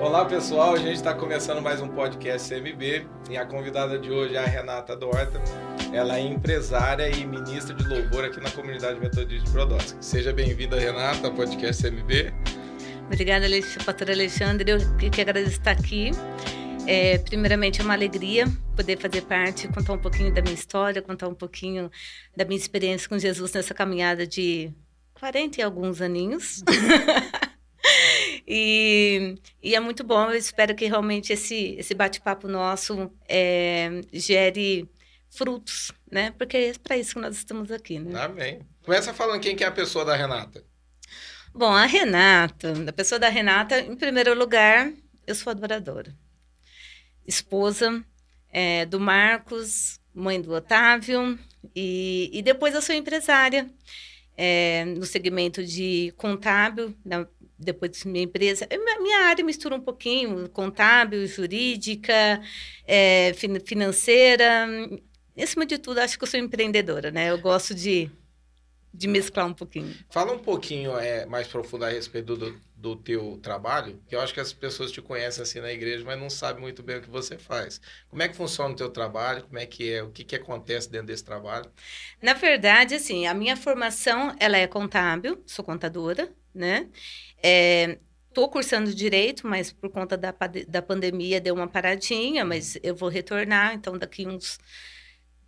Olá 0.00 0.24
pessoal, 0.24 0.74
a 0.74 0.76
gente 0.76 0.96
está 0.96 1.14
começando 1.14 1.62
mais 1.62 1.80
um 1.80 1.86
podcast 1.86 2.48
CMB 2.48 3.06
e 3.30 3.36
a 3.36 3.46
convidada 3.46 3.96
de 3.96 4.10
hoje 4.10 4.34
é 4.34 4.38
a 4.38 4.44
Renata 4.44 4.96
Dorta. 4.96 5.40
Ela 5.92 6.16
é 6.16 6.20
empresária 6.20 7.08
e 7.08 7.24
ministra 7.24 7.76
de 7.76 7.84
louvor 7.84 8.24
aqui 8.24 8.40
na 8.40 8.50
comunidade 8.50 8.98
metodista 8.98 9.44
de 9.44 9.50
Brodowski. 9.52 10.04
Seja 10.04 10.32
bem-vinda, 10.32 10.76
Renata, 10.76 11.28
ao 11.28 11.32
podcast 11.32 11.80
CMB. 11.80 12.34
Obrigada, 13.06 13.46
pastor 13.86 14.10
Alexandre. 14.10 14.68
Eu 14.68 15.10
que 15.10 15.20
agradeço 15.20 15.52
estar 15.52 15.70
aqui. 15.70 16.10
É, 16.84 17.18
primeiramente, 17.18 17.80
é 17.80 17.84
uma 17.84 17.94
alegria 17.94 18.46
poder 18.74 18.98
fazer 18.98 19.22
parte, 19.22 19.68
contar 19.68 19.92
um 19.92 19.98
pouquinho 19.98 20.34
da 20.34 20.42
minha 20.42 20.54
história, 20.54 21.00
contar 21.00 21.28
um 21.28 21.34
pouquinho 21.34 21.88
da 22.36 22.44
minha 22.44 22.58
experiência 22.58 23.08
com 23.08 23.16
Jesus 23.16 23.52
nessa 23.52 23.74
caminhada 23.74 24.26
de 24.26 24.72
40 25.14 25.60
e 25.60 25.62
alguns 25.62 26.00
aninhos. 26.00 26.64
e, 28.48 29.34
e, 29.62 29.74
é 29.74 29.80
muito 29.80 30.02
bom. 30.02 30.30
Eu 30.30 30.36
espero 30.36 30.74
que 30.74 30.86
realmente 30.86 31.32
esse, 31.32 31.76
esse 31.78 31.94
bate-papo 31.94 32.48
nosso 32.48 33.10
é, 33.28 34.00
gere 34.12 34.88
frutos, 35.28 35.92
né? 36.10 36.32
Porque 36.38 36.56
é 36.56 36.72
para 36.82 36.96
isso 36.96 37.14
que 37.14 37.20
nós 37.20 37.36
estamos 37.36 37.70
aqui, 37.70 37.98
né? 37.98 38.18
Amém. 38.20 38.60
Começa 38.82 39.12
falando 39.12 39.40
quem 39.42 39.54
que 39.54 39.64
é 39.64 39.66
a 39.66 39.72
pessoa 39.72 40.04
da 40.04 40.16
Renata. 40.16 40.64
Bom, 41.54 41.72
a 41.72 41.84
Renata, 41.84 42.72
a 42.88 42.92
pessoa 42.92 43.18
da 43.18 43.28
Renata, 43.28 43.80
em 43.80 43.96
primeiro 43.96 44.34
lugar, 44.34 44.90
eu 45.26 45.34
sou 45.34 45.50
adoradora 45.50 46.16
esposa 47.28 48.02
é, 48.50 48.86
do 48.86 48.98
Marcos, 48.98 50.00
mãe 50.14 50.40
do 50.40 50.52
Otávio, 50.52 51.38
e, 51.76 52.30
e 52.32 52.42
depois 52.42 52.74
eu 52.74 52.80
sou 52.80 52.94
empresária 52.94 53.68
é, 54.36 54.86
no 54.86 55.04
segmento 55.04 55.62
de 55.62 56.14
contábil, 56.16 56.94
na, 57.04 57.26
depois 57.58 57.90
de 57.92 58.08
minha 58.08 58.24
empresa. 58.24 58.68
Minha 59.00 59.26
área 59.26 59.44
mistura 59.44 59.74
um 59.74 59.80
pouquinho, 59.80 60.48
contábil, 60.50 61.26
jurídica, 61.26 62.40
é, 62.86 63.32
financeira. 63.64 64.66
Acima 65.40 65.66
de 65.66 65.78
tudo, 65.78 65.98
acho 65.98 66.18
que 66.18 66.24
eu 66.24 66.28
sou 66.28 66.38
empreendedora, 66.38 67.10
né? 67.10 67.30
Eu 67.30 67.38
gosto 67.38 67.74
de 67.74 68.10
de 68.92 69.06
mesclar 69.06 69.46
um 69.46 69.54
pouquinho. 69.54 69.94
Fala 70.10 70.32
um 70.32 70.38
pouquinho 70.38 70.98
é, 70.98 71.26
mais 71.26 71.46
profundo 71.46 71.84
a 71.84 71.90
respeito 71.90 72.36
do, 72.36 72.60
do 72.78 72.94
teu 72.94 73.38
trabalho, 73.42 74.00
que 74.06 74.14
eu 74.14 74.20
acho 74.20 74.32
que 74.32 74.40
as 74.40 74.52
pessoas 74.52 74.92
te 74.92 75.02
conhecem 75.02 75.42
assim 75.42 75.60
na 75.60 75.72
igreja, 75.72 76.04
mas 76.04 76.18
não 76.18 76.30
sabem 76.30 76.62
muito 76.62 76.82
bem 76.82 76.98
o 76.98 77.02
que 77.02 77.10
você 77.10 77.36
faz. 77.36 77.80
Como 78.08 78.22
é 78.22 78.28
que 78.28 78.36
funciona 78.36 78.72
o 78.72 78.76
teu 78.76 78.88
trabalho? 78.88 79.42
Como 79.44 79.58
é 79.58 79.66
que 79.66 79.92
é? 79.92 80.02
O 80.02 80.10
que, 80.10 80.24
que 80.24 80.36
acontece 80.36 80.88
dentro 80.90 81.08
desse 81.08 81.24
trabalho? 81.24 81.70
Na 82.22 82.34
verdade, 82.34 82.94
assim, 82.94 83.26
a 83.26 83.34
minha 83.34 83.56
formação, 83.56 84.34
ela 84.38 84.56
é 84.56 84.66
contábil, 84.66 85.42
sou 85.44 85.64
contadora, 85.64 86.32
né? 86.54 86.88
É, 87.42 87.98
Estou 88.28 88.48
cursando 88.48 88.94
direito, 88.94 89.48
mas 89.48 89.72
por 89.72 89.90
conta 89.90 90.16
da, 90.16 90.32
da 90.68 90.80
pandemia 90.80 91.40
deu 91.40 91.54
uma 91.54 91.66
paradinha, 91.66 92.44
mas 92.44 92.78
eu 92.84 92.94
vou 92.94 93.08
retornar. 93.08 93.74
Então, 93.74 93.98
daqui 93.98 94.28
uns 94.28 94.60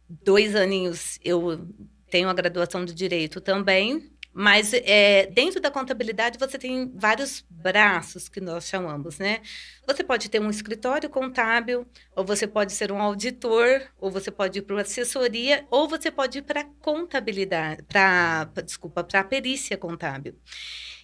dois 0.08 0.56
aninhos 0.56 1.18
eu 1.22 1.68
tenho 2.10 2.28
a 2.28 2.34
graduação 2.34 2.84
de 2.84 2.92
direito 2.92 3.40
também, 3.40 4.10
mas 4.32 4.72
é, 4.72 5.26
dentro 5.26 5.60
da 5.60 5.70
contabilidade 5.70 6.38
você 6.38 6.56
tem 6.56 6.90
vários 6.94 7.44
braços 7.50 8.28
que 8.28 8.40
nós 8.40 8.68
chamamos, 8.68 9.18
né? 9.18 9.40
Você 9.86 10.04
pode 10.04 10.28
ter 10.28 10.40
um 10.40 10.50
escritório 10.50 11.10
contábil, 11.10 11.86
ou 12.14 12.24
você 12.24 12.46
pode 12.46 12.72
ser 12.72 12.92
um 12.92 13.02
auditor, 13.02 13.82
ou 13.98 14.10
você 14.10 14.30
pode 14.30 14.60
ir 14.60 14.62
para 14.62 14.80
assessoria, 14.82 15.66
ou 15.70 15.88
você 15.88 16.10
pode 16.10 16.38
ir 16.38 16.42
para 16.42 16.64
contabilidade, 16.80 17.82
para 17.82 18.44
desculpa, 18.64 19.02
para 19.02 19.24
perícia 19.24 19.76
contábil. 19.76 20.38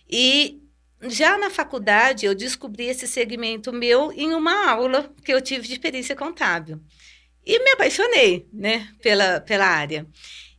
E 0.08 0.62
já 1.02 1.36
na 1.36 1.50
faculdade 1.50 2.26
eu 2.26 2.34
descobri 2.34 2.86
esse 2.86 3.06
segmento 3.06 3.72
meu 3.72 4.12
em 4.12 4.32
uma 4.34 4.70
aula 4.70 5.12
que 5.24 5.32
eu 5.32 5.40
tive 5.40 5.66
de 5.66 5.78
perícia 5.80 6.14
contábil. 6.14 6.80
E 7.44 7.62
me 7.62 7.70
apaixonei, 7.72 8.48
né, 8.52 8.88
pela, 9.00 9.40
pela 9.40 9.66
área. 9.66 10.06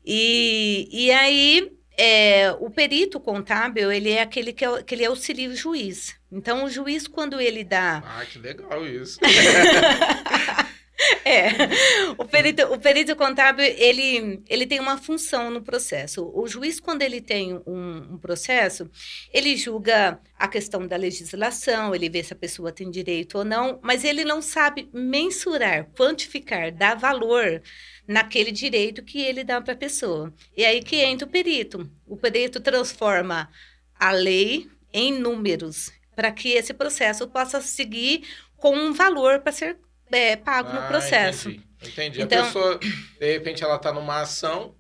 E, 0.06 0.88
e 0.90 1.12
aí, 1.12 1.77
é, 1.98 2.52
o 2.60 2.70
perito 2.70 3.20
contábil, 3.20 3.92
ele 3.92 4.12
é 4.12 4.22
aquele 4.22 4.54
que, 4.54 4.64
é, 4.64 4.84
que 4.84 4.94
ele 4.94 5.06
auxilia 5.06 5.50
o 5.50 5.56
juiz. 5.56 6.16
Então, 6.32 6.64
o 6.64 6.70
juiz, 6.70 7.08
quando 7.08 7.42
ele 7.42 7.64
dá... 7.64 8.04
Ah, 8.06 8.26
que 8.26 8.38
legal 8.38 8.86
isso. 8.86 9.20
É, 11.24 11.50
o 12.18 12.26
perito, 12.26 12.64
o 12.74 12.80
perito 12.80 13.16
contábil, 13.16 13.64
ele, 13.64 14.42
ele 14.50 14.66
tem 14.66 14.80
uma 14.80 14.98
função 14.98 15.52
no 15.52 15.62
processo. 15.62 16.32
O 16.34 16.48
juiz, 16.48 16.80
quando 16.80 17.04
ele 17.04 17.22
tem 17.22 17.54
um, 17.68 18.14
um, 18.14 18.18
processo, 18.18 18.90
ele 19.32 19.56
julga 19.56 20.20
a 20.40 20.48
questão 20.48 20.88
da 20.88 20.96
legislação, 20.96 21.94
ele 21.94 22.10
vê 22.10 22.24
se 22.24 22.34
a 22.34 22.36
pessoa 22.36 22.72
tem 22.72 22.90
direito 22.90 23.38
ou 23.38 23.46
não, 23.46 23.80
mas 23.84 24.04
ele 24.04 24.26
não 24.26 24.42
sabe 24.42 24.90
mensurar, 24.92 25.88
quantificar, 25.96 26.72
dar 26.72 26.96
valor 26.96 27.62
naquele 28.08 28.52
direito 28.52 29.04
que 29.04 29.22
ele 29.22 29.44
dá 29.44 29.60
para 29.60 29.74
a 29.74 29.78
pessoa. 29.78 30.34
E 30.56 30.64
aí 30.64 30.82
que 30.82 30.98
entra 30.98 31.28
o 31.28 31.32
perito. 31.32 31.90
O 32.06 32.16
perito 32.16 32.60
transforma 32.60 33.50
a 34.00 34.12
lei 34.12 34.70
em 34.94 35.12
números 35.12 35.92
para 36.16 36.32
que 36.32 36.50
esse 36.50 36.74
processo 36.74 37.28
possa 37.28 37.62
seguir 37.62 38.24
com 38.56 38.76
um 38.76 38.94
valor 38.94 39.40
para 39.42 39.52
ser 39.52 39.78
é, 40.12 40.36
pago 40.36 40.70
ah, 40.70 40.82
no 40.82 40.88
processo. 40.88 41.50
Entendi. 41.50 41.92
entendi. 41.92 42.22
Então, 42.22 42.42
a 42.42 42.46
pessoa, 42.46 42.80
de 43.20 43.34
repente, 43.34 43.64
ela 43.64 43.76
está 43.76 43.92
numa 43.92 44.22
ação 44.22 44.76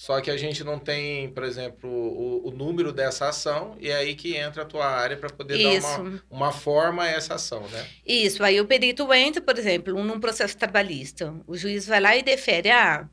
só 0.00 0.18
que 0.22 0.30
a 0.30 0.36
gente 0.38 0.64
não 0.64 0.78
tem, 0.78 1.28
por 1.28 1.44
exemplo, 1.44 1.90
o, 1.90 2.48
o, 2.48 2.50
número 2.50 2.90
dessa 2.90 3.28
ação, 3.28 3.76
e 3.78 3.90
é 3.90 3.96
aí 3.96 4.14
que 4.14 4.34
entra 4.34 4.62
a 4.62 4.64
tua 4.64 4.86
área 4.86 5.14
para 5.14 5.28
poder 5.28 5.58
Isso. 5.58 5.86
dar 5.86 6.00
uma, 6.00 6.22
uma 6.30 6.52
forma 6.52 7.02
a 7.02 7.06
essa 7.06 7.34
ação, 7.34 7.68
né? 7.68 7.86
Isso, 8.06 8.42
aí 8.42 8.58
o 8.58 8.64
perito 8.64 9.12
entra, 9.12 9.42
por 9.42 9.58
exemplo, 9.58 10.02
num 10.02 10.18
processo 10.18 10.56
trabalhista. 10.56 11.34
O 11.46 11.54
juiz 11.54 11.86
vai 11.86 12.00
lá 12.00 12.16
e 12.16 12.22
defere, 12.22 12.70
ah, 12.70 13.06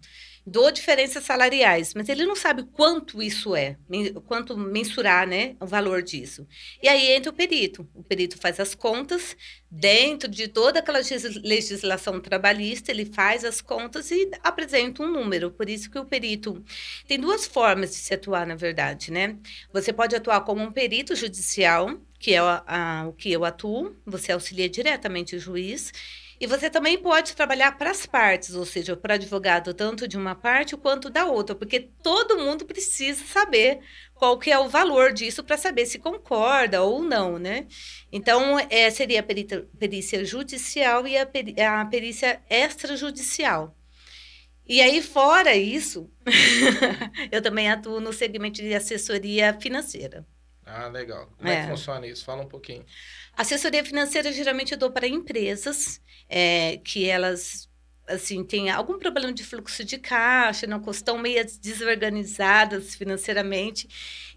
dou 0.50 0.72
diferenças 0.72 1.26
salariais, 1.26 1.94
mas 1.94 2.08
ele 2.08 2.26
não 2.26 2.36
sabe 2.36 2.64
quanto 2.72 3.22
isso 3.22 3.54
é, 3.54 3.76
quanto 4.26 4.58
mensurar, 4.58 5.28
né, 5.28 5.58
o 5.60 5.66
valor 5.66 6.02
disso. 6.02 6.48
E 6.82 6.88
aí 6.88 7.12
entra 7.12 7.30
o 7.30 7.36
perito. 7.36 7.86
O 7.94 8.02
perito 8.02 8.38
faz 8.40 8.58
as 8.58 8.74
contas 8.74 9.36
dentro 9.70 10.30
de 10.30 10.48
toda 10.48 10.80
aquela 10.80 11.02
legislação 11.44 12.22
trabalhista, 12.22 12.92
ele 12.92 13.04
faz 13.06 13.44
as 13.44 13.60
contas 13.60 14.10
e 14.10 14.32
apresenta 14.42 15.04
um 15.04 15.12
número. 15.12 15.52
Por 15.52 15.70
isso 15.70 15.92
que 15.92 16.00
o 16.00 16.06
perito 16.06 16.64
tem 17.06 17.20
duas 17.20 17.46
formas 17.46 17.90
de 17.90 17.98
se 17.98 18.14
atuar, 18.14 18.48
na 18.48 18.56
verdade, 18.56 19.12
né? 19.12 19.36
Você 19.74 19.92
pode 19.92 20.16
atuar 20.16 20.40
como 20.46 20.64
um 20.64 20.72
perito 20.72 21.14
judicial, 21.14 22.00
que 22.18 22.34
é 22.34 22.40
a, 22.40 22.64
a, 22.66 23.08
o 23.10 23.12
que 23.12 23.30
eu 23.30 23.44
atuo, 23.44 23.94
você 24.06 24.32
auxilia 24.32 24.70
diretamente 24.70 25.36
o 25.36 25.40
juiz 25.40 25.92
e 26.40 26.46
você 26.46 26.70
também 26.70 26.98
pode 26.98 27.36
trabalhar 27.36 27.78
para 27.78 27.90
as 27.90 28.06
partes, 28.06 28.54
ou 28.54 28.66
seja, 28.66 28.96
para 28.96 29.16
advogado 29.16 29.74
tanto 29.74 30.08
de 30.08 30.18
uma 30.18 30.36
parte 30.36 30.78
quanto 30.78 31.10
da 31.10 31.26
outra, 31.26 31.56
porque 31.56 31.80
todo 32.02 32.38
mundo 32.38 32.66
precisa 32.66 33.24
saber 33.26 33.80
qual 34.14 34.38
que 34.38 34.52
é 34.52 34.60
o 34.60 34.70
valor 34.70 35.12
disso 35.14 35.44
para 35.44 35.58
saber 35.58 35.86
se 35.86 35.98
concorda 35.98 36.84
ou 36.84 37.02
não, 37.02 37.40
né? 37.40 37.68
Então, 38.12 38.60
é, 38.70 38.90
seria 38.92 39.22
a 39.22 39.24
perícia 39.24 40.24
judicial 40.24 41.08
e 41.08 41.18
a 41.18 41.86
perícia 41.86 42.42
extrajudicial. 42.50 43.76
E 44.66 44.82
aí, 44.82 45.02
fora 45.02 45.56
isso, 45.56 46.12
eu 47.32 47.42
também 47.42 47.70
atuo 47.70 48.00
no 48.02 48.12
segmento 48.12 48.62
de 48.62 48.74
assessoria 48.74 49.58
financeira. 49.60 50.26
Ah, 50.66 50.88
legal. 50.90 51.32
Como 51.38 51.50
é, 51.50 51.56
é 51.56 51.62
que 51.62 51.70
funciona 51.70 52.06
isso? 52.06 52.26
Fala 52.26 52.44
um 52.44 52.48
pouquinho. 52.48 52.86
Assessoria 53.38 53.86
financeira 53.86 54.32
geralmente 54.34 54.72
eu 54.72 54.78
dou 54.78 54.90
para 54.90 55.08
empresas 55.08 56.02
é, 56.28 56.78
que 56.84 57.06
elas 57.06 57.70
assim 58.08 58.44
têm 58.44 58.70
algum 58.70 58.98
problema 58.98 59.34
de 59.34 59.44
fluxo 59.44 59.84
de 59.84 59.98
caixa, 59.98 60.66
não 60.66 60.82
estão 60.90 61.18
meio 61.18 61.46
desorganizadas 61.62 62.96
financeiramente. 62.96 63.88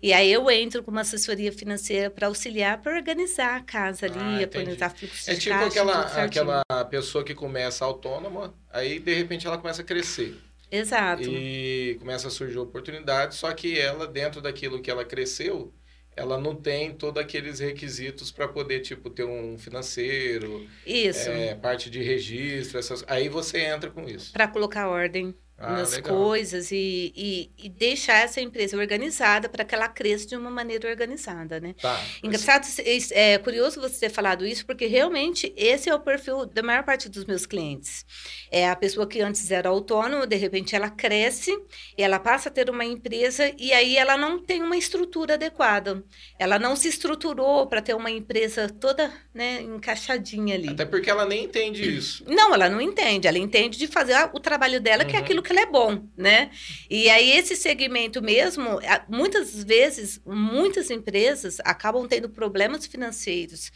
E 0.03 0.13
aí 0.13 0.31
eu 0.31 0.51
entro 0.51 0.83
com 0.83 0.91
uma 0.91 1.03
assessoria 1.03 1.53
financeira 1.53 2.11
para 2.11 2.27
auxiliar 2.27 2.83
para 2.83 2.95
organizar 2.97 3.57
a 3.57 3.61
casa 3.61 4.07
ali, 4.07 4.19
ah, 4.19 4.47
organizar 4.47 4.91
fluxo 4.91 5.31
é 5.31 5.35
de 5.35 5.41
tipo 5.41 5.55
caixa. 5.55 5.67
É 5.67 5.69
tipo 5.71 5.91
aquela, 6.31 6.63
aquela 6.65 6.85
pessoa 6.87 7.25
que 7.25 7.35
começa 7.35 7.85
autônoma, 7.85 8.53
aí 8.71 8.99
de 8.99 9.15
repente 9.15 9.47
ela 9.47 9.57
começa 9.57 9.83
a 9.83 9.85
crescer. 9.85 10.37
Exato. 10.71 11.23
E 11.25 11.97
começa 11.99 12.29
a 12.29 12.31
surgir 12.31 12.59
oportunidades, 12.59 13.39
só 13.39 13.53
que 13.53 13.79
ela, 13.79 14.07
dentro 14.07 14.41
daquilo 14.41 14.81
que 14.81 14.91
ela 14.91 15.05
cresceu, 15.05 15.73
ela 16.17 16.39
não 16.39 16.55
tem 16.55 16.93
todos 16.93 17.23
aqueles 17.23 17.61
requisitos 17.61 18.31
para 18.31 18.49
poder, 18.49 18.81
tipo, 18.81 19.09
ter 19.11 19.25
um 19.25 19.57
financeiro. 19.59 20.67
Isso. 20.87 21.31
É, 21.31 21.55
parte 21.55 21.89
de 21.91 22.03
registro, 22.03 22.79
essas... 22.79 23.05
aí 23.07 23.29
você 23.29 23.61
entra 23.61 23.91
com 23.91 24.03
isso. 24.09 24.33
Para 24.33 24.49
colocar 24.49 24.89
ordem. 24.89 25.35
Ah, 25.61 25.73
nas 25.73 25.93
legal. 25.93 26.17
coisas 26.17 26.73
e, 26.73 27.13
e, 27.15 27.51
e, 27.59 27.69
deixar 27.69 28.25
essa 28.25 28.41
empresa 28.41 28.79
organizada 28.79 29.47
para 29.47 29.63
que 29.63 29.75
ela 29.75 29.89
cresça 29.89 30.27
de 30.27 30.35
uma 30.35 30.51
maneira 30.51 30.89
organizada, 30.89 31.61
né? 31.61 31.75
Tá. 31.81 32.03
Engraçado, 32.23 32.67
é, 32.79 33.35
é 33.35 33.39
curioso 33.39 33.79
você 33.79 34.01
ter 34.01 34.11
falado 34.11 34.47
isso, 34.47 34.65
porque 34.65 34.87
realmente 34.87 35.53
esse 35.57 35.91
é 35.91 35.95
o 35.95 36.01
perfil 36.01 36.47
da 36.47 36.63
maior 36.63 36.83
parte 36.83 37.11
dos 37.11 37.27
meus 37.27 37.45
clientes. 37.45 38.07
É 38.51 38.71
a 38.71 38.75
pessoa 38.75 39.07
que 39.07 39.21
antes 39.21 39.51
era 39.51 39.69
autônoma, 39.69 40.27
de 40.27 40.37
repente 40.37 40.75
ela 40.75 40.89
cresce, 40.89 41.55
ela 41.97 42.19
passa 42.19 42.49
a 42.49 42.53
ter 42.53 42.71
uma 42.71 42.85
empresa 42.85 43.53
e 43.59 43.73
aí 43.75 43.99
ela 43.99 44.17
não 44.17 44.39
tem 44.39 44.63
uma 44.63 44.79
estrutura 44.79 45.35
adequada. 45.35 46.03
Ela 46.39 46.59
não 46.59 46.75
se 46.75 46.89
estruturou 46.89 47.67
para 47.67 47.83
ter 47.83 47.95
uma 47.95 48.11
empresa 48.11 48.69
toda 48.69 49.13
né, 49.35 49.61
encaixadinha 49.61 50.55
ali. 50.55 50.71
Até 50.71 50.87
porque 50.87 51.11
ela 51.11 51.27
nem 51.27 51.45
entende 51.45 51.97
isso. 51.97 52.25
Não, 52.27 52.55
ela 52.55 52.69
não 52.69 52.81
entende. 52.81 53.29
Ela 53.29 53.39
entende 53.39 53.79
de 53.79 53.87
fazer 53.87 54.17
o 54.33 54.41
trabalho 54.41 54.81
dela, 54.81 55.03
uhum. 55.03 55.09
que 55.11 55.17
é 55.17 55.19
uhum. 55.19 55.25
aquilo 55.25 55.43
que 55.43 55.50
ela 55.53 55.63
é 55.63 55.67
bom, 55.67 56.09
né? 56.17 56.51
E 56.89 57.09
aí 57.11 57.31
esse 57.33 57.57
segmento 57.57 58.23
mesmo, 58.23 58.81
muitas 59.09 59.63
vezes, 59.63 60.21
muitas 60.25 60.91
empresas 60.91 61.59
acabam 61.65 62.07
tendo 62.07 62.29
problemas 62.29 62.87
financeiros 62.87 63.71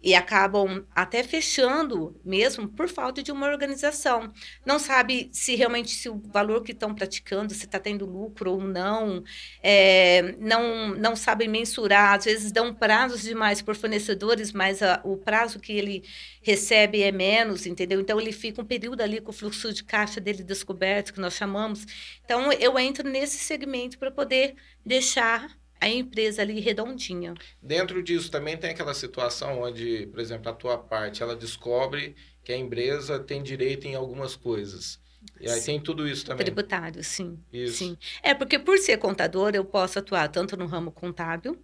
e 0.00 0.14
acabam 0.14 0.86
até 0.94 1.22
fechando 1.22 2.18
mesmo 2.24 2.68
por 2.68 2.88
falta 2.88 3.22
de 3.22 3.32
uma 3.32 3.48
organização. 3.48 4.32
Não 4.64 4.78
sabe 4.78 5.28
se 5.32 5.56
realmente 5.56 5.90
se 5.90 6.08
o 6.08 6.22
valor 6.32 6.62
que 6.62 6.72
estão 6.72 6.94
praticando, 6.94 7.52
se 7.52 7.64
está 7.64 7.80
tendo 7.80 8.06
lucro 8.06 8.52
ou 8.52 8.60
não, 8.60 9.24
é, 9.62 10.36
não, 10.38 10.94
não 10.94 11.16
sabem 11.16 11.48
mensurar, 11.48 12.14
às 12.14 12.26
vezes 12.26 12.52
dão 12.52 12.72
prazos 12.72 13.22
demais 13.22 13.60
por 13.60 13.74
fornecedores, 13.74 14.52
mas 14.52 14.82
a, 14.82 15.00
o 15.04 15.16
prazo 15.16 15.58
que 15.58 15.72
ele 15.72 16.04
recebe 16.42 17.02
é 17.02 17.10
menos, 17.10 17.66
entendeu? 17.66 18.00
Então 18.00 18.20
ele 18.20 18.32
fica 18.32 18.62
um 18.62 18.64
período 18.64 19.00
ali 19.00 19.20
com 19.20 19.30
o 19.30 19.34
fluxo 19.34 19.72
de 19.72 19.82
caixa 19.82 20.20
dele 20.20 20.44
descoberto, 20.44 21.12
que 21.12 21.20
nós 21.20 21.34
chamamos. 21.34 21.84
Então 22.24 22.52
eu 22.52 22.78
entro 22.78 23.08
nesse 23.08 23.38
segmento 23.38 23.98
para 23.98 24.10
poder 24.10 24.54
deixar 24.84 25.58
a 25.80 25.88
empresa 25.88 26.42
ali 26.42 26.60
redondinha. 26.60 27.34
Dentro 27.62 28.02
disso 28.02 28.30
também 28.30 28.56
tem 28.56 28.70
aquela 28.70 28.94
situação 28.94 29.62
onde, 29.62 30.06
por 30.06 30.20
exemplo, 30.20 30.50
a 30.50 30.54
tua 30.54 30.78
parte, 30.78 31.22
ela 31.22 31.36
descobre 31.36 32.16
que 32.42 32.52
a 32.52 32.56
empresa 32.56 33.18
tem 33.18 33.42
direito 33.42 33.86
em 33.86 33.94
algumas 33.94 34.34
coisas. 34.34 35.00
E 35.40 35.48
aí 35.48 35.60
tem 35.60 35.80
tudo 35.80 36.08
isso 36.08 36.24
também. 36.24 36.44
Tributário, 36.44 37.02
sim. 37.02 37.38
Isso. 37.52 37.78
Sim. 37.78 37.96
É 38.22 38.34
porque 38.34 38.58
por 38.58 38.78
ser 38.78 38.96
contador, 38.98 39.52
eu 39.54 39.64
posso 39.64 39.98
atuar 39.98 40.28
tanto 40.28 40.56
no 40.56 40.66
ramo 40.66 40.90
contábil, 40.90 41.58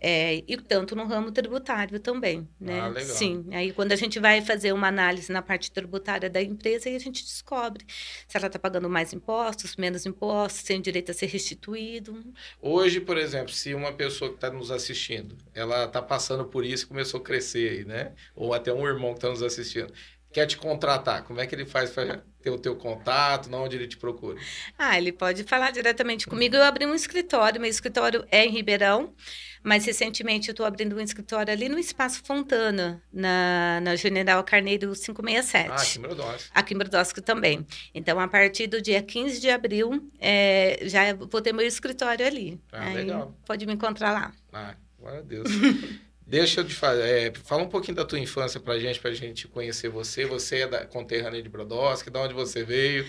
é, 0.00 0.42
e 0.46 0.56
tanto 0.56 0.94
no 0.94 1.06
ramo 1.06 1.32
tributário 1.32 1.98
também, 1.98 2.48
né? 2.60 2.80
Ah, 2.80 2.88
legal. 2.88 3.16
Sim. 3.16 3.46
Aí 3.52 3.72
quando 3.72 3.92
a 3.92 3.96
gente 3.96 4.18
vai 4.18 4.42
fazer 4.42 4.72
uma 4.72 4.88
análise 4.88 5.32
na 5.32 5.42
parte 5.42 5.70
tributária 5.70 6.28
da 6.28 6.42
empresa, 6.42 6.88
aí 6.88 6.96
a 6.96 6.98
gente 7.00 7.24
descobre 7.24 7.84
se 8.28 8.36
ela 8.36 8.46
está 8.46 8.58
pagando 8.58 8.88
mais 8.88 9.12
impostos, 9.12 9.76
menos 9.76 10.04
impostos, 10.06 10.62
tem 10.62 10.80
direito 10.80 11.10
a 11.10 11.14
ser 11.14 11.26
restituído. 11.26 12.22
Hoje, 12.60 13.00
por 13.00 13.16
exemplo, 13.16 13.52
se 13.52 13.74
uma 13.74 13.92
pessoa 13.92 14.30
que 14.30 14.36
está 14.36 14.50
nos 14.50 14.70
assistindo, 14.70 15.36
ela 15.54 15.84
está 15.84 16.02
passando 16.02 16.44
por 16.44 16.64
isso 16.64 16.84
e 16.84 16.88
começou 16.88 17.20
a 17.20 17.22
crescer 17.22 17.70
aí, 17.70 17.84
né? 17.84 18.12
Ou 18.34 18.52
até 18.52 18.72
um 18.72 18.86
irmão 18.86 19.12
que 19.12 19.18
está 19.18 19.30
nos 19.30 19.42
assistindo, 19.42 19.92
quer 20.34 20.46
te 20.46 20.58
contratar, 20.58 21.22
como 21.22 21.40
é 21.40 21.46
que 21.46 21.54
ele 21.54 21.64
faz 21.64 21.90
para 21.90 22.24
ter 22.42 22.50
o 22.50 22.58
teu 22.58 22.74
contato, 22.74 23.48
onde 23.54 23.76
ele 23.76 23.86
te 23.86 23.96
procura? 23.96 24.36
Ah, 24.76 24.98
ele 24.98 25.12
pode 25.12 25.44
falar 25.44 25.70
diretamente 25.70 26.26
comigo. 26.26 26.56
Eu 26.56 26.64
abri 26.64 26.84
um 26.84 26.94
escritório, 26.94 27.60
meu 27.60 27.70
escritório 27.70 28.26
é 28.30 28.44
em 28.44 28.50
Ribeirão. 28.50 29.14
Mas 29.62 29.86
recentemente 29.86 30.48
eu 30.48 30.52
estou 30.52 30.66
abrindo 30.66 30.94
um 30.94 31.00
escritório 31.00 31.50
ali 31.50 31.70
no 31.70 31.78
Espaço 31.78 32.22
Fontana, 32.22 33.02
na, 33.10 33.80
na 33.80 33.96
General 33.96 34.44
Carneiro 34.44 34.92
567. 34.92 35.70
Ah, 35.70 35.74
aqui 35.74 35.98
em 35.98 36.02
Brodowski. 36.02 36.50
Aqui 36.52 36.74
em 36.74 36.76
Brodowski 36.76 37.22
também. 37.22 37.66
Então, 37.94 38.20
a 38.20 38.28
partir 38.28 38.66
do 38.66 38.82
dia 38.82 39.00
15 39.00 39.40
de 39.40 39.48
abril, 39.48 40.10
é, 40.20 40.80
já 40.82 41.14
vou 41.14 41.40
ter 41.40 41.54
meu 41.54 41.66
escritório 41.66 42.26
ali. 42.26 42.60
Ah, 42.70 42.88
Aí 42.88 42.94
legal. 42.96 43.34
Pode 43.46 43.64
me 43.64 43.72
encontrar 43.72 44.12
lá. 44.12 44.32
Ah, 44.52 44.74
glória 44.98 45.20
a 45.20 45.22
Deus. 45.22 45.48
Deixa 46.26 46.60
eu 46.60 46.66
te 46.66 46.74
falar, 46.74 47.00
é, 47.00 47.32
fala 47.44 47.62
um 47.62 47.68
pouquinho 47.68 47.96
da 47.96 48.04
tua 48.04 48.18
infância 48.18 48.58
pra 48.58 48.78
gente, 48.78 48.98
pra 48.98 49.12
gente 49.12 49.46
conhecer 49.46 49.88
você. 49.88 50.24
Você 50.24 50.60
é 50.60 50.66
da 50.66 50.86
conterrânea 50.86 51.42
de 51.42 51.48
Brodowski, 51.48 52.10
de 52.10 52.18
onde 52.18 52.32
você 52.32 52.64
veio? 52.64 53.06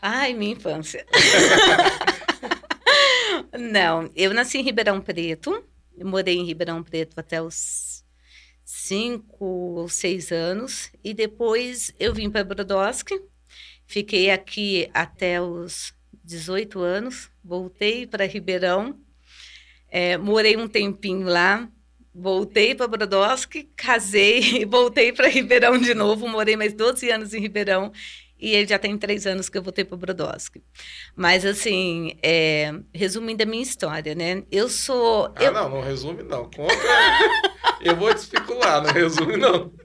Ai, 0.00 0.32
minha 0.32 0.52
infância. 0.52 1.04
Não, 3.52 4.10
eu 4.16 4.32
nasci 4.32 4.58
em 4.58 4.62
Ribeirão 4.62 5.00
Preto, 5.00 5.62
morei 5.98 6.36
em 6.36 6.46
Ribeirão 6.46 6.82
Preto 6.82 7.18
até 7.18 7.42
os 7.42 8.02
cinco 8.64 9.44
ou 9.44 9.88
seis 9.88 10.32
anos. 10.32 10.90
E 11.04 11.12
depois 11.12 11.92
eu 11.98 12.14
vim 12.14 12.30
para 12.30 12.44
Brodowski. 12.44 13.20
Fiquei 13.86 14.30
aqui 14.30 14.88
até 14.94 15.42
os 15.42 15.92
18 16.24 16.80
anos. 16.80 17.28
Voltei 17.44 18.06
para 18.06 18.24
Ribeirão. 18.24 18.98
É, 19.90 20.16
morei 20.16 20.56
um 20.56 20.68
tempinho 20.68 21.26
lá. 21.26 21.68
Voltei 22.14 22.74
para 22.74 22.88
Brodowski, 22.88 23.70
casei 23.76 24.40
e 24.62 24.64
voltei 24.64 25.12
para 25.12 25.28
Ribeirão 25.28 25.78
de 25.78 25.94
novo. 25.94 26.28
Morei 26.28 26.56
mais 26.56 26.72
12 26.72 27.10
anos 27.10 27.34
em 27.34 27.40
Ribeirão 27.40 27.92
e 28.40 28.54
ele 28.54 28.66
já 28.66 28.78
tem 28.78 28.96
três 28.96 29.26
anos 29.26 29.48
que 29.48 29.58
eu 29.58 29.62
voltei 29.62 29.84
para 29.84 29.96
Brodowski. 29.96 30.62
Mas, 31.14 31.44
assim, 31.44 32.16
é, 32.22 32.72
resumindo 32.92 33.42
a 33.42 33.46
minha 33.46 33.62
história, 33.62 34.14
né? 34.14 34.42
Eu 34.50 34.68
sou... 34.68 35.30
Ah, 35.36 35.44
eu... 35.44 35.52
não, 35.52 35.68
não 35.68 35.80
resume 35.82 36.22
não. 36.22 36.44
Conta... 36.44 36.74
eu 37.82 37.94
vou 37.96 38.12
te 38.14 38.18
especular, 38.18 38.82
não 38.82 38.92
resume 38.92 39.36
não. 39.36 39.70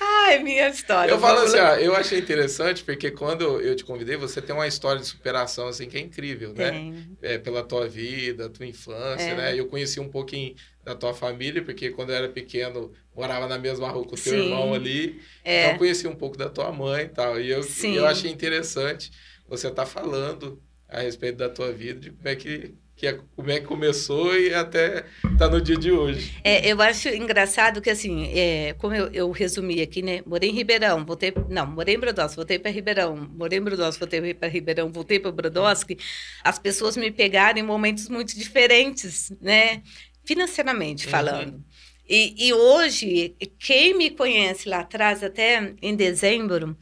Ai, 0.00 0.42
minha 0.42 0.68
história. 0.68 1.10
Eu 1.10 1.18
falo 1.18 1.40
assim, 1.40 1.58
ó, 1.58 1.74
eu 1.76 1.94
achei 1.94 2.18
interessante 2.18 2.84
porque 2.84 3.10
quando 3.10 3.60
eu 3.60 3.74
te 3.74 3.84
convidei, 3.84 4.16
você 4.16 4.40
tem 4.40 4.54
uma 4.54 4.66
história 4.66 5.00
de 5.00 5.06
superação, 5.06 5.68
assim, 5.68 5.88
que 5.88 5.96
é 5.96 6.00
incrível, 6.00 6.52
né? 6.52 7.06
É, 7.22 7.38
pela 7.38 7.62
tua 7.62 7.88
vida, 7.88 8.48
tua 8.48 8.66
infância, 8.66 9.30
é. 9.30 9.34
né? 9.34 9.58
Eu 9.58 9.66
conheci 9.66 9.98
um 9.98 10.08
pouquinho 10.08 10.54
da 10.84 10.94
tua 10.94 11.12
família, 11.12 11.62
porque 11.62 11.90
quando 11.90 12.10
eu 12.10 12.16
era 12.16 12.28
pequeno, 12.28 12.92
morava 13.14 13.46
na 13.46 13.58
mesma 13.58 13.88
rua 13.88 14.04
com 14.04 14.14
o 14.14 14.18
teu 14.18 14.32
Sim. 14.32 14.44
irmão 14.44 14.74
ali. 14.74 15.20
É. 15.44 15.62
Então, 15.62 15.72
eu 15.72 15.78
conheci 15.78 16.06
um 16.06 16.14
pouco 16.14 16.36
da 16.36 16.48
tua 16.48 16.70
mãe 16.70 17.04
e 17.04 17.08
tal. 17.08 17.40
E 17.40 17.50
eu, 17.50 17.60
eu 17.94 18.06
achei 18.06 18.30
interessante 18.30 19.10
você 19.48 19.68
estar 19.68 19.84
tá 19.84 19.86
falando 19.86 20.62
a 20.88 21.00
respeito 21.00 21.36
da 21.36 21.48
tua 21.48 21.72
vida, 21.72 22.00
de 22.00 22.10
como 22.10 22.28
é 22.28 22.36
que 22.36 22.74
que 22.96 23.06
é, 23.06 23.20
como 23.36 23.50
é 23.50 23.60
que 23.60 23.66
começou 23.66 24.34
e 24.34 24.54
até 24.54 25.04
tá 25.38 25.50
no 25.50 25.60
dia 25.60 25.76
de 25.76 25.92
hoje. 25.92 26.34
É, 26.42 26.66
eu 26.66 26.80
acho 26.80 27.10
engraçado 27.10 27.82
que, 27.82 27.90
assim, 27.90 28.32
é, 28.32 28.72
como 28.78 28.94
eu, 28.94 29.08
eu, 29.12 29.30
resumi 29.30 29.82
aqui, 29.82 30.00
né? 30.00 30.22
Morei 30.24 30.48
em 30.48 30.54
Ribeirão, 30.54 31.04
voltei... 31.04 31.30
Não, 31.50 31.66
morei 31.66 31.96
em 31.96 31.98
Brodowski, 31.98 32.36
voltei 32.36 32.58
para 32.58 32.70
Ribeirão. 32.70 33.14
Morei 33.14 33.58
em 33.58 33.62
Brodowski, 33.62 34.00
voltei 34.00 34.32
para 34.32 34.48
Ribeirão, 34.48 34.90
voltei 34.90 35.20
para 35.20 35.30
Brodowski. 35.30 35.98
As 36.42 36.58
pessoas 36.58 36.96
me 36.96 37.10
pegaram 37.10 37.58
em 37.58 37.62
momentos 37.62 38.08
muito 38.08 38.34
diferentes, 38.34 39.30
né? 39.42 39.82
Financeiramente 40.24 41.04
uhum. 41.04 41.10
falando. 41.10 41.52
Uhum. 41.52 41.64
E, 42.08 42.48
e 42.48 42.54
hoje, 42.54 43.36
quem 43.58 43.94
me 43.98 44.08
conhece 44.10 44.70
lá 44.70 44.80
atrás, 44.80 45.22
até 45.22 45.74
em 45.82 45.94
dezembro... 45.94 46.74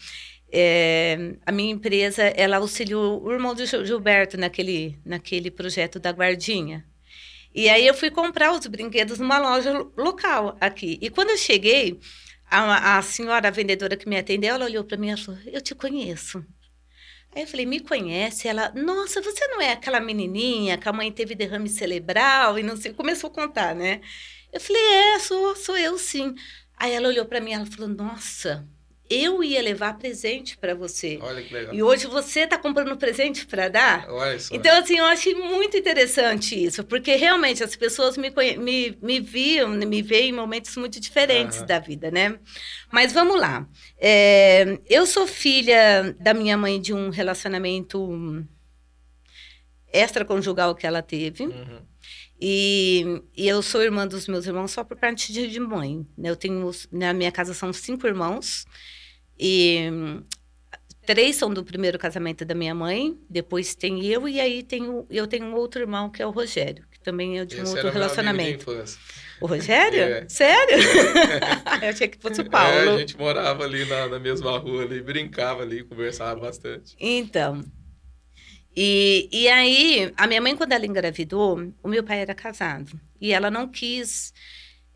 É, 0.56 1.36
a 1.44 1.50
minha 1.50 1.72
empresa, 1.72 2.22
ela 2.22 2.58
auxiliou 2.58 3.20
o 3.24 3.32
irmão 3.32 3.54
do 3.56 3.66
Gilberto 3.66 4.36
naquele, 4.38 4.96
naquele 5.04 5.50
projeto 5.50 5.98
da 5.98 6.10
guardinha. 6.12 6.86
E 7.54 7.68
aí 7.68 7.86
eu 7.86 7.94
fui 7.94 8.10
comprar 8.10 8.52
os 8.52 8.66
brinquedos 8.66 9.18
numa 9.18 9.38
loja 9.38 9.72
local 9.96 10.56
aqui. 10.60 10.98
E 11.02 11.10
quando 11.10 11.30
eu 11.30 11.38
cheguei, 11.38 12.00
a, 12.50 12.98
a 12.98 13.02
senhora 13.02 13.48
a 13.48 13.50
vendedora 13.50 13.96
que 13.96 14.08
me 14.08 14.16
atendeu, 14.16 14.54
ela 14.54 14.66
olhou 14.66 14.84
para 14.84 14.96
mim 14.98 15.10
e 15.10 15.16
falou: 15.16 15.40
"Eu 15.46 15.60
te 15.60 15.74
conheço". 15.74 16.44
Aí 17.34 17.42
eu 17.42 17.48
falei: 17.48 17.66
"Me 17.66 17.80
conhece?". 17.80 18.48
Ela: 18.48 18.72
"Nossa, 18.74 19.20
você 19.22 19.46
não 19.48 19.60
é 19.60 19.72
aquela 19.72 20.00
menininha 20.00 20.78
que 20.78 20.88
a 20.88 20.92
mãe 20.92 21.10
teve 21.12 21.34
derrame 21.34 21.68
cerebral 21.68 22.58
e 22.58 22.62
não 22.62 22.76
sei". 22.76 22.92
Começou 22.94 23.30
a 23.30 23.34
contar, 23.34 23.74
né? 23.74 24.00
Eu 24.52 24.60
falei: 24.60 24.82
"É, 24.82 25.18
sou, 25.20 25.56
sou 25.56 25.76
eu 25.76 25.98
sim". 25.98 26.34
Aí 26.76 26.92
ela 26.92 27.08
olhou 27.08 27.24
para 27.26 27.40
mim 27.40 27.52
ela 27.52 27.66
falou: 27.66 27.88
"Nossa, 27.88 28.68
eu 29.08 29.44
ia 29.44 29.60
levar 29.60 29.98
presente 29.98 30.56
para 30.56 30.74
você. 30.74 31.18
Olha 31.20 31.42
que 31.42 31.52
legal. 31.52 31.74
E 31.74 31.82
hoje 31.82 32.06
você 32.06 32.40
está 32.40 32.56
comprando 32.56 32.96
presente 32.96 33.46
para 33.46 33.68
dar. 33.68 34.08
Olha 34.08 34.38
só. 34.38 34.54
Então, 34.54 34.76
assim, 34.78 34.98
eu 34.98 35.04
achei 35.04 35.34
muito 35.34 35.76
interessante 35.76 36.62
isso, 36.64 36.82
porque 36.84 37.14
realmente 37.14 37.62
as 37.62 37.76
pessoas 37.76 38.16
me, 38.16 38.32
me, 38.58 38.98
me 39.00 39.20
viam, 39.20 39.68
me 39.68 40.02
veem 40.02 40.30
em 40.30 40.32
momentos 40.32 40.74
muito 40.76 40.98
diferentes 40.98 41.60
uhum. 41.60 41.66
da 41.66 41.78
vida, 41.78 42.10
né? 42.10 42.38
Mas 42.90 43.12
vamos 43.12 43.38
lá. 43.38 43.68
É, 43.98 44.78
eu 44.88 45.06
sou 45.06 45.26
filha 45.26 46.16
da 46.18 46.32
minha 46.32 46.56
mãe 46.56 46.80
de 46.80 46.94
um 46.94 47.10
relacionamento 47.10 48.46
extraconjugal 49.92 50.74
que 50.74 50.86
ela 50.86 51.02
teve. 51.02 51.44
Uhum. 51.44 51.80
E, 52.40 53.22
e, 53.36 53.46
eu 53.46 53.62
sou 53.62 53.82
irmã 53.82 54.06
dos 54.06 54.26
meus 54.26 54.46
irmãos 54.46 54.72
só 54.72 54.82
por 54.82 54.96
parte 54.96 55.32
de, 55.32 55.48
de 55.48 55.60
mãe. 55.60 56.06
Né? 56.18 56.30
Eu 56.30 56.36
tenho, 56.36 56.70
na 56.90 57.12
minha 57.12 57.30
casa 57.30 57.54
são 57.54 57.72
cinco 57.72 58.06
irmãos. 58.06 58.66
E 59.38 59.90
três 61.04 61.36
são 61.36 61.52
do 61.52 61.64
primeiro 61.64 61.98
casamento 61.98 62.44
da 62.44 62.54
minha 62.54 62.74
mãe, 62.74 63.18
depois 63.28 63.74
tem 63.74 64.04
eu, 64.04 64.28
e 64.28 64.40
aí 64.40 64.62
tenho, 64.62 65.06
eu 65.10 65.26
tenho 65.26 65.46
um 65.46 65.54
outro 65.54 65.80
irmão, 65.80 66.10
que 66.10 66.22
é 66.22 66.26
o 66.26 66.30
Rogério, 66.30 66.84
que 66.90 67.00
também 67.00 67.38
é 67.38 67.44
de 67.44 67.56
um 67.60 67.62
Esse 67.62 67.76
outro 67.76 67.90
relacionamento. 67.90 68.70
O 69.40 69.46
Rogério? 69.46 70.00
É. 70.00 70.28
Sério? 70.28 70.78
Eu 71.82 71.88
achei 71.88 72.08
que 72.08 72.18
fosse 72.18 72.40
o 72.40 72.48
Paulo. 72.48 72.72
É, 72.72 72.94
a 72.94 72.98
gente 72.98 73.18
morava 73.18 73.64
ali 73.64 73.84
na, 73.84 74.08
na 74.08 74.18
mesma 74.18 74.56
rua 74.58 74.84
ali, 74.84 75.02
brincava 75.02 75.62
ali, 75.62 75.82
conversava 75.82 76.40
bastante. 76.40 76.96
Então. 76.98 77.62
E, 78.74 79.28
e 79.30 79.48
aí, 79.48 80.12
a 80.16 80.26
minha 80.26 80.40
mãe, 80.40 80.56
quando 80.56 80.72
ela 80.72 80.86
engravidou, 80.86 81.72
o 81.82 81.88
meu 81.88 82.02
pai 82.02 82.20
era 82.20 82.34
casado. 82.34 82.98
E 83.20 83.32
ela 83.32 83.50
não 83.50 83.68
quis 83.68 84.32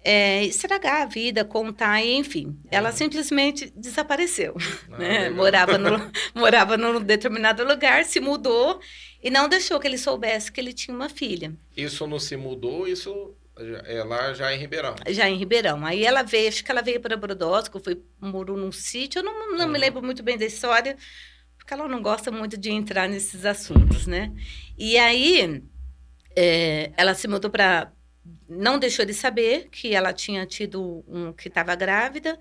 é, 0.02 0.44
estragar 0.44 1.02
a 1.02 1.06
vida, 1.06 1.44
contar, 1.44 2.02
enfim. 2.04 2.58
Ela 2.70 2.92
simplesmente 2.92 3.70
desapareceu. 3.76 4.54
Ah, 4.90 4.98
né? 4.98 5.30
Morava, 5.30 5.76
no, 5.78 5.90
morava 6.34 6.76
num 6.76 7.00
determinado 7.00 7.64
lugar, 7.64 8.04
se 8.04 8.20
mudou 8.20 8.80
e 9.22 9.30
não 9.30 9.48
deixou 9.48 9.78
que 9.80 9.86
ele 9.86 9.98
soubesse 9.98 10.50
que 10.52 10.60
ele 10.60 10.72
tinha 10.72 10.94
uma 10.96 11.08
filha, 11.08 11.52
Isso 11.76 12.06
não 12.06 12.18
se 12.18 12.36
mudou, 12.36 12.86
isso 12.86 13.34
é 13.86 14.04
lá 14.04 14.32
já 14.34 14.54
em 14.54 14.58
Ribeirão. 14.58 14.94
já 15.08 15.28
em 15.28 15.36
Ribeirão. 15.36 15.84
Aí 15.84 16.04
ela 16.04 16.22
veio, 16.22 16.48
acho 16.48 16.64
que 16.64 16.70
ela 16.70 16.80
veio 16.82 17.00
para 17.00 17.16
Brodowski, 17.16 17.78
foi 17.82 18.00
morou 18.20 18.56
num 18.56 18.70
sítio, 18.70 19.18
eu 19.18 19.24
não, 19.24 19.50
não 19.56 19.66
me 19.66 19.74
Uhum. 19.74 19.80
lembro 19.80 20.02
muito 20.02 20.22
bem 20.22 20.38
da 20.38 20.44
história, 20.46 20.96
porque 21.58 21.74
ela 21.74 21.88
não 21.88 22.00
gosta 22.00 22.30
muito 22.30 22.56
de 22.56 22.70
entrar 22.70 23.08
nesses 23.08 23.44
assuntos, 23.44 24.06
né? 24.06 24.32
E 24.78 24.96
aí 24.96 25.60
é, 26.36 26.92
ela 26.96 27.14
se 27.14 27.26
mudou 27.26 27.50
para 27.50 27.92
não 28.48 28.78
deixou 28.78 29.04
de 29.04 29.12
saber 29.14 29.68
que 29.70 29.94
ela 29.94 30.12
tinha 30.12 30.46
tido 30.46 31.04
um 31.06 31.32
que 31.32 31.48
estava 31.48 31.74
grávida 31.74 32.38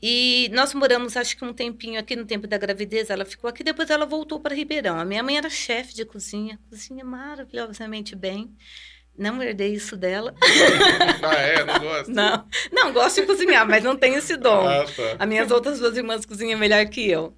e 0.00 0.48
nós 0.52 0.72
moramos 0.74 1.16
acho 1.16 1.36
que 1.36 1.44
um 1.44 1.52
tempinho 1.52 1.98
aqui 1.98 2.14
no 2.14 2.24
tempo 2.24 2.46
da 2.46 2.56
gravidez 2.56 3.10
ela 3.10 3.24
ficou 3.24 3.50
aqui 3.50 3.64
depois 3.64 3.90
ela 3.90 4.06
voltou 4.06 4.40
para 4.40 4.54
Ribeirão 4.54 4.98
a 4.98 5.04
minha 5.04 5.22
mãe 5.22 5.36
era 5.36 5.50
chefe 5.50 5.94
de 5.94 6.04
cozinha 6.04 6.58
cozinha 6.70 7.04
maravilhosamente 7.04 8.14
bem 8.14 8.54
não 9.16 9.42
herdei 9.42 9.74
isso 9.74 9.96
dela 9.96 10.32
ah, 11.22 11.34
é? 11.34 11.64
Não 11.64 11.78
gosta? 11.80 12.12
não 12.12 12.48
não 12.72 12.92
gosto 12.92 13.20
de 13.20 13.26
cozinhar 13.26 13.66
mas 13.68 13.82
não 13.82 13.96
tenho 13.96 14.16
esse 14.18 14.36
dom 14.36 14.66
Ah, 14.68 14.84
tá. 14.84 15.16
as 15.18 15.28
minhas 15.28 15.50
outras 15.50 15.80
duas 15.80 15.96
irmãs 15.96 16.24
cozinham 16.24 16.58
melhor 16.58 16.86
que 16.86 17.08
eu. 17.10 17.36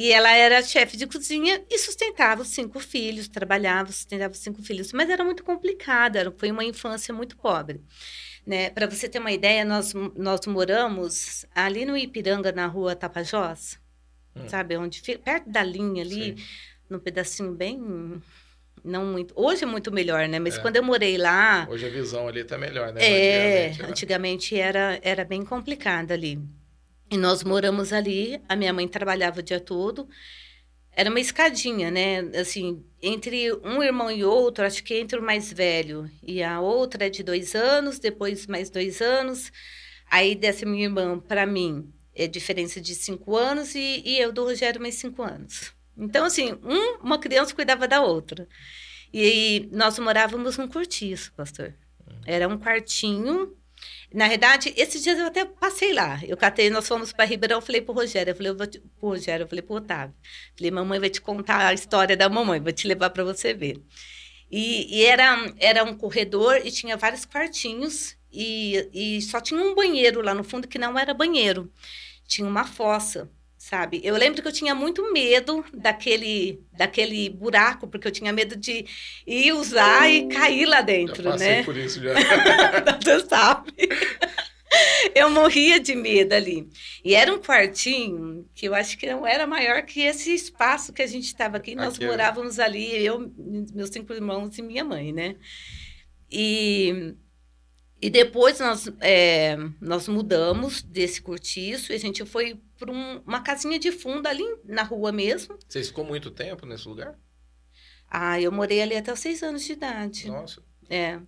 E 0.00 0.12
ela 0.12 0.30
era 0.32 0.62
chefe 0.62 0.96
de 0.96 1.08
cozinha 1.08 1.60
e 1.68 1.76
sustentava 1.76 2.42
os 2.42 2.48
cinco 2.50 2.78
filhos, 2.78 3.26
trabalhava, 3.26 3.90
sustentava 3.90 4.32
os 4.32 4.38
cinco 4.38 4.62
filhos. 4.62 4.92
Mas 4.92 5.10
era 5.10 5.24
muito 5.24 5.42
complicada, 5.42 6.32
foi 6.38 6.52
uma 6.52 6.62
infância 6.62 7.12
muito 7.12 7.36
pobre. 7.36 7.80
Né? 8.46 8.70
Para 8.70 8.86
você 8.86 9.08
ter 9.08 9.18
uma 9.18 9.32
ideia, 9.32 9.64
nós, 9.64 9.92
nós 10.14 10.46
moramos 10.46 11.44
ali 11.52 11.84
no 11.84 11.96
Ipiranga, 11.96 12.52
na 12.52 12.66
rua 12.68 12.94
Tapajós, 12.94 13.76
Hum. 14.36 14.48
sabe? 14.48 14.76
Onde 14.76 15.00
fica, 15.00 15.18
perto 15.18 15.50
da 15.50 15.64
linha 15.64 16.04
ali, 16.04 16.36
Sim. 16.38 16.44
num 16.88 17.00
pedacinho 17.00 17.50
bem. 17.52 18.22
Não 18.84 19.04
muito. 19.04 19.34
Hoje 19.36 19.64
é 19.64 19.66
muito 19.66 19.90
melhor, 19.90 20.28
né? 20.28 20.38
Mas 20.38 20.56
É. 20.56 20.60
quando 20.60 20.76
eu 20.76 20.82
morei 20.84 21.18
lá, 21.18 21.66
Hoje 21.68 21.84
a 21.86 21.90
visão 21.90 22.28
ali 22.28 22.44
tá 22.44 22.56
melhor, 22.56 22.92
né? 22.92 23.00
é, 23.04 23.08
Antigamente, 23.66 23.82
né? 23.82 23.88
antigamente 23.88 24.56
era, 24.56 25.00
era 25.02 25.24
bem 25.24 25.44
complicado 25.44 26.12
ali. 26.12 26.38
E 27.10 27.16
nós 27.16 27.42
moramos 27.42 27.92
ali, 27.92 28.40
a 28.48 28.54
minha 28.54 28.72
mãe 28.72 28.86
trabalhava 28.86 29.40
o 29.40 29.42
dia 29.42 29.60
todo. 29.60 30.08
Era 30.92 31.08
uma 31.08 31.20
escadinha, 31.20 31.90
né? 31.90 32.20
Assim, 32.38 32.84
entre 33.00 33.52
um 33.64 33.82
irmão 33.82 34.10
e 34.10 34.24
outro, 34.24 34.64
acho 34.64 34.82
que 34.82 34.94
entre 34.94 35.18
o 35.18 35.22
mais 35.22 35.52
velho 35.52 36.10
e 36.22 36.42
a 36.42 36.60
outra 36.60 37.06
é 37.06 37.10
de 37.10 37.22
dois 37.22 37.54
anos, 37.54 37.98
depois 37.98 38.46
mais 38.46 38.68
dois 38.68 39.00
anos. 39.00 39.52
Aí 40.10 40.34
dessa 40.34 40.66
minha 40.66 40.84
irmã, 40.84 41.18
para 41.18 41.46
mim, 41.46 41.92
é 42.14 42.26
diferença 42.26 42.80
de 42.80 42.94
cinco 42.94 43.36
anos 43.36 43.74
e, 43.74 44.02
e 44.04 44.18
eu 44.18 44.32
do 44.32 44.44
Rogério 44.44 44.80
mais 44.80 44.96
cinco 44.96 45.22
anos. 45.22 45.72
Então, 45.96 46.24
assim, 46.24 46.52
um, 46.62 46.98
uma 47.02 47.18
criança 47.18 47.54
cuidava 47.54 47.88
da 47.88 48.00
outra. 48.00 48.48
E 49.12 49.68
nós 49.72 49.98
morávamos 49.98 50.56
num 50.58 50.68
cortiço, 50.68 51.32
pastor. 51.32 51.74
Era 52.26 52.48
um 52.48 52.58
quartinho. 52.58 53.56
Na 54.12 54.26
verdade, 54.26 54.72
esses 54.76 55.02
dias 55.02 55.18
eu 55.18 55.26
até 55.26 55.44
passei 55.44 55.92
lá. 55.92 56.18
Eu 56.26 56.36
catei, 56.36 56.70
nós 56.70 56.88
fomos 56.88 57.12
para 57.12 57.24
Ribeirão, 57.26 57.60
falei 57.60 57.82
pro 57.82 57.92
Rogério, 57.92 58.30
eu 58.30 58.34
falei, 58.36 58.52
eu 58.52 58.56
vou 58.56 58.66
te, 58.66 58.80
pro 58.80 59.08
Rogério, 59.10 59.44
eu 59.44 59.48
falei 59.48 59.62
pro 59.62 59.76
Otávio. 59.76 60.14
Falei, 60.56 60.70
mamãe 60.70 60.98
vai 60.98 61.10
te 61.10 61.20
contar 61.20 61.66
a 61.66 61.74
história 61.74 62.16
da 62.16 62.28
mamãe, 62.28 62.60
vou 62.60 62.72
te 62.72 62.88
levar 62.88 63.10
para 63.10 63.22
você 63.24 63.52
ver. 63.52 63.82
E, 64.50 64.98
e 64.98 65.04
era, 65.04 65.52
era 65.58 65.84
um 65.84 65.94
corredor 65.94 66.60
e 66.64 66.70
tinha 66.70 66.96
vários 66.96 67.26
quartinhos 67.26 68.16
e, 68.32 68.88
e 68.94 69.22
só 69.22 69.40
tinha 69.40 69.60
um 69.60 69.74
banheiro 69.74 70.22
lá 70.22 70.32
no 70.34 70.44
fundo 70.44 70.68
que 70.68 70.78
não 70.78 70.98
era 70.98 71.12
banheiro. 71.12 71.70
Tinha 72.26 72.48
uma 72.48 72.64
fossa, 72.64 73.30
sabe? 73.58 74.00
Eu 74.04 74.16
lembro 74.16 74.40
que 74.40 74.46
eu 74.46 74.52
tinha 74.52 74.74
muito 74.74 75.12
medo 75.12 75.64
daquele, 75.74 76.62
daquele 76.72 77.28
buraco, 77.28 77.88
porque 77.88 78.06
eu 78.06 78.12
tinha 78.12 78.32
medo 78.32 78.54
de 78.54 78.86
ir 79.26 79.52
usar 79.52 80.08
e 80.08 80.28
cair 80.28 80.64
lá 80.64 80.76
Já 80.76 80.82
dentro, 80.82 81.24
passei 81.24 81.48
né? 81.48 81.62
por 81.64 81.76
isso 81.76 82.00
já. 82.00 82.14
Você 83.02 83.26
sabe? 83.28 83.72
Eu 85.14 85.30
morria 85.30 85.80
de 85.80 85.94
medo 85.94 86.34
ali. 86.34 86.68
E 87.04 87.14
era 87.14 87.32
um 87.34 87.38
quartinho 87.38 88.48
que 88.54 88.66
eu 88.68 88.74
acho 88.74 88.96
que 88.96 89.06
não 89.06 89.26
era 89.26 89.46
maior 89.46 89.82
que 89.82 90.02
esse 90.02 90.32
espaço 90.32 90.92
que 90.92 91.02
a 91.02 91.06
gente 91.06 91.24
estava 91.24 91.56
aqui. 91.56 91.74
Nós 91.74 91.96
Aqui, 91.96 92.04
é. 92.04 92.06
morávamos 92.06 92.58
ali, 92.58 93.04
eu, 93.04 93.32
meus 93.74 93.90
cinco 93.90 94.12
irmãos 94.12 94.56
e 94.56 94.62
minha 94.62 94.84
mãe, 94.84 95.12
né? 95.12 95.36
E, 96.30 97.14
e 98.00 98.10
depois 98.10 98.60
nós, 98.60 98.88
é, 99.00 99.56
nós 99.80 100.06
mudamos 100.06 100.82
desse 100.82 101.22
cortiço 101.22 101.90
e 101.90 101.94
a 101.94 101.98
gente 101.98 102.24
foi 102.26 102.60
para 102.78 102.92
uma 102.92 103.42
casinha 103.42 103.78
de 103.78 103.90
fundo 103.90 104.26
ali 104.26 104.44
na 104.64 104.82
rua 104.82 105.10
mesmo. 105.12 105.58
Vocês 105.68 105.88
ficou 105.88 106.04
muito 106.04 106.30
tempo 106.30 106.64
nesse 106.64 106.88
lugar? 106.88 107.18
Ah, 108.08 108.40
eu 108.40 108.50
morei 108.50 108.80
ali 108.80 108.96
até 108.96 109.12
os 109.12 109.20
seis 109.20 109.42
anos 109.42 109.64
de 109.64 109.72
idade. 109.72 110.28
Nossa. 110.28 110.62
É. 110.88 111.20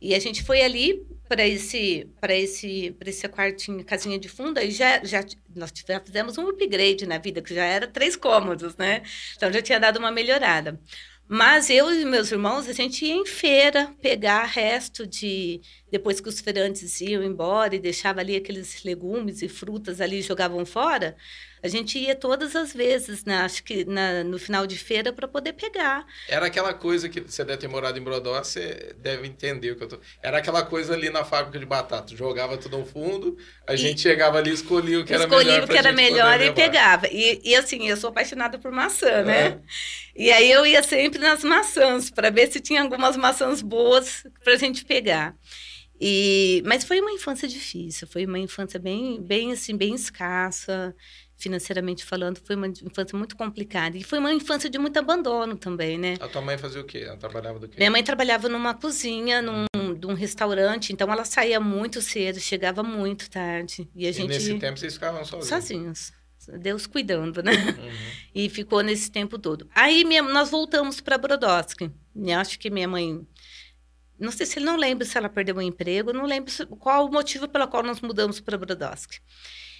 E 0.00 0.14
a 0.14 0.18
gente 0.18 0.42
foi 0.42 0.62
ali 0.62 1.06
para 1.28 1.46
esse 1.46 2.08
para 2.20 2.34
esse 2.34 2.90
para 2.98 3.08
esse 3.08 3.28
quartinho, 3.28 3.84
casinha 3.84 4.18
de 4.18 4.28
fundo, 4.28 4.58
aí 4.58 4.70
já 4.70 5.02
já 5.04 5.24
nós 5.54 5.72
já 5.86 6.00
fizemos 6.00 6.38
um 6.38 6.48
upgrade 6.48 7.06
na 7.06 7.18
vida, 7.18 7.42
que 7.42 7.54
já 7.54 7.64
era 7.64 7.86
três 7.86 8.16
cômodos, 8.16 8.76
né? 8.76 9.02
Então 9.36 9.52
já 9.52 9.62
tinha 9.62 9.78
dado 9.78 9.98
uma 9.98 10.10
melhorada. 10.10 10.80
Mas 11.26 11.70
eu 11.70 11.90
e 11.90 12.04
meus 12.04 12.30
irmãos, 12.30 12.68
a 12.68 12.72
gente 12.72 13.04
ia 13.06 13.14
em 13.14 13.24
feira 13.24 13.94
pegar 14.02 14.44
resto 14.44 15.06
de. 15.06 15.60
Depois 15.90 16.20
que 16.20 16.28
os 16.28 16.40
feirantes 16.40 17.00
iam 17.00 17.22
embora 17.22 17.74
e 17.74 17.78
deixava 17.78 18.20
ali 18.20 18.36
aqueles 18.36 18.84
legumes 18.84 19.40
e 19.40 19.48
frutas 19.48 20.00
ali 20.02 20.20
jogavam 20.20 20.66
fora, 20.66 21.16
a 21.64 21.68
gente 21.68 21.98
ia 21.98 22.14
todas 22.14 22.54
as 22.54 22.72
vezes, 22.74 23.24
né? 23.24 23.38
acho 23.38 23.64
que 23.64 23.84
na, 23.86 24.22
no 24.22 24.38
final 24.38 24.66
de 24.66 24.78
feira, 24.78 25.12
para 25.12 25.26
poder 25.26 25.54
pegar. 25.54 26.06
Era 26.28 26.46
aquela 26.46 26.74
coisa 26.74 27.08
que 27.08 27.20
você 27.20 27.44
deve 27.44 27.58
ter 27.58 27.68
morado 27.68 27.98
em 27.98 28.02
Brodó, 28.02 28.38
você 28.42 28.94
deve 28.98 29.26
entender 29.26 29.72
o 29.72 29.76
que 29.76 29.84
eu 29.84 29.88
tô. 29.88 29.98
Era 30.22 30.38
aquela 30.38 30.64
coisa 30.64 30.94
ali 30.94 31.10
na 31.10 31.24
fábrica 31.24 31.58
de 31.58 31.66
batata. 31.66 32.14
Jogava 32.16 32.58
tudo 32.58 32.78
no 32.78 32.86
fundo, 32.86 33.36
a 33.66 33.74
E- 33.74 33.76
gente 33.76 34.00
chegava 34.00 34.38
ali 34.38 34.50
e 34.50 34.54
escolhia 34.54 35.00
o 35.00 35.04
que 35.04 35.14
era 35.14 35.26
melhor. 35.26 35.64
o 35.64 35.68
que 35.68 35.76
era 35.78 35.92
melhor 35.92 36.40
e 36.40 36.50
levar. 36.50 36.54
pegava. 36.54 37.08
E, 37.08 37.40
e 37.44 37.54
assim, 37.56 37.86
eu 37.88 37.96
sou 37.96 38.10
apaixonada 38.10 38.58
por 38.58 38.70
maçã, 38.72 39.22
né? 39.22 39.60
E 40.14 40.30
aí 40.32 40.50
eu 40.50 40.66
ia 40.66 40.82
sempre 40.82 41.18
nas 41.18 41.42
maçãs 41.44 42.10
para 42.10 42.30
ver 42.30 42.50
se 42.52 42.60
tinha 42.60 42.82
algumas 42.82 43.16
maçãs 43.16 43.62
boas 43.62 44.24
para 44.42 44.54
a 44.54 44.56
gente 44.56 44.84
pegar. 44.84 45.36
E, 46.00 46.62
mas 46.66 46.84
foi 46.84 47.00
uma 47.00 47.12
infância 47.12 47.46
difícil, 47.48 48.06
foi 48.08 48.26
uma 48.26 48.38
infância 48.38 48.80
bem, 48.80 49.22
bem 49.22 49.52
assim, 49.52 49.76
bem 49.76 49.94
escassa, 49.94 50.94
financeiramente 51.36 52.04
falando, 52.04 52.38
foi 52.44 52.56
uma 52.56 52.66
infância 52.68 53.16
muito 53.18 53.36
complicada. 53.36 53.96
E 53.96 54.02
foi 54.04 54.18
uma 54.18 54.32
infância 54.32 54.70
de 54.70 54.78
muito 54.78 54.96
abandono 54.98 55.56
também, 55.56 55.98
né? 55.98 56.14
A 56.20 56.28
tua 56.28 56.40
mãe 56.40 56.56
fazia 56.56 56.80
o 56.80 56.84
quê? 56.84 56.98
Ela 57.06 57.16
trabalhava 57.16 57.58
do 57.58 57.68
quê? 57.68 57.74
Minha 57.76 57.90
mãe 57.90 58.02
trabalhava 58.02 58.48
numa 58.48 58.72
cozinha, 58.74 59.42
num, 59.42 59.64
num 60.00 60.14
restaurante, 60.14 60.92
então 60.92 61.10
ela 61.12 61.24
saía 61.24 61.58
muito 61.60 62.00
cedo, 62.00 62.38
chegava 62.40 62.82
muito 62.82 63.28
tarde. 63.28 63.88
E 63.94 64.06
a 64.06 64.10
E 64.10 64.12
gente 64.12 64.28
nesse 64.28 64.58
tempo 64.58 64.78
vocês 64.78 64.94
ficavam 64.94 65.24
sozinhos? 65.24 65.48
sozinhos. 65.48 66.12
Deus 66.60 66.86
cuidando, 66.86 67.42
né? 67.42 67.52
Uhum. 67.52 67.90
E 68.34 68.48
ficou 68.50 68.82
nesse 68.82 69.10
tempo 69.10 69.38
todo. 69.38 69.66
Aí 69.74 70.04
minha- 70.04 70.22
nós 70.22 70.50
voltamos 70.50 71.00
para 71.00 71.16
Brodowski. 71.16 71.90
E 72.16 72.32
acho 72.32 72.58
que 72.58 72.68
minha 72.70 72.86
mãe. 72.88 73.26
Não 74.18 74.30
sei 74.30 74.44
se 74.46 74.58
ele 74.58 74.66
não 74.66 74.76
lembra 74.76 75.04
se 75.06 75.16
ela 75.16 75.28
perdeu 75.28 75.56
o 75.56 75.62
emprego, 75.62 76.12
não 76.12 76.24
lembro 76.26 76.52
qual 76.78 77.06
o 77.06 77.10
motivo 77.12 77.48
pelo 77.48 77.66
qual 77.66 77.82
nós 77.82 78.00
mudamos 78.00 78.40
para 78.40 78.56
Brodowski. 78.58 79.18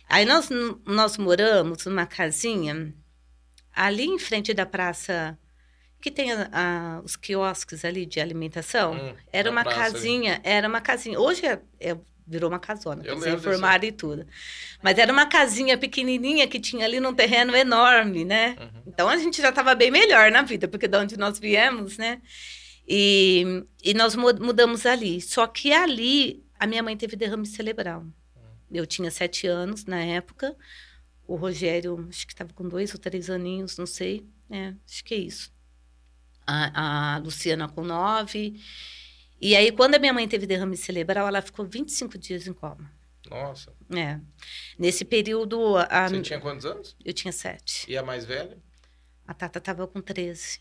Aí 0.09 0.25
nós, 0.25 0.49
nós 0.85 1.17
moramos 1.17 1.85
numa 1.87 2.07
casinha 2.07 2.93
ali 3.75 4.05
em 4.05 4.19
frente 4.19 4.53
da 4.55 4.65
praça, 4.67 5.39
que 6.01 6.11
tem 6.11 6.31
a- 6.33 6.49
a- 6.53 7.01
os 7.05 7.17
quiosques 7.17 7.85
ali 7.85 8.05
de 8.07 8.21
alimentação. 8.21 8.93
Hum, 8.95 9.15
Era 9.33 9.51
uma 9.51 9.65
praça 9.65 9.93
casinha, 9.95 10.41
era 10.45 10.69
uma 10.69 10.81
casinha. 10.81 11.19
Hoje 11.19 11.47
é, 11.47 11.59
é- 11.81 11.97
virou 12.27 12.49
uma 12.49 12.59
casona, 12.59 13.03
reformaram 13.37 13.85
e 13.85 13.93
tudo. 13.93 14.27
Mas 14.83 14.97
era 14.99 15.13
uma 15.13 15.27
casinha 15.27 15.77
pequenininha 15.77 16.47
que 16.47 16.61
tinha 16.61 16.85
ali 16.85 17.01
num 17.01 17.13
terreno 17.15 17.55
enorme, 17.57 18.25
né? 18.25 18.57
Uhum. 18.61 18.83
Então 18.87 19.09
a 19.09 19.17
gente 19.17 19.41
já 19.43 19.49
estava 19.49 19.75
bem 19.75 19.91
melhor 19.91 20.31
na 20.31 20.43
vida, 20.43 20.69
porque 20.69 20.87
de 20.89 20.97
onde 20.97 21.17
nós 21.19 21.39
viemos, 21.39 21.99
né? 21.99 22.21
E, 22.87 23.65
e 23.83 23.95
nós 23.95 24.15
mu- 24.15 24.35
mudamos 24.41 24.85
ali. 24.87 25.21
Só 25.21 25.47
que 25.47 25.73
ali 25.73 26.45
a 26.59 26.67
minha 26.67 26.83
mãe 26.83 26.97
teve 26.97 27.17
derrame 27.17 27.47
cerebral. 27.47 28.05
Eu 28.75 28.87
tinha 28.87 29.11
sete 29.11 29.47
anos 29.47 29.85
na 29.85 30.03
época. 30.03 30.57
O 31.27 31.37
Rogério, 31.37 32.07
acho 32.11 32.27
que 32.27 32.33
estava 32.33 32.53
com 32.53 32.69
dois 32.69 32.93
ou 32.93 33.01
três 33.01 33.31
aninhos, 33.31 33.79
não 33.79 33.87
sei. 33.87 34.27
É, 34.51 34.75
acho 34.87 35.05
que 35.05 35.15
é 35.15 35.19
isso. 35.19 35.53
A, 36.47 37.15
a 37.15 37.19
Luciana 37.19 37.69
com 37.69 37.83
nove. 37.83 38.61
E 39.41 39.57
aí, 39.57 39.73
quando 39.73 39.95
a 39.95 39.99
minha 39.99 40.13
mãe 40.13 40.29
teve 40.29 40.47
derrame 40.47 40.77
cerebral, 40.77 41.27
ela 41.27 41.41
ficou 41.41 41.65
25 41.65 42.19
dias 42.19 42.47
em 42.47 42.53
coma. 42.53 42.91
Nossa. 43.31 43.73
É. 43.91 44.21
Nesse 44.79 45.05
período. 45.05 45.77
A... 45.77 46.09
Você 46.09 46.21
tinha 46.21 46.41
quantos 46.41 46.67
anos? 46.67 46.97
Eu 47.05 47.13
tinha 47.13 47.33
sete. 47.33 47.91
E 47.91 47.97
a 47.97 48.03
mais 48.03 48.25
velha? 48.25 48.59
A 49.27 49.33
Tata 49.33 49.59
estava 49.59 49.87
com 49.87 50.01
13. 50.01 50.61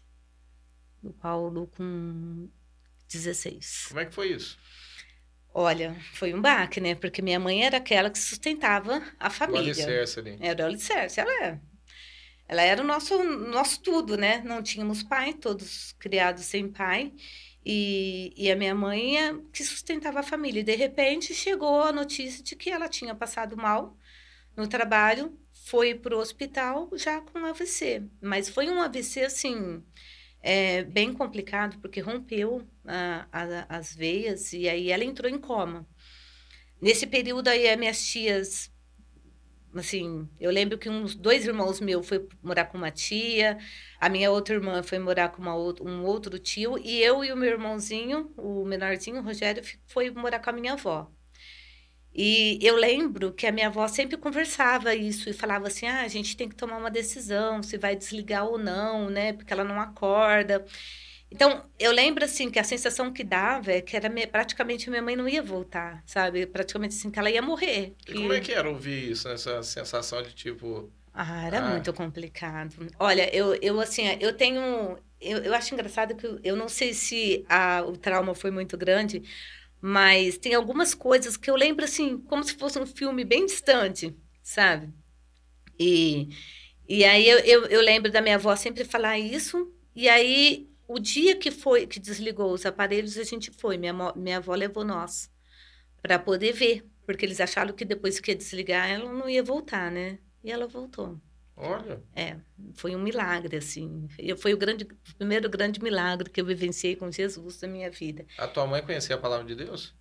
O 1.03 1.11
Paulo 1.11 1.67
com 1.75 2.47
16. 3.09 3.87
Como 3.89 3.99
é 3.99 4.05
que 4.05 4.13
foi 4.13 4.31
isso? 4.31 4.57
Olha, 5.53 5.95
foi 6.13 6.33
um 6.33 6.41
baque, 6.41 6.81
né? 6.81 6.95
Porque 6.95 7.21
minha 7.21 7.39
mãe 7.39 7.63
era 7.63 7.77
aquela 7.77 8.09
que 8.09 8.17
sustentava 8.19 9.01
a 9.19 9.29
O 9.45 9.57
família. 9.59 9.59
alicerce 9.59 10.19
ali. 10.19 10.37
Era 10.39 10.63
o 10.63 10.67
alicerce, 10.67 11.19
ela 11.19 11.31
é. 11.45 11.59
Ela 12.47 12.61
era 12.63 12.81
o 12.83 12.85
nosso, 12.85 13.23
nosso 13.23 13.81
tudo, 13.81 14.17
né? 14.17 14.41
Não 14.43 14.63
tínhamos 14.63 15.03
pai, 15.03 15.33
todos 15.33 15.93
criados 15.99 16.45
sem 16.45 16.69
pai. 16.71 17.13
E, 17.65 18.33
e 18.37 18.51
a 18.51 18.55
minha 18.55 18.75
mãe 18.75 19.17
é 19.19 19.33
que 19.53 19.63
sustentava 19.63 20.19
a 20.21 20.23
família. 20.23 20.61
E 20.61 20.63
de 20.63 20.75
repente 20.75 21.33
chegou 21.33 21.83
a 21.83 21.91
notícia 21.93 22.43
de 22.43 22.55
que 22.55 22.69
ela 22.69 22.89
tinha 22.89 23.15
passado 23.15 23.57
mal 23.57 23.97
no 24.57 24.67
trabalho, 24.67 25.37
foi 25.53 25.95
para 25.95 26.15
o 26.15 26.19
hospital 26.19 26.89
já 26.95 27.21
com 27.21 27.39
AVC. 27.45 28.03
Mas 28.21 28.49
foi 28.49 28.69
um 28.69 28.81
AVC 28.81 29.23
assim, 29.25 29.83
é, 30.43 30.83
bem 30.83 31.13
complicado, 31.13 31.79
porque 31.79 32.01
rompeu 32.01 32.67
a, 32.85 33.25
a, 33.31 33.77
as 33.77 33.95
veias 33.95 34.51
e 34.53 34.67
aí 34.67 34.91
ela 34.91 35.05
entrou 35.05 35.31
em 35.31 35.39
coma. 35.39 35.87
Nesse 36.81 37.07
período 37.07 37.47
aí, 37.47 37.69
as 37.69 37.79
minhas 37.79 38.05
tias 38.05 38.73
assim, 39.75 40.29
eu 40.39 40.51
lembro 40.51 40.77
que 40.77 40.89
uns 40.89 41.15
dois 41.15 41.45
irmãos 41.45 41.79
meus 41.79 42.07
foi 42.07 42.27
morar 42.43 42.65
com 42.65 42.77
uma 42.77 42.91
tia, 42.91 43.57
a 43.99 44.07
minha 44.09 44.29
outra 44.31 44.53
irmã 44.55 44.83
foi 44.83 44.99
morar 44.99 45.29
com 45.29 45.41
uma 45.41 45.55
um 45.55 46.03
outro 46.05 46.37
tio, 46.37 46.77
e 46.77 47.01
eu 47.01 47.23
e 47.23 47.31
o 47.31 47.37
meu 47.37 47.49
irmãozinho, 47.49 48.31
o 48.37 48.63
menorzinho, 48.65 49.19
o 49.19 49.23
Rogério, 49.23 49.63
foi 49.87 50.11
morar 50.11 50.39
com 50.39 50.49
a 50.49 50.53
minha 50.53 50.73
avó. 50.73 51.11
E 52.15 52.59
eu 52.61 52.75
lembro 52.75 53.33
que 53.33 53.47
a 53.47 53.51
minha 53.51 53.67
avó 53.67 53.87
sempre 53.87 54.17
conversava 54.17 54.93
isso 54.95 55.29
e 55.29 55.33
falava 55.33 55.67
assim: 55.67 55.87
ah, 55.87 56.01
a 56.01 56.07
gente 56.07 56.37
tem 56.37 56.47
que 56.49 56.55
tomar 56.55 56.77
uma 56.77 56.91
decisão, 56.91 57.63
se 57.63 57.77
vai 57.77 57.95
desligar 57.95 58.45
ou 58.47 58.57
não, 58.57 59.09
né? 59.09 59.33
Porque 59.33 59.51
ela 59.53 59.63
não 59.63 59.79
acorda. 59.81 60.65
Então, 61.31 61.65
eu 61.79 61.91
lembro, 61.91 62.23
assim, 62.23 62.51
que 62.51 62.59
a 62.59 62.63
sensação 62.63 63.11
que 63.11 63.23
dava 63.23 63.71
é 63.71 63.81
que 63.81 63.95
era 63.97 64.09
me- 64.09 64.27
praticamente 64.27 64.89
minha 64.89 65.01
mãe 65.01 65.15
não 65.15 65.27
ia 65.27 65.41
voltar, 65.41 66.03
sabe? 66.05 66.45
Praticamente 66.45 66.95
assim, 66.95 67.09
que 67.09 67.17
ela 67.19 67.31
ia 67.31 67.41
morrer. 67.41 67.95
E 68.07 68.13
como 68.13 68.33
é 68.33 68.39
que 68.39 68.51
era 68.53 68.69
ouvir 68.69 69.11
isso, 69.11 69.27
essa 69.29 69.61
sensação 69.63 70.21
de 70.21 70.33
tipo. 70.33 70.91
Ah, 71.13 71.45
era 71.45 71.61
Ah. 71.61 71.69
muito 71.71 71.93
complicado. 71.93 72.75
Olha, 72.99 73.33
eu, 73.35 73.55
eu 73.61 73.79
assim, 73.79 74.03
eu 74.19 74.35
tenho. 74.35 74.97
Eu, 75.21 75.39
eu 75.43 75.53
acho 75.53 75.73
engraçado 75.73 76.15
que 76.15 76.25
eu, 76.25 76.39
eu 76.43 76.55
não 76.55 76.67
sei 76.67 76.93
se 76.93 77.45
a, 77.47 77.83
o 77.83 77.95
trauma 77.95 78.33
foi 78.35 78.49
muito 78.51 78.75
grande, 78.77 79.21
mas 79.85 80.37
tem 80.37 80.53
algumas 80.53 80.93
coisas 80.93 81.35
que 81.35 81.51
eu 81.51 81.57
lembro, 81.57 81.83
assim, 81.83 82.17
como 82.17 82.41
se 82.41 82.53
fosse 82.55 82.79
um 82.79 82.85
filme 82.85 83.25
bem 83.25 83.45
distante, 83.45 84.17
sabe? 84.41 84.93
E, 85.77 86.29
e 86.87 87.03
aí 87.03 87.27
eu, 87.27 87.39
eu, 87.39 87.65
eu 87.65 87.81
lembro 87.81 88.09
da 88.09 88.21
minha 88.21 88.35
avó 88.35 88.55
sempre 88.55 88.85
falar 88.85 89.19
isso, 89.19 89.75
e 89.93 90.07
aí 90.07 90.69
o 90.87 90.99
dia 90.99 91.35
que 91.37 91.51
foi 91.51 91.85
que 91.85 91.99
desligou 91.99 92.53
os 92.53 92.65
aparelhos, 92.65 93.17
a 93.17 93.25
gente 93.25 93.51
foi. 93.51 93.77
Minha, 93.77 93.93
minha 94.15 94.37
avó 94.37 94.55
levou 94.55 94.85
nós 94.85 95.29
para 96.01 96.17
poder 96.17 96.53
ver, 96.53 96.89
porque 97.05 97.25
eles 97.25 97.41
acharam 97.41 97.75
que 97.75 97.83
depois 97.83 98.21
que 98.21 98.31
ia 98.31 98.37
desligar, 98.37 98.89
ela 98.89 99.11
não 99.11 99.27
ia 99.27 99.43
voltar, 99.43 99.91
né? 99.91 100.17
E 100.41 100.49
ela 100.49 100.65
voltou. 100.65 101.19
Olha, 101.55 102.01
É, 102.15 102.37
foi 102.73 102.95
um 102.95 102.99
milagre, 103.01 103.57
assim. 103.57 104.07
Eu- 104.17 104.35
Foi 104.37 104.53
o, 104.53 104.57
grande, 104.57 104.85
o 104.85 105.15
primeiro 105.17 105.47
grande 105.49 105.81
milagre 105.81 106.29
que 106.29 106.41
eu 106.41 106.45
vivenciei 106.45 106.95
com 106.95 107.11
Jesus 107.11 107.61
na 107.61 107.67
minha 107.67 107.91
vida. 107.91 108.25
a 108.37 108.47
tua 108.47 108.65
mãe 108.65 108.81
conhecia 108.81 109.15
a 109.15 109.19
palavra 109.19 109.45
de 109.45 109.55
Deus? 109.55 109.93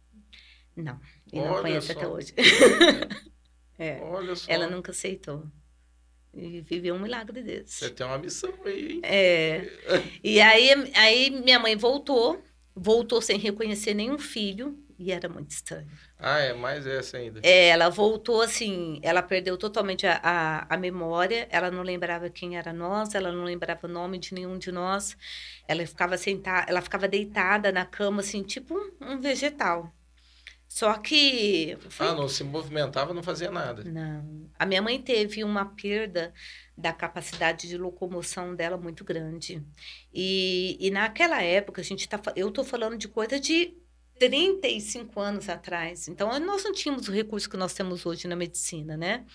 Não, 0.74 0.98
e 1.32 1.38
não 1.38 1.60
conhece 1.60 1.88
só. 1.88 1.92
até 1.98 2.08
hoje. 2.08 2.34
É, 3.78 4.00
Olha 4.00 4.36
só. 4.36 4.50
ela 4.52 4.68
nunca 4.68 4.92
aceitou. 4.92 5.44
E 6.32 6.60
viveu 6.60 6.94
um 6.94 7.00
milagre 7.00 7.42
desse. 7.42 7.78
Você 7.80 7.90
tem 7.90 8.06
uma 8.06 8.16
missão 8.18 8.52
aí, 8.64 8.92
hein? 8.92 9.00
É. 9.02 9.68
E 10.22 10.40
aí, 10.40 10.70
aí 10.94 11.30
minha 11.30 11.58
mãe 11.58 11.74
voltou, 11.74 12.42
voltou 12.74 13.20
sem 13.20 13.38
reconhecer 13.38 13.92
nenhum 13.92 14.18
filho, 14.18 14.78
e 15.02 15.12
era 15.12 15.28
muito 15.28 15.50
estranho. 15.50 15.88
Ah, 16.18 16.38
é 16.38 16.52
mais 16.52 16.86
essa 16.86 17.16
ainda. 17.16 17.40
É, 17.42 17.68
ela 17.68 17.88
voltou 17.88 18.40
assim, 18.40 19.00
ela 19.02 19.22
perdeu 19.22 19.56
totalmente 19.58 20.06
a, 20.06 20.20
a, 20.22 20.74
a 20.74 20.76
memória, 20.76 21.48
ela 21.50 21.70
não 21.70 21.82
lembrava 21.82 22.30
quem 22.30 22.56
era 22.56 22.72
nós, 22.72 23.14
ela 23.14 23.32
não 23.32 23.44
lembrava 23.44 23.86
o 23.86 23.90
nome 23.90 24.18
de 24.18 24.32
nenhum 24.34 24.56
de 24.58 24.70
nós. 24.70 25.16
Ela 25.66 25.86
ficava 25.86 26.16
sentada, 26.16 26.66
ela 26.70 26.80
ficava 26.80 27.08
deitada 27.08 27.72
na 27.72 27.84
cama 27.84 28.20
assim, 28.20 28.42
tipo 28.42 28.74
um, 28.74 28.90
um 29.14 29.20
vegetal. 29.20 29.92
Só 30.68 30.94
que 30.94 31.76
foi- 31.90 32.06
Ah, 32.06 32.14
não 32.14 32.26
se 32.28 32.42
movimentava, 32.42 33.12
não 33.12 33.22
fazia 33.22 33.50
nada. 33.50 33.84
não. 33.84 34.50
A 34.58 34.64
minha 34.64 34.80
mãe 34.80 34.98
teve 35.02 35.44
uma 35.44 35.66
perda 35.66 36.32
da 36.78 36.92
capacidade 36.92 37.68
de 37.68 37.76
locomoção 37.76 38.54
dela 38.54 38.78
muito 38.78 39.04
grande. 39.04 39.62
E, 40.14 40.78
e 40.80 40.90
naquela 40.90 41.42
época, 41.42 41.80
a 41.82 41.84
gente 41.84 42.08
tá, 42.08 42.18
eu 42.36 42.48
estou 42.48 42.64
falando 42.64 42.96
de 42.96 43.06
coisa 43.08 43.38
de 43.38 43.74
35 44.28 45.18
anos 45.20 45.48
atrás. 45.48 46.06
Então, 46.06 46.28
nós 46.38 46.62
não 46.62 46.72
tínhamos 46.72 47.08
o 47.08 47.12
recurso 47.12 47.50
que 47.50 47.56
nós 47.56 47.74
temos 47.74 48.06
hoje 48.06 48.28
na 48.28 48.36
medicina, 48.36 48.96
né? 48.96 49.26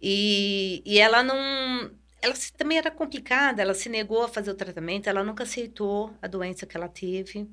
E, 0.00 0.82
e 0.84 0.98
ela 0.98 1.22
não. 1.22 1.90
Ela 2.20 2.34
também 2.56 2.76
era 2.78 2.90
complicada, 2.90 3.62
ela 3.62 3.72
se 3.74 3.88
negou 3.88 4.22
a 4.22 4.28
fazer 4.28 4.50
o 4.50 4.54
tratamento, 4.54 5.08
ela 5.08 5.24
nunca 5.24 5.44
aceitou 5.44 6.14
a 6.20 6.26
doença 6.26 6.66
que 6.66 6.76
ela 6.76 6.88
teve, 6.88 7.48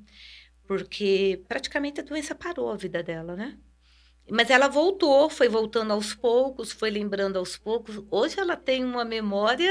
porque 0.66 1.42
praticamente 1.48 2.00
a 2.00 2.04
doença 2.04 2.34
parou 2.34 2.70
a 2.70 2.76
vida 2.76 3.02
dela, 3.02 3.36
né? 3.36 3.58
Mas 4.30 4.48
ela 4.48 4.68
voltou, 4.68 5.28
foi 5.28 5.48
voltando 5.48 5.92
aos 5.92 6.14
poucos, 6.14 6.72
foi 6.72 6.90
lembrando 6.90 7.38
aos 7.38 7.58
poucos. 7.58 8.02
Hoje 8.10 8.40
ela 8.40 8.56
tem 8.56 8.82
uma 8.82 9.04
memória 9.04 9.70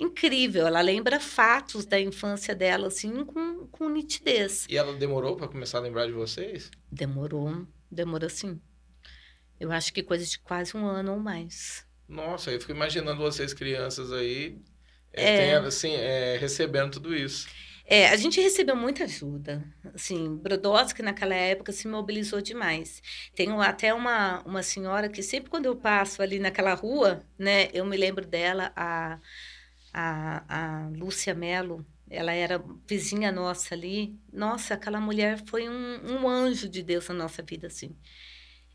incrível, 0.00 0.66
ela 0.66 0.80
lembra 0.80 1.20
fatos 1.20 1.86
da 1.86 2.00
infância 2.00 2.54
dela, 2.54 2.88
assim, 2.88 3.24
com, 3.24 3.66
com 3.68 3.88
nitidez. 3.88 4.66
E 4.68 4.76
ela 4.76 4.92
demorou 4.94 5.36
pra 5.36 5.46
começar 5.46 5.78
a 5.78 5.82
lembrar 5.82 6.06
de 6.06 6.12
vocês? 6.12 6.70
Demorou, 6.90 7.66
demorou 7.90 8.28
sim. 8.28 8.60
Eu 9.60 9.70
acho 9.70 9.92
que 9.92 10.02
coisa 10.02 10.26
de 10.26 10.40
quase 10.40 10.76
um 10.76 10.84
ano 10.84 11.12
ou 11.12 11.18
mais. 11.20 11.86
Nossa, 12.08 12.50
eu 12.50 12.60
fico 12.60 12.72
imaginando 12.72 13.22
vocês 13.22 13.54
crianças 13.54 14.12
aí, 14.12 14.58
é, 15.12 15.22
É. 15.34 15.54
tendo, 15.54 15.68
assim, 15.68 15.92
é, 15.92 16.36
recebendo 16.36 16.94
tudo 16.94 17.14
isso. 17.14 17.46
É, 17.86 18.08
a 18.08 18.16
gente 18.16 18.40
recebeu 18.40 18.74
muita 18.74 19.04
ajuda. 19.04 19.62
Assim, 19.94 20.36
Brodowski 20.36 21.02
naquela 21.02 21.34
época 21.34 21.70
se 21.70 21.86
mobilizou 21.86 22.40
demais. 22.40 23.02
Tem 23.34 23.50
até 23.60 23.92
uma, 23.92 24.40
uma 24.42 24.62
senhora 24.62 25.08
que 25.08 25.22
sempre 25.22 25.50
quando 25.50 25.66
eu 25.66 25.76
passo 25.76 26.22
ali 26.22 26.38
naquela 26.38 26.72
rua, 26.74 27.22
né, 27.38 27.68
eu 27.74 27.84
me 27.84 27.96
lembro 27.96 28.26
dela, 28.26 28.72
a, 28.74 29.18
a, 29.92 30.86
a 30.86 30.88
Lúcia 30.90 31.34
Mello, 31.34 31.84
ela 32.08 32.32
era 32.32 32.62
vizinha 32.86 33.30
nossa 33.30 33.74
ali. 33.74 34.18
Nossa, 34.32 34.74
aquela 34.74 35.00
mulher 35.00 35.42
foi 35.46 35.68
um, 35.68 36.22
um 36.22 36.28
anjo 36.28 36.68
de 36.68 36.82
Deus 36.82 37.08
na 37.08 37.14
nossa 37.14 37.42
vida, 37.42 37.66
assim. 37.66 37.94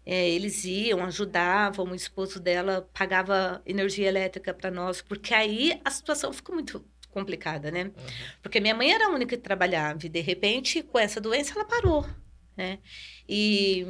É, 0.05 0.29
eles 0.29 0.63
iam, 0.65 1.03
ajudavam, 1.03 1.85
o 1.85 1.95
esposo 1.95 2.39
dela 2.39 2.89
pagava 2.93 3.61
energia 3.65 4.07
elétrica 4.07 4.53
para 4.53 4.71
nós, 4.71 5.01
porque 5.01 5.33
aí 5.33 5.79
a 5.85 5.91
situação 5.91 6.33
ficou 6.33 6.55
muito 6.55 6.83
complicada, 7.11 7.71
né? 7.71 7.85
Uhum. 7.85 7.91
Porque 8.41 8.59
minha 8.59 8.75
mãe 8.75 8.91
era 8.91 9.07
a 9.07 9.09
única 9.09 9.35
que 9.37 9.43
trabalhava 9.43 10.05
e, 10.05 10.09
de 10.09 10.21
repente, 10.21 10.83
com 10.83 10.99
essa 10.99 11.19
doença, 11.21 11.53
ela 11.55 11.65
parou, 11.65 12.05
né? 12.57 12.79
E, 13.27 13.85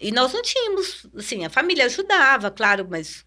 e 0.00 0.12
nós 0.12 0.32
não 0.32 0.42
tínhamos, 0.42 1.06
assim, 1.16 1.44
a 1.44 1.50
família 1.50 1.84
ajudava, 1.86 2.50
claro, 2.50 2.86
mas... 2.90 3.24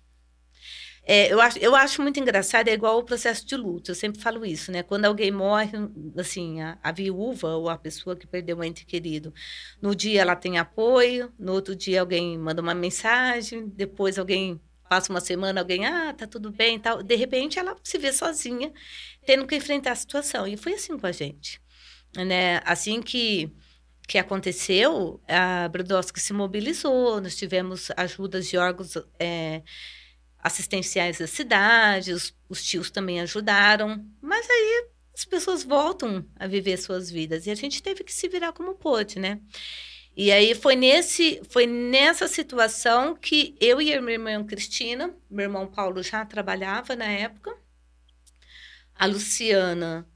é, 1.08 1.32
eu, 1.32 1.40
acho, 1.40 1.60
eu 1.60 1.76
acho 1.76 2.02
muito 2.02 2.20
engraçado, 2.20 2.68
é 2.68 2.74
igual 2.74 2.98
o 2.98 3.04
processo 3.04 3.46
de 3.46 3.56
luto, 3.56 3.92
eu 3.92 3.96
sempre 3.96 4.20
falo 4.22 4.46
isso, 4.46 4.72
né? 4.72 4.82
Quando 4.84 5.06
alguém 5.06 5.32
morre, 5.32 5.72
assim, 6.18 6.62
a, 6.62 6.80
a 6.82 6.92
viúva 6.92 7.50
ou 7.56 7.70
a 7.70 7.78
pessoa 7.78 8.16
que 8.16 8.26
perdeu 8.26 8.58
um 8.58 8.64
ente 8.64 8.86
querido, 8.86 9.34
no 9.82 9.96
dia 9.96 10.22
ela 10.22 10.36
tem 10.36 10.58
apoio, 10.58 11.32
no 11.38 11.54
outro 11.54 11.76
dia 11.76 12.02
alguém 12.02 12.38
manda 12.38 12.62
uma 12.62 12.74
mensagem, 12.74 13.68
depois 13.68 14.18
alguém 14.18 14.60
passa 14.90 15.12
uma 15.12 15.22
semana, 15.22 15.62
alguém, 15.62 15.86
ah, 15.86 16.14
tá 16.14 16.28
tudo 16.28 16.52
bem 16.52 16.80
tal. 16.80 17.02
De 17.02 17.16
repente, 17.16 17.60
ela 17.60 17.76
se 17.84 17.98
vê 17.98 18.12
sozinha, 18.14 18.72
tendo 19.26 19.46
que 19.48 19.56
enfrentar 19.56 19.92
a 19.92 19.96
situação. 19.96 20.48
E 20.48 20.58
foi 20.58 20.74
assim 20.74 20.98
com 20.98 21.08
a 21.08 21.12
gente. 21.12 21.62
Né? 22.16 22.62
Assim 22.64 23.02
que, 23.02 23.52
que 24.08 24.18
aconteceu, 24.18 25.22
a 25.28 25.68
Brodowski 25.68 26.20
se 26.20 26.34
mobilizou, 26.34 27.20
nós 27.20 27.36
tivemos 27.36 27.92
ajudas 27.98 28.48
de 28.48 28.58
órgãos 28.58 28.96
é, 29.20 29.64
assistenciais 30.40 31.18
da 31.18 31.28
cidade, 31.28 32.14
os, 32.14 32.34
os 32.48 32.64
tios 32.64 32.92
também 32.92 33.20
ajudaram, 33.20 34.06
mas 34.22 34.48
aí 34.50 34.90
as 35.14 35.26
pessoas 35.26 35.64
voltam 35.64 36.26
a 36.36 36.46
viver 36.46 36.78
suas 36.78 37.10
vidas 37.10 37.48
e 37.48 37.52
a 37.52 37.56
gente 37.56 37.82
teve 37.82 38.04
que 38.04 38.14
se 38.14 38.28
virar 38.28 38.54
como 38.54 38.76
pôde, 38.76 39.18
né? 39.18 39.40
E 40.16 40.32
aí 40.32 40.56
foi 40.56 40.76
nesse, 40.76 41.42
foi 41.50 41.68
nessa 41.68 42.28
situação 42.28 43.16
que 43.16 43.56
eu 43.60 43.82
e 43.82 43.94
a 43.94 44.02
minha 44.02 44.14
irmã 44.14 44.44
Cristina, 44.46 45.14
meu 45.30 45.44
irmão 45.44 45.68
Paulo 45.68 46.02
já 46.02 46.24
trabalhava 46.26 46.96
na 46.96 47.06
época, 47.06 47.56
a 48.96 49.06
Luciana 49.06 50.08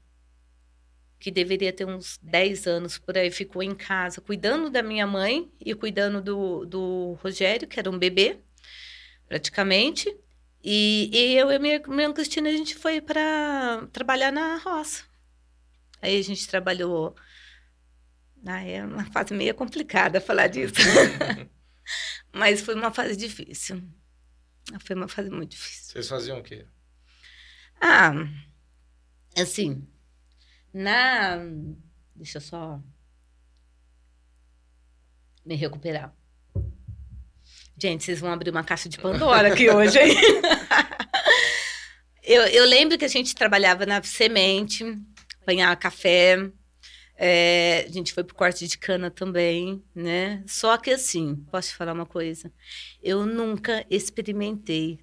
que 1.20 1.30
deveria 1.30 1.70
ter 1.70 1.84
uns 1.84 2.18
10 2.22 2.66
anos 2.66 2.98
por 2.98 3.16
aí, 3.16 3.30
ficou 3.30 3.62
em 3.62 3.74
casa 3.74 4.22
cuidando 4.22 4.70
da 4.70 4.82
minha 4.82 5.06
mãe 5.06 5.52
e 5.60 5.74
cuidando 5.74 6.22
do, 6.22 6.64
do 6.64 7.18
Rogério, 7.22 7.68
que 7.68 7.78
era 7.78 7.90
um 7.90 7.98
bebê, 7.98 8.40
praticamente. 9.28 10.16
E, 10.64 11.10
e 11.12 11.36
eu 11.36 11.50
e 11.50 11.58
minha 11.58 11.74
irmã 11.74 12.10
Cristina, 12.12 12.48
a 12.48 12.52
gente 12.52 12.74
foi 12.74 13.02
para 13.02 13.86
trabalhar 13.92 14.32
na 14.32 14.56
roça. 14.56 15.04
Aí 16.00 16.18
a 16.18 16.22
gente 16.22 16.48
trabalhou. 16.48 17.14
Ah, 18.46 18.62
é 18.62 18.84
uma 18.84 19.04
fase 19.04 19.34
meio 19.34 19.54
complicada 19.54 20.20
falar 20.20 20.46
disso. 20.46 20.74
Mas 22.32 22.60
foi 22.60 22.74
uma 22.74 22.92
fase 22.92 23.16
difícil. 23.16 23.82
Foi 24.80 24.96
uma 24.96 25.08
fase 25.08 25.30
muito 25.30 25.50
difícil. 25.50 25.92
Vocês 25.92 26.08
faziam 26.08 26.38
o 26.38 26.42
quê? 26.42 26.66
Ah, 27.80 28.12
assim, 29.36 29.86
na. 30.72 31.38
Deixa 32.14 32.38
eu 32.38 32.42
só 32.42 32.80
me 35.44 35.54
recuperar. 35.54 36.14
Gente, 37.80 38.04
vocês 38.04 38.20
vão 38.20 38.30
abrir 38.30 38.50
uma 38.50 38.62
caixa 38.62 38.88
de 38.88 38.98
Pandora 38.98 39.52
aqui 39.52 39.68
hoje, 39.70 39.98
hein? 39.98 40.14
eu, 42.22 42.42
eu 42.42 42.66
lembro 42.66 42.98
que 42.98 43.06
a 43.06 43.08
gente 43.08 43.34
trabalhava 43.34 43.86
na 43.86 44.02
semente, 44.02 44.84
apanhar 45.42 45.74
café. 45.76 46.50
É, 47.22 47.84
a 47.86 47.92
gente 47.92 48.14
foi 48.14 48.24
pro 48.24 48.34
corte 48.34 48.66
de 48.66 48.78
cana 48.78 49.10
também, 49.10 49.84
né? 49.94 50.42
Só 50.46 50.78
que 50.78 50.90
assim, 50.90 51.36
posso 51.50 51.68
te 51.68 51.76
falar 51.76 51.92
uma 51.92 52.06
coisa? 52.06 52.50
Eu 53.02 53.26
nunca 53.26 53.84
experimentei 53.90 54.98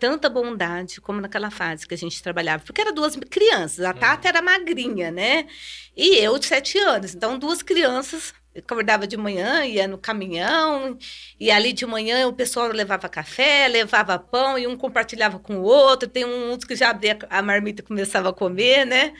tanta 0.00 0.30
bondade 0.30 1.02
como 1.02 1.20
naquela 1.20 1.50
fase 1.50 1.86
que 1.86 1.92
a 1.92 1.98
gente 1.98 2.22
trabalhava. 2.22 2.64
Porque 2.64 2.80
eram 2.80 2.94
duas 2.94 3.14
crianças. 3.16 3.84
A 3.84 3.92
Tata 3.92 4.26
era 4.26 4.40
magrinha, 4.40 5.10
né? 5.10 5.46
E 5.94 6.16
eu 6.16 6.38
de 6.38 6.46
sete 6.46 6.78
anos. 6.78 7.14
Então, 7.14 7.38
duas 7.38 7.62
crianças. 7.62 8.32
Eu 8.54 8.62
acordava 8.62 9.06
de 9.06 9.16
manhã, 9.18 9.66
ia 9.66 9.86
no 9.86 9.98
caminhão, 9.98 10.96
e 11.40 11.50
ali 11.50 11.72
de 11.72 11.84
manhã 11.84 12.26
o 12.26 12.32
pessoal 12.32 12.68
levava 12.68 13.08
café, 13.08 13.68
levava 13.68 14.18
pão, 14.18 14.56
e 14.56 14.66
um 14.66 14.76
compartilhava 14.76 15.38
com 15.38 15.56
o 15.56 15.62
outro. 15.62 16.08
Tem 16.08 16.24
uns 16.24 16.64
que 16.64 16.74
já 16.74 16.88
abria 16.88 17.18
a 17.28 17.42
marmita 17.42 17.82
e 17.82 17.84
começava 17.84 18.30
a 18.30 18.32
comer, 18.32 18.86
né? 18.86 19.12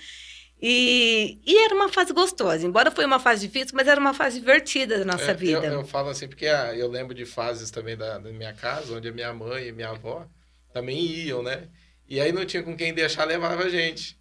E, 0.67 1.39
e, 1.45 1.59
era 1.63 1.75
uma 1.75 1.91
fase 1.91 2.15
gostosa, 2.15 2.67
embora 2.67 2.91
foi 2.91 3.05
uma 3.05 3.21
fase 3.21 3.47
difícil, 3.47 3.77
mas 3.77 3.87
era 3.87 4.01
uma 4.01 4.15
fase 4.15 4.41
divertida 4.41 4.99
da 4.99 5.05
nossa 5.05 5.33
é, 5.33 5.35
vida. 5.35 5.67
Eu, 5.67 5.73
eu, 5.81 5.85
falo 5.85 6.09
assim, 6.09 6.27
porque 6.27 6.47
ah, 6.47 6.75
eu 6.75 6.89
lembro 6.89 7.15
de 7.15 7.27
fases 7.27 7.71
também 7.71 7.99
da, 7.99 8.17
da 8.17 8.33
minha 8.33 8.55
casa, 8.55 8.97
onde 8.97 9.07
a 9.07 9.13
minha 9.13 9.31
mãe 9.35 9.69
e 9.69 9.73
minha 9.73 9.91
avó 9.91 10.27
também 10.73 10.99
iam, 11.05 11.43
né? 11.43 11.69
E 12.09 12.19
aí 12.19 12.33
não 12.33 12.47
tinha 12.47 12.63
com 12.63 12.75
quem 12.75 12.95
deixar, 12.95 13.27
levava 13.27 13.65
a 13.65 13.69
gente. 13.69 14.19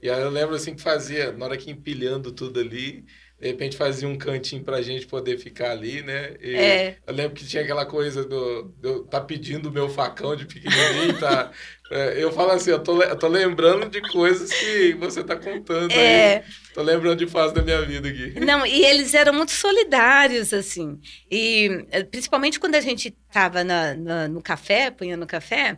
E 0.00 0.08
aí 0.08 0.22
eu 0.22 0.30
lembro 0.30 0.54
assim 0.54 0.74
que 0.74 0.80
fazia, 0.80 1.30
na 1.30 1.44
hora 1.44 1.58
que 1.58 1.70
empilhando 1.70 2.32
tudo 2.32 2.58
ali, 2.58 3.04
de 3.42 3.48
repente 3.48 3.76
fazia 3.76 4.08
um 4.08 4.16
cantinho 4.16 4.62
pra 4.62 4.80
gente 4.80 5.04
poder 5.04 5.36
ficar 5.36 5.72
ali, 5.72 6.00
né? 6.00 6.36
E 6.40 6.54
é. 6.54 6.96
Eu 7.04 7.12
lembro 7.12 7.34
que 7.34 7.44
tinha 7.44 7.64
aquela 7.64 7.84
coisa 7.84 8.24
do, 8.24 8.72
eu 8.80 9.02
tá 9.02 9.20
pedindo 9.20 9.68
o 9.68 9.72
meu 9.72 9.88
facão 9.88 10.36
de 10.36 10.46
pequenininho, 10.46 11.18
tá? 11.18 11.50
É, 11.94 12.24
eu 12.24 12.32
falo 12.32 12.52
assim, 12.52 12.70
eu 12.70 12.82
tô, 12.82 13.02
eu 13.02 13.18
tô 13.18 13.28
lembrando 13.28 13.86
de 13.90 14.00
coisas 14.00 14.50
que 14.50 14.94
você 14.94 15.22
tá 15.22 15.36
contando 15.36 15.92
é. 15.92 16.36
aí. 16.36 16.42
Tô 16.72 16.80
lembrando 16.80 17.18
de 17.18 17.26
fase 17.26 17.52
da 17.52 17.60
minha 17.60 17.82
vida 17.82 18.08
aqui. 18.08 18.32
Não, 18.40 18.64
e 18.64 18.82
eles 18.82 19.12
eram 19.12 19.34
muito 19.34 19.52
solidários, 19.52 20.54
assim. 20.54 20.98
E 21.30 21.84
eh, 21.90 22.02
principalmente 22.02 22.58
quando 22.58 22.76
a 22.76 22.80
gente 22.80 23.10
tava 23.30 23.62
na, 23.62 23.94
na 23.94 24.26
no 24.26 24.40
café, 24.40 24.90
punhando 24.90 25.26
café, 25.26 25.76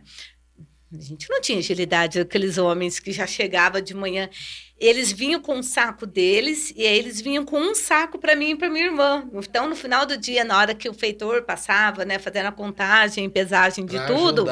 a 0.93 1.01
gente 1.01 1.29
não 1.29 1.41
tinha 1.41 1.59
agilidade, 1.59 2.19
aqueles 2.19 2.57
homens 2.57 2.97
que 2.97 3.11
já 3.11 3.27
chegavam 3.27 3.81
de 3.81 3.93
manhã. 3.93 4.29
Eles 4.77 5.11
vinham 5.11 5.39
com 5.39 5.55
um 5.55 5.63
saco 5.63 6.05
deles 6.05 6.73
e 6.75 6.85
aí 6.85 6.97
eles 6.97 7.21
vinham 7.21 7.45
com 7.45 7.57
um 7.57 7.73
saco 7.73 8.19
para 8.19 8.35
mim 8.35 8.51
e 8.51 8.55
para 8.57 8.69
minha 8.69 8.85
irmã. 8.85 9.25
Então, 9.33 9.69
no 9.69 9.75
final 9.75 10.05
do 10.05 10.17
dia, 10.17 10.43
na 10.43 10.57
hora 10.57 10.75
que 10.75 10.89
o 10.89 10.93
feitor 10.93 11.43
passava, 11.43 12.03
né, 12.03 12.19
fazendo 12.19 12.47
a 12.47 12.51
contagem, 12.51 13.29
pesagem 13.29 13.85
de 13.85 13.95
pra 13.95 14.05
tudo, 14.05 14.45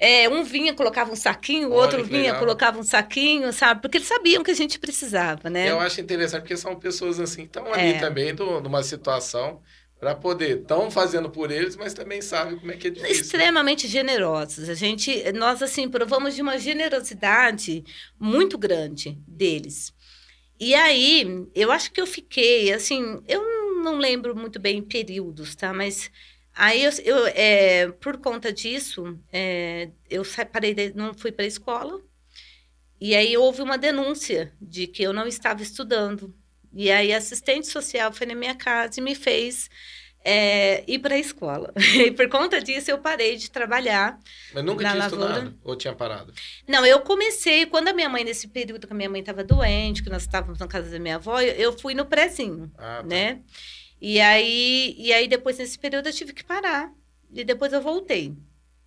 é, 0.00 0.28
um 0.28 0.42
vinha, 0.42 0.74
colocava 0.74 1.12
um 1.12 1.16
saquinho, 1.16 1.68
o 1.68 1.74
outro 1.74 2.02
vinha, 2.02 2.22
legal. 2.22 2.40
colocava 2.40 2.78
um 2.78 2.82
saquinho, 2.82 3.52
sabe? 3.52 3.80
Porque 3.80 3.98
eles 3.98 4.08
sabiam 4.08 4.42
que 4.42 4.50
a 4.50 4.54
gente 4.54 4.80
precisava, 4.80 5.48
né? 5.48 5.70
Eu 5.70 5.78
acho 5.78 6.00
interessante 6.00 6.42
porque 6.42 6.56
são 6.56 6.74
pessoas 6.74 7.20
assim 7.20 7.42
que 7.42 7.58
estão 7.58 7.72
ali 7.72 7.92
é. 7.92 7.98
também 8.00 8.32
numa 8.32 8.82
situação 8.82 9.60
para 10.02 10.16
poder 10.16 10.62
estão 10.62 10.90
fazendo 10.90 11.30
por 11.30 11.52
eles, 11.52 11.76
mas 11.76 11.94
também 11.94 12.20
sabem 12.20 12.58
como 12.58 12.72
é 12.72 12.76
que 12.76 12.88
é 12.88 12.90
difícil. 12.90 13.22
Extremamente 13.22 13.86
generosos. 13.86 14.68
A 14.68 14.74
gente, 14.74 15.30
nós 15.30 15.62
assim 15.62 15.88
provamos 15.88 16.34
de 16.34 16.42
uma 16.42 16.58
generosidade 16.58 17.84
muito 18.18 18.58
grande 18.58 19.16
deles. 19.28 19.94
E 20.58 20.74
aí, 20.74 21.46
eu 21.54 21.70
acho 21.70 21.92
que 21.92 22.00
eu 22.00 22.06
fiquei 22.08 22.72
assim, 22.72 23.22
eu 23.28 23.44
não 23.80 23.96
lembro 23.96 24.34
muito 24.34 24.58
bem 24.58 24.82
períodos, 24.82 25.54
tá? 25.54 25.72
Mas 25.72 26.10
aí 26.52 26.82
eu, 26.82 26.90
eu 27.04 27.26
é, 27.28 27.86
por 27.92 28.16
conta 28.16 28.52
disso, 28.52 29.16
é, 29.32 29.88
eu 30.10 30.24
separei, 30.24 30.92
não 30.96 31.14
fui 31.14 31.30
para 31.30 31.44
a 31.44 31.48
escola. 31.48 32.02
E 33.00 33.14
aí 33.14 33.36
houve 33.36 33.62
uma 33.62 33.78
denúncia 33.78 34.52
de 34.60 34.88
que 34.88 35.04
eu 35.04 35.12
não 35.12 35.28
estava 35.28 35.62
estudando. 35.62 36.34
E 36.74 36.90
aí 36.90 37.12
a 37.12 37.18
assistente 37.18 37.66
social 37.66 38.12
foi 38.12 38.26
na 38.26 38.34
minha 38.34 38.54
casa 38.54 38.98
e 38.98 39.02
me 39.02 39.14
fez 39.14 39.68
é, 40.24 40.84
ir 40.86 40.98
para 40.98 41.14
a 41.14 41.18
escola. 41.18 41.72
E 41.94 42.10
por 42.10 42.28
conta 42.28 42.60
disso 42.60 42.90
eu 42.90 42.98
parei 42.98 43.36
de 43.36 43.50
trabalhar. 43.50 44.18
Mas 44.54 44.64
nunca 44.64 44.84
tinha 44.84 44.94
lavoura. 44.94 45.30
estudado? 45.32 45.58
Ou 45.62 45.76
tinha 45.76 45.94
parado? 45.94 46.32
Não, 46.66 46.84
eu 46.86 47.00
comecei, 47.00 47.66
quando 47.66 47.88
a 47.88 47.92
minha 47.92 48.08
mãe, 48.08 48.24
nesse 48.24 48.48
período 48.48 48.86
que 48.86 48.92
a 48.92 48.96
minha 48.96 49.10
mãe 49.10 49.20
estava 49.20 49.44
doente, 49.44 50.02
que 50.02 50.10
nós 50.10 50.22
estávamos 50.22 50.58
na 50.58 50.66
casa 50.66 50.90
da 50.90 50.98
minha 50.98 51.16
avó, 51.16 51.40
eu 51.40 51.76
fui 51.78 51.94
no 51.94 52.06
prézinho, 52.06 52.70
ah, 52.78 52.98
tá. 52.98 53.02
né? 53.02 53.42
E 54.00 54.20
aí, 54.20 54.94
e 54.98 55.12
aí 55.12 55.28
depois 55.28 55.58
nesse 55.58 55.78
período 55.78 56.08
eu 56.08 56.12
tive 56.12 56.32
que 56.32 56.44
parar. 56.44 56.92
E 57.32 57.44
depois 57.44 57.72
eu 57.72 57.80
voltei. 57.80 58.34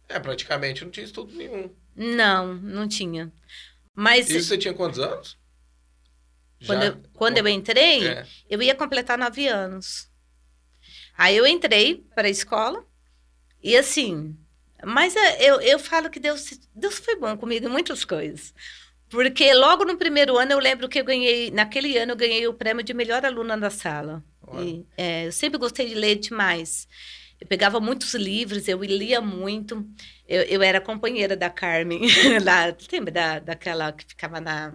É, 0.07 0.19
praticamente 0.19 0.83
não 0.83 0.91
tinha 0.91 1.05
estudo 1.05 1.33
nenhum. 1.33 1.69
Não, 1.95 2.53
não 2.53 2.87
tinha. 2.87 3.31
Mas. 3.95 4.29
E 4.29 4.41
você 4.41 4.57
tinha 4.57 4.73
quantos 4.73 4.99
anos? 4.99 5.37
Quando, 6.65 6.81
Já... 6.81 6.87
eu, 6.87 6.97
quando 7.13 7.37
eu 7.37 7.47
entrei, 7.47 8.07
é. 8.07 8.25
eu 8.49 8.61
ia 8.61 8.75
completar 8.75 9.17
nove 9.17 9.47
anos. 9.47 10.09
Aí 11.17 11.35
eu 11.35 11.45
entrei 11.47 12.05
para 12.13 12.27
a 12.27 12.31
escola 12.31 12.85
e 13.63 13.75
assim, 13.75 14.37
mas 14.83 15.15
é, 15.15 15.49
eu, 15.49 15.61
eu 15.61 15.79
falo 15.79 16.09
que 16.09 16.19
Deus, 16.19 16.59
Deus 16.73 16.97
foi 16.99 17.15
bom 17.15 17.35
comigo 17.37 17.65
em 17.65 17.71
muitas 17.71 18.03
coisas. 18.03 18.53
Porque 19.09 19.53
logo 19.53 19.85
no 19.85 19.97
primeiro 19.97 20.37
ano 20.37 20.51
eu 20.51 20.59
lembro 20.59 20.89
que 20.89 20.99
eu 20.99 21.05
ganhei, 21.05 21.51
naquele 21.51 21.97
ano 21.97 22.13
eu 22.13 22.17
ganhei 22.17 22.47
o 22.47 22.53
prêmio 22.53 22.83
de 22.83 22.93
melhor 22.93 23.25
aluna 23.25 23.57
da 23.57 23.69
sala. 23.69 24.23
E, 24.61 24.85
é, 24.97 25.27
eu 25.27 25.31
sempre 25.31 25.57
gostei 25.57 25.87
de 25.87 25.95
ler 25.95 26.15
demais. 26.15 26.87
Eu 27.39 27.47
pegava 27.47 27.79
muitos 27.79 28.13
livros, 28.13 28.67
eu 28.67 28.81
lia 28.83 29.21
muito. 29.21 29.87
Eu, 30.27 30.41
eu 30.43 30.63
era 30.63 30.81
companheira 30.81 31.35
da 31.35 31.49
Carmen, 31.49 32.01
lá, 32.43 32.75
lembra 32.91 33.11
da, 33.11 33.39
daquela 33.39 33.91
que 33.91 34.05
ficava 34.05 34.39
na, 34.39 34.73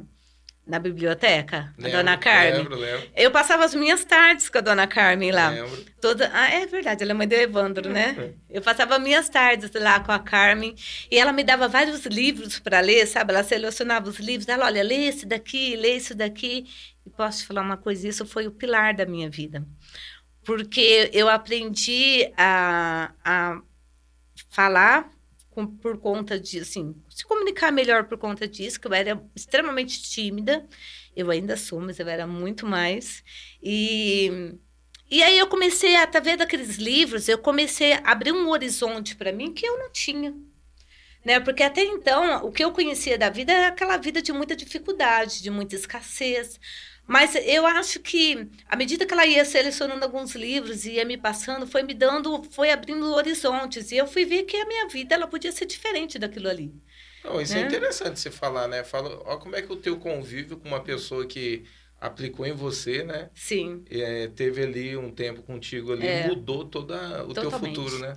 na 0.66 0.78
biblioteca, 0.78 1.74
lembro, 1.76 1.98
a 1.98 2.02
dona 2.02 2.16
Carmen. 2.16 2.58
Lembro, 2.58 2.76
lembro. 2.76 3.08
Eu 3.16 3.30
passava 3.30 3.64
as 3.64 3.74
minhas 3.74 4.04
tardes 4.04 4.48
com 4.48 4.58
a 4.58 4.60
dona 4.60 4.86
Carmen 4.86 5.32
lá. 5.32 5.48
Lembro. 5.48 5.84
Toda... 6.00 6.30
Ah, 6.32 6.48
é 6.48 6.66
verdade, 6.66 7.02
ela 7.02 7.12
é 7.12 7.14
mãe 7.14 7.26
do 7.26 7.34
Evandro, 7.34 7.90
né? 7.90 8.34
Eu 8.48 8.62
passava 8.62 8.98
minhas 8.98 9.28
tardes 9.28 9.70
lá 9.74 9.98
com 10.00 10.12
a 10.12 10.18
Carmen 10.18 10.74
e 11.10 11.18
ela 11.18 11.32
me 11.32 11.42
dava 11.42 11.66
vários 11.66 12.06
livros 12.06 12.58
para 12.58 12.80
ler, 12.80 13.06
sabe? 13.06 13.32
Ela 13.32 13.42
selecionava 13.42 14.08
os 14.08 14.18
livros, 14.18 14.48
ela, 14.48 14.66
olha, 14.66 14.82
lê 14.82 15.06
esse 15.08 15.26
daqui, 15.26 15.74
lê 15.76 15.96
esse 15.96 16.14
daqui. 16.14 16.66
E 17.04 17.10
posso 17.10 17.38
te 17.40 17.46
falar 17.46 17.62
uma 17.62 17.76
coisa, 17.76 18.06
isso 18.06 18.24
foi 18.24 18.46
o 18.46 18.52
pilar 18.52 18.94
da 18.94 19.06
minha 19.06 19.28
vida. 19.28 19.66
Porque 20.44 21.10
eu 21.12 21.28
aprendi 21.28 22.32
a, 22.36 23.12
a 23.24 23.60
falar 24.50 25.10
com, 25.50 25.66
por 25.66 25.98
conta 25.98 26.38
de, 26.38 26.60
assim, 26.60 26.94
se 27.08 27.24
comunicar 27.24 27.72
melhor 27.72 28.04
por 28.04 28.16
conta 28.16 28.46
disso, 28.46 28.80
que 28.80 28.86
eu 28.86 28.94
era 28.94 29.22
extremamente 29.34 30.02
tímida. 30.02 30.66
Eu 31.14 31.30
ainda 31.30 31.56
sou, 31.56 31.80
mas 31.80 31.98
eu 31.98 32.08
era 32.08 32.26
muito 32.26 32.66
mais. 32.66 33.22
E, 33.62 34.54
e 35.10 35.22
aí 35.22 35.38
eu 35.38 35.48
comecei, 35.48 35.96
através 35.96 36.38
daqueles 36.38 36.76
livros, 36.76 37.28
eu 37.28 37.38
comecei 37.38 37.94
a 37.94 38.00
abrir 38.04 38.32
um 38.32 38.48
horizonte 38.48 39.16
para 39.16 39.32
mim 39.32 39.52
que 39.52 39.66
eu 39.66 39.78
não 39.78 39.90
tinha. 39.90 40.34
Né? 41.24 41.38
Porque 41.40 41.62
até 41.62 41.82
então, 41.82 42.44
o 42.46 42.52
que 42.52 42.64
eu 42.64 42.72
conhecia 42.72 43.18
da 43.18 43.28
vida 43.28 43.52
era 43.52 43.68
aquela 43.68 43.96
vida 43.96 44.22
de 44.22 44.32
muita 44.32 44.56
dificuldade, 44.56 45.42
de 45.42 45.50
muita 45.50 45.74
escassez. 45.74 46.58
Mas 47.10 47.34
eu 47.34 47.66
acho 47.66 47.98
que, 47.98 48.46
à 48.68 48.76
medida 48.76 49.04
que 49.04 49.12
ela 49.12 49.26
ia 49.26 49.44
selecionando 49.44 50.04
alguns 50.04 50.36
livros 50.36 50.84
e 50.84 50.92
ia 50.92 51.04
me 51.04 51.18
passando, 51.18 51.66
foi 51.66 51.82
me 51.82 51.92
dando, 51.92 52.40
foi 52.52 52.70
abrindo 52.70 53.04
horizontes. 53.12 53.90
E 53.90 53.96
eu 53.96 54.06
fui 54.06 54.24
ver 54.24 54.44
que 54.44 54.56
a 54.56 54.64
minha 54.64 54.86
vida 54.86 55.16
ela 55.16 55.26
podia 55.26 55.50
ser 55.50 55.66
diferente 55.66 56.20
daquilo 56.20 56.48
ali. 56.48 56.72
Não, 57.24 57.40
isso 57.40 57.54
é, 57.54 57.62
é 57.62 57.66
interessante 57.66 58.20
você 58.20 58.30
falar, 58.30 58.68
né? 58.68 58.84
Fala, 58.84 59.20
ó, 59.24 59.38
como 59.38 59.56
é 59.56 59.60
que 59.60 59.72
o 59.72 59.76
teu 59.76 59.98
convívio 59.98 60.56
com 60.56 60.68
uma 60.68 60.84
pessoa 60.84 61.26
que 61.26 61.64
aplicou 62.00 62.46
em 62.46 62.52
você, 62.52 63.02
né? 63.02 63.28
Sim. 63.34 63.84
É, 63.90 64.28
teve 64.28 64.62
ali 64.62 64.96
um 64.96 65.10
tempo 65.10 65.42
contigo 65.42 65.92
ali, 65.92 66.06
é. 66.06 66.28
mudou 66.28 66.64
todo 66.64 66.94
o 66.94 67.34
Totalmente. 67.34 67.34
teu 67.34 67.50
futuro, 67.50 67.98
né? 67.98 68.16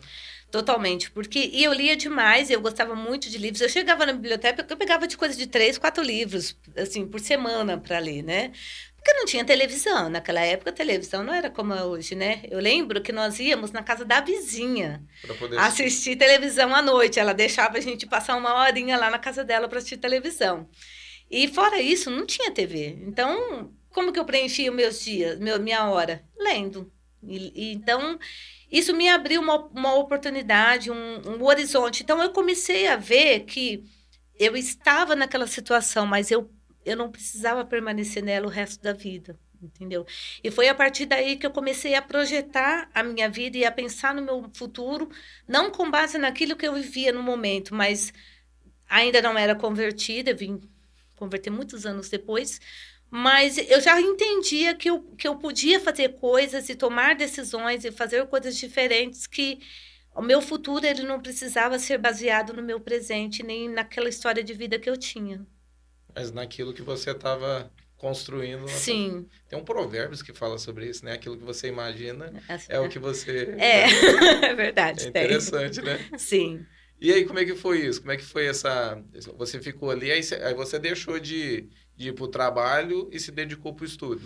Totalmente, 0.54 1.10
porque 1.10 1.50
e 1.52 1.64
eu 1.64 1.74
lia 1.74 1.96
demais, 1.96 2.52
eu 2.52 2.62
gostava 2.62 2.94
muito 2.94 3.28
de 3.28 3.40
livros. 3.40 3.60
Eu 3.60 3.70
chegava 3.70 4.06
na 4.06 4.14
biblioteca, 4.14 4.64
eu 4.70 4.78
pegava 4.78 5.08
de 5.08 5.18
coisa 5.18 5.36
de 5.36 5.48
três, 5.48 5.80
quatro 5.80 6.04
livros, 6.04 6.56
assim, 6.78 7.08
por 7.08 7.20
semana 7.20 7.76
para 7.76 7.98
ler, 7.98 8.22
né? 8.22 8.52
Porque 8.96 9.14
não 9.14 9.26
tinha 9.26 9.44
televisão. 9.44 10.10
Naquela 10.10 10.42
época, 10.42 10.70
a 10.70 10.74
televisão 10.74 11.24
não 11.24 11.34
era 11.34 11.50
como 11.50 11.74
é 11.74 11.84
hoje, 11.84 12.14
né? 12.14 12.44
Eu 12.52 12.60
lembro 12.60 13.02
que 13.02 13.12
nós 13.12 13.40
íamos 13.40 13.72
na 13.72 13.82
casa 13.82 14.06
da 14.06 14.22
vizinha 14.22 15.04
assistir 15.58 16.18
televisão 16.18 16.76
à 16.76 16.84
noite. 16.84 17.20
Ela 17.20 17.34
deixava 17.34 17.80
a 17.80 17.82
gente 17.82 18.06
passar 18.06 18.36
uma 18.36 18.54
horinha 18.62 18.96
lá 18.96 19.10
na 19.10 19.18
casa 19.18 19.44
dela 19.44 19.68
para 19.68 19.80
assistir 19.80 19.98
televisão. 19.98 20.70
E 21.32 21.48
fora 21.48 21.82
isso, 21.82 22.12
não 22.12 22.28
tinha 22.28 22.52
TV. 22.52 23.00
Então, 23.08 23.74
como 23.90 24.14
que 24.14 24.20
eu 24.20 24.26
preenchia 24.26 24.72
meus 24.72 25.04
dias, 25.04 25.40
meu, 25.40 25.60
minha 25.60 25.84
hora? 25.86 26.24
Lendo. 26.38 26.94
E, 27.28 27.52
e, 27.56 27.74
então, 27.74 28.20
isso 28.74 28.96
me 28.96 29.08
abriu 29.08 29.40
uma, 29.40 29.68
uma 29.68 29.94
oportunidade, 29.96 30.90
um, 30.90 31.22
um 31.30 31.44
horizonte. 31.44 32.02
Então, 32.02 32.22
eu 32.22 32.32
comecei 32.32 32.88
a 32.88 32.96
ver 32.96 33.42
que 33.42 33.84
eu 34.40 34.58
estava 34.58 35.16
naquela 35.16 35.46
situação, 35.46 36.08
mas 36.08 36.32
eu, 36.32 36.52
eu 36.84 36.98
não 36.98 37.12
precisava 37.12 37.64
permanecer 37.64 38.24
nela 38.24 38.48
o 38.48 38.50
resto 38.50 38.82
da 38.82 38.92
vida 38.92 39.40
entendeu? 39.66 40.06
E 40.44 40.52
foi 40.52 40.68
a 40.68 40.76
partir 40.76 41.06
daí 41.06 41.38
que 41.38 41.46
eu 41.46 41.52
comecei 41.52 41.96
a 41.96 42.02
projetar 42.02 42.90
a 42.94 43.02
minha 43.02 43.30
vida 43.30 43.58
e 43.58 43.64
a 43.64 43.72
pensar 43.72 44.14
no 44.14 44.22
meu 44.22 44.50
futuro, 44.54 45.10
não 45.48 45.72
com 45.72 45.90
base 45.90 46.18
naquilo 46.18 46.56
que 46.56 46.68
eu 46.68 46.74
vivia 46.74 47.14
no 47.14 47.24
momento, 47.24 47.74
mas 47.74 48.12
ainda 48.90 49.22
não 49.22 49.38
era 49.38 49.56
convertida, 49.56 50.34
vim 50.34 50.60
converter 51.16 51.50
muitos 51.50 51.86
anos 51.86 52.10
depois, 52.10 52.60
mas 53.16 53.60
eu 53.60 53.80
já 53.80 54.02
entendia 54.02 54.74
que 54.74 54.90
eu, 54.90 55.04
que 55.16 55.28
eu 55.28 55.36
podia 55.36 55.80
fazer 55.80 56.16
coisas 56.16 56.68
e 56.68 56.74
tomar 56.74 57.14
decisões 57.16 57.86
e 57.86 57.92
fazer 57.92 58.26
coisas 58.26 58.58
diferentes 58.58 59.28
que 59.28 59.60
o 60.16 60.22
meu 60.24 60.42
futuro 60.42 60.84
ele 60.84 61.04
não 61.04 61.22
precisava 61.22 61.78
ser 61.78 62.00
baseado 62.00 62.54
no 62.54 62.64
meu 62.64 62.80
presente 62.80 63.44
nem 63.44 63.70
naquela 63.70 64.10
história 64.10 64.44
de 64.44 64.52
vida 64.56 64.80
que 64.80 64.90
eu 64.90 64.98
tinha. 64.98 65.46
Mas 66.16 66.32
naquilo 66.32 66.74
que 66.74 66.82
você 66.82 67.12
estava 67.12 67.72
construindo. 67.98 68.68
Sim. 68.68 69.28
Tem 69.48 69.60
um 69.60 69.64
provérbio 69.64 70.18
que 70.24 70.34
fala 70.34 70.58
sobre 70.58 70.90
isso, 70.90 71.06
né? 71.06 71.14
Aquilo 71.14 71.38
que 71.38 71.44
você 71.44 71.68
imagina 71.68 72.34
é, 72.50 72.78
é 72.78 72.80
o 72.80 72.90
que 72.90 72.98
você. 72.98 73.54
É, 73.60 73.86
é 74.50 74.56
verdade. 74.56 75.06
É 75.06 75.10
interessante, 75.10 75.76
tem. 75.76 75.84
né? 75.84 76.10
Sim. 76.18 76.66
E 77.00 77.14
aí, 77.14 77.26
como 77.26 77.38
é 77.38 77.46
que 77.46 77.54
foi 77.54 77.86
isso? 77.86 78.00
Como 78.00 78.12
é 78.12 78.18
que 78.18 78.24
foi 78.24 78.48
essa. 78.48 79.00
Você 79.38 79.60
ficou 79.60 79.92
ali, 79.92 80.12
aí 80.12 80.24
você 80.56 80.80
deixou 80.80 81.20
de 81.20 81.70
de 82.04 82.10
ir 82.10 82.14
para 82.14 82.26
o 82.26 82.28
trabalho 82.28 83.10
e 83.12 83.20
se 83.20 83.32
dedicou 83.32 83.74
para 83.74 83.84
o 83.84 83.88
estudo? 83.88 84.22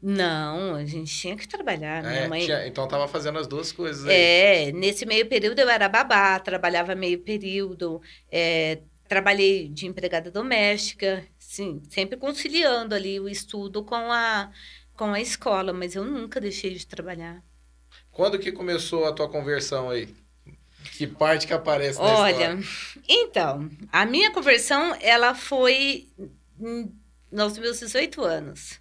Não, 0.00 0.76
a 0.76 0.84
gente 0.84 1.12
tinha 1.12 1.36
que 1.36 1.48
trabalhar. 1.48 2.02
Minha 2.02 2.14
é, 2.14 2.28
mãe... 2.28 2.44
Tinha, 2.44 2.66
então 2.66 2.84
estava 2.84 3.08
fazendo 3.08 3.38
as 3.38 3.48
duas 3.48 3.72
coisas 3.72 4.06
aí. 4.06 4.14
É, 4.14 4.72
nesse 4.72 5.04
meio 5.04 5.26
período 5.26 5.58
eu 5.58 5.68
era 5.68 5.88
babá, 5.88 6.38
trabalhava 6.38 6.94
meio 6.94 7.18
período, 7.18 8.00
é, 8.30 8.78
trabalhei 9.08 9.68
de 9.68 9.86
empregada 9.86 10.30
doméstica, 10.30 11.26
sim, 11.36 11.82
sempre 11.90 12.16
conciliando 12.16 12.94
ali 12.94 13.18
o 13.18 13.28
estudo 13.28 13.82
com 13.82 14.12
a, 14.12 14.50
com 14.94 15.12
a 15.12 15.20
escola, 15.20 15.72
mas 15.72 15.96
eu 15.96 16.04
nunca 16.04 16.40
deixei 16.40 16.74
de 16.74 16.86
trabalhar. 16.86 17.42
Quando 18.12 18.38
que 18.38 18.52
começou 18.52 19.04
a 19.04 19.12
tua 19.12 19.28
conversão 19.28 19.90
aí? 19.90 20.08
Que 20.92 21.06
parte 21.06 21.46
que 21.46 21.52
aparece 21.52 21.98
Olha, 21.98 22.58
então, 23.08 23.68
a 23.92 24.06
minha 24.06 24.30
conversão, 24.30 24.96
ela 25.00 25.34
foi 25.34 26.08
nos 27.30 27.58
meus 27.58 27.80
18 27.80 28.22
anos. 28.22 28.80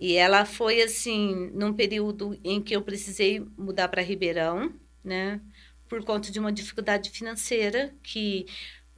E 0.00 0.14
ela 0.14 0.46
foi 0.46 0.80
assim, 0.80 1.50
num 1.52 1.74
período 1.74 2.38
em 2.42 2.62
que 2.62 2.74
eu 2.74 2.80
precisei 2.80 3.40
mudar 3.56 3.88
para 3.88 4.00
Ribeirão, 4.00 4.74
né? 5.04 5.40
Por 5.86 6.02
conta 6.04 6.30
de 6.30 6.38
uma 6.38 6.50
dificuldade 6.50 7.10
financeira 7.10 7.94
que 8.02 8.46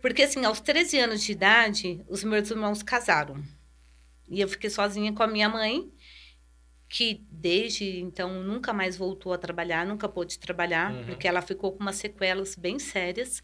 porque 0.00 0.22
assim, 0.22 0.44
aos 0.44 0.60
13 0.60 0.98
anos 0.98 1.22
de 1.22 1.32
idade, 1.32 2.04
os 2.08 2.24
meus 2.24 2.50
irmãos 2.50 2.82
casaram. 2.82 3.42
E 4.28 4.40
eu 4.40 4.48
fiquei 4.48 4.68
sozinha 4.68 5.12
com 5.12 5.22
a 5.22 5.28
minha 5.28 5.48
mãe, 5.48 5.92
que 6.88 7.24
desde 7.30 8.00
então 8.00 8.42
nunca 8.42 8.72
mais 8.72 8.96
voltou 8.96 9.32
a 9.32 9.38
trabalhar, 9.38 9.86
nunca 9.86 10.08
pôde 10.08 10.38
trabalhar, 10.40 10.92
uhum. 10.92 11.04
porque 11.04 11.28
ela 11.28 11.40
ficou 11.40 11.72
com 11.72 11.82
umas 11.82 11.96
sequelas 11.96 12.56
bem 12.56 12.78
sérias. 12.78 13.42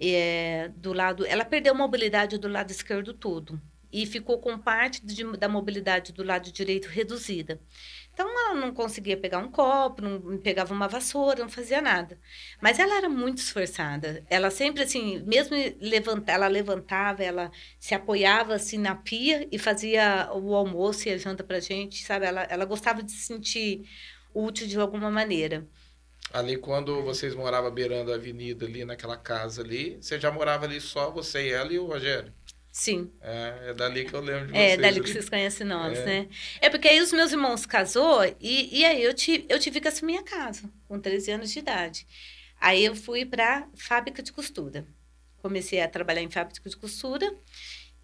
É, 0.00 0.70
do 0.76 0.92
lado, 0.92 1.24
ela 1.26 1.44
perdeu 1.44 1.74
a 1.74 1.76
mobilidade 1.76 2.38
do 2.38 2.48
lado 2.48 2.70
esquerdo 2.70 3.12
todo 3.14 3.60
e 3.92 4.06
ficou 4.06 4.38
com 4.40 4.58
parte 4.58 5.04
de, 5.04 5.24
da 5.36 5.48
mobilidade 5.48 6.12
do 6.12 6.24
lado 6.24 6.50
direito 6.50 6.88
reduzida. 6.88 7.60
Então, 8.12 8.28
ela 8.28 8.54
não 8.54 8.72
conseguia 8.72 9.16
pegar 9.16 9.38
um 9.38 9.50
copo, 9.50 10.02
não 10.02 10.38
pegava 10.38 10.72
uma 10.74 10.88
vassoura, 10.88 11.40
não 11.40 11.48
fazia 11.48 11.80
nada. 11.80 12.18
Mas 12.60 12.78
ela 12.78 12.96
era 12.96 13.08
muito 13.08 13.38
esforçada. 13.38 14.24
Ela 14.28 14.50
sempre, 14.50 14.82
assim, 14.82 15.22
mesmo 15.26 15.56
levantar, 15.80 16.34
ela 16.34 16.48
levantava, 16.48 17.22
ela 17.22 17.50
se 17.78 17.94
apoiava, 17.94 18.54
assim, 18.54 18.78
na 18.78 18.94
pia 18.94 19.48
e 19.50 19.58
fazia 19.58 20.30
o 20.32 20.54
almoço 20.54 21.08
e 21.08 21.12
a 21.12 21.18
janta 21.18 21.42
pra 21.44 21.60
gente, 21.60 22.04
sabe? 22.04 22.26
Ela, 22.26 22.42
ela 22.44 22.64
gostava 22.64 23.02
de 23.02 23.12
se 23.12 23.26
sentir 23.26 23.88
útil 24.34 24.66
de 24.66 24.78
alguma 24.78 25.10
maneira. 25.10 25.66
Ali, 26.32 26.56
quando 26.56 27.02
vocês 27.02 27.34
moravam 27.34 27.70
beirando 27.70 28.10
a 28.10 28.14
avenida, 28.14 28.64
ali 28.64 28.84
naquela 28.84 29.16
casa 29.18 29.62
ali, 29.62 29.96
você 30.00 30.18
já 30.18 30.30
morava 30.30 30.64
ali 30.64 30.80
só 30.80 31.10
você 31.10 31.48
e 31.48 31.52
ela 31.52 31.72
e 31.72 31.78
o 31.78 31.86
Rogério? 31.86 32.32
Sim. 32.72 33.12
É, 33.20 33.68
é 33.68 33.74
dali 33.74 34.06
que 34.06 34.14
eu 34.14 34.20
lembro 34.20 34.46
de 34.46 34.56
é, 34.56 34.68
vocês. 34.68 34.72
É, 34.72 34.76
dali 34.78 35.00
que 35.02 35.10
vocês 35.10 35.28
conhecem 35.28 35.66
nós, 35.66 35.98
é. 35.98 36.04
né? 36.06 36.28
É 36.58 36.70
porque 36.70 36.88
aí 36.88 37.02
os 37.02 37.12
meus 37.12 37.30
irmãos 37.30 37.66
casou 37.66 38.24
e, 38.40 38.80
e 38.80 38.82
aí 38.82 39.02
eu 39.02 39.12
tive, 39.12 39.44
eu 39.46 39.58
tive 39.58 39.78
que 39.78 39.88
assumir 39.88 40.16
a 40.16 40.22
casa, 40.22 40.62
com 40.88 40.98
13 40.98 41.32
anos 41.32 41.52
de 41.52 41.58
idade. 41.58 42.06
Aí 42.58 42.82
eu 42.82 42.96
fui 42.96 43.26
para 43.26 43.68
fábrica 43.74 44.22
de 44.22 44.32
costura. 44.32 44.86
Comecei 45.42 45.82
a 45.82 45.88
trabalhar 45.88 46.22
em 46.22 46.30
fábrica 46.30 46.70
de 46.70 46.76
costura 46.76 47.36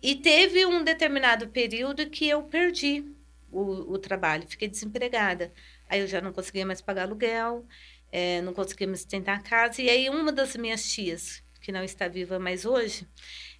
e 0.03 0.17
teve 0.17 0.67
um 0.67 0.85
determinado 0.85 1.49
período 1.49 2.11
que 2.11 2.29
eu 2.29 2.43
perdi 2.43 3.07
o, 3.51 3.95
o 3.95 3.99
trabalho, 3.99 4.47
fiquei 4.47 4.69
desempregada. 4.69 5.51
Aí 5.89 6.01
eu 6.01 6.07
já 6.07 6.21
não 6.21 6.31
conseguia 6.31 6.67
mais 6.67 6.83
pagar 6.83 7.05
aluguel, 7.05 7.65
é, 8.13 8.43
não 8.43 8.53
conseguia 8.53 8.87
me 8.87 8.97
sustentar 8.97 9.39
a 9.39 9.43
casa. 9.43 9.81
E 9.81 9.89
aí 9.89 10.11
uma 10.11 10.31
das 10.31 10.55
minhas 10.57 10.85
tias, 10.85 11.43
que 11.59 11.73
não 11.73 11.83
está 11.83 12.07
viva 12.07 12.39
mais 12.39 12.67
hoje, 12.67 13.09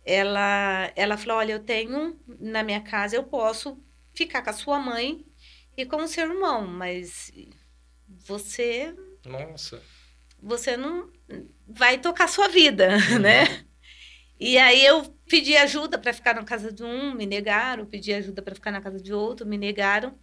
ela, 0.09 0.91
ela 0.97 1.19
falou: 1.19 1.37
Olha, 1.37 1.53
eu 1.53 1.61
tenho 1.61 2.19
na 2.41 2.63
minha 2.63 2.81
casa, 2.81 3.15
eu 3.15 3.25
posso 3.25 3.79
ficar 4.15 4.43
com 4.43 4.49
a 4.49 4.55
sua 4.55 4.79
mãe 4.79 5.27
e 5.77 5.85
com 5.85 5.99
o 5.99 6.09
seu 6.09 6.25
irmão, 6.31 6.67
mas 6.67 7.31
você. 8.09 8.95
Nossa. 9.27 9.83
Você 10.41 10.77
não 10.77 11.11
vai 11.67 11.99
tocar 11.99 12.27
sua 12.29 12.49
vida, 12.49 12.97
uhum. 13.11 13.19
né? 13.19 13.67
E 14.41 14.57
aí 14.57 14.87
eu 14.87 15.05
pedi 15.29 15.57
ajuda 15.57 15.99
para 15.99 16.13
ficar 16.13 16.35
na 16.35 16.45
casa 16.45 16.73
de 16.73 16.83
um, 16.83 17.13
me 17.13 17.27
negaram, 17.27 17.85
pedi 17.85 18.15
ajuda 18.15 18.41
para 18.41 18.55
ficar 18.55 18.71
na 18.71 18.81
casa 18.81 19.01
de 19.01 19.13
outro, 19.13 19.47
me 19.47 19.59
negaram. 19.59 20.17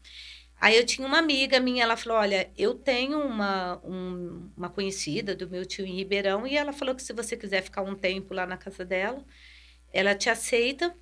Aí 0.59 0.77
eu 0.77 0.85
tinha 0.85 1.05
uma 1.05 1.19
amiga 1.19 1.59
minha, 1.59 1.83
ela 1.83 1.97
falou: 1.97 2.17
Olha, 2.17 2.49
eu 2.57 2.73
tenho 2.73 3.19
uma, 3.19 3.79
um, 3.83 4.49
uma 4.55 4.69
conhecida 4.69 5.35
do 5.35 5.49
meu 5.49 5.65
tio 5.65 5.85
em 5.85 5.97
Ribeirão, 5.97 6.47
e 6.47 6.55
ela 6.55 6.73
falou 6.73 6.95
que 6.95 7.03
se 7.03 7.13
você 7.13 7.37
quiser 7.37 7.61
ficar 7.61 7.81
um 7.81 7.93
tempo 7.93 8.33
lá 8.33 8.47
na 8.47 8.57
casa 8.57 8.85
dela, 8.85 9.23
ela 9.95 10.13
te 10.13 10.29
aceita 10.29 10.95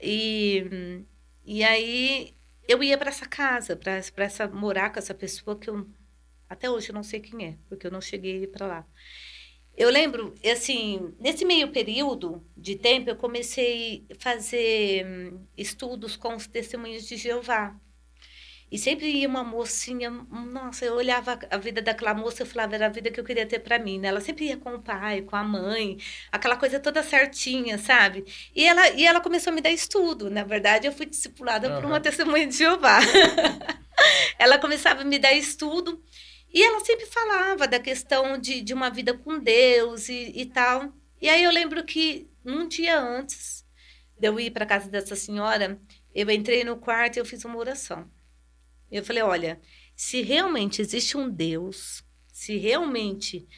e, 0.00 1.04
e 1.44 1.62
aí 1.62 2.34
eu 2.66 2.82
ia 2.82 2.96
para 2.96 3.10
essa 3.10 3.26
casa, 3.26 3.76
para 3.76 4.24
essa 4.24 4.48
morar 4.48 4.90
com 4.90 4.98
essa 4.98 5.14
pessoa 5.14 5.58
que 5.58 5.68
eu 5.68 5.86
até 6.48 6.70
hoje 6.70 6.90
eu 6.90 6.94
não 6.94 7.02
sei 7.02 7.20
quem 7.20 7.44
é, 7.46 7.58
porque 7.68 7.86
eu 7.86 7.90
não 7.90 8.00
cheguei 8.00 8.46
para 8.46 8.66
lá. 8.66 8.86
Eu 9.76 9.90
lembro, 9.90 10.34
assim, 10.50 11.14
nesse 11.20 11.44
meio 11.44 11.70
período 11.70 12.42
de 12.56 12.76
tempo, 12.76 13.10
eu 13.10 13.16
comecei 13.16 14.06
a 14.10 14.14
fazer 14.18 15.04
hum, 15.06 15.46
estudos 15.56 16.16
com 16.16 16.34
os 16.34 16.46
testemunhos 16.46 17.06
de 17.06 17.16
Jeová. 17.16 17.78
E 18.70 18.78
sempre 18.78 19.06
ia 19.06 19.28
uma 19.28 19.44
mocinha, 19.44 20.10
nossa, 20.10 20.84
eu 20.84 20.94
olhava 20.94 21.38
a 21.50 21.56
vida 21.56 21.80
daquela 21.80 22.12
moça 22.12 22.42
e 22.42 22.46
falava, 22.46 22.74
era 22.74 22.86
a 22.86 22.88
vida 22.88 23.12
que 23.12 23.20
eu 23.20 23.24
queria 23.24 23.46
ter 23.46 23.60
para 23.60 23.78
mim, 23.78 24.00
né? 24.00 24.08
Ela 24.08 24.20
sempre 24.20 24.46
ia 24.46 24.56
com 24.56 24.74
o 24.74 24.82
pai, 24.82 25.22
com 25.22 25.36
a 25.36 25.44
mãe, 25.44 25.98
aquela 26.32 26.56
coisa 26.56 26.80
toda 26.80 27.00
certinha, 27.02 27.78
sabe? 27.78 28.24
E 28.54 28.64
ela, 28.64 28.88
e 28.90 29.06
ela 29.06 29.20
começou 29.20 29.52
a 29.52 29.54
me 29.54 29.60
dar 29.60 29.70
estudo. 29.70 30.28
Na 30.28 30.42
verdade, 30.42 30.86
eu 30.86 30.92
fui 30.92 31.06
discipulada 31.06 31.68
uhum. 31.68 31.80
por 31.80 31.84
uma 31.86 32.00
testemunha 32.00 32.46
de 32.46 32.56
Jeová. 32.56 32.98
ela 34.36 34.58
começava 34.58 35.02
a 35.02 35.04
me 35.04 35.18
dar 35.18 35.32
estudo 35.32 36.02
e 36.52 36.62
ela 36.62 36.84
sempre 36.84 37.06
falava 37.06 37.68
da 37.68 37.78
questão 37.78 38.36
de, 38.36 38.62
de 38.62 38.74
uma 38.74 38.90
vida 38.90 39.14
com 39.14 39.38
Deus 39.38 40.08
e, 40.08 40.32
e 40.34 40.46
tal. 40.46 40.92
E 41.20 41.28
aí 41.28 41.44
eu 41.44 41.52
lembro 41.52 41.84
que 41.84 42.28
um 42.44 42.66
dia 42.66 42.98
antes 42.98 43.64
de 44.18 44.26
eu 44.26 44.40
ir 44.40 44.50
para 44.50 44.66
casa 44.66 44.88
dessa 44.88 45.14
senhora, 45.14 45.80
eu 46.14 46.28
entrei 46.30 46.64
no 46.64 46.76
quarto 46.76 47.16
e 47.16 47.20
eu 47.20 47.24
fiz 47.24 47.44
uma 47.44 47.58
oração. 47.58 48.10
Eu 48.90 49.04
falei, 49.04 49.22
olha, 49.22 49.60
se 49.94 50.22
realmente 50.22 50.80
existe 50.80 51.16
um 51.16 51.28
Deus, 51.28 52.04
se 52.32 52.56
realmente. 52.56 53.48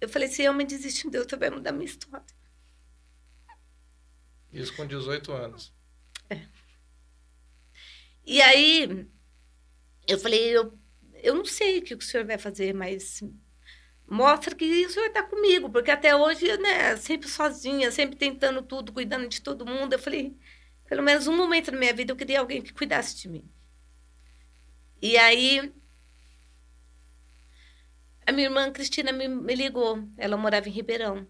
Eu 0.00 0.08
falei, 0.08 0.28
se 0.28 0.42
realmente 0.42 0.74
existe 0.74 1.06
um 1.06 1.10
Deus, 1.10 1.26
você 1.28 1.36
vai 1.36 1.50
mudar 1.50 1.72
minha 1.72 1.84
história. 1.84 2.24
Isso 4.52 4.74
com 4.76 4.86
18 4.86 5.32
anos. 5.32 5.74
É. 6.30 6.46
E 8.24 8.40
aí, 8.40 9.06
eu 10.06 10.18
falei, 10.18 10.56
eu, 10.56 10.78
eu 11.14 11.34
não 11.34 11.44
sei 11.44 11.78
o 11.78 11.82
que 11.82 11.94
o 11.94 12.00
senhor 12.00 12.24
vai 12.24 12.38
fazer, 12.38 12.72
mas 12.72 13.22
mostra 14.06 14.54
que 14.54 14.86
o 14.86 14.90
senhor 14.90 15.06
está 15.06 15.22
comigo, 15.22 15.70
porque 15.70 15.90
até 15.90 16.14
hoje, 16.14 16.56
né, 16.58 16.96
sempre 16.96 17.28
sozinha, 17.28 17.90
sempre 17.90 18.16
tentando 18.16 18.62
tudo, 18.62 18.92
cuidando 18.92 19.28
de 19.28 19.40
todo 19.40 19.66
mundo. 19.66 19.94
Eu 19.94 19.98
falei, 19.98 20.36
pelo 20.86 21.02
menos 21.02 21.26
um 21.26 21.36
momento 21.36 21.70
na 21.72 21.78
minha 21.78 21.94
vida 21.94 22.12
eu 22.12 22.16
queria 22.16 22.40
alguém 22.40 22.62
que 22.62 22.72
cuidasse 22.72 23.16
de 23.16 23.28
mim. 23.28 23.48
E 25.00 25.16
aí, 25.18 25.72
a 28.26 28.32
minha 28.32 28.46
irmã 28.46 28.70
Cristina 28.72 29.12
me, 29.12 29.28
me 29.28 29.54
ligou, 29.54 30.02
ela 30.16 30.36
morava 30.36 30.68
em 30.68 30.72
Ribeirão. 30.72 31.26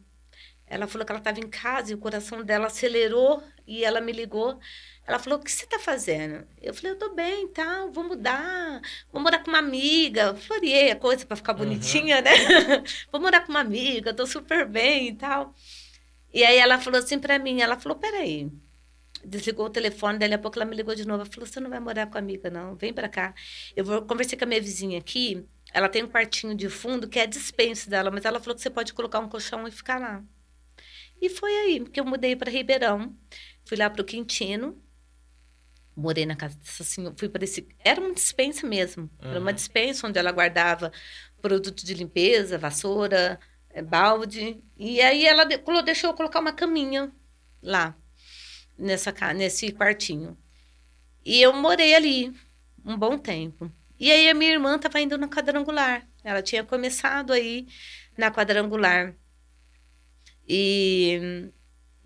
Ela 0.67 0.87
falou 0.87 1.05
que 1.05 1.13
ela 1.13 1.19
estava 1.19 1.41
em 1.41 1.49
casa 1.49 1.93
e 1.93 1.95
o 1.95 1.99
coração 1.99 2.43
dela 2.43 2.67
acelerou 2.67 3.43
e 3.67 3.85
ela 3.85 4.01
me 4.01 4.13
ligou. 4.13 4.59
Ela 5.07 5.19
falou: 5.19 5.39
O 5.39 5.43
que 5.43 5.53
você 5.53 5.65
está 5.65 5.79
fazendo? 5.79 6.47
Eu 6.61 6.73
falei: 6.73 6.93
Eu 6.93 6.95
estou 6.95 7.15
bem, 7.15 7.49
tá, 7.49 7.87
vou 7.93 8.05
mudar, 8.05 8.81
vou 9.13 9.21
morar 9.21 9.41
com 9.41 9.51
uma 9.51 9.59
amiga. 9.59 10.35
Floreei 10.35 10.91
a 10.91 10.97
coisa 10.97 11.27
para 11.27 11.37
ficar 11.37 11.53
bonitinha, 11.53 12.17
uhum. 12.17 12.23
né? 12.23 12.31
vou 13.13 13.21
morar 13.21 13.41
com 13.41 13.51
uma 13.53 13.61
amiga, 13.61 14.11
estou 14.11 14.27
super 14.27 14.67
bem 14.67 15.09
e 15.09 15.15
tal. 15.15 15.55
E 16.33 16.43
aí 16.43 16.57
ela 16.57 16.79
falou 16.81 16.99
assim 16.99 17.19
para 17.19 17.39
mim: 17.39 17.61
Ela 17.61 17.79
falou: 17.79 17.99
Peraí. 17.99 18.51
Desligou 19.27 19.67
o 19.67 19.71
telefone, 19.71 20.19
daí 20.19 20.33
a 20.33 20.39
pouco 20.39 20.59
ela 20.59 20.65
me 20.65 20.77
ligou 20.77 20.95
de 20.95 21.07
novo. 21.07 21.23
Ela 21.23 21.31
falou: 21.31 21.47
Você 21.47 21.61
não 21.61 21.71
vai 21.71 21.81
morar 21.81 22.07
com 22.07 22.17
a 22.17 22.21
amiga, 22.21 22.51
não, 22.51 22.75
vem 22.75 22.93
para 22.93 23.09
cá. 23.09 23.35
Eu 23.75 23.85
vou 23.85 24.03
conversar 24.03 24.37
com 24.37 24.45
a 24.45 24.47
minha 24.47 24.61
vizinha 24.61 24.99
aqui. 24.99 25.47
Ela 25.73 25.89
tem 25.89 26.03
um 26.05 26.09
quartinho 26.09 26.55
de 26.55 26.69
fundo 26.69 27.09
que 27.09 27.19
é 27.19 27.23
a 27.23 27.27
dispensa 27.27 27.91
dela, 27.91 28.11
mas 28.11 28.25
ela 28.25 28.39
falou 28.39 28.55
que 28.55 28.63
você 28.63 28.71
pode 28.71 28.93
colocar 28.93 29.19
um 29.19 29.29
colchão 29.29 29.67
e 29.67 29.71
ficar 29.71 30.01
lá. 30.01 30.23
E 31.21 31.29
foi 31.29 31.53
aí 31.53 31.81
que 31.81 31.99
eu 31.99 32.05
mudei 32.05 32.37
para 32.37 32.51
Ribeirão. 32.51 33.17
Fui 33.65 33.77
lá 33.77 33.89
para 33.89 34.03
o 34.03 34.05
Quintino, 34.05 34.81
morei 35.97 36.27
na 36.27 36.37
casa 36.37 36.57
dessa 36.59 36.85
senhora, 36.85 37.15
fui 37.17 37.29
para 37.29 37.45
esse... 37.45 37.67
Era 37.79 38.01
uma 38.01 38.13
dispensa 38.13 38.67
mesmo. 38.67 39.05
Uhum. 39.23 39.31
Era 39.31 39.41
uma 39.41 39.51
uhum. 39.51 39.55
dispensa 39.55 40.07
onde 40.07 40.19
ela 40.19 40.33
guardava 40.33 40.93
produto 41.41 41.85
de 41.85 41.95
limpeza, 41.95 42.59
vassoura, 42.59 43.39
eh, 43.71 43.83
balde. 43.83 44.63
E 44.77 45.01
aí 45.01 45.27
ela 45.27 45.45
deixou 45.45 46.11
eu 46.11 46.15
colocar 46.15 46.41
uma 46.41 46.53
caminha 46.53 47.13
lá, 47.63 47.97
nessa, 48.79 49.13
nesse 49.35 49.73
quartinho. 49.73 50.37
E 51.25 51.41
eu 51.41 51.53
morei 51.53 51.95
ali 51.95 52.33
um 52.85 52.97
bom 52.97 53.19
tempo. 53.19 53.73
E 53.99 54.11
aí 54.11 54.29
a 54.29 54.35
minha 54.35 54.53
irmã 54.53 54.77
estava 54.77 55.01
indo 55.01 55.17
na 55.19 55.29
quadrangular. 55.29 56.07
Ela 56.23 56.43
tinha 56.43 56.65
começado 56.65 57.33
aí 57.33 57.67
na 58.17 58.31
quadrangular. 58.31 59.15
E 60.47 61.51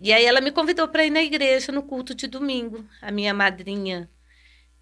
e 0.01 0.13
aí 0.13 0.25
ela 0.25 0.39
me 0.39 0.51
convidou 0.51 0.87
para 0.87 1.05
ir 1.05 1.09
na 1.09 1.21
igreja 1.21 1.71
no 1.71 1.83
culto 1.83 2.15
de 2.15 2.25
domingo. 2.27 2.85
A 3.01 3.11
minha 3.11 3.33
madrinha, 3.33 4.09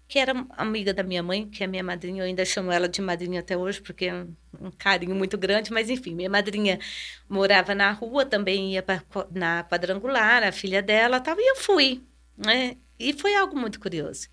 que 0.08 0.18
era 0.18 0.32
amiga 0.56 0.94
da 0.94 1.02
minha 1.02 1.22
mãe, 1.22 1.46
que 1.46 1.62
é 1.62 1.66
minha 1.66 1.84
madrinha, 1.84 2.22
eu 2.22 2.26
ainda 2.26 2.42
chamo 2.44 2.72
ela 2.72 2.88
de 2.88 3.02
madrinha 3.02 3.40
até 3.40 3.56
hoje, 3.56 3.80
porque 3.82 4.06
é 4.06 4.26
um 4.58 4.70
carinho 4.70 5.14
muito 5.14 5.36
grande, 5.36 5.70
mas 5.70 5.90
enfim, 5.90 6.14
minha 6.14 6.30
madrinha 6.30 6.80
morava 7.28 7.74
na 7.74 7.92
rua, 7.92 8.24
também 8.24 8.72
ia 8.72 8.82
pra, 8.82 9.02
na 9.30 9.62
quadrangular, 9.64 10.42
a 10.42 10.50
filha 10.50 10.82
dela 10.82 11.20
tava, 11.20 11.42
e 11.42 11.50
eu 11.50 11.56
fui. 11.56 12.02
Né? 12.36 12.78
E 12.98 13.12
foi 13.12 13.36
algo 13.36 13.54
muito 13.58 13.78
curioso. 13.78 14.28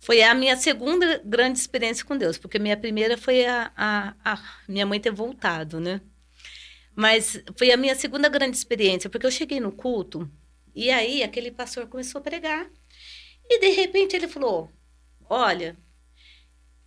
Foi 0.00 0.22
a 0.22 0.34
minha 0.34 0.54
segunda 0.54 1.18
grande 1.24 1.58
experiência 1.58 2.04
com 2.04 2.16
Deus, 2.16 2.36
porque 2.36 2.58
minha 2.58 2.76
primeira 2.76 3.16
foi 3.16 3.46
a, 3.46 3.72
a, 3.74 4.14
a 4.22 4.42
minha 4.68 4.84
mãe 4.84 5.00
ter 5.00 5.10
voltado, 5.10 5.80
né? 5.80 6.02
Mas 6.94 7.42
foi 7.56 7.72
a 7.72 7.76
minha 7.76 7.94
segunda 7.94 8.28
grande 8.28 8.56
experiência, 8.56 9.08
porque 9.08 9.26
eu 9.26 9.30
cheguei 9.30 9.60
no 9.60 9.72
culto 9.72 10.30
e 10.74 10.90
aí 10.90 11.22
aquele 11.22 11.50
pastor 11.50 11.86
começou 11.86 12.18
a 12.18 12.22
pregar. 12.22 12.70
E 13.48 13.60
de 13.60 13.70
repente 13.70 14.16
ele 14.16 14.28
falou: 14.28 14.70
Olha, 15.28 15.76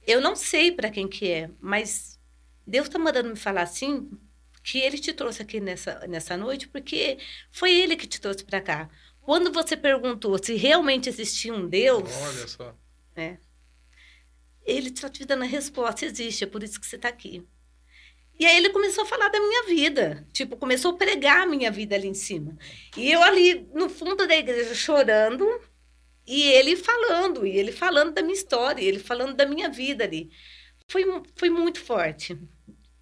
eu 0.06 0.22
não 0.22 0.36
sei 0.36 0.72
para 0.72 0.90
quem 0.90 1.08
que 1.08 1.30
é, 1.30 1.50
mas 1.60 2.20
Deus 2.66 2.88
está 2.88 3.00
mandando 3.00 3.30
me 3.30 3.36
falar 3.36 3.64
assim, 3.64 4.10
que 4.64 4.80
ele 4.80 4.98
te 4.98 5.14
trouxe 5.14 5.42
aqui 5.42 5.60
nessa, 5.60 6.06
nessa 6.08 6.36
noite, 6.36 6.68
porque 6.68 7.18
foi 7.52 7.72
ele 7.72 7.96
que 7.96 8.08
te 8.08 8.20
trouxe 8.20 8.44
para 8.44 8.62
cá. 8.62 8.90
Quando 9.22 9.52
você 9.52 9.76
perguntou 9.78 10.42
se 10.42 10.56
realmente 10.56 11.10
existia 11.10 11.54
um 11.54 11.68
Deus. 11.68 12.10
Olha 12.22 12.48
só. 12.48 12.76
É, 13.16 13.38
ele 14.66 14.90
está 14.90 15.10
te 15.10 15.26
dando 15.26 15.44
a 15.44 15.48
resposta: 15.48 16.06
existe, 16.06 16.44
é 16.44 16.48
por 16.48 16.62
isso 16.62 16.80
que 16.80 16.86
você 16.86 16.98
está 16.98 17.08
aqui. 17.08 17.46
E 18.40 18.46
aí 18.46 18.58
ele 18.58 18.70
começou 18.70 19.04
a 19.04 19.08
falar 19.08 19.30
da 19.30 19.40
minha 19.40 19.64
vida. 19.64 20.28
Tipo, 20.32 20.58
começou 20.58 20.92
a 20.92 20.98
pregar 20.98 21.44
a 21.44 21.46
minha 21.48 21.72
vida 21.72 21.96
ali 21.96 22.08
em 22.08 22.14
cima. 22.14 22.56
E 22.96 23.12
eu 23.12 23.24
ali 23.24 23.68
no 23.74 23.90
fundo 23.90 24.28
da 24.28 24.36
igreja 24.36 24.76
chorando, 24.76 25.46
e 26.28 26.44
ele 26.44 26.76
falando, 26.76 27.48
e 27.48 27.58
ele 27.58 27.72
falando 27.72 28.14
da 28.14 28.22
minha 28.22 28.34
história, 28.34 28.82
ele 28.84 29.00
falando 29.00 29.34
da 29.36 29.46
minha 29.46 29.70
vida 29.70 30.04
ali. 30.04 30.30
Foi, 30.90 31.04
foi 31.36 31.50
muito 31.50 31.80
forte. 31.82 32.38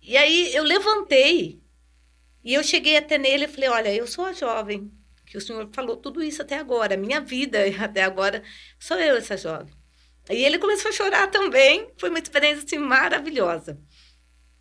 E 0.01 0.15
aí 0.15 0.53
eu 0.55 0.63
levantei, 0.63 1.61
e 2.43 2.53
eu 2.53 2.63
cheguei 2.63 2.97
até 2.97 3.17
nele 3.17 3.45
e 3.45 3.47
falei: 3.47 3.69
Olha, 3.69 3.93
eu 3.93 4.05
sou 4.05 4.25
a 4.25 4.33
jovem, 4.33 4.91
que 5.25 5.38
o 5.38 5.41
senhor 5.41 5.67
falou 5.73 5.97
tudo 5.97 6.21
isso 6.23 6.41
até 6.43 6.57
agora, 6.57 6.95
minha 6.95 7.19
vida 7.19 7.59
até 7.81 8.03
agora, 8.03 8.43
sou 8.79 8.97
eu 8.99 9.17
essa 9.17 9.35
jovem. 9.35 9.73
E 10.29 10.43
ele 10.43 10.59
começou 10.59 10.89
a 10.89 10.93
chorar 10.93 11.27
também. 11.31 11.89
Foi 11.97 12.09
uma 12.09 12.19
experiência 12.19 12.63
assim, 12.63 12.77
maravilhosa. 12.77 13.79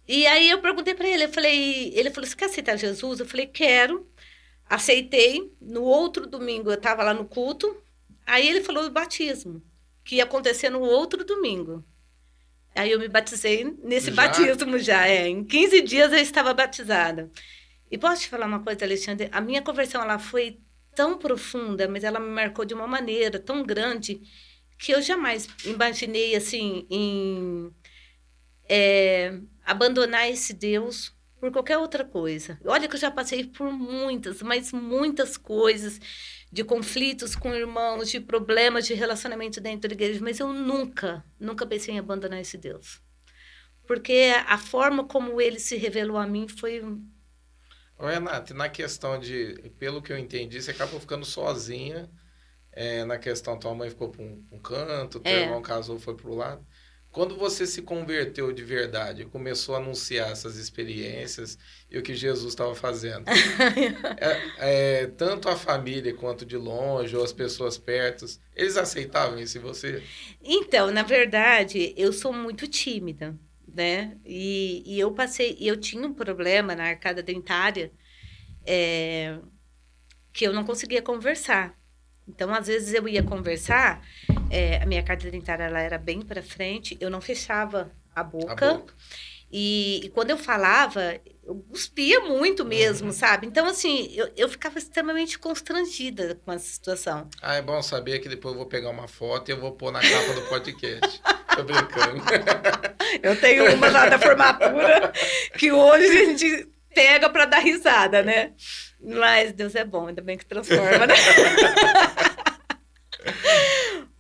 E 0.09 0.27
aí 0.27 0.50
eu 0.50 0.61
perguntei 0.61 0.94
para 0.94 1.09
ele, 1.09 1.24
eu 1.24 1.33
falei, 1.33 1.92
ele 1.94 2.11
falou: 2.11 2.29
"Você 2.29 2.37
quer 2.37 2.46
aceitar 2.46 2.77
Jesus?" 2.79 3.20
Eu 3.20 3.27
falei: 3.27 3.46
"Quero". 3.46 4.11
Aceitei. 4.66 5.53
No 5.61 5.83
outro 5.83 6.27
domingo 6.27 6.70
eu 6.70 6.74
estava 6.74 7.03
lá 7.05 7.14
no 7.14 7.27
culto. 7.27 7.84
Aí 8.27 8.49
ele 8.49 8.63
falou 8.63 8.85
do 8.85 8.91
batismo, 8.91 9.63
que 10.03 10.17
ia 10.17 10.25
acontecer 10.25 10.71
no 10.71 10.81
outro 10.81 11.25
domingo. 11.25 11.85
Aí 12.75 12.91
eu 12.91 12.99
me 12.99 13.09
batizei 13.09 13.65
nesse 13.83 14.11
já? 14.11 14.17
batismo 14.17 14.79
já, 14.79 15.07
é. 15.07 15.29
Em 15.29 15.45
15 15.45 15.81
dias 15.83 16.13
eu 16.13 16.19
estava 16.19 16.53
batizada. 16.53 17.31
E 17.91 17.97
posso 17.97 18.23
te 18.23 18.29
falar 18.29 18.47
uma 18.47 18.61
coisa, 18.61 18.85
Alexandre? 18.85 19.29
A 19.31 19.41
minha 19.41 19.63
conversão 19.63 20.03
ela 20.03 20.19
foi 20.19 20.59
tão 20.95 21.19
profunda, 21.19 21.89
mas 21.89 22.03
ela 22.05 22.19
me 22.19 22.29
marcou 22.29 22.65
de 22.65 22.75
uma 22.75 22.87
maneira 22.87 23.39
tão 23.39 23.63
grande 23.63 24.21
que 24.79 24.93
eu 24.93 25.01
jamais 25.01 25.49
imaginei 25.65 26.35
assim 26.35 26.87
em 26.91 27.73
é, 28.69 29.39
abandonar 29.65 30.29
esse 30.29 30.53
Deus 30.53 31.15
por 31.39 31.53
qualquer 31.53 31.79
outra 31.79 32.05
coisa. 32.05 32.59
Olha 32.65 32.89
que 32.89 32.97
eu 32.97 33.01
já 33.01 33.11
passei 33.11 33.45
por 33.45 33.71
muitas, 33.73 34.43
mas 34.43 34.73
muitas 34.73 35.37
coisas 35.37 36.01
de 36.55 36.62
conflitos 36.62 37.35
com 37.35 37.53
irmãos, 37.53 38.09
de 38.09 38.21
problemas 38.21 38.87
de 38.87 38.95
relacionamento 38.95 39.61
dentro 39.61 39.88
da 39.88 39.95
igreja, 39.95 40.21
mas 40.23 40.38
eu 40.38 40.53
nunca, 40.53 41.25
nunca 41.38 41.67
pensei 41.67 41.97
em 41.97 41.99
abandonar 41.99 42.40
esse 42.40 42.57
Deus. 42.57 43.03
Porque 43.88 44.33
a 44.47 44.57
forma 44.57 45.05
como 45.05 45.40
ele 45.40 45.59
se 45.59 45.77
revelou 45.77 46.17
a 46.17 46.29
mim 46.29 46.47
foi 46.47 46.81
Renata, 47.99 48.55
na 48.55 48.69
questão 48.69 49.19
de, 49.19 49.73
pelo 49.81 50.01
que 50.01 50.12
eu 50.12 50.17
entendi, 50.17 50.62
você 50.62 50.71
acabou 50.71 51.01
ficando 51.01 51.25
sozinha 51.25 52.09
é, 52.71 53.05
na 53.05 53.19
questão, 53.19 53.59
tua 53.59 53.75
mãe 53.75 53.90
ficou 53.90 54.11
para 54.11 54.23
um, 54.23 54.47
um, 54.53 54.59
canto, 54.61 55.19
teu 55.19 55.33
é. 55.33 55.43
irmão 55.43 55.61
casou, 55.61 55.99
foi 55.99 56.17
para 56.17 56.31
o 56.31 56.37
lado. 56.37 56.64
Quando 57.14 57.37
você 57.37 57.64
se 57.64 57.81
converteu 57.81 58.53
de 58.53 58.64
verdade, 58.64 59.24
começou 59.24 59.77
a 59.77 59.79
anunciar 59.79 60.33
essas 60.33 60.57
experiências 60.57 61.57
e 61.88 61.96
o 61.96 62.03
que 62.03 62.12
Jesus 62.12 62.53
estava 62.53 62.74
fazendo, 62.74 63.24
é, 64.59 65.03
é, 65.03 65.07
tanto 65.07 65.48
a 65.48 65.55
família 65.55 66.12
quanto 66.12 66.44
de 66.44 66.57
longe 66.57 67.16
ou 67.16 67.22
as 67.22 67.33
pessoas 67.33 67.79
perto, 67.79 68.27
eles 68.53 68.77
aceitavam 68.77 69.38
isso 69.38 69.57
em 69.57 69.61
você? 69.61 70.03
Então, 70.42 70.90
na 70.90 71.05
verdade, 71.05 71.94
eu 71.96 72.12
sou 72.12 72.33
muito 72.33 72.66
tímida, 72.66 73.38
né? 73.72 74.18
E, 74.24 74.83
e 74.85 74.98
eu 74.98 75.12
passei, 75.12 75.57
eu 75.61 75.77
tinha 75.77 76.05
um 76.05 76.12
problema 76.12 76.74
na 76.74 76.88
arcada 76.88 77.22
dentária 77.22 77.92
é, 78.66 79.38
que 80.33 80.44
eu 80.44 80.53
não 80.53 80.64
conseguia 80.64 81.00
conversar. 81.00 81.79
Então, 82.29 82.53
às 82.53 82.67
vezes 82.67 82.95
eu 82.95 83.07
ia 83.09 83.23
conversar, 83.23 84.03
é, 84.51 84.83
a 84.83 84.87
minha 84.87 85.03
carta 85.03 85.31
dentária 85.31 85.65
ela 85.65 85.81
era 85.81 85.99
bem 85.99 86.23
para 86.23 86.43
frente, 86.43 86.97
eu 87.01 87.11
não 87.11 87.21
fechava 87.21 87.91
a 88.15 88.23
boca. 88.23 88.71
A 88.71 88.75
boca. 88.75 88.95
E, 89.57 90.01
e, 90.05 90.09
quando 90.09 90.31
eu 90.31 90.37
falava, 90.37 91.15
eu 91.45 91.55
cuspia 91.71 92.21
muito 92.21 92.65
mesmo, 92.65 93.09
uhum. 93.09 93.13
sabe? 93.13 93.47
Então, 93.47 93.67
assim, 93.67 94.13
eu, 94.13 94.29
eu 94.37 94.49
ficava 94.49 94.79
extremamente 94.79 95.39
constrangida 95.39 96.41
com 96.45 96.53
essa 96.53 96.67
situação. 96.67 97.29
Ah, 97.41 97.55
é 97.55 97.63
bom 97.63 97.81
saber 97.81 98.19
que 98.19 98.29
depois 98.29 98.53
eu 98.53 98.59
vou 98.59 98.69
pegar 98.69 98.91
uma 98.91 99.07
foto 99.07 99.49
e 99.49 99.53
eu 99.53 99.61
vou 99.61 99.71
pôr 99.71 99.93
na 99.93 100.01
capa 100.01 100.33
do 100.35 100.43
podcast. 100.49 101.23
Tô 101.55 101.63
brincando. 101.63 102.21
eu 103.23 103.41
tenho 103.41 103.77
uma 103.77 103.89
lá 103.91 104.09
da 104.09 104.19
formatura 104.19 105.13
que 105.57 105.71
hoje 105.71 106.05
a 106.05 106.25
gente 106.25 106.69
pega 106.93 107.31
para 107.31 107.45
dar 107.45 107.61
risada, 107.61 108.25
né? 108.25 108.55
Mas 109.05 109.53
Deus 109.53 109.75
é 109.75 109.85
bom, 109.85 110.07
ainda 110.07 110.23
bem 110.23 110.38
que 110.38 110.47
transforma, 110.47 111.07
né? 111.07 111.14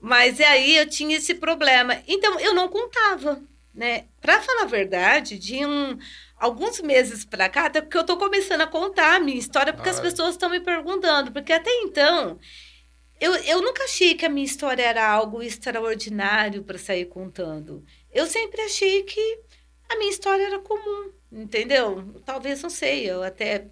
Mas 0.00 0.38
aí 0.38 0.76
eu 0.76 0.86
tinha 0.86 1.16
esse 1.16 1.34
problema. 1.34 1.96
Então 2.06 2.38
eu 2.38 2.54
não 2.54 2.68
contava, 2.68 3.42
né? 3.74 4.04
Para 4.20 4.42
falar 4.42 4.64
a 4.64 4.66
verdade, 4.66 5.38
de 5.38 5.64
um, 5.64 5.98
alguns 6.36 6.80
meses 6.80 7.24
para 7.24 7.48
cá, 7.48 7.66
até 7.66 7.80
porque 7.80 7.96
eu 7.96 8.04
tô 8.04 8.18
começando 8.18 8.60
a 8.60 8.66
contar 8.66 9.16
a 9.16 9.20
minha 9.20 9.38
história, 9.38 9.72
porque 9.72 9.88
ah. 9.88 9.92
as 9.92 10.00
pessoas 10.00 10.32
estão 10.32 10.50
me 10.50 10.60
perguntando. 10.60 11.32
Porque 11.32 11.54
até 11.54 11.70
então, 11.80 12.38
eu, 13.18 13.34
eu 13.36 13.62
nunca 13.62 13.84
achei 13.84 14.14
que 14.14 14.26
a 14.26 14.28
minha 14.28 14.44
história 14.44 14.82
era 14.82 15.08
algo 15.08 15.42
extraordinário 15.42 16.62
para 16.62 16.76
sair 16.78 17.06
contando. 17.06 17.82
eu 18.12 18.26
sempre 18.26 18.60
achei 18.60 19.02
que 19.04 19.40
a 19.88 19.96
minha 19.96 20.10
história 20.10 20.44
era 20.44 20.58
comum, 20.58 21.12
entendeu? 21.32 22.20
Talvez, 22.24 22.62
não 22.62 22.70
sei, 22.70 23.08
eu 23.08 23.22
até 23.22 23.68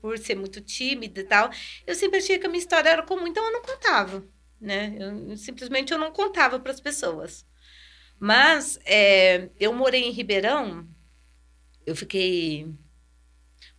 por 0.00 0.18
ser 0.18 0.36
muito 0.36 0.60
tímida 0.60 1.20
e 1.20 1.24
tal, 1.24 1.50
eu 1.86 1.94
sempre 1.94 2.18
achei 2.18 2.38
que 2.38 2.46
a 2.46 2.48
minha 2.48 2.60
história 2.60 2.88
era 2.88 3.02
comum, 3.02 3.26
então 3.26 3.44
eu 3.44 3.52
não 3.52 3.62
contava, 3.62 4.24
né? 4.60 4.96
Eu, 4.98 5.36
simplesmente 5.36 5.92
eu 5.92 5.98
não 5.98 6.12
contava 6.12 6.58
para 6.60 6.72
as 6.72 6.80
pessoas. 6.80 7.44
Mas 8.18 8.78
é, 8.84 9.50
eu 9.60 9.72
morei 9.72 10.04
em 10.04 10.10
Ribeirão, 10.10 10.88
eu 11.84 11.94
fiquei 11.94 12.66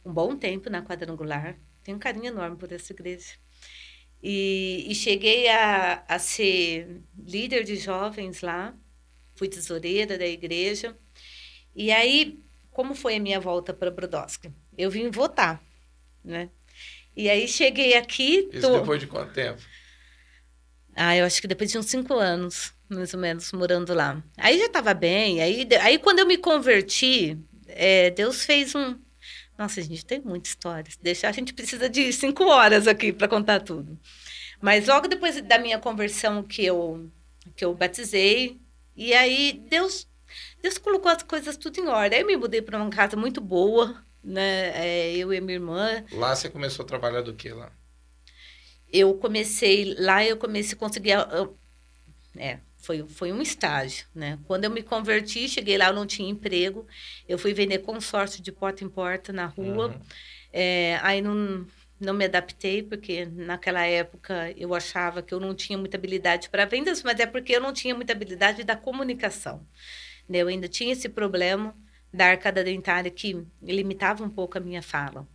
um 0.06 0.14
bom 0.14 0.36
tempo 0.36 0.70
na 0.70 0.82
quadrangular, 0.82 1.60
tenho 1.84 1.98
um 1.98 2.00
carinho 2.00 2.28
enorme 2.28 2.58
por 2.58 2.72
essa 2.72 2.94
igreja. 2.94 3.36
E, 4.22 4.86
e 4.90 4.96
cheguei 4.96 5.48
a, 5.48 6.04
a 6.08 6.20
ser 6.20 7.02
líder 7.18 7.64
de 7.64 7.76
jovens 7.76 8.42
lá, 8.42 8.76
fui 9.36 9.48
tesoureira 9.48 10.18
da 10.18 10.26
igreja. 10.26 10.98
E 11.76 11.92
aí, 11.92 12.44
como 12.72 12.96
foi 12.96 13.16
a 13.16 13.20
minha 13.20 13.40
volta 13.40 13.74
para 13.74 13.92
Brodowski? 13.92 14.52
Eu 14.78 14.90
vim 14.90 15.10
votar 15.10 15.64
né? 16.28 16.50
E 17.16 17.30
aí 17.30 17.48
cheguei 17.48 17.96
aqui. 17.96 18.48
Isso 18.52 18.68
tô... 18.68 18.80
depois 18.80 19.00
de 19.00 19.08
quanto 19.08 19.34
tempo? 19.34 19.62
Ah, 20.96 21.16
eu 21.16 21.26
acho 21.26 21.42
que 21.42 21.48
depois 21.48 21.72
de 21.72 21.78
uns 21.78 21.88
cinco 21.88 22.16
anos, 22.16 22.74
mais 22.90 23.14
ou 23.14 23.20
menos, 23.20 23.52
morando 23.52 23.94
lá. 23.94 24.22
Aí 24.38 24.60
já 24.60 24.66
estava 24.66 24.94
bem. 24.94 25.42
Aí, 25.42 25.68
aí 25.82 25.98
quando 25.98 26.20
eu 26.20 26.28
me 26.28 26.38
converti, 26.38 27.38
é, 27.68 28.12
Deus 28.12 28.44
fez 28.44 28.76
um. 28.76 29.00
Nossa, 29.58 29.80
a 29.80 29.84
gente 29.84 30.06
tem 30.06 30.20
muita 30.20 30.50
história. 30.50 30.92
Deixar 31.02 31.30
a 31.30 31.32
gente 31.32 31.54
precisa 31.54 31.90
de 31.90 32.12
cinco 32.14 32.46
horas 32.46 32.88
aqui 32.88 33.12
para 33.12 33.28
contar 33.28 33.60
tudo. 33.62 34.00
Mas 34.62 34.88
logo 34.88 35.08
depois 35.08 35.40
da 35.42 35.58
minha 35.58 35.80
conversão 35.80 36.44
que 36.44 36.66
eu 36.66 37.12
que 37.56 37.64
eu 37.64 37.74
batizei, 37.74 38.60
e 38.96 39.14
aí 39.14 39.64
Deus 39.70 40.08
Deus 40.62 40.78
colocou 40.78 41.12
as 41.12 41.24
coisas 41.24 41.58
tudo 41.58 41.80
em 41.80 41.88
ordem. 41.88 42.18
Aí 42.18 42.24
eu 42.24 42.28
me 42.28 42.38
mudei 42.38 42.62
para 42.62 42.78
uma 42.78 42.90
casa 42.90 43.16
muito 43.16 43.40
boa, 43.40 44.04
né? 44.28 44.72
É, 44.76 45.16
eu 45.16 45.34
e 45.34 45.40
minha 45.40 45.56
irmã. 45.56 46.04
Lá 46.12 46.36
você 46.36 46.50
começou 46.50 46.84
a 46.84 46.88
trabalhar 46.88 47.22
do 47.22 47.34
que 47.34 47.50
lá? 47.50 47.72
Eu 48.92 49.14
comecei 49.16 49.96
lá, 49.98 50.24
eu 50.24 50.38
comecei 50.38 50.76
a 50.76 50.80
conseguir. 50.80 51.12
Eu, 51.12 51.58
é, 52.36 52.60
foi, 52.78 53.06
foi 53.08 53.32
um 53.32 53.42
estágio, 53.42 54.06
né? 54.14 54.38
Quando 54.46 54.66
eu 54.66 54.70
me 54.70 54.84
converti, 54.84 55.48
cheguei 55.48 55.78
lá, 55.78 55.88
eu 55.88 55.94
não 55.94 56.06
tinha 56.06 56.30
emprego. 56.30 56.86
Eu 57.28 57.38
fui 57.38 57.54
vender 57.54 57.80
consórcio 57.80 58.44
de 58.44 58.52
porta 58.52 58.84
em 58.84 58.90
porta 58.90 59.32
na 59.32 59.46
rua. 59.46 59.88
Uhum. 59.88 60.02
É, 60.52 61.00
aí 61.02 61.22
não, 61.22 61.66
não 62.00 62.14
me 62.14 62.26
adaptei, 62.26 62.84
porque 62.84 63.26
naquela 63.26 63.86
época 63.86 64.54
eu 64.58 64.74
achava 64.76 65.22
que 65.22 65.34
eu 65.34 65.40
não 65.40 65.56
tinha 65.56 65.78
muita 65.78 65.98
habilidade 65.98 66.50
para 66.50 66.66
vendas, 66.66 67.02
mas 67.02 67.20
é 67.20 67.26
porque 67.26 67.54
eu 67.54 67.62
não 67.62 67.72
tinha 67.72 67.96
muita 67.96 68.12
habilidade 68.12 68.64
da 68.64 68.76
comunicação. 68.76 69.66
Né? 70.28 70.40
Eu 70.40 70.48
ainda 70.48 70.68
tinha 70.68 70.92
esse 70.92 71.08
problema 71.08 71.74
da 72.14 72.28
arcada 72.28 72.64
dentária 72.64 73.12
que 73.12 73.46
limitava 73.62 74.24
um 74.24 74.30
pouco 74.30 74.58
a 74.58 74.62
minha 74.62 74.82
fala. 74.82 75.28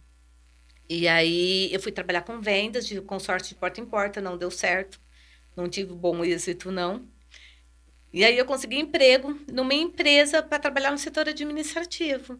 E 0.88 1.08
aí 1.08 1.72
eu 1.72 1.80
fui 1.80 1.92
trabalhar 1.92 2.22
com 2.22 2.40
vendas 2.40 2.86
de 2.86 3.00
consórcio 3.00 3.50
de 3.50 3.54
porta 3.54 3.80
em 3.80 3.86
porta, 3.86 4.20
não 4.20 4.36
deu 4.36 4.50
certo. 4.50 5.00
Não 5.56 5.68
tive 5.68 5.94
bom 5.94 6.24
êxito, 6.24 6.70
não. 6.70 7.06
E 8.12 8.24
aí 8.24 8.36
eu 8.36 8.44
consegui 8.44 8.78
emprego 8.78 9.38
numa 9.50 9.74
empresa 9.74 10.42
para 10.42 10.58
trabalhar 10.58 10.90
no 10.90 10.98
setor 10.98 11.28
administrativo. 11.28 12.38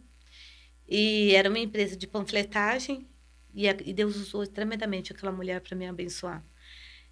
E 0.87 1.33
era 1.33 1.49
uma 1.49 1.59
empresa 1.59 1.95
de 1.95 2.05
panfletagem 2.07 3.07
e, 3.55 3.71
Deus 3.93 4.15
usou 4.15 4.45
tremendamente 4.47 5.11
aquela 5.13 5.31
mulher 5.31 5.61
para 5.61 5.75
me 5.75 5.87
abençoar. 5.87 6.43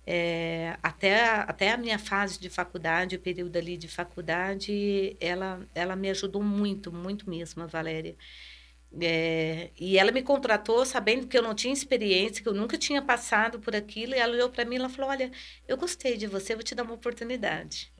É, 0.05 0.77
até, 0.81 1.23
até 1.23 1.71
a 1.71 1.77
minha 1.77 1.99
fase 1.99 2.39
de 2.39 2.49
faculdade, 2.49 3.15
o 3.15 3.19
período 3.19 3.55
ali 3.57 3.77
de 3.77 3.87
faculdade, 3.87 5.15
ela, 5.19 5.61
ela 5.75 5.95
me 5.95 6.09
ajudou 6.09 6.43
muito, 6.43 6.91
muito 6.91 7.29
mesmo, 7.29 7.63
a 7.63 7.67
Valéria. 7.67 8.15
É, 8.99 9.69
e 9.79 9.97
ela 9.97 10.11
me 10.11 10.21
contratou 10.21 10.85
sabendo 10.85 11.27
que 11.27 11.37
eu 11.37 11.41
não 11.41 11.55
tinha 11.55 11.73
experiência, 11.73 12.43
que 12.43 12.49
eu 12.49 12.53
nunca 12.53 12.77
tinha 12.77 13.01
passado 13.01 13.59
por 13.59 13.75
aquilo, 13.75 14.13
e 14.13 14.17
ela 14.17 14.33
olhou 14.33 14.49
para 14.49 14.65
mim 14.65 14.75
e 14.83 14.89
falou: 14.89 15.11
Olha, 15.11 15.31
eu 15.67 15.77
gostei 15.77 16.17
de 16.17 16.27
você, 16.27 16.55
vou 16.55 16.63
te 16.63 16.75
dar 16.75 16.83
uma 16.83 16.93
oportunidade. 16.93 17.91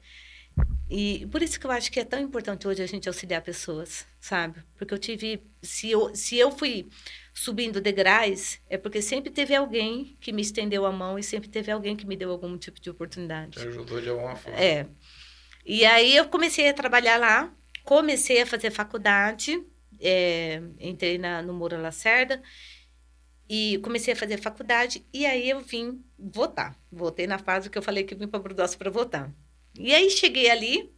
E 0.90 1.26
por 1.32 1.42
isso 1.42 1.58
que 1.58 1.66
eu 1.66 1.70
acho 1.70 1.90
que 1.90 2.00
é 2.00 2.04
tão 2.04 2.20
importante 2.20 2.68
hoje 2.68 2.82
a 2.82 2.86
gente 2.86 3.08
auxiliar 3.08 3.40
pessoas, 3.40 4.06
sabe? 4.20 4.62
Porque 4.76 4.92
eu 4.92 4.98
tive. 4.98 5.42
Se 5.62 5.90
eu, 5.90 6.14
se 6.14 6.36
eu 6.36 6.50
fui 6.52 6.88
subindo 7.32 7.80
degraus, 7.80 8.58
é 8.68 8.76
porque 8.76 9.00
sempre 9.00 9.30
teve 9.30 9.54
alguém 9.54 10.16
que 10.20 10.32
me 10.32 10.42
estendeu 10.42 10.84
a 10.84 10.92
mão 10.92 11.18
e 11.18 11.22
sempre 11.22 11.48
teve 11.48 11.70
alguém 11.70 11.96
que 11.96 12.06
me 12.06 12.16
deu 12.16 12.30
algum 12.30 12.56
tipo 12.58 12.80
de 12.80 12.90
oportunidade. 12.90 13.52
Te 13.52 13.68
ajudou 13.68 14.00
de 14.00 14.10
alguma 14.10 14.36
forma. 14.36 14.58
É. 14.58 14.86
E 15.64 15.84
aí 15.84 16.16
eu 16.16 16.28
comecei 16.28 16.68
a 16.68 16.74
trabalhar 16.74 17.18
lá, 17.18 17.52
comecei 17.84 18.42
a 18.42 18.46
fazer 18.46 18.70
faculdade, 18.70 19.64
é, 20.00 20.60
entrei 20.78 21.16
na, 21.16 21.40
no 21.40 21.54
Moura 21.54 21.78
Lacerda 21.78 22.42
e 23.48 23.78
comecei 23.78 24.12
a 24.12 24.16
fazer 24.16 24.38
faculdade 24.38 25.06
e 25.12 25.24
aí 25.24 25.48
eu 25.48 25.60
vim 25.60 26.04
votar. 26.18 26.76
Voltei 26.90 27.26
na 27.26 27.38
fase 27.38 27.70
que 27.70 27.78
eu 27.78 27.82
falei 27.82 28.04
que 28.04 28.14
vim 28.14 28.26
para 28.26 28.40
Brudós 28.40 28.74
para 28.74 28.90
votar. 28.90 29.32
E 29.78 29.94
aí 29.94 30.10
cheguei 30.10 30.50
ali, 30.50 30.92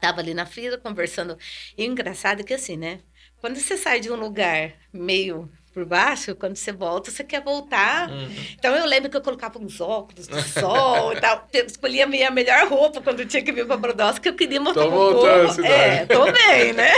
tava 0.00 0.20
ali 0.20 0.34
na 0.34 0.46
fila 0.46 0.78
conversando. 0.78 1.38
E 1.76 1.86
o 1.86 1.90
engraçado 1.90 2.40
é 2.40 2.44
que 2.44 2.54
assim, 2.54 2.76
né? 2.76 3.00
Quando 3.44 3.60
você 3.60 3.76
sai 3.76 4.00
de 4.00 4.10
um 4.10 4.16
lugar 4.16 4.72
meio 4.90 5.52
por 5.70 5.84
baixo, 5.84 6.34
quando 6.34 6.56
você 6.56 6.72
volta, 6.72 7.10
você 7.10 7.22
quer 7.22 7.42
voltar. 7.44 8.08
Uhum. 8.08 8.34
Então 8.54 8.74
eu 8.74 8.86
lembro 8.86 9.10
que 9.10 9.18
eu 9.18 9.20
colocava 9.20 9.58
uns 9.58 9.82
óculos 9.82 10.26
de 10.26 10.42
sol 10.44 11.12
e 11.12 11.20
tal. 11.20 11.46
Escolhia 11.52 12.04
a 12.04 12.06
minha 12.06 12.30
melhor 12.30 12.66
roupa 12.68 13.02
quando 13.02 13.26
tinha 13.26 13.44
que 13.44 13.52
vir 13.52 13.66
para 13.66 13.76
Brodowski, 13.76 14.22
que 14.22 14.28
eu 14.30 14.34
queria 14.34 14.58
mostrar 14.58 14.84
tô 14.84 14.90
voltando, 14.90 15.62
É, 15.62 16.06
tô 16.06 16.24
bem, 16.32 16.72
né? 16.72 16.90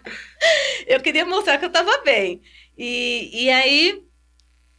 eu 0.88 1.00
queria 1.00 1.26
mostrar 1.26 1.58
que 1.58 1.66
eu 1.66 1.70
tava 1.70 1.98
bem. 1.98 2.40
E, 2.78 3.44
e 3.44 3.50
aí 3.50 4.02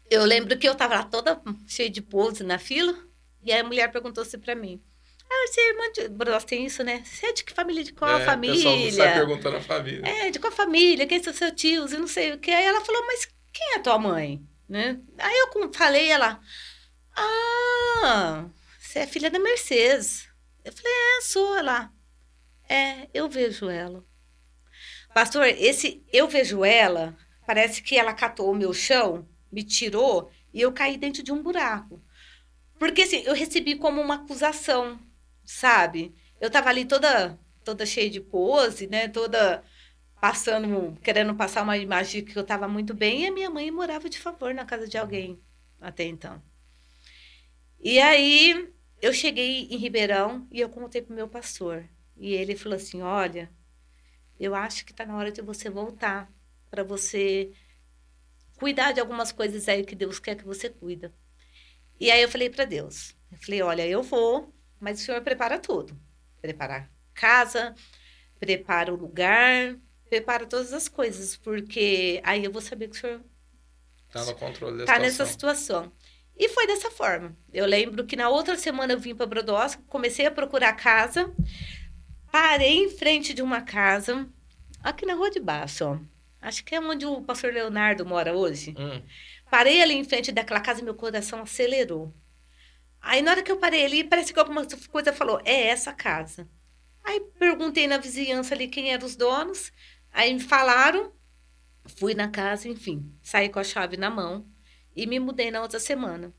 eu 0.10 0.26
lembro 0.26 0.58
que 0.58 0.68
eu 0.68 0.74
tava 0.74 0.95
lá 0.95 1.03
toda 1.03 1.39
cheia 1.68 1.88
de 1.88 2.01
pose 2.01 2.43
na 2.43 2.58
fila, 2.58 2.95
e 3.43 3.51
aí 3.51 3.60
a 3.60 3.64
mulher 3.64 3.91
perguntou 3.91 4.24
assim 4.24 4.39
para 4.39 4.56
mim: 4.56 4.82
ah, 5.36 5.48
você 5.48 5.62
é 5.62 5.70
irmã 5.70 5.92
de. 5.92 6.32
Nós 6.32 6.44
tem 6.44 6.66
isso, 6.66 6.84
né? 6.84 7.04
Você 7.06 7.26
é 7.28 7.34
de 7.34 7.44
que 7.44 7.54
família? 7.54 7.84
De 7.84 7.94
qual 7.94 8.20
é, 8.20 8.26
família? 8.26 8.56
O 8.56 8.64
pessoal 8.64 8.92
sai 8.92 9.14
perguntando 9.14 9.58
a 9.58 9.62
família. 9.62 10.08
É, 10.08 10.32
de 10.32 10.40
qual 10.40 10.52
família? 10.52 11.08
Quem 11.08 11.22
são 11.22 11.34
seus 11.34 11.52
tios? 11.52 11.94
E 11.94 11.98
não 11.98 12.08
sei 12.08 12.34
o 12.34 12.40
que. 12.40 12.52
Aí 12.52 12.66
ela 12.66 12.82
falou, 12.82 13.06
mas 13.06 13.28
quem 13.54 13.74
é 13.74 13.80
tua 13.80 13.98
mãe? 13.98 14.42
Né? 14.68 15.00
Aí 15.18 15.38
eu 15.38 15.74
falei, 15.74 16.10
ela. 16.10 16.40
Ah, 17.16 18.46
você 18.80 19.00
é 19.00 19.08
filha 19.08 19.30
da 19.30 19.40
Mercedes. 19.40 20.28
Eu 20.64 20.74
falei, 20.74 20.92
é, 20.92 21.22
sou 21.22 21.58
ela. 21.58 21.92
É, 22.68 23.08
eu 23.14 23.30
vejo 23.30 23.70
ela. 23.70 24.04
Pastor, 25.14 25.46
esse 25.46 26.04
eu 26.12 26.28
vejo 26.28 26.66
ela, 26.66 27.16
parece 27.48 27.82
que 27.82 27.98
ela 27.98 28.14
catou 28.14 28.52
o 28.52 28.56
meu 28.56 28.74
chão, 28.74 29.26
me 29.52 29.64
tirou 29.64 30.30
e 30.54 30.60
eu 30.60 30.74
caí 30.74 30.98
dentro 30.98 31.24
de 31.24 31.32
um 31.32 31.42
buraco. 31.42 32.04
Porque 32.78 33.04
assim, 33.04 33.24
eu 33.26 33.34
recebi 33.34 33.76
como 33.76 34.02
uma 34.02 34.16
acusação 34.16 35.00
sabe? 35.46 36.14
Eu 36.39 36.50
tava 36.50 36.70
ali 36.70 36.86
toda 36.86 37.39
toda 37.64 37.86
cheia 37.86 38.10
de 38.10 38.22
pose, 38.22 38.88
né? 38.88 39.08
Toda 39.08 39.64
passando, 40.22 40.98
querendo 41.02 41.36
passar 41.36 41.64
uma 41.64 41.78
imagem 41.78 42.24
que 42.26 42.38
eu 42.38 42.43
tava 42.43 42.68
muito 42.68 42.93
bem, 42.93 43.24
e 43.24 43.28
a 43.28 43.32
minha 43.32 43.50
mãe 43.50 43.70
morava 43.72 44.10
de 44.10 44.20
favor 44.20 44.54
na 44.54 44.66
casa 44.66 44.88
de 44.88 44.98
alguém 44.98 45.39
até 45.82 46.04
então. 46.06 46.41
E 47.80 48.00
aí 48.00 48.74
eu 49.02 49.14
cheguei 49.14 49.68
em 49.70 49.78
Ribeirão 49.78 50.48
e 50.52 50.60
eu 50.60 50.70
contei 50.70 51.02
pro 51.02 51.14
meu 51.16 51.28
pastor. 51.28 51.88
E 52.18 52.34
ele 52.34 52.56
falou 52.56 52.76
assim: 52.78 53.02
"Olha, 53.02 53.52
eu 54.39 54.56
acho 54.56 54.86
que 54.86 54.93
tá 54.93 55.06
na 55.06 55.18
hora 55.18 55.32
de 55.32 55.41
você 55.41 55.70
voltar 55.70 56.32
para 56.70 56.84
você 56.84 57.52
cuidar 58.58 58.91
de 58.91 59.00
algumas 59.00 59.32
coisas 59.32 59.68
aí 59.68 59.84
que 59.86 59.96
Deus 59.96 60.20
quer 60.20 60.36
que 60.36 60.46
você 60.46 60.70
cuida". 60.70 61.14
E 62.00 62.12
aí 62.12 62.22
eu 62.22 62.30
falei 62.30 62.50
para 62.50 62.66
Deus, 62.66 63.16
eu 63.32 63.38
falei: 63.39 63.62
"Olha, 63.62 63.88
eu 63.88 64.04
vou 64.04 64.54
mas 64.80 65.00
o 65.00 65.04
senhor 65.04 65.22
prepara 65.22 65.60
tudo. 65.60 65.98
Prepara 66.42 66.90
casa, 67.14 67.74
prepara 68.40 68.94
o 68.94 68.98
lugar, 68.98 69.76
prepara 70.10 70.46
todas 70.46 70.74
as 70.74 70.88
coisas, 70.88 71.36
porque 71.36 72.22
aí 72.24 72.44
eu 72.44 72.52
vou 72.52 72.62
saber 72.62 72.90
que 72.90 72.96
o 72.96 73.00
senhor 73.00 73.22
está 74.08 74.24
no 74.26 74.36
controle 74.36 74.80
da 74.80 74.86
tá 74.86 75.00
nessa 75.00 75.26
situação. 75.26 75.92
E 76.38 76.50
foi 76.50 76.68
dessa 76.68 76.92
forma. 76.92 77.36
Eu 77.54 77.66
lembro 77.66 78.06
que 78.06 78.16
na 78.16 78.30
outra 78.30 78.58
semana 78.58 78.94
eu 78.94 79.00
vim 79.00 79.16
para 79.16 79.26
Brodowski, 79.26 79.82
comecei 79.84 80.26
a 80.26 80.32
procurar 80.32 80.74
casa, 80.74 81.34
parei 82.32 82.84
em 82.84 82.90
frente 82.90 83.34
de 83.34 83.42
uma 83.42 83.62
casa, 83.62 84.28
aqui 84.84 85.06
na 85.06 85.14
rua 85.14 85.32
de 85.32 85.40
baixo, 85.40 85.86
ó. 85.86 86.00
Acho 86.42 86.64
que 86.64 86.76
é 86.76 86.80
onde 86.80 87.06
o 87.06 87.22
pastor 87.22 87.52
Leonardo 87.52 88.06
mora 88.06 88.36
hoje. 88.36 88.76
Hum. 88.78 89.02
Parei 89.50 89.82
ali 89.82 89.96
em 89.96 90.04
frente 90.04 90.32
daquela 90.32 90.60
casa 90.60 90.82
e 90.82 90.84
meu 90.84 90.94
coração 90.94 91.42
acelerou. 91.42 92.14
Aí, 93.06 93.22
na 93.22 93.32
hora 93.32 93.43
que 93.43 93.51
eu 93.51 93.58
parei 93.58 93.86
ali, 93.86 94.03
parece 94.03 94.34
que 94.34 94.39
alguma 94.39 94.66
coisa 94.91 95.14
falou: 95.14 95.39
é 95.45 95.68
essa 95.68 95.93
casa. 95.93 96.49
Aí, 97.03 97.20
perguntei 97.38 97.86
na 97.88 97.99
vizinhança 97.99 98.56
ali 98.56 98.68
quem 98.68 98.91
eram 98.91 99.06
os 99.06 99.16
donos. 99.16 99.72
Aí, 100.12 100.34
me 100.34 100.39
falaram. 100.39 101.14
Fui 101.97 102.16
na 102.16 102.28
casa, 102.28 102.68
enfim, 102.68 103.14
saí 103.22 103.47
com 103.47 103.60
a 103.60 103.64
chave 103.64 103.95
na 103.95 104.10
mão 104.10 104.43
e 104.95 105.06
me 105.06 105.20
mudei 105.20 105.51
na 105.51 105.62
outra 105.62 105.80
semana. 105.80 106.34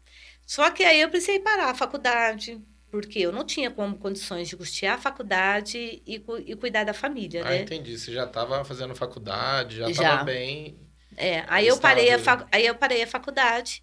Só 0.44 0.68
que 0.72 0.82
aí 0.82 1.00
eu 1.00 1.08
precisei 1.08 1.38
parar 1.38 1.70
a 1.70 1.74
faculdade, 1.74 2.60
porque 2.90 3.20
eu 3.20 3.30
não 3.30 3.44
tinha 3.44 3.70
como 3.70 3.96
condições 3.96 4.48
de 4.48 4.56
custear 4.56 4.96
a 4.96 5.00
faculdade 5.00 6.02
e, 6.04 6.20
e 6.46 6.56
cuidar 6.56 6.82
da 6.82 6.92
família, 6.92 7.42
ah, 7.42 7.50
né? 7.50 7.62
entendi. 7.62 7.96
Você 7.96 8.12
já 8.12 8.24
estava 8.24 8.64
fazendo 8.64 8.92
faculdade, 8.96 9.76
já 9.76 9.88
estava 9.88 10.24
bem. 10.24 10.76
É, 11.16 11.44
aí 11.46 11.68
eu 11.68 11.78
parei 11.78 12.10
a 12.10 12.18
fac... 12.18 12.44
aí 12.50 12.66
eu 12.66 12.74
parei 12.74 13.04
a 13.04 13.06
faculdade 13.06 13.80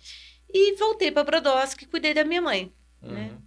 e 0.49 0.75
voltei 0.75 1.11
para 1.11 1.23
Brodowski 1.23 1.85
e 1.85 1.87
cuidei 1.87 2.13
da 2.13 2.23
minha 2.23 2.41
mãe. 2.41 2.73
Né? 3.01 3.31
Uhum. 3.31 3.41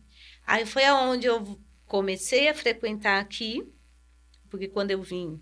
Aí 0.47 0.67
foi 0.67 0.85
aonde 0.85 1.27
eu 1.27 1.59
comecei 1.87 2.49
a 2.49 2.55
frequentar 2.55 3.21
aqui, 3.21 3.67
porque 4.51 4.69
quando 4.69 4.91
eu 4.91 5.03
vim, 5.03 5.41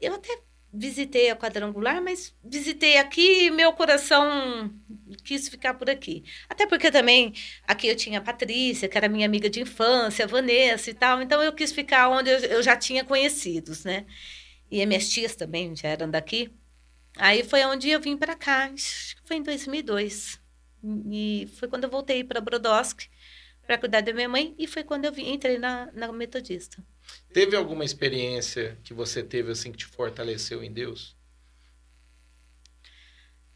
eu 0.00 0.14
até 0.14 0.42
visitei 0.74 1.30
a 1.30 1.36
quadrangular, 1.36 2.02
mas 2.02 2.34
visitei 2.42 2.98
aqui 2.98 3.46
e 3.46 3.50
meu 3.50 3.72
coração 3.72 4.74
quis 5.22 5.48
ficar 5.48 5.74
por 5.74 5.88
aqui. 5.88 6.24
Até 6.48 6.66
porque 6.66 6.90
também 6.90 7.32
aqui 7.66 7.86
eu 7.86 7.94
tinha 7.96 8.18
a 8.18 8.22
Patrícia, 8.22 8.88
que 8.88 8.98
era 8.98 9.08
minha 9.08 9.24
amiga 9.24 9.48
de 9.48 9.60
infância, 9.60 10.24
a 10.24 10.28
Vanessa 10.28 10.90
e 10.90 10.94
tal, 10.94 11.22
então 11.22 11.42
eu 11.42 11.52
quis 11.52 11.70
ficar 11.70 12.08
onde 12.08 12.28
eu, 12.28 12.38
eu 12.38 12.62
já 12.62 12.76
tinha 12.76 13.04
conhecidos, 13.04 13.84
né? 13.84 14.04
E 14.70 14.82
as 14.82 14.88
minhas 14.88 15.08
tias 15.08 15.36
também 15.36 15.76
já 15.76 15.88
eram 15.88 16.10
daqui. 16.10 16.50
Aí 17.16 17.44
foi 17.44 17.64
onde 17.64 17.88
eu 17.88 18.00
vim 18.00 18.16
para 18.16 18.34
cá, 18.34 18.70
acho 18.72 19.16
que 19.16 19.22
foi 19.28 19.36
em 19.36 19.42
2002. 19.42 20.40
E 21.10 21.48
foi 21.58 21.68
quando 21.68 21.84
eu 21.84 21.90
voltei 21.90 22.22
para 22.22 22.40
Brodowski 22.40 23.08
para 23.66 23.78
cuidar 23.78 24.02
da 24.02 24.12
minha 24.12 24.28
mãe 24.28 24.54
e 24.58 24.66
foi 24.66 24.84
quando 24.84 25.06
eu 25.06 25.12
entrei 25.18 25.58
na, 25.58 25.90
na 25.92 26.12
metodista. 26.12 26.84
Teve 27.32 27.56
alguma 27.56 27.84
experiência 27.84 28.76
que 28.84 28.92
você 28.92 29.22
teve 29.22 29.52
assim 29.52 29.72
que 29.72 29.78
te 29.78 29.86
fortaleceu 29.86 30.62
em 30.62 30.72
Deus? 30.72 31.16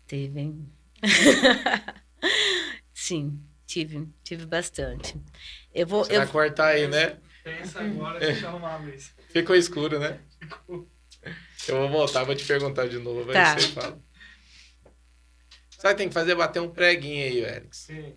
Teve, 0.06 0.40
hein? 0.40 0.72
Sim, 2.94 3.40
tive, 3.66 4.08
tive 4.24 4.46
bastante. 4.46 5.14
Eu 5.74 5.86
vou, 5.86 6.04
Você 6.04 6.14
eu, 6.14 6.18
vai 6.20 6.26
cortar 6.28 6.68
aí, 6.68 6.88
né? 6.88 7.18
Pensa 7.44 7.80
agora, 7.80 8.18
deixa 8.18 8.46
eu 8.46 8.48
arrumar 8.48 8.74
a 8.74 8.76
luz. 8.78 9.14
Ficou 9.28 9.54
escuro, 9.54 9.98
né? 9.98 10.18
Eu 11.68 11.76
vou 11.76 11.88
voltar, 11.90 12.24
vou 12.24 12.34
te 12.34 12.44
perguntar 12.46 12.88
de 12.88 12.98
novo, 12.98 13.30
aí 13.30 13.34
Tá. 13.34 13.58
você 13.58 13.68
fala. 13.68 14.07
Sabe, 15.78 15.94
tem 15.94 16.08
que 16.08 16.14
fazer 16.14 16.34
bater 16.34 16.60
um 16.60 16.68
preguinho 16.68 17.24
aí, 17.24 17.44
Alex. 17.44 17.76
Sim. 17.78 18.16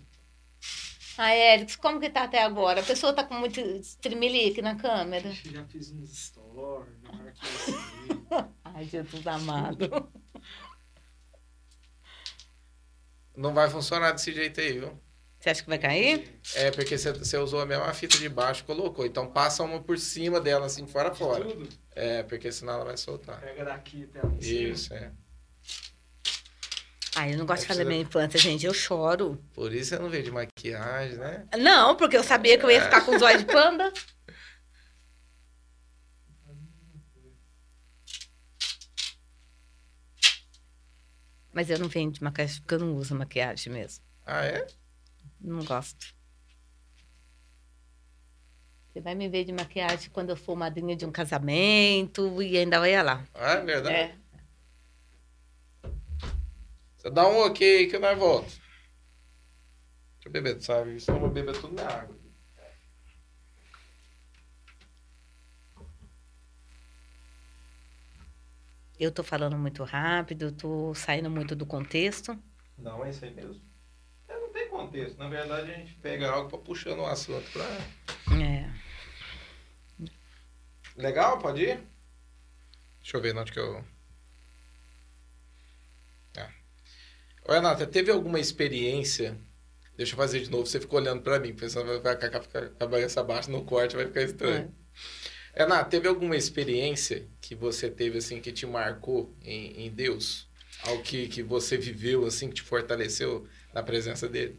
Ah, 1.16 1.36
Eric, 1.36 1.78
como 1.78 2.00
que 2.00 2.10
tá 2.10 2.24
até 2.24 2.42
agora? 2.42 2.82
A 2.82 2.84
pessoa 2.84 3.14
tá 3.14 3.24
com 3.24 3.36
muito 3.36 3.62
tremelique 4.02 4.62
na 4.62 4.76
câmera. 4.76 5.32
Já 5.32 5.64
fiz 5.66 5.92
uns 5.92 6.10
stories, 6.18 6.98
assim. 7.30 8.26
Ai, 8.66 8.86
Jesus 8.86 9.28
amado. 9.28 10.12
Não 13.36 13.54
vai 13.54 13.70
funcionar 13.70 14.12
desse 14.14 14.34
jeito 14.34 14.60
aí, 14.60 14.80
viu? 14.80 15.00
Você 15.40 15.50
acha 15.50 15.62
que 15.64 15.70
vai 15.70 15.78
cair? 15.78 16.40
É 16.56 16.72
porque 16.72 16.98
você, 16.98 17.38
usou 17.38 17.62
a 17.62 17.66
mesma 17.66 17.94
fita 17.94 18.18
de 18.18 18.30
baixo 18.30 18.64
e 18.64 18.66
colocou. 18.66 19.06
Então 19.06 19.28
passa 19.28 19.64
uma 19.64 19.82
por 19.82 20.00
cima 20.00 20.42
dela, 20.42 20.66
assim, 20.66 20.88
fora 20.88 21.14
fora. 21.14 21.46
Tudo. 21.46 21.70
É, 21.96 22.24
porque 22.24 22.52
senão 22.52 22.74
ela 22.74 22.86
vai 22.86 22.98
soltar. 22.98 23.40
Pega 23.42 23.66
daqui 23.66 24.04
até 24.04 24.26
lá. 24.26 24.34
Isso, 24.40 24.94
é. 24.94 25.12
Ai, 27.16 27.34
eu 27.34 27.38
não 27.38 27.46
gosto 27.46 27.62
de 27.62 27.68
precisa- 27.68 27.88
minha 27.90 28.02
infância, 28.02 28.40
gente. 28.40 28.66
Eu 28.66 28.74
choro. 28.74 29.44
Por 29.54 29.74
isso 29.74 29.96
eu 29.96 30.02
não 30.02 30.10
vejo 30.10 30.24
de 30.26 30.32
maquiagem, 30.32 31.18
né? 31.18 31.46
Não, 31.60 31.96
porque 31.96 32.16
eu 32.16 32.24
sabia 32.24 32.58
que 32.58 32.66
eu 32.66 32.72
ia 32.72 32.82
ficar 32.82 33.02
com 33.06 33.16
os 33.16 33.22
olhos 33.22 33.42
de 33.42 33.52
panda. 33.52 33.92
Mas 41.54 41.70
eu 41.70 41.78
não 41.80 41.88
venho 41.88 42.12
de 42.12 42.24
maquiagem 42.24 42.62
porque 42.62 42.76
eu 42.76 42.80
não 42.80 42.96
uso 42.96 43.16
maquiagem 43.16 43.72
mesmo. 43.74 44.04
Ah, 44.26 44.46
é? 44.46 44.66
Não 45.40 45.64
gosto. 45.66 46.14
Você 48.94 49.02
vai 49.02 49.16
me 49.16 49.28
ver 49.30 49.46
de 49.46 49.52
maquiagem 49.54 50.10
quando 50.12 50.30
eu 50.30 50.36
for 50.36 50.56
madrinha 50.56 50.96
de 50.96 51.06
um 51.06 51.12
casamento 51.12 52.42
e 52.42 52.58
ainda 52.58 52.80
vai 52.80 53.02
lá. 53.04 53.26
Ah, 53.34 53.54
é 53.54 53.62
verdade? 53.66 53.96
É. 53.96 54.16
Você 57.02 57.10
dá 57.10 57.28
um 57.28 57.48
ok 57.48 57.78
aí 57.78 57.88
que 57.88 57.98
nós 57.98 58.16
volta. 58.16 58.46
Deixa 58.46 58.62
eu 60.26 60.32
beber, 60.32 60.62
sabe? 60.62 61.00
Senão 61.00 61.18
eu 61.18 61.22
vou 61.22 61.32
beber 61.32 61.60
tudo 61.60 61.74
na 61.74 61.88
água. 61.88 62.16
Eu 69.00 69.12
tô 69.12 69.24
falando 69.24 69.58
muito 69.58 69.84
rápido, 69.84 70.52
tô 70.52 70.94
saindo 70.94 71.28
muito 71.28 71.56
do 71.56 71.66
contexto. 71.66 72.38
Não, 72.78 73.04
é 73.04 73.10
isso 73.10 73.26
aí 73.26 73.34
mesmo. 73.34 73.60
É, 74.28 74.40
não 74.40 74.52
tem 74.52 74.70
contexto. 74.70 75.18
Na 75.18 75.28
verdade, 75.28 75.72
a 75.72 75.74
gente 75.74 75.96
pega 75.96 76.30
algo 76.30 76.50
pra 76.50 76.60
puxando 76.60 77.00
o 77.00 77.08
assunto 77.08 77.50
pra... 77.52 77.66
É. 78.38 78.72
Legal? 80.96 81.40
Pode 81.40 81.64
ir? 81.64 81.84
Deixa 83.00 83.18
eu 83.18 83.22
ver 83.22 83.36
onde 83.36 83.52
que 83.52 83.60
eu... 83.60 83.84
Ô, 87.48 87.52
Renata, 87.52 87.86
teve 87.86 88.12
alguma 88.12 88.40
experiência... 88.40 89.38
Deixa 89.98 90.14
eu 90.14 90.18
fazer 90.18 90.40
de 90.40 90.50
novo. 90.50 90.66
Você 90.66 90.80
ficou 90.80 91.00
olhando 91.00 91.22
pra 91.22 91.40
mim, 91.40 91.54
pensando 91.54 91.86
vai 91.86 92.00
vai 92.00 92.16
ficar 92.16 92.30
com 92.40 92.58
a 92.58 92.70
cabeça 92.70 93.24
baixa 93.24 93.52
no 93.52 93.64
corte, 93.64 93.96
vai 93.96 94.08
ficar 94.08 94.24
estranho. 94.24 94.74
Renata, 95.54 95.90
teve 95.90 96.08
alguma 96.08 96.36
experiência 96.36 97.28
que 97.40 97.54
você 97.54 97.90
teve, 97.90 98.18
assim, 98.18 98.40
que 98.40 98.52
te 98.52 98.66
marcou 98.66 99.36
em, 99.44 99.86
em 99.86 99.92
Deus? 99.92 100.48
Algo 100.84 101.04
que, 101.04 101.28
que 101.28 101.44
você 101.44 101.78
viveu, 101.78 102.26
assim, 102.26 102.48
que 102.48 102.56
te 102.56 102.62
fortaleceu 102.64 103.46
na 103.74 103.84
presença 103.84 104.28
dele? 104.28 104.58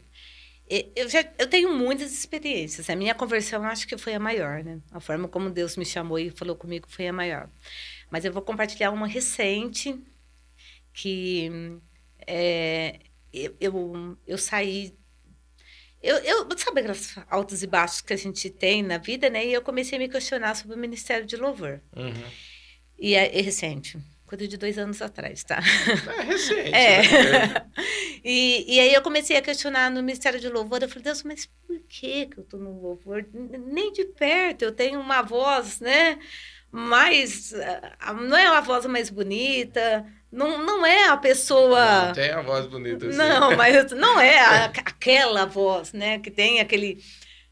Eu, 0.95 1.09
já, 1.09 1.25
eu 1.37 1.47
tenho 1.47 1.73
muitas 1.73 2.13
experiências. 2.13 2.89
A 2.89 2.95
minha 2.95 3.13
conversão 3.13 3.63
acho 3.63 3.85
que 3.87 3.97
foi 3.97 4.13
a 4.13 4.19
maior, 4.19 4.63
né? 4.63 4.79
A 4.91 4.99
forma 4.99 5.27
como 5.27 5.49
Deus 5.49 5.75
me 5.75 5.85
chamou 5.85 6.17
e 6.17 6.29
falou 6.29 6.55
comigo 6.55 6.87
foi 6.89 7.07
a 7.07 7.13
maior. 7.13 7.49
Mas 8.09 8.23
eu 8.23 8.31
vou 8.31 8.41
compartilhar 8.41 8.91
uma 8.91 9.07
recente 9.07 9.99
que 10.93 11.49
é, 12.27 12.99
eu, 13.33 13.55
eu, 13.59 14.17
eu 14.27 14.37
saí. 14.37 14.95
Eu, 16.01 16.17
eu, 16.17 16.57
sabe 16.57 16.81
aquelas 16.81 17.15
altos 17.29 17.63
e 17.63 17.67
baixos 17.67 18.01
que 18.01 18.13
a 18.13 18.17
gente 18.17 18.49
tem 18.49 18.83
na 18.83 18.97
vida, 18.97 19.29
né? 19.29 19.45
E 19.45 19.53
eu 19.53 19.61
comecei 19.61 19.97
a 19.97 19.99
me 19.99 20.09
questionar 20.09 20.55
sobre 20.55 20.75
o 20.75 20.79
ministério 20.79 21.25
de 21.25 21.37
louvor. 21.37 21.81
Uhum. 21.95 22.29
E 22.99 23.15
é, 23.15 23.39
é 23.39 23.41
recente, 23.41 23.97
coisa 24.25 24.47
de 24.47 24.57
dois 24.57 24.77
anos 24.77 25.01
atrás, 25.01 25.43
tá? 25.43 25.59
É 26.19 26.21
recente. 26.23 26.73
É. 26.73 27.01
né? 27.01 27.65
E, 28.25 28.75
e 28.75 28.79
aí 28.79 28.93
eu 28.93 29.01
comecei 29.01 29.35
a 29.35 29.41
questionar 29.41 29.91
no 29.91 30.01
Ministério 30.01 30.39
de 30.39 30.47
Louvor. 30.47 30.81
Eu 30.81 30.87
falei, 30.87 31.03
Deus, 31.03 31.23
mas 31.23 31.45
por 31.67 31.77
que, 31.81 32.27
que 32.27 32.37
eu 32.37 32.43
tô 32.45 32.57
no 32.57 32.79
louvor? 32.81 33.25
Nem 33.33 33.91
de 33.91 34.05
perto, 34.05 34.61
eu 34.61 34.71
tenho 34.71 34.97
uma 35.01 35.21
voz, 35.21 35.81
né? 35.81 36.17
Mais. 36.71 37.53
ah, 37.99 38.13
Não 38.13 38.37
é 38.37 38.47
a 38.47 38.61
voz 38.61 38.85
mais 38.85 39.09
bonita, 39.09 40.05
não, 40.33 40.65
não 40.65 40.85
é 40.85 41.07
a 41.09 41.17
pessoa. 41.17 42.07
Não, 42.07 42.13
tem 42.13 42.31
a 42.31 42.41
voz 42.41 42.65
bonita 42.67 43.07
assim. 43.07 43.17
Não, 43.17 43.55
mas 43.57 43.91
não 43.91 44.19
é 44.19 44.39
a- 44.39 44.65
aquela 44.65 45.45
voz, 45.45 45.93
né? 45.93 46.19
Que 46.19 46.31
tem 46.31 46.59
aquele. 46.59 47.03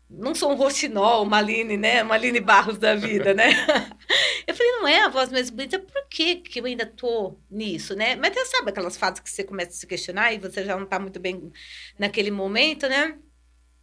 Não 0.09 0.35
sou 0.35 0.51
um 0.51 0.55
roxinol, 0.55 1.23
Maline, 1.23 1.77
né? 1.77 2.03
Maline 2.03 2.41
Barros 2.41 2.77
da 2.77 2.95
vida, 2.95 3.33
né? 3.33 3.49
Eu 4.45 4.53
falei, 4.55 4.71
não 4.73 4.87
é 4.87 5.03
a 5.03 5.09
voz 5.09 5.31
mais 5.31 5.49
bonita, 5.49 5.79
por 5.79 6.07
que, 6.09 6.35
que 6.37 6.59
eu 6.59 6.65
ainda 6.65 6.85
tô 6.85 7.39
nisso, 7.49 7.95
né? 7.95 8.15
Mas 8.17 8.33
você 8.33 8.45
sabe 8.47 8.69
aquelas 8.71 8.97
fases 8.97 9.19
que 9.21 9.29
você 9.29 9.43
começa 9.43 9.69
a 9.69 9.73
se 9.73 9.87
questionar 9.87 10.33
e 10.33 10.39
você 10.39 10.65
já 10.65 10.75
não 10.77 10.85
tá 10.85 10.99
muito 10.99 11.19
bem 11.19 11.51
naquele 11.97 12.31
momento, 12.31 12.89
né? 12.89 13.17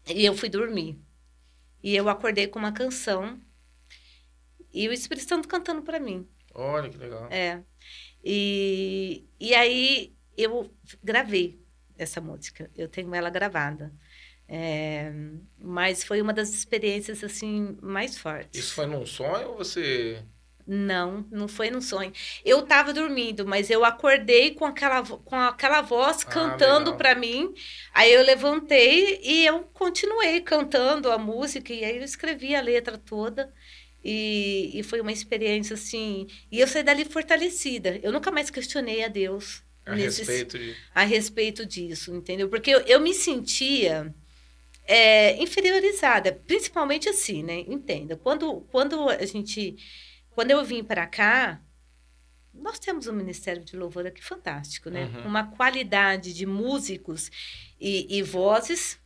E 0.06 0.26
eu 0.26 0.34
fui 0.36 0.48
dormir. 0.50 0.98
E 1.82 1.96
eu 1.96 2.08
acordei 2.08 2.46
com 2.48 2.58
uma 2.58 2.72
canção 2.72 3.40
e 4.72 4.88
o 4.88 4.92
Espírito 4.92 5.28
Santo 5.28 5.48
cantando 5.48 5.82
para 5.82 5.98
mim. 5.98 6.28
Olha 6.54 6.88
que 6.90 6.98
legal. 6.98 7.28
É. 7.30 7.62
E, 8.28 9.26
e 9.40 9.54
aí 9.54 10.16
eu 10.36 10.70
gravei 11.02 11.64
essa 11.96 12.20
música. 12.20 12.70
Eu 12.76 12.88
tenho 12.88 13.14
ela 13.14 13.30
gravada. 13.30 13.94
É, 14.48 15.12
mas 15.58 16.04
foi 16.04 16.22
uma 16.22 16.32
das 16.34 16.50
experiências 16.50 17.24
assim 17.24 17.78
mais 17.82 18.18
fortes. 18.18 18.60
Isso 18.60 18.74
foi 18.74 18.86
num 18.86 19.06
sonho 19.06 19.50
ou 19.50 19.56
você. 19.56 20.22
Não, 20.70 21.26
não 21.30 21.48
foi 21.48 21.70
num 21.70 21.80
sonho. 21.80 22.12
Eu 22.44 22.60
estava 22.60 22.92
dormindo, 22.92 23.46
mas 23.46 23.70
eu 23.70 23.86
acordei 23.86 24.54
com 24.54 24.66
aquela, 24.66 25.02
com 25.02 25.34
aquela 25.34 25.80
voz 25.80 26.24
Ah, 26.24 26.30
cantando 26.30 26.94
para 26.94 27.14
mim. 27.14 27.54
Aí 27.94 28.12
eu 28.12 28.22
levantei 28.22 29.18
e 29.22 29.46
eu 29.46 29.64
continuei 29.72 30.42
cantando 30.42 31.10
a 31.10 31.16
música 31.18 31.72
e 31.72 31.82
aí 31.84 31.96
eu 31.96 32.02
escrevi 32.04 32.54
a 32.54 32.60
letra 32.60 32.98
toda. 32.98 33.50
E, 34.04 34.70
e 34.74 34.82
foi 34.82 35.00
uma 35.00 35.12
experiência 35.12 35.74
assim. 35.74 36.26
E 36.50 36.60
eu 36.60 36.66
saí 36.68 36.82
dali 36.82 37.04
fortalecida. 37.04 37.98
Eu 38.02 38.12
nunca 38.12 38.30
mais 38.30 38.48
questionei 38.50 39.02
a 39.04 39.08
Deus 39.08 39.62
A 39.84 39.94
nesses- 39.94 40.18
respeito 40.26 40.58
de. 40.58 40.76
a 40.94 41.04
respeito 41.04 41.66
disso, 41.66 42.14
entendeu? 42.14 42.48
Porque 42.48 42.70
eu, 42.70 42.80
eu 42.82 43.00
me 43.00 43.12
sentia 43.12 44.14
é, 44.86 45.36
inferiorizada, 45.42 46.32
principalmente 46.46 47.08
assim, 47.08 47.42
né? 47.42 47.60
Entenda, 47.66 48.16
quando, 48.16 48.60
quando 48.70 49.08
a 49.10 49.24
gente, 49.26 49.76
quando 50.30 50.50
eu 50.50 50.64
vim 50.64 50.82
para 50.82 51.06
cá, 51.06 51.60
nós 52.54 52.78
temos 52.78 53.06
um 53.06 53.12
Ministério 53.12 53.62
de 53.64 53.76
Louvor 53.76 54.06
aqui 54.06 54.24
fantástico, 54.24 54.88
né? 54.90 55.04
Uhum. 55.14 55.26
Uma 55.26 55.44
qualidade 55.50 56.32
de 56.32 56.46
músicos 56.46 57.30
e, 57.80 58.18
e 58.18 58.22
vozes 58.22 58.98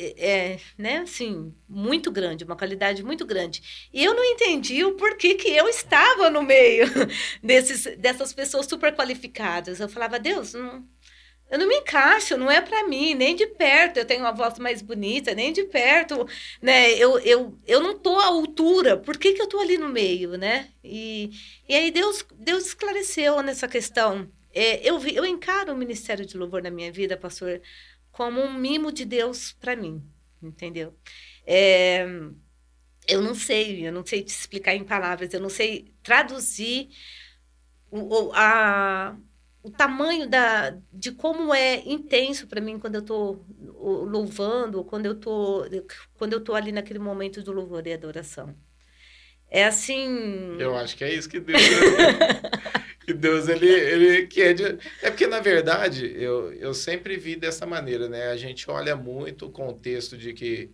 é, 0.00 0.28
é, 0.30 0.60
né, 0.78 0.98
assim, 0.98 1.54
muito 1.68 2.10
grande, 2.10 2.44
uma 2.44 2.56
qualidade 2.56 3.04
muito 3.04 3.26
grande. 3.26 3.88
E 3.92 4.02
eu 4.02 4.14
não 4.14 4.24
entendi 4.24 4.84
o 4.84 4.94
porquê 4.94 5.34
que 5.34 5.48
eu 5.48 5.68
estava 5.68 6.30
no 6.30 6.42
meio 6.42 6.86
desses, 7.42 7.96
dessas 7.98 8.32
pessoas 8.32 8.66
super 8.66 8.94
qualificadas. 8.94 9.80
Eu 9.80 9.88
falava, 9.88 10.18
Deus, 10.18 10.54
não, 10.54 10.84
eu 11.50 11.58
não 11.58 11.66
me 11.66 11.76
encaixo, 11.76 12.36
não 12.36 12.50
é 12.50 12.60
para 12.60 12.86
mim, 12.86 13.12
nem 13.14 13.34
de 13.34 13.46
perto. 13.46 13.98
Eu 13.98 14.04
tenho 14.04 14.20
uma 14.20 14.32
voz 14.32 14.58
mais 14.58 14.80
bonita, 14.80 15.34
nem 15.34 15.52
de 15.52 15.64
perto, 15.64 16.26
né? 16.62 16.92
Eu, 16.92 17.18
eu, 17.18 17.58
eu 17.66 17.80
não 17.80 17.98
tô 17.98 18.18
à 18.18 18.26
altura. 18.26 18.96
Por 18.96 19.18
que, 19.18 19.32
que 19.32 19.42
eu 19.42 19.48
tô 19.48 19.58
ali 19.58 19.76
no 19.76 19.88
meio, 19.88 20.38
né? 20.38 20.68
E, 20.82 21.30
e 21.68 21.74
aí 21.74 21.90
Deus, 21.90 22.24
Deus 22.36 22.66
esclareceu 22.66 23.42
nessa 23.42 23.66
questão. 23.66 24.30
É, 24.52 24.88
eu, 24.88 24.98
vi, 24.98 25.14
eu 25.14 25.24
encaro 25.24 25.72
o 25.72 25.76
ministério 25.76 26.24
de 26.24 26.36
louvor 26.36 26.62
na 26.62 26.70
minha 26.70 26.90
vida, 26.90 27.16
pastor, 27.16 27.60
como 28.10 28.40
um 28.40 28.54
mimo 28.54 28.92
de 28.92 29.04
Deus 29.04 29.52
para 29.52 29.76
mim, 29.76 30.02
entendeu? 30.42 30.94
É, 31.46 32.04
eu 33.06 33.22
não 33.22 33.34
sei, 33.34 33.86
eu 33.86 33.92
não 33.92 34.04
sei 34.04 34.22
te 34.22 34.28
explicar 34.28 34.74
em 34.74 34.84
palavras, 34.84 35.32
eu 35.32 35.40
não 35.40 35.48
sei 35.48 35.92
traduzir 36.02 36.90
o, 37.90 38.30
a, 38.32 39.16
o 39.62 39.70
tamanho 39.70 40.28
da, 40.28 40.78
de 40.92 41.12
como 41.12 41.52
é 41.54 41.82
intenso 41.86 42.46
para 42.46 42.60
mim 42.60 42.78
quando 42.78 42.94
eu 42.96 43.00
estou 43.00 43.44
louvando, 43.58 44.84
quando 44.84 45.06
eu 45.06 45.14
tô, 45.14 45.64
quando 46.14 46.32
eu 46.32 46.40
tô 46.40 46.54
ali 46.54 46.72
naquele 46.72 46.98
momento 46.98 47.42
do 47.42 47.52
louvor 47.52 47.86
e 47.86 47.92
adoração. 47.92 48.54
É 49.50 49.64
assim. 49.64 50.56
Eu 50.60 50.76
acho 50.76 50.96
que 50.96 51.02
é 51.02 51.12
isso 51.12 51.28
que 51.28 51.40
Deus. 51.40 51.60
que 53.12 53.18
Deus 53.18 53.48
ele, 53.48 53.68
ele 53.68 54.26
quer. 54.26 54.54
De... 54.54 54.78
É 55.02 55.10
porque, 55.10 55.26
na 55.26 55.40
verdade, 55.40 56.12
eu, 56.16 56.52
eu 56.52 56.72
sempre 56.74 57.16
vi 57.16 57.36
dessa 57.36 57.66
maneira, 57.66 58.08
né? 58.08 58.28
A 58.28 58.36
gente 58.36 58.70
olha 58.70 58.96
muito 58.96 59.46
o 59.46 59.50
contexto 59.50 60.16
de 60.16 60.32
que 60.32 60.70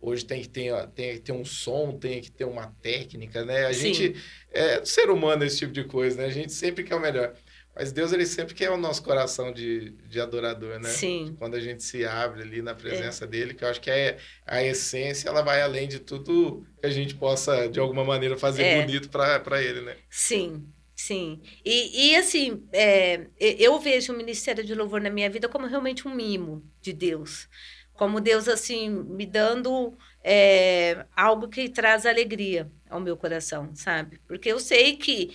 hoje 0.00 0.24
tem 0.24 0.42
que 0.42 0.48
ter, 0.48 0.74
tem 0.88 1.14
que 1.14 1.20
ter 1.20 1.32
um 1.32 1.44
som, 1.44 1.96
tem 1.98 2.20
que 2.20 2.30
ter 2.30 2.44
uma 2.44 2.66
técnica, 2.82 3.44
né? 3.44 3.66
A 3.66 3.72
Sim. 3.72 3.94
gente 3.94 4.22
é 4.50 4.84
ser 4.84 5.10
humano 5.10 5.44
esse 5.44 5.58
tipo 5.58 5.72
de 5.72 5.84
coisa, 5.84 6.16
né? 6.16 6.26
A 6.26 6.30
gente 6.30 6.52
sempre 6.52 6.82
quer 6.82 6.96
o 6.96 7.00
melhor. 7.00 7.34
Mas 7.74 7.90
Deus, 7.90 8.12
ele 8.12 8.26
sempre 8.26 8.54
quer 8.54 8.70
o 8.70 8.76
nosso 8.76 9.02
coração 9.02 9.50
de, 9.50 9.92
de 10.06 10.20
adorador, 10.20 10.78
né? 10.78 10.90
Sim. 10.90 11.34
Quando 11.38 11.54
a 11.54 11.60
gente 11.60 11.82
se 11.82 12.04
abre 12.04 12.42
ali 12.42 12.60
na 12.60 12.74
presença 12.74 13.24
é. 13.24 13.28
dele, 13.28 13.54
que 13.54 13.64
eu 13.64 13.68
acho 13.68 13.80
que 13.80 13.90
é, 13.90 14.18
a 14.46 14.62
essência, 14.62 15.28
ela 15.28 15.40
vai 15.40 15.62
além 15.62 15.88
de 15.88 15.98
tudo 15.98 16.66
que 16.78 16.86
a 16.86 16.90
gente 16.90 17.14
possa, 17.14 17.68
de 17.68 17.80
alguma 17.80 18.04
maneira, 18.04 18.36
fazer 18.36 18.62
é. 18.62 18.80
bonito 18.82 19.08
para 19.08 19.62
ele, 19.62 19.80
né? 19.80 19.96
Sim, 20.10 20.66
sim. 21.02 21.42
E, 21.64 22.10
e 22.10 22.16
assim, 22.16 22.66
é, 22.72 23.26
eu 23.38 23.78
vejo 23.78 24.12
o 24.12 24.16
Ministério 24.16 24.64
de 24.64 24.74
Louvor 24.74 25.00
na 25.00 25.10
minha 25.10 25.28
vida 25.28 25.48
como 25.48 25.66
realmente 25.66 26.06
um 26.06 26.14
mimo 26.14 26.64
de 26.80 26.92
Deus. 26.92 27.48
Como 27.92 28.20
Deus, 28.20 28.48
assim, 28.48 28.88
me 28.88 29.26
dando 29.26 29.96
é, 30.22 31.04
algo 31.14 31.48
que 31.48 31.68
traz 31.68 32.06
alegria 32.06 32.70
ao 32.88 33.00
meu 33.00 33.16
coração, 33.16 33.74
sabe? 33.74 34.20
Porque 34.26 34.50
eu 34.50 34.58
sei 34.58 34.96
que 34.96 35.30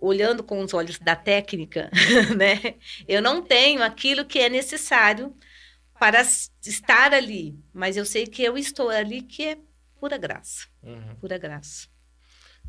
olhando 0.00 0.44
com 0.44 0.60
os 0.60 0.72
olhos 0.74 0.98
da 0.98 1.16
técnica, 1.16 1.90
né? 2.36 2.76
Eu 3.06 3.20
não 3.20 3.42
tenho 3.42 3.82
aquilo 3.82 4.24
que 4.24 4.38
é 4.38 4.48
necessário 4.48 5.34
para 5.98 6.20
estar 6.20 7.12
ali, 7.12 7.58
mas 7.72 7.96
eu 7.96 8.04
sei 8.04 8.26
que 8.26 8.42
eu 8.42 8.56
estou 8.56 8.88
ali 8.88 9.22
que 9.22 9.44
é 9.44 9.58
pura 9.98 10.16
graça, 10.16 10.66
uhum. 10.82 11.16
pura 11.16 11.38
graça. 11.38 11.88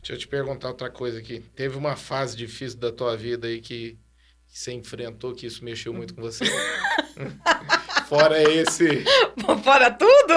Deixa 0.01 0.13
eu 0.13 0.17
te 0.17 0.27
perguntar 0.27 0.69
outra 0.69 0.89
coisa 0.89 1.19
aqui. 1.19 1.41
Teve 1.55 1.77
uma 1.77 1.95
fase 1.95 2.35
difícil 2.35 2.79
da 2.79 2.91
tua 2.91 3.15
vida 3.17 3.47
aí 3.47 3.59
que, 3.59 3.97
que 4.47 4.59
você 4.59 4.71
enfrentou, 4.71 5.33
que 5.33 5.45
isso 5.45 5.63
mexeu 5.63 5.93
muito 5.93 6.15
com 6.15 6.21
você? 6.21 6.45
Fora 8.07 8.41
esse. 8.41 9.03
Fora 9.63 9.91
tudo? 9.91 10.33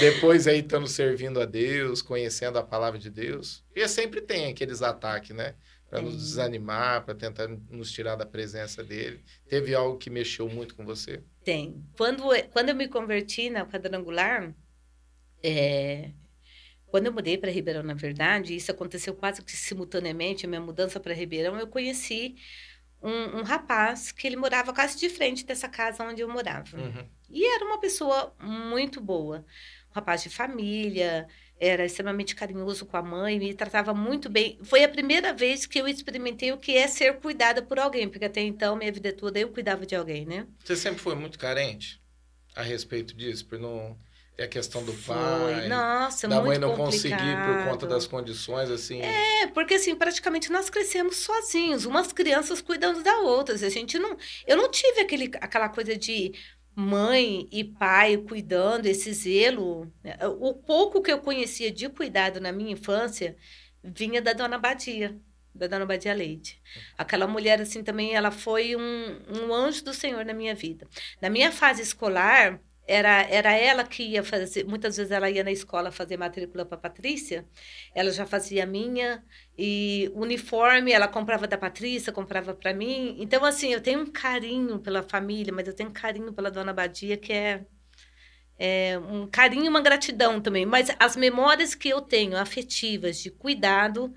Depois 0.00 0.46
aí 0.46 0.60
estando 0.60 0.86
servindo 0.86 1.40
a 1.40 1.44
Deus, 1.44 2.02
conhecendo 2.02 2.58
a 2.58 2.62
palavra 2.62 2.98
de 2.98 3.10
Deus. 3.10 3.64
E 3.74 3.86
sempre 3.88 4.20
tem 4.20 4.50
aqueles 4.50 4.82
ataques, 4.82 5.34
né? 5.34 5.54
Para 5.88 6.02
nos 6.02 6.16
desanimar, 6.16 7.04
para 7.04 7.14
tentar 7.14 7.48
nos 7.48 7.90
tirar 7.90 8.16
da 8.16 8.26
presença 8.26 8.84
dele. 8.84 9.24
Teve 9.48 9.74
algo 9.74 9.96
que 9.96 10.10
mexeu 10.10 10.48
muito 10.48 10.74
com 10.74 10.84
você? 10.84 11.22
Tem. 11.42 11.82
Quando, 11.96 12.24
quando 12.50 12.68
eu 12.68 12.74
me 12.74 12.88
converti 12.88 13.48
na 13.48 13.64
quadrangular, 13.64 14.54
é, 15.42 16.10
quando 16.90 17.06
eu 17.06 17.12
mudei 17.12 17.36
para 17.36 17.50
Ribeirão, 17.50 17.82
na 17.82 17.94
verdade, 17.94 18.54
isso 18.54 18.70
aconteceu 18.70 19.14
quase 19.14 19.42
que 19.42 19.52
simultaneamente, 19.52 20.46
a 20.46 20.48
minha 20.48 20.60
mudança 20.60 20.98
para 20.98 21.14
Ribeirão, 21.14 21.58
eu 21.58 21.66
conheci 21.66 22.36
um, 23.02 23.38
um, 23.38 23.42
rapaz 23.42 24.10
que 24.10 24.26
ele 24.26 24.36
morava 24.36 24.72
quase 24.72 24.98
de 24.98 25.08
frente 25.08 25.44
dessa 25.44 25.68
casa 25.68 26.02
onde 26.02 26.22
eu 26.22 26.28
morava. 26.28 26.76
Uhum. 26.76 27.06
E 27.30 27.44
era 27.44 27.64
uma 27.64 27.78
pessoa 27.78 28.34
muito 28.40 29.00
boa. 29.00 29.44
Um 29.90 29.94
rapaz 29.94 30.22
de 30.22 30.30
família, 30.30 31.28
era 31.60 31.84
extremamente 31.84 32.34
carinhoso 32.34 32.86
com 32.86 32.96
a 32.96 33.02
mãe, 33.02 33.38
me 33.38 33.52
tratava 33.52 33.92
muito 33.92 34.30
bem. 34.30 34.58
Foi 34.62 34.84
a 34.84 34.88
primeira 34.88 35.32
vez 35.32 35.66
que 35.66 35.80
eu 35.80 35.88
experimentei 35.88 36.52
o 36.52 36.58
que 36.58 36.76
é 36.76 36.86
ser 36.86 37.18
cuidada 37.18 37.62
por 37.62 37.78
alguém, 37.78 38.08
porque 38.08 38.24
até 38.24 38.40
então, 38.40 38.76
minha 38.76 38.92
vida 38.92 39.12
toda, 39.12 39.38
eu 39.38 39.48
cuidava 39.48 39.84
de 39.84 39.96
alguém, 39.96 40.24
né? 40.24 40.46
Você 40.64 40.76
sempre 40.76 41.00
foi 41.00 41.14
muito 41.14 41.38
carente 41.38 42.00
a 42.54 42.62
respeito 42.62 43.14
disso, 43.14 43.46
por 43.46 43.58
não 43.58 43.98
é 44.38 44.44
a 44.44 44.48
questão 44.48 44.84
do 44.84 44.92
Foi. 44.92 45.16
pai. 45.16 45.66
Nossa, 45.66 46.28
da 46.28 46.40
mãe 46.40 46.58
não 46.58 46.76
complicado. 46.76 47.18
conseguir 47.18 47.36
por 47.44 47.64
conta 47.68 47.86
das 47.88 48.06
condições, 48.06 48.70
assim. 48.70 49.02
É, 49.02 49.48
porque 49.48 49.74
assim, 49.74 49.96
praticamente 49.96 50.50
nós 50.52 50.70
crescemos 50.70 51.16
sozinhos, 51.16 51.84
umas 51.84 52.12
crianças 52.12 52.60
cuidando 52.62 53.02
da 53.02 53.18
outras. 53.18 53.64
A 53.64 53.68
gente 53.68 53.98
não. 53.98 54.16
Eu 54.46 54.56
não 54.56 54.70
tive 54.70 55.00
aquele, 55.00 55.28
aquela 55.40 55.68
coisa 55.68 55.96
de 55.96 56.32
mãe 56.72 57.48
e 57.50 57.64
pai 57.64 58.16
cuidando, 58.16 58.86
esse 58.86 59.12
zelo. 59.12 59.92
O 60.38 60.54
pouco 60.54 61.02
que 61.02 61.10
eu 61.10 61.18
conhecia 61.18 61.72
de 61.72 61.88
cuidado 61.88 62.40
na 62.40 62.52
minha 62.52 62.70
infância 62.70 63.36
vinha 63.82 64.22
da 64.22 64.32
dona 64.32 64.56
Badia, 64.56 65.18
da 65.52 65.66
dona 65.66 65.84
Badia 65.84 66.14
Leite. 66.14 66.62
Aquela 66.96 67.26
mulher, 67.26 67.60
assim, 67.60 67.82
também, 67.82 68.14
ela 68.14 68.30
foi 68.30 68.76
um, 68.76 69.20
um 69.42 69.52
anjo 69.52 69.84
do 69.84 69.92
Senhor 69.92 70.24
na 70.24 70.32
minha 70.32 70.54
vida. 70.54 70.86
Na 71.20 71.28
minha 71.28 71.50
fase 71.50 71.82
escolar, 71.82 72.60
era, 72.88 73.22
era 73.24 73.52
ela 73.52 73.84
que 73.84 74.02
ia 74.02 74.24
fazer, 74.24 74.64
muitas 74.64 74.96
vezes 74.96 75.12
ela 75.12 75.28
ia 75.30 75.44
na 75.44 75.52
escola 75.52 75.92
fazer 75.92 76.16
matrícula 76.16 76.64
para 76.64 76.78
Patrícia, 76.78 77.46
ela 77.94 78.10
já 78.10 78.26
fazia 78.26 78.64
minha, 78.64 79.22
e 79.56 80.10
uniforme 80.14 80.90
ela 80.92 81.06
comprava 81.06 81.46
da 81.46 81.58
Patrícia, 81.58 82.10
comprava 82.12 82.54
para 82.54 82.72
mim. 82.72 83.16
Então, 83.20 83.44
assim, 83.44 83.72
eu 83.74 83.82
tenho 83.82 84.00
um 84.00 84.06
carinho 84.10 84.78
pela 84.78 85.02
família, 85.02 85.52
mas 85.52 85.68
eu 85.68 85.74
tenho 85.74 85.90
um 85.90 85.92
carinho 85.92 86.32
pela 86.32 86.50
dona 86.50 86.72
Badia, 86.72 87.18
que 87.18 87.32
é, 87.32 87.66
é 88.58 88.98
um 88.98 89.26
carinho 89.26 89.66
e 89.66 89.68
uma 89.68 89.82
gratidão 89.82 90.40
também. 90.40 90.64
Mas 90.64 90.88
as 90.98 91.14
memórias 91.14 91.74
que 91.74 91.90
eu 91.90 92.00
tenho 92.00 92.38
afetivas 92.38 93.18
de 93.18 93.30
cuidado. 93.30 94.14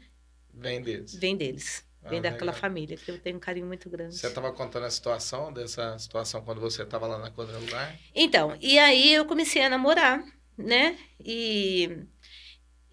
Vem 0.54 0.82
deles. 0.82 1.14
Vem 1.16 1.36
deles. 1.36 1.91
Vem 2.10 2.20
ah, 2.20 2.24
daquela 2.24 2.52
legal. 2.52 2.62
família, 2.62 2.98
que 2.98 3.12
eu 3.12 3.20
tenho 3.20 3.38
um 3.38 3.40
carinho 3.40 3.68
muito 3.68 3.90
grande. 3.90 4.16
Você 4.18 4.28
estava 4.28 4.52
contando 4.52 4.86
a 4.86 4.90
situação, 4.90 5.54
dessa 5.54 5.98
situação 6.00 6.42
quando 6.42 6.60
você 6.60 6.82
estava 6.82 7.06
lá 7.06 7.20
na 7.20 7.30
quadrangular? 7.30 7.96
Então, 8.16 8.58
e 8.60 8.80
aí 8.80 9.14
eu 9.14 9.26
comecei 9.26 9.64
a 9.64 9.70
namorar, 9.70 10.24
né? 10.58 10.98
E, 11.24 12.00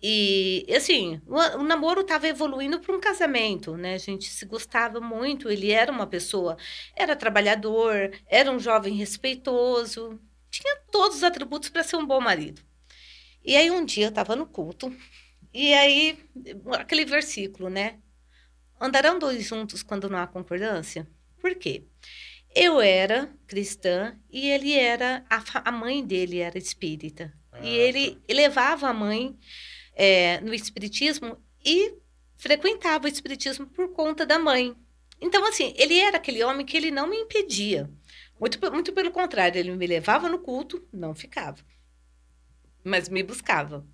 e 0.02 0.66
assim, 0.76 1.22
o, 1.26 1.36
o 1.58 1.62
namoro 1.62 2.02
estava 2.02 2.28
evoluindo 2.28 2.78
para 2.80 2.94
um 2.94 3.00
casamento, 3.00 3.78
né? 3.78 3.94
A 3.94 3.98
gente 3.98 4.28
se 4.28 4.44
gostava 4.44 5.00
muito, 5.00 5.50
ele 5.50 5.70
era 5.70 5.90
uma 5.90 6.06
pessoa, 6.06 6.58
era 6.94 7.16
trabalhador, 7.16 8.12
era 8.26 8.52
um 8.52 8.58
jovem 8.58 8.94
respeitoso, 8.94 10.20
tinha 10.50 10.82
todos 10.92 11.16
os 11.16 11.24
atributos 11.24 11.70
para 11.70 11.82
ser 11.82 11.96
um 11.96 12.06
bom 12.06 12.20
marido. 12.20 12.60
E 13.42 13.56
aí 13.56 13.70
um 13.70 13.86
dia 13.86 14.04
eu 14.04 14.10
estava 14.10 14.36
no 14.36 14.46
culto, 14.46 14.94
e 15.54 15.72
aí 15.72 16.18
aquele 16.74 17.06
versículo, 17.06 17.70
né? 17.70 17.98
Andarão 18.80 19.18
dois 19.18 19.44
juntos 19.44 19.82
quando 19.82 20.08
não 20.08 20.18
há 20.18 20.26
concordância? 20.26 21.06
Por 21.40 21.54
quê? 21.54 21.84
Eu 22.54 22.80
era 22.80 23.32
cristã 23.46 24.16
e 24.30 24.48
ele 24.48 24.72
era, 24.72 25.24
a, 25.28 25.68
a 25.68 25.72
mãe 25.72 26.04
dele 26.04 26.38
era 26.38 26.58
espírita. 26.58 27.32
Ah, 27.52 27.60
e 27.62 27.68
ele 27.68 28.12
tá. 28.12 28.34
levava 28.34 28.88
a 28.88 28.94
mãe 28.94 29.36
é, 29.94 30.40
no 30.40 30.54
espiritismo 30.54 31.36
e 31.64 31.94
frequentava 32.36 33.06
o 33.06 33.08
espiritismo 33.08 33.66
por 33.66 33.92
conta 33.92 34.24
da 34.24 34.38
mãe. 34.38 34.74
Então, 35.20 35.46
assim, 35.46 35.74
ele 35.76 35.98
era 35.98 36.16
aquele 36.16 36.42
homem 36.44 36.64
que 36.64 36.76
ele 36.76 36.90
não 36.90 37.08
me 37.08 37.16
impedia. 37.16 37.90
Muito, 38.40 38.58
muito 38.70 38.92
pelo 38.92 39.10
contrário, 39.10 39.58
ele 39.58 39.74
me 39.74 39.86
levava 39.86 40.28
no 40.28 40.38
culto, 40.38 40.86
não 40.92 41.12
ficava, 41.12 41.58
mas 42.84 43.08
me 43.08 43.22
buscava 43.24 43.84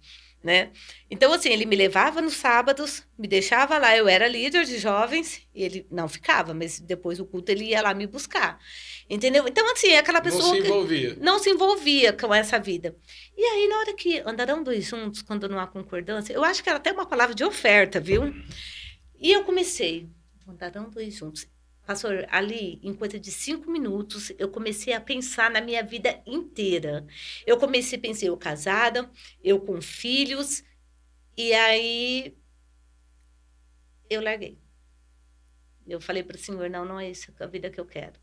né? 0.44 0.70
Então, 1.10 1.32
assim, 1.32 1.48
ele 1.48 1.64
me 1.64 1.74
levava 1.74 2.20
nos 2.20 2.34
sábados, 2.34 3.02
me 3.18 3.26
deixava 3.26 3.78
lá, 3.78 3.96
eu 3.96 4.06
era 4.06 4.28
líder 4.28 4.66
de 4.66 4.76
jovens, 4.78 5.40
e 5.54 5.64
ele 5.64 5.86
não 5.90 6.06
ficava, 6.06 6.52
mas 6.52 6.78
depois 6.78 7.16
do 7.16 7.24
culto 7.24 7.50
ele 7.50 7.64
ia 7.64 7.80
lá 7.80 7.94
me 7.94 8.06
buscar, 8.06 8.60
entendeu? 9.08 9.48
Então, 9.48 9.72
assim, 9.72 9.88
é 9.88 9.98
aquela 9.98 10.20
pessoa 10.20 10.42
não 10.42 10.52
se 10.52 10.60
envolvia. 10.60 11.16
não 11.18 11.38
se 11.38 11.48
envolvia 11.50 12.12
com 12.12 12.32
essa 12.34 12.58
vida. 12.58 12.94
E 13.34 13.42
aí, 13.42 13.68
na 13.68 13.78
hora 13.78 13.94
que 13.94 14.18
andarão 14.26 14.62
dois 14.62 14.86
juntos, 14.86 15.22
quando 15.22 15.48
não 15.48 15.58
há 15.58 15.66
concordância, 15.66 16.34
eu 16.34 16.44
acho 16.44 16.62
que 16.62 16.68
era 16.68 16.76
até 16.76 16.92
uma 16.92 17.06
palavra 17.06 17.34
de 17.34 17.42
oferta, 17.42 17.98
viu? 17.98 18.34
E 19.18 19.32
eu 19.32 19.44
comecei, 19.44 20.10
andarão 20.46 20.90
dois 20.90 21.14
juntos. 21.16 21.46
Pastor, 21.86 22.26
ali, 22.30 22.80
em 22.82 22.94
coisa 22.94 23.18
de 23.20 23.30
cinco 23.30 23.70
minutos, 23.70 24.32
eu 24.38 24.48
comecei 24.48 24.94
a 24.94 25.00
pensar 25.00 25.50
na 25.50 25.60
minha 25.60 25.82
vida 25.82 26.22
inteira. 26.26 27.06
Eu 27.46 27.58
comecei 27.58 27.98
a 27.98 28.00
pensar, 28.00 28.26
eu 28.26 28.36
casada, 28.36 29.10
eu 29.42 29.60
com 29.60 29.80
filhos, 29.82 30.64
e 31.36 31.52
aí 31.52 32.36
eu 34.08 34.20
larguei. 34.22 34.58
Eu 35.86 36.00
falei 36.00 36.22
para 36.22 36.36
o 36.36 36.38
Senhor, 36.38 36.70
não, 36.70 36.84
não 36.84 36.98
é 36.98 37.10
isso 37.10 37.32
a 37.38 37.46
vida 37.46 37.70
que 37.70 37.78
eu 37.80 37.86
quero. 37.86 38.18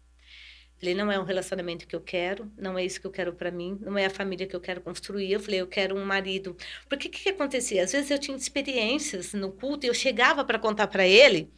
Falei, 0.80 0.96
não 0.96 1.12
é 1.12 1.20
um 1.20 1.24
relacionamento 1.24 1.88
que 1.88 1.96
eu 1.96 2.02
quero, 2.02 2.52
não 2.58 2.76
é 2.76 2.84
isso 2.84 3.00
que 3.00 3.06
eu 3.06 3.12
quero 3.12 3.34
para 3.34 3.52
mim, 3.52 3.78
não 3.82 3.96
é 3.96 4.08
a 4.08 4.10
família 4.10 4.48
que 4.48 4.56
eu 4.56 4.60
quero 4.60 4.82
construir. 4.82 5.32
Eu 5.32 5.40
falei, 5.40 5.62
eu 5.62 5.68
quero 5.68 5.96
um 5.96 6.04
marido. 6.04 6.58
Porque 6.90 7.08
o 7.08 7.12
que, 7.12 7.22
que 7.22 7.30
acontecia? 7.30 7.84
Às 7.84 7.92
vezes 7.92 8.10
eu 8.10 8.18
tinha 8.18 8.36
experiências 8.36 9.34
no 9.34 9.52
culto 9.52 9.86
e 9.86 9.90
eu 9.90 9.94
chegava 9.94 10.44
para 10.44 10.58
contar 10.58 10.88
para 10.88 11.08
ele, 11.08 11.54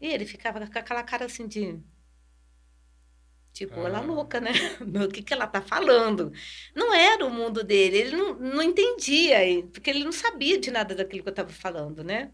e 0.00 0.06
ele 0.08 0.26
ficava 0.26 0.58
com 0.66 0.78
aquela 0.78 1.02
cara 1.02 1.26
assim 1.26 1.46
de. 1.46 1.78
Tipo, 3.52 3.80
ah. 3.80 3.84
ela 3.88 4.00
louca, 4.00 4.40
né? 4.40 4.52
O 5.04 5.08
que, 5.08 5.22
que 5.22 5.32
ela 5.32 5.46
tá 5.46 5.60
falando? 5.60 6.32
Não 6.74 6.94
era 6.94 7.24
o 7.26 7.30
mundo 7.30 7.64
dele, 7.64 7.98
ele 7.98 8.16
não, 8.16 8.34
não 8.34 8.62
entendia, 8.62 9.38
porque 9.72 9.90
ele 9.90 10.04
não 10.04 10.12
sabia 10.12 10.58
de 10.58 10.70
nada 10.70 10.94
daquilo 10.94 11.22
que 11.22 11.28
eu 11.28 11.32
estava 11.32 11.50
falando, 11.50 12.04
né? 12.04 12.32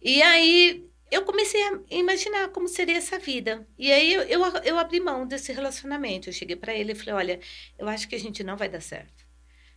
E 0.00 0.22
aí 0.22 0.88
eu 1.10 1.24
comecei 1.24 1.62
a 1.62 1.80
imaginar 1.90 2.48
como 2.48 2.68
seria 2.68 2.96
essa 2.96 3.18
vida. 3.18 3.66
E 3.78 3.92
aí 3.92 4.12
eu, 4.12 4.22
eu, 4.22 4.42
eu 4.64 4.78
abri 4.78 5.00
mão 5.00 5.26
desse 5.26 5.52
relacionamento. 5.52 6.28
Eu 6.28 6.32
cheguei 6.32 6.56
para 6.56 6.74
ele 6.74 6.92
e 6.92 6.94
falei: 6.94 7.14
Olha, 7.14 7.40
eu 7.78 7.88
acho 7.88 8.08
que 8.08 8.14
a 8.14 8.20
gente 8.20 8.42
não 8.44 8.56
vai 8.56 8.68
dar 8.68 8.80
certo. 8.80 9.24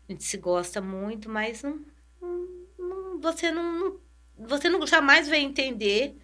A 0.08 0.12
gente 0.12 0.24
se 0.24 0.38
gosta 0.38 0.82
muito, 0.82 1.30
mas 1.30 1.62
não, 1.64 1.86
não, 2.22 2.47
não 2.78 3.22
você 3.22 3.52
não, 3.52 4.00
você 4.38 4.70
não 4.70 4.86
jamais 4.88 5.28
vai 5.28 5.39
entender 5.39 6.16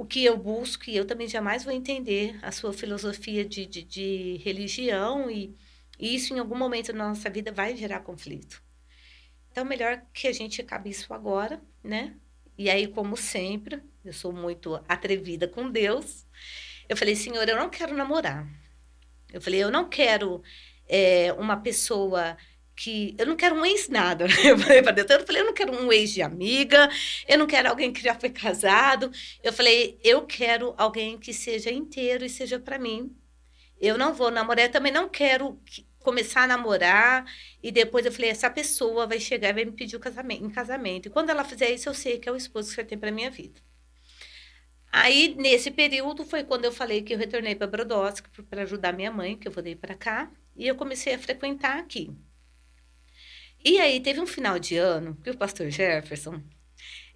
o 0.00 0.06
que 0.06 0.24
eu 0.24 0.34
busco 0.34 0.88
e 0.88 0.96
eu 0.96 1.04
também 1.04 1.28
jamais 1.28 1.62
vou 1.62 1.74
entender 1.74 2.38
a 2.40 2.50
sua 2.50 2.72
filosofia 2.72 3.44
de, 3.44 3.66
de, 3.66 3.82
de 3.82 4.40
religião 4.42 5.30
e, 5.30 5.54
isso 5.98 6.32
em 6.32 6.38
algum 6.38 6.56
momento 6.56 6.90
na 6.94 7.06
nossa 7.06 7.28
vida 7.28 7.52
vai 7.52 7.76
gerar 7.76 8.00
conflito. 8.00 8.62
Então, 9.52 9.62
melhor 9.62 10.02
que 10.14 10.26
a 10.26 10.32
gente 10.32 10.62
acabe 10.62 10.88
isso 10.88 11.12
agora, 11.12 11.60
né? 11.84 12.16
E 12.56 12.70
aí, 12.70 12.86
como 12.86 13.14
sempre, 13.14 13.82
eu 14.02 14.14
sou 14.14 14.32
muito 14.32 14.82
atrevida 14.88 15.46
com 15.46 15.70
Deus. 15.70 16.26
Eu 16.88 16.96
falei, 16.96 17.14
Senhor, 17.14 17.46
eu 17.46 17.56
não 17.56 17.68
quero 17.68 17.94
namorar. 17.94 18.48
Eu 19.30 19.42
falei, 19.42 19.62
eu 19.62 19.70
não 19.70 19.86
quero 19.86 20.42
é, 20.88 21.30
uma 21.34 21.58
pessoa 21.58 22.38
que 22.80 23.14
eu 23.18 23.26
não 23.26 23.36
quero 23.36 23.54
um 23.54 23.64
ex 23.66 23.88
nada. 23.90 24.26
Eu 24.42 24.58
falei 24.58 24.82
para 24.82 24.92
Deus, 24.92 25.10
eu 25.10 25.26
falei, 25.26 25.42
eu 25.42 25.46
não 25.46 25.52
quero 25.52 25.72
um 25.72 25.92
ex 25.92 26.12
de 26.12 26.22
amiga, 26.22 26.88
eu 27.28 27.38
não 27.38 27.46
quero 27.46 27.68
alguém 27.68 27.92
que 27.92 28.02
já 28.02 28.14
foi 28.14 28.30
casado. 28.30 29.10
Eu 29.42 29.52
falei, 29.52 29.98
eu 30.02 30.22
quero 30.26 30.74
alguém 30.78 31.18
que 31.18 31.32
seja 31.34 31.70
inteiro 31.70 32.24
e 32.24 32.30
seja 32.30 32.58
para 32.58 32.78
mim. 32.78 33.14
Eu 33.78 33.98
não 33.98 34.14
vou 34.14 34.30
namorar, 34.30 34.64
eu 34.66 34.72
também 34.72 34.92
não 34.92 35.10
quero 35.10 35.60
começar 35.98 36.44
a 36.44 36.46
namorar 36.46 37.26
e 37.62 37.70
depois 37.70 38.06
eu 38.06 38.12
falei, 38.12 38.30
essa 38.30 38.48
pessoa 38.50 39.06
vai 39.06 39.20
chegar 39.20 39.50
e 39.50 39.52
vai 39.52 39.64
me 39.66 39.72
pedir 39.72 39.96
o 39.96 40.00
casamento, 40.00 40.44
em 40.44 40.50
casamento. 40.50 41.06
E 41.06 41.10
quando 41.10 41.28
ela 41.30 41.44
fizer 41.44 41.70
isso, 41.70 41.88
eu 41.88 41.94
sei 41.94 42.18
que 42.18 42.28
é 42.30 42.32
o 42.32 42.36
esposo 42.36 42.70
que 42.70 42.76
você 42.76 42.84
tem 42.84 42.98
para 42.98 43.12
minha 43.12 43.30
vida. 43.30 43.60
Aí, 44.90 45.34
nesse 45.36 45.70
período, 45.70 46.24
foi 46.24 46.44
quando 46.44 46.64
eu 46.64 46.72
falei 46.72 47.02
que 47.02 47.12
eu 47.12 47.18
retornei 47.18 47.54
para 47.54 47.66
Brodowski 47.66 48.28
para 48.44 48.62
ajudar 48.62 48.92
minha 48.94 49.10
mãe, 49.10 49.36
que 49.36 49.46
eu 49.46 49.52
voltei 49.52 49.76
para 49.76 49.94
cá, 49.94 50.30
e 50.56 50.66
eu 50.66 50.74
comecei 50.74 51.14
a 51.14 51.18
frequentar 51.18 51.78
aqui. 51.78 52.10
E 53.64 53.78
aí 53.80 54.00
teve 54.00 54.20
um 54.20 54.26
final 54.26 54.58
de 54.58 54.76
ano 54.76 55.16
que 55.22 55.30
o 55.30 55.36
pastor 55.36 55.70
Jefferson, 55.70 56.42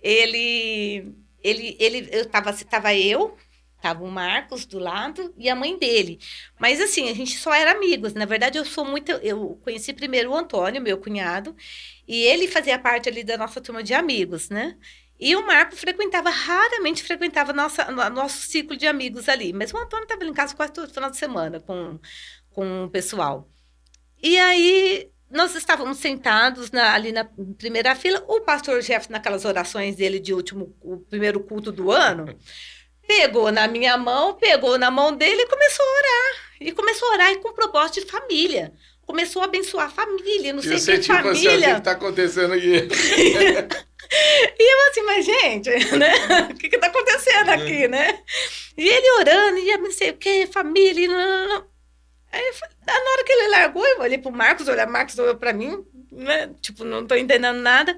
ele 0.03 1.15
ele 1.43 1.77
ele 1.81 2.09
eu 2.13 2.27
tava 2.29 2.53
tava 2.65 2.95
eu, 2.95 3.37
tava 3.81 4.05
o 4.05 4.11
Marcos 4.11 4.67
do 4.67 4.79
lado 4.79 5.35
e 5.39 5.49
a 5.49 5.57
mãe 5.57 5.79
dele. 5.79 6.19
Mas 6.59 6.81
assim, 6.81 7.09
a 7.11 7.15
gente 7.15 7.39
só 7.39 7.55
era 7.55 7.73
amigos. 7.73 8.15
Na 8.15 8.25
verdade, 8.27 8.59
eu 8.59 8.65
sou 8.65 8.85
muito 8.85 9.13
eu 9.13 9.59
conheci 9.65 9.93
primeiro 9.93 10.31
o 10.31 10.37
Antônio, 10.37 10.83
meu 10.83 10.99
cunhado, 10.99 11.57
e 12.07 12.23
ele 12.25 12.49
fazia 12.49 12.79
parte 12.79 13.09
ali 13.09 13.25
da 13.25 13.37
nossa 13.39 13.61
turma 13.61 13.83
de 13.83 13.95
amigos, 13.95 14.49
né? 14.51 14.77
E 15.19 15.37
o 15.37 15.47
Marco 15.47 15.77
frequentava, 15.77 16.29
raramente 16.29 17.03
frequentava 17.03 17.53
nossa, 17.53 17.91
nosso 18.11 18.43
ciclo 18.43 18.77
de 18.77 18.87
amigos 18.87 19.29
ali. 19.29 19.53
Mas 19.53 19.73
o 19.73 19.79
Antônio 19.79 20.05
estava 20.05 20.25
em 20.25 20.35
casa 20.35 20.55
quase 20.57 20.73
todo 20.73 20.93
final 20.93 21.11
de 21.11 21.17
semana 21.17 21.61
com, 21.61 21.99
com 22.51 22.85
o 22.85 22.91
pessoal. 22.91 23.49
E 24.23 24.39
aí 24.39 25.11
nós 25.35 25.53
estávamos 25.57 25.99
sentados 25.99 26.71
na, 26.71 26.95
ali 26.95 27.11
na 27.11 27.29
primeira 27.59 27.97
fila, 27.97 28.25
o 28.29 28.41
pastor 28.41 28.81
Jeff, 28.81 29.11
naquelas 29.11 29.45
orações 29.45 29.97
dele 29.97 30.21
de 30.21 30.33
último, 30.33 30.73
o 30.81 30.99
primeiro 30.99 31.41
culto 31.41 31.73
do 31.73 31.91
ano, 31.91 32.39
pegou 33.05 33.51
na 33.51 33.67
minha 33.67 33.99
mão, 33.99 34.35
pegou 34.35 34.79
na 34.79 34.93
mão 34.93 35.13
dele 35.13 35.43
e 35.43 35.49
começou 35.49 35.85
a 35.85 35.99
orar. 35.99 36.45
E 36.61 36.71
começou 36.71 37.09
a 37.09 37.13
orar 37.15 37.33
e 37.33 37.37
com 37.41 37.53
propósito 37.53 38.05
de 38.05 38.11
família. 38.11 38.73
Começou 39.05 39.43
a 39.43 39.47
abençoar 39.47 39.87
a 39.87 39.91
família, 39.91 40.53
não 40.53 40.63
sei 40.63 40.79
que 40.79 40.99
tipo 41.01 41.15
família. 41.15 41.51
Assim, 41.51 41.59
o 41.59 41.73
que 41.73 41.79
está 41.79 41.91
acontecendo 41.91 42.55
aqui? 42.55 42.89
e 44.59 44.73
eu 44.73 44.89
assim, 44.89 45.03
mas 45.03 45.27
gente, 45.27 45.71
né? 45.99 46.13
O 46.49 46.55
que 46.55 46.75
está 46.75 46.87
acontecendo 46.87 47.51
aqui, 47.51 47.89
né? 47.89 48.21
E 48.79 48.89
ele 48.89 49.11
orando, 49.21 49.59
e 49.59 49.69
eu 49.69 49.79
não 49.79 49.91
sei 49.91 50.11
o 50.11 50.17
que, 50.17 50.47
família, 50.47 51.09
não, 51.09 51.17
não, 51.17 51.49
não. 51.49 51.74
Aí, 52.35 52.53
na 52.85 52.93
hora 52.93 53.25
que 53.25 53.33
ele 53.33 53.49
largou, 53.49 53.87
eu 53.87 54.01
olhei 54.01 54.19
pro 54.19 54.33
Marcos, 54.33 54.67
olhar 54.67 54.89
Marcos 54.89 55.17
olhou 55.21 55.37
para 55.37 55.53
mim, 55.53 55.87
né? 56.11 56.53
Tipo, 56.61 56.85
não 56.85 57.07
tô 57.07 57.15
entendendo 57.15 57.61
nada. 57.61 57.97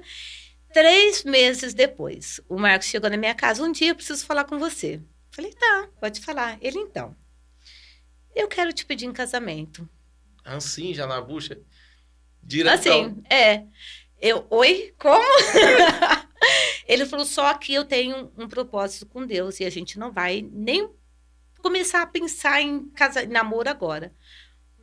Três 0.71 1.23
meses 1.23 1.73
depois, 1.73 2.39
o 2.47 2.55
Marcos 2.55 2.87
chegou 2.87 3.09
na 3.09 3.17
minha 3.17 3.33
casa. 3.33 3.63
Um 3.63 3.71
dia 3.71 3.89
eu 3.89 3.95
preciso 3.95 4.23
falar 4.27 4.43
com 4.43 4.59
você. 4.59 5.01
Falei, 5.31 5.51
tá, 5.53 5.89
pode 5.99 6.21
falar. 6.21 6.59
Ele, 6.61 6.77
então, 6.77 7.15
eu 8.35 8.47
quero 8.47 8.71
te 8.71 8.85
pedir 8.85 9.07
em 9.07 9.11
casamento. 9.11 9.89
Assim, 10.45 10.93
já 10.93 11.07
na 11.07 11.19
bucha? 11.19 11.59
Diretão. 12.43 13.05
Assim, 13.05 13.23
é. 13.27 13.63
Eu, 14.21 14.45
oi? 14.51 14.93
Como? 14.99 15.25
ele 16.87 17.07
falou, 17.07 17.25
só 17.25 17.55
que 17.55 17.73
eu 17.73 17.85
tenho 17.85 18.31
um 18.37 18.47
propósito 18.47 19.07
com 19.07 19.25
Deus 19.25 19.59
e 19.59 19.65
a 19.65 19.69
gente 19.71 19.97
não 19.97 20.11
vai 20.11 20.47
nem 20.51 20.89
começar 21.59 22.01
a 22.01 22.07
pensar 22.07 22.61
em 22.61 22.87
casa, 22.89 23.23
em 23.23 23.27
namoro 23.27 23.69
agora. 23.69 24.13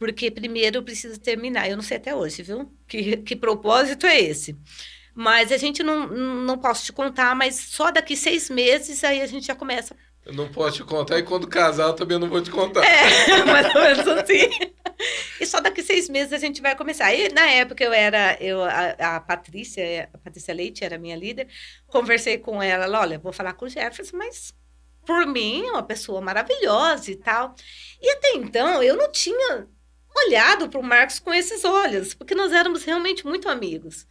Porque 0.05 0.31
primeiro 0.31 0.77
eu 0.77 0.83
preciso 0.83 1.19
terminar. 1.19 1.67
Eu 1.67 1.77
não 1.77 1.83
sei 1.83 1.97
até 1.97 2.15
hoje, 2.15 2.43
viu? 2.43 2.71
Que, 2.87 3.17
que 3.17 3.35
propósito 3.35 4.07
é 4.07 4.21
esse? 4.21 4.55
Mas 5.15 5.51
a 5.51 5.57
gente 5.57 5.83
não, 5.83 6.07
não 6.07 6.59
posso 6.59 6.85
te 6.85 6.93
contar, 6.93 7.35
mas 7.35 7.55
só 7.55 7.91
daqui 7.91 8.15
seis 8.15 8.51
meses 8.51 9.03
aí 9.03 9.23
a 9.23 9.27
gente 9.27 9.47
já 9.47 9.55
começa. 9.55 9.97
Eu 10.27 10.35
não 10.35 10.53
posso 10.53 10.77
te 10.77 10.85
contar 10.85 11.19
e 11.19 11.23
quando 11.23 11.49
casar 11.49 11.87
eu 11.87 11.95
também 11.95 12.19
não 12.19 12.29
vou 12.29 12.43
te 12.43 12.51
contar. 12.51 12.85
É, 12.85 13.45
mais 13.51 13.75
ou 13.75 13.81
menos 13.81 14.07
assim. 14.09 14.75
E 15.41 15.47
só 15.47 15.59
daqui 15.59 15.83
seis 15.83 16.07
meses 16.11 16.35
a 16.35 16.39
gente 16.39 16.61
vai 16.61 16.77
começar. 16.77 17.15
E 17.15 17.31
na 17.31 17.47
época 17.47 17.83
eu 17.83 17.93
era, 17.93 18.37
eu, 18.43 18.63
a, 18.63 19.17
a 19.17 19.21
Patrícia, 19.21 20.11
a 20.13 20.19
Patrícia 20.19 20.53
Leite 20.53 20.85
era 20.85 20.99
minha 20.99 21.17
líder, 21.17 21.49
conversei 21.87 22.37
com 22.37 22.63
ela, 22.63 22.85
ela 22.85 23.01
olha, 23.01 23.19
vou 23.19 23.33
falar 23.33 23.55
com 23.55 23.65
o 23.65 23.71
Jefferson, 23.71 24.19
mas 24.19 24.53
por 25.07 25.27
mim, 25.27 25.67
é 25.67 25.71
uma 25.71 25.83
pessoa 25.83 26.21
maravilhosa 26.21 27.11
e 27.11 27.17
tal. 27.17 27.55
E 28.03 28.11
até 28.11 28.35
então, 28.35 28.83
eu 28.83 28.97
não 28.97 29.11
tinha 29.11 29.67
olhado 30.15 30.69
para 30.69 30.81
o 30.81 30.83
Marcos 30.83 31.19
com 31.19 31.33
esses 31.33 31.65
olhos, 31.65 32.15
porque 32.15 32.35
nós 32.35 32.53
éramos 32.53 32.85
realmente 32.85 33.27
muito 33.27 33.49
amigos. 33.49 34.07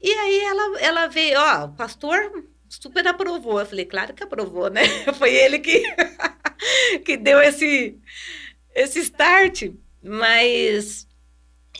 E 0.00 0.10
aí 0.10 0.40
ela, 0.40 0.80
ela 0.80 1.06
veio, 1.08 1.38
ó, 1.38 1.64
o 1.64 1.72
pastor 1.74 2.44
super 2.68 3.06
aprovou. 3.06 3.58
Eu 3.58 3.66
falei, 3.66 3.84
claro 3.84 4.14
que 4.14 4.22
aprovou, 4.22 4.70
né? 4.70 4.82
Foi 5.18 5.34
ele 5.34 5.58
que, 5.58 5.82
que 7.04 7.16
deu 7.16 7.40
esse, 7.40 7.98
esse 8.74 9.00
start. 9.00 9.72
Mas. 10.02 11.06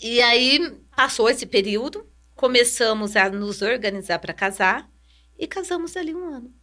E 0.02 0.20
aí 0.20 0.76
passou 0.94 1.28
esse 1.28 1.46
período, 1.46 2.08
começamos 2.34 3.16
a 3.16 3.28
nos 3.30 3.62
organizar 3.62 4.18
para 4.18 4.32
casar 4.32 4.88
e 5.38 5.46
casamos 5.46 5.96
ali 5.96 6.14
um 6.14 6.34
ano. 6.34 6.54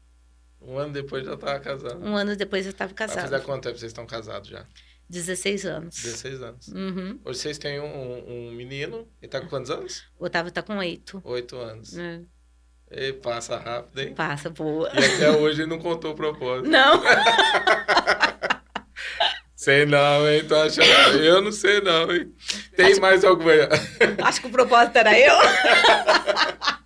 Um 0.61 0.78
ano 0.78 0.93
depois 0.93 1.26
já 1.26 1.34
estava 1.34 1.59
casado. 1.59 2.03
Um 2.03 2.15
ano 2.15 2.36
depois 2.36 2.65
eu 2.65 2.71
estava 2.71 2.93
casado. 2.93 3.15
Vai 3.15 3.30
fazer 3.30 3.45
quanto 3.45 3.63
tempo 3.63 3.78
vocês 3.78 3.91
estão 3.91 4.05
casados 4.05 4.49
já? 4.49 4.65
16 5.09 5.65
anos. 5.65 5.95
16 6.03 6.41
anos. 6.41 6.67
Uhum. 6.69 7.19
Hoje 7.23 7.39
vocês 7.39 7.57
têm 7.57 7.79
um, 7.79 8.49
um 8.49 8.51
menino, 8.51 8.97
ele 8.97 9.07
está 9.23 9.39
com 9.39 9.47
quantos 9.47 9.69
anos? 9.69 10.03
O 10.19 10.25
Otávio 10.25 10.49
está 10.49 10.61
com 10.61 10.77
8. 10.77 11.21
8 11.23 11.57
anos. 11.57 11.97
É. 11.97 12.21
E 12.91 13.13
passa 13.13 13.57
rápido, 13.57 13.99
hein? 13.99 14.13
Passa, 14.13 14.49
boa. 14.49 14.91
E 14.93 15.03
até 15.03 15.31
hoje 15.31 15.61
ele 15.61 15.69
não 15.69 15.79
contou 15.79 16.11
o 16.11 16.15
propósito. 16.15 16.69
Não. 16.69 17.01
sei 19.55 19.85
não, 19.85 20.29
hein? 20.29 20.47
Tô 20.47 20.55
achando... 20.55 21.17
Eu 21.17 21.41
não 21.41 21.51
sei 21.51 21.81
não, 21.81 22.11
hein? 22.11 22.31
Tem 22.75 22.91
Acho... 22.91 23.01
mais 23.01 23.23
alguma... 23.23 23.51
Acho 24.23 24.41
que 24.41 24.47
o 24.47 24.51
propósito 24.51 24.95
era 24.97 25.19
eu. 25.19 25.35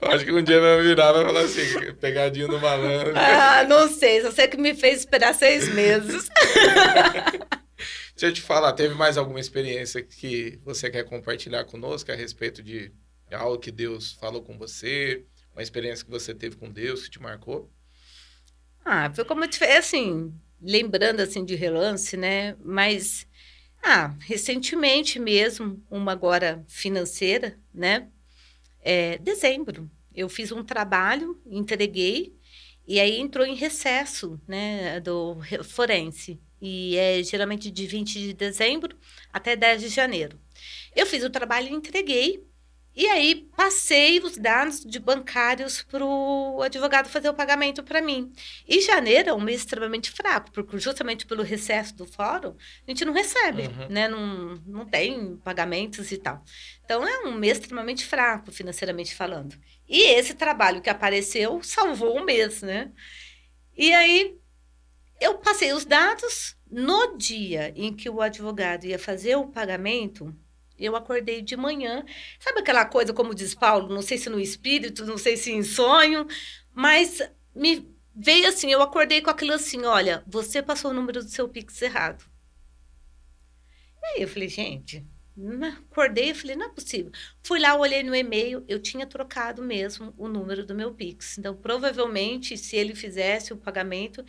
Acho 0.00 0.24
que 0.24 0.32
um 0.32 0.42
dia 0.42 0.60
vai 0.60 0.82
virar 0.82 1.12
vai 1.12 1.24
falar 1.24 1.40
assim, 1.40 1.92
pegadinho 1.94 2.48
do 2.48 2.60
malandro. 2.60 3.12
Ah, 3.16 3.64
não 3.64 3.88
sei, 3.88 4.22
só 4.22 4.30
sei 4.30 4.46
que 4.46 4.56
me 4.56 4.74
fez 4.74 5.00
esperar 5.00 5.34
seis 5.34 5.68
meses. 5.74 6.28
Deixa 8.12 8.26
eu 8.26 8.32
te 8.32 8.40
falar, 8.40 8.72
teve 8.72 8.94
mais 8.94 9.16
alguma 9.16 9.38
experiência 9.38 10.02
que 10.02 10.58
você 10.64 10.90
quer 10.90 11.04
compartilhar 11.04 11.64
conosco 11.64 12.10
a 12.10 12.14
respeito 12.14 12.62
de 12.62 12.92
algo 13.32 13.58
que 13.58 13.70
Deus 13.70 14.12
falou 14.12 14.42
com 14.42 14.58
você, 14.58 15.24
uma 15.52 15.62
experiência 15.62 16.04
que 16.04 16.10
você 16.10 16.34
teve 16.34 16.56
com 16.56 16.70
Deus 16.70 17.04
que 17.04 17.10
te 17.10 17.22
marcou? 17.22 17.70
Ah, 18.84 19.10
foi 19.14 19.24
como 19.24 19.44
eu 19.44 19.48
te 19.48 19.58
falei, 19.58 19.76
assim, 19.76 20.32
lembrando 20.60 21.20
assim 21.20 21.44
de 21.44 21.54
relance, 21.54 22.16
né? 22.16 22.56
Mas, 22.64 23.26
ah, 23.82 24.14
recentemente 24.20 25.18
mesmo, 25.18 25.80
uma 25.90 26.12
agora 26.12 26.64
financeira, 26.66 27.58
né? 27.72 28.08
É, 28.80 29.18
dezembro, 29.18 29.90
eu 30.14 30.28
fiz 30.28 30.52
um 30.52 30.64
trabalho, 30.64 31.40
entreguei, 31.46 32.36
e 32.86 32.98
aí 33.00 33.18
entrou 33.20 33.46
em 33.46 33.54
recesso, 33.54 34.40
né, 34.48 35.00
do 35.00 35.34
re- 35.34 35.62
forense. 35.62 36.40
E 36.60 36.96
é 36.96 37.22
geralmente 37.22 37.70
de 37.70 37.86
20 37.86 38.14
de 38.18 38.32
dezembro 38.34 38.96
até 39.32 39.54
10 39.56 39.80
de 39.82 39.88
janeiro. 39.88 40.40
Eu 40.96 41.06
fiz 41.06 41.22
o 41.24 41.30
trabalho 41.30 41.68
e 41.68 41.72
entreguei. 41.72 42.47
E 42.98 43.06
aí 43.06 43.48
passei 43.56 44.18
os 44.18 44.36
dados 44.36 44.80
de 44.84 44.98
bancários 44.98 45.82
para 45.84 46.04
o 46.04 46.60
advogado 46.62 47.08
fazer 47.08 47.28
o 47.28 47.34
pagamento 47.34 47.84
para 47.84 48.02
mim. 48.02 48.32
E 48.66 48.80
janeiro 48.80 49.28
é 49.30 49.34
um 49.34 49.40
mês 49.40 49.60
extremamente 49.60 50.10
fraco, 50.10 50.50
porque 50.50 50.78
justamente 50.80 51.24
pelo 51.24 51.44
recesso 51.44 51.94
do 51.94 52.04
fórum, 52.06 52.56
a 52.86 52.90
gente 52.90 53.04
não 53.04 53.12
recebe, 53.12 53.68
Uhum. 53.68 53.88
né? 53.88 54.08
Não, 54.08 54.56
não 54.66 54.84
tem 54.86 55.36
pagamentos 55.38 56.10
e 56.10 56.18
tal. 56.18 56.42
Então 56.84 57.06
é 57.06 57.20
um 57.20 57.34
mês 57.36 57.58
extremamente 57.58 58.04
fraco, 58.04 58.50
financeiramente 58.50 59.14
falando. 59.14 59.56
E 59.88 60.02
esse 60.18 60.34
trabalho 60.34 60.82
que 60.82 60.90
apareceu 60.90 61.62
salvou 61.62 62.16
o 62.18 62.24
mês, 62.24 62.62
né? 62.62 62.92
E 63.76 63.92
aí 63.94 64.36
eu 65.20 65.38
passei 65.38 65.72
os 65.72 65.84
dados. 65.84 66.56
No 66.70 67.16
dia 67.16 67.72
em 67.76 67.94
que 67.94 68.10
o 68.10 68.20
advogado 68.20 68.84
ia 68.86 68.98
fazer 68.98 69.36
o 69.36 69.48
pagamento, 69.48 70.34
eu 70.78 70.94
acordei 70.96 71.42
de 71.42 71.56
manhã. 71.56 72.04
Sabe 72.38 72.60
aquela 72.60 72.84
coisa, 72.84 73.12
como 73.12 73.34
diz 73.34 73.54
Paulo, 73.54 73.92
não 73.92 74.02
sei 74.02 74.18
se 74.18 74.30
no 74.30 74.40
espírito, 74.40 75.04
não 75.04 75.18
sei 75.18 75.36
se 75.36 75.52
em 75.52 75.62
sonho, 75.62 76.26
mas 76.72 77.20
me 77.54 77.94
veio 78.14 78.48
assim, 78.48 78.70
eu 78.70 78.82
acordei 78.82 79.20
com 79.20 79.30
aquilo 79.30 79.52
assim, 79.52 79.84
olha, 79.84 80.24
você 80.26 80.62
passou 80.62 80.90
o 80.90 80.94
número 80.94 81.22
do 81.22 81.30
seu 81.30 81.48
Pix 81.48 81.80
errado. 81.82 82.24
E 84.02 84.06
aí 84.06 84.22
eu 84.22 84.28
falei, 84.28 84.48
gente, 84.48 85.06
acordei 85.90 86.30
e 86.30 86.34
falei, 86.34 86.56
não 86.56 86.66
é 86.66 86.68
possível. 86.68 87.12
Fui 87.42 87.58
lá, 87.60 87.76
olhei 87.76 88.02
no 88.02 88.14
e-mail, 88.14 88.64
eu 88.68 88.78
tinha 88.80 89.06
trocado 89.06 89.62
mesmo 89.62 90.12
o 90.16 90.28
número 90.28 90.64
do 90.64 90.74
meu 90.74 90.92
Pix. 90.92 91.38
Então, 91.38 91.54
provavelmente, 91.54 92.56
se 92.56 92.76
ele 92.76 92.94
fizesse 92.94 93.52
o 93.52 93.56
pagamento, 93.56 94.24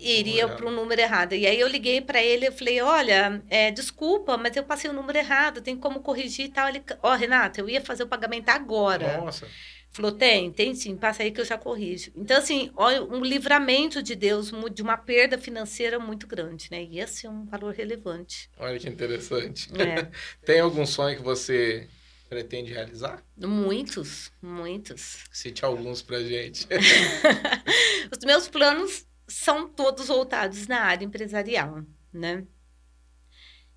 Iria 0.00 0.48
para 0.48 0.66
o 0.66 0.70
número 0.70 1.00
errado. 1.00 1.34
E 1.34 1.46
aí 1.46 1.58
eu 1.58 1.68
liguei 1.68 2.00
para 2.00 2.22
ele 2.22 2.46
e 2.46 2.52
falei, 2.52 2.80
olha, 2.80 3.42
é, 3.48 3.70
desculpa, 3.70 4.36
mas 4.36 4.56
eu 4.56 4.64
passei 4.64 4.90
o 4.90 4.94
número 4.94 5.18
errado, 5.18 5.60
tem 5.60 5.76
como 5.76 6.00
corrigir 6.00 6.46
e 6.46 6.48
tal. 6.50 6.68
Ele, 6.68 6.82
ó, 7.02 7.14
Renata, 7.14 7.60
eu 7.60 7.68
ia 7.68 7.80
fazer 7.80 8.04
o 8.04 8.08
pagamento 8.08 8.48
agora. 8.48 9.18
Nossa. 9.18 9.48
Falou, 9.92 10.10
tem, 10.10 10.50
tem 10.50 10.74
sim, 10.74 10.96
passa 10.96 11.22
aí 11.22 11.30
que 11.30 11.38
eu 11.40 11.44
já 11.44 11.58
corrijo. 11.58 12.10
Então, 12.16 12.38
assim, 12.38 12.70
olha, 12.74 13.04
um 13.04 13.20
livramento 13.20 14.02
de 14.02 14.14
Deus 14.14 14.50
de 14.72 14.80
uma 14.80 14.96
perda 14.96 15.36
financeira 15.36 15.98
muito 15.98 16.26
grande, 16.26 16.68
né? 16.70 16.82
Ia 16.82 17.06
ser 17.06 17.28
um 17.28 17.44
valor 17.44 17.74
relevante. 17.74 18.48
Olha 18.58 18.78
que 18.78 18.88
interessante. 18.88 19.68
É, 19.78 20.10
Tem 20.46 20.60
algum 20.60 20.86
sonho 20.86 21.16
que 21.16 21.22
você 21.22 21.86
pretende 22.26 22.72
realizar? 22.72 23.22
muitos, 23.36 24.32
muitos. 24.40 25.24
Cite 25.30 25.62
alguns 25.62 26.00
pra 26.00 26.22
gente. 26.22 26.66
Os 28.10 28.24
meus 28.24 28.48
planos 28.48 29.06
são 29.28 29.68
todos 29.68 30.08
voltados 30.08 30.66
na 30.66 30.80
área 30.80 31.04
empresarial, 31.04 31.84
né? 32.10 32.46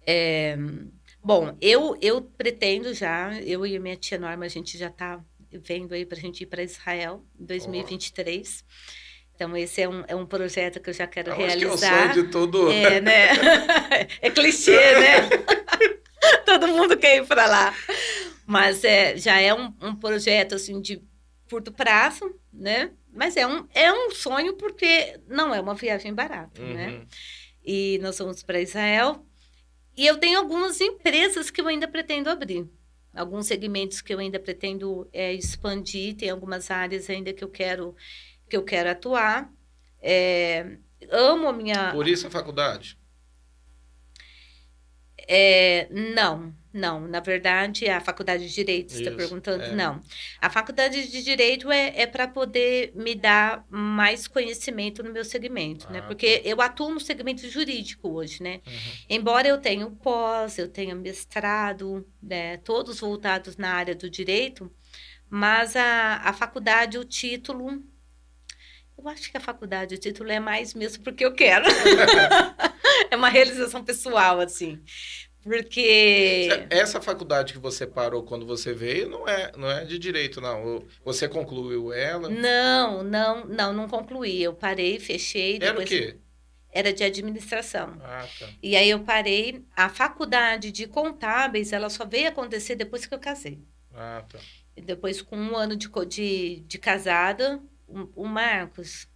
É, 0.08 0.56
bom, 1.22 1.58
eu, 1.60 1.98
eu 2.02 2.22
pretendo 2.22 2.94
já, 2.94 3.38
eu 3.42 3.66
e 3.66 3.76
a 3.76 3.80
minha 3.82 3.98
tia 3.98 4.18
Norma, 4.18 4.46
a 4.46 4.50
gente 4.50 4.78
já 4.78 4.88
está 4.88 5.22
vendo 5.58 5.94
aí 5.94 6.06
para 6.06 6.18
a 6.18 6.22
gente 6.22 6.42
ir 6.42 6.46
para 6.46 6.64
Israel 6.64 7.24
em 7.40 7.46
2023. 7.46 8.64
Então, 9.36 9.56
esse 9.58 9.82
é 9.82 9.90
um, 9.90 10.04
é 10.08 10.16
um 10.16 10.26
projeto 10.26 10.80
que 10.80 10.90
eu 10.90 10.94
já 10.94 11.06
quero 11.06 11.32
Eu 11.32 11.46
acho 11.46 11.58
que 11.58 11.64
é 11.64 11.68
o 11.68 11.76
realizar. 11.76 12.14
sonho 12.14 12.26
de 12.26 12.32
todo. 12.32 12.72
É, 12.72 13.02
né? 13.02 13.30
É 14.22 14.30
clichê, 14.30 14.72
né? 14.72 15.30
Todo 16.46 16.68
mundo 16.70 16.98
quer 16.98 17.18
ir 17.18 17.28
para 17.28 17.46
lá. 17.46 17.74
Mas 18.46 18.84
é, 18.84 19.18
já 19.18 19.40
é 19.40 19.54
um, 19.54 19.74
um 19.82 19.96
projeto 19.96 20.56
assim 20.56 20.80
de 20.80 21.02
curto 21.50 21.72
prazo, 21.72 22.34
né? 22.52 22.92
Mas 23.14 23.36
é 23.36 23.46
um, 23.46 23.68
é 23.74 23.92
um 23.92 24.12
sonho 24.12 24.54
porque 24.54 25.20
não 25.28 25.54
é 25.54 25.60
uma 25.60 25.76
viagem 25.76 26.14
barata, 26.14 26.62
né? 26.62 26.90
Uhum. 26.90 27.06
E 27.64 28.00
nós 28.02 28.18
vamos 28.18 28.44
para 28.44 28.62
Israel. 28.62 29.26
E 29.98 30.06
eu 30.06 30.18
tenho 30.18 30.38
algumas 30.40 30.80
empresas 30.82 31.50
que 31.50 31.60
eu 31.60 31.68
ainda 31.68 31.88
pretendo 31.88 32.30
abrir. 32.30 32.70
Alguns 33.16 33.48
segmentos 33.48 34.02
que 34.02 34.14
eu 34.14 34.20
ainda 34.20 34.40
pretendo 34.40 35.08
é, 35.14 35.34
expandir. 35.34 36.16
Tem 36.16 36.30
algumas 36.30 36.70
áreas 36.70 37.10
ainda 37.10 37.34
que 37.34 37.44
eu 37.44 37.50
quero, 37.50 37.96
que 38.50 38.58
eu 38.58 38.64
quero 38.64 38.90
atuar. 38.90 39.52
É, 40.02 40.78
amo 41.10 41.48
a 41.48 41.54
minha... 41.54 41.92
Por 41.92 42.08
isso 42.08 42.28
a 42.28 42.30
faculdade. 42.30 42.98
É, 45.28 45.88
não, 45.90 46.54
não. 46.76 47.08
Na 47.08 47.22
verdade, 47.22 47.88
a 47.88 48.02
faculdade 48.02 48.48
de 48.48 48.54
Direito, 48.54 48.92
você 48.92 49.00
está 49.00 49.16
perguntando? 49.16 49.64
é. 49.64 49.72
Não. 49.74 50.02
A 50.42 50.50
faculdade 50.50 51.10
de 51.10 51.24
Direito 51.24 51.72
é, 51.72 52.02
é 52.02 52.06
para 52.06 52.28
poder 52.28 52.92
me 52.94 53.16
dar 53.16 53.66
mais 53.70 54.28
conhecimento 54.28 55.02
no 55.02 55.12
meu 55.12 55.24
segmento, 55.24 55.90
né? 55.92 56.00
Ah, 56.00 56.08
Porque 56.08 56.42
eu 56.44 56.62
atuo 56.62 56.94
no 56.94 57.00
segmento 57.00 57.50
jurídico 57.50 58.10
hoje, 58.10 58.44
né? 58.44 58.60
Uhum. 58.68 58.74
Embora 59.10 59.48
eu 59.48 59.58
tenha 59.58 59.90
pós, 59.90 60.58
eu 60.58 60.68
tenha 60.68 60.94
mestrado, 60.94 62.06
né? 62.22 62.58
Todos 62.58 63.00
voltados 63.00 63.56
na 63.56 63.74
área 63.74 63.96
do 63.96 64.10
direito, 64.10 64.70
mas 65.30 65.76
a, 65.76 66.18
a 66.26 66.34
faculdade, 66.34 66.98
o 66.98 67.06
título... 67.06 67.82
Eu 68.98 69.10
acho 69.10 69.30
que 69.30 69.38
a 69.38 69.42
faculdade, 69.42 69.96
o 69.96 69.98
título 69.98 70.32
é 70.32 70.40
mais 70.40 70.74
mesmo 70.74 71.04
porque 71.04 71.26
eu 71.26 71.34
quero. 71.34 71.66
é 73.12 73.16
uma 73.16 73.30
realização 73.30 73.84
pessoal, 73.84 74.40
assim. 74.40 74.82
Porque. 75.46 76.50
Essa 76.72 77.00
faculdade 77.00 77.54
que 77.54 77.60
você 77.60 77.86
parou 77.86 78.24
quando 78.24 78.48
você 78.48 78.74
veio 78.74 79.08
não 79.08 79.28
é, 79.28 79.52
não 79.56 79.70
é 79.70 79.86
de 79.86 80.00
direito, 80.00 80.42
não. 80.42 80.84
Você 81.04 81.30
concluiu 81.30 81.94
ela. 81.94 82.28
Não, 82.28 83.04
não, 83.04 83.46
não, 83.46 83.72
não 83.72 83.88
concluí. 83.88 84.42
Eu 84.42 84.56
parei, 84.56 85.00
fechei. 85.00 85.60
Era 85.62 85.80
o 85.80 85.86
quê? 85.86 86.18
Era 86.72 86.92
de 86.92 87.04
administração. 87.04 87.96
Ah, 88.04 88.28
tá. 88.40 88.50
E 88.62 88.76
aí 88.76 88.90
eu 88.90 89.02
parei. 89.02 89.64
A 89.76 89.88
faculdade 89.88 90.72
de 90.72 90.88
contábeis, 90.88 91.72
ela 91.72 91.92
só 91.92 92.08
veio 92.08 92.28
acontecer 92.28 92.76
depois 92.76 93.06
que 93.06 93.14
eu 93.14 93.20
casei. 93.20 93.64
Ah, 93.94 94.26
tá. 94.28 94.40
E 94.76 94.82
Depois, 94.82 95.22
com 95.22 95.38
um 95.38 95.56
ano 95.56 95.76
de, 95.76 95.88
de, 96.08 96.60
de 96.62 96.78
casada, 96.80 97.62
o, 97.88 98.24
o 98.24 98.28
Marcos. 98.28 99.08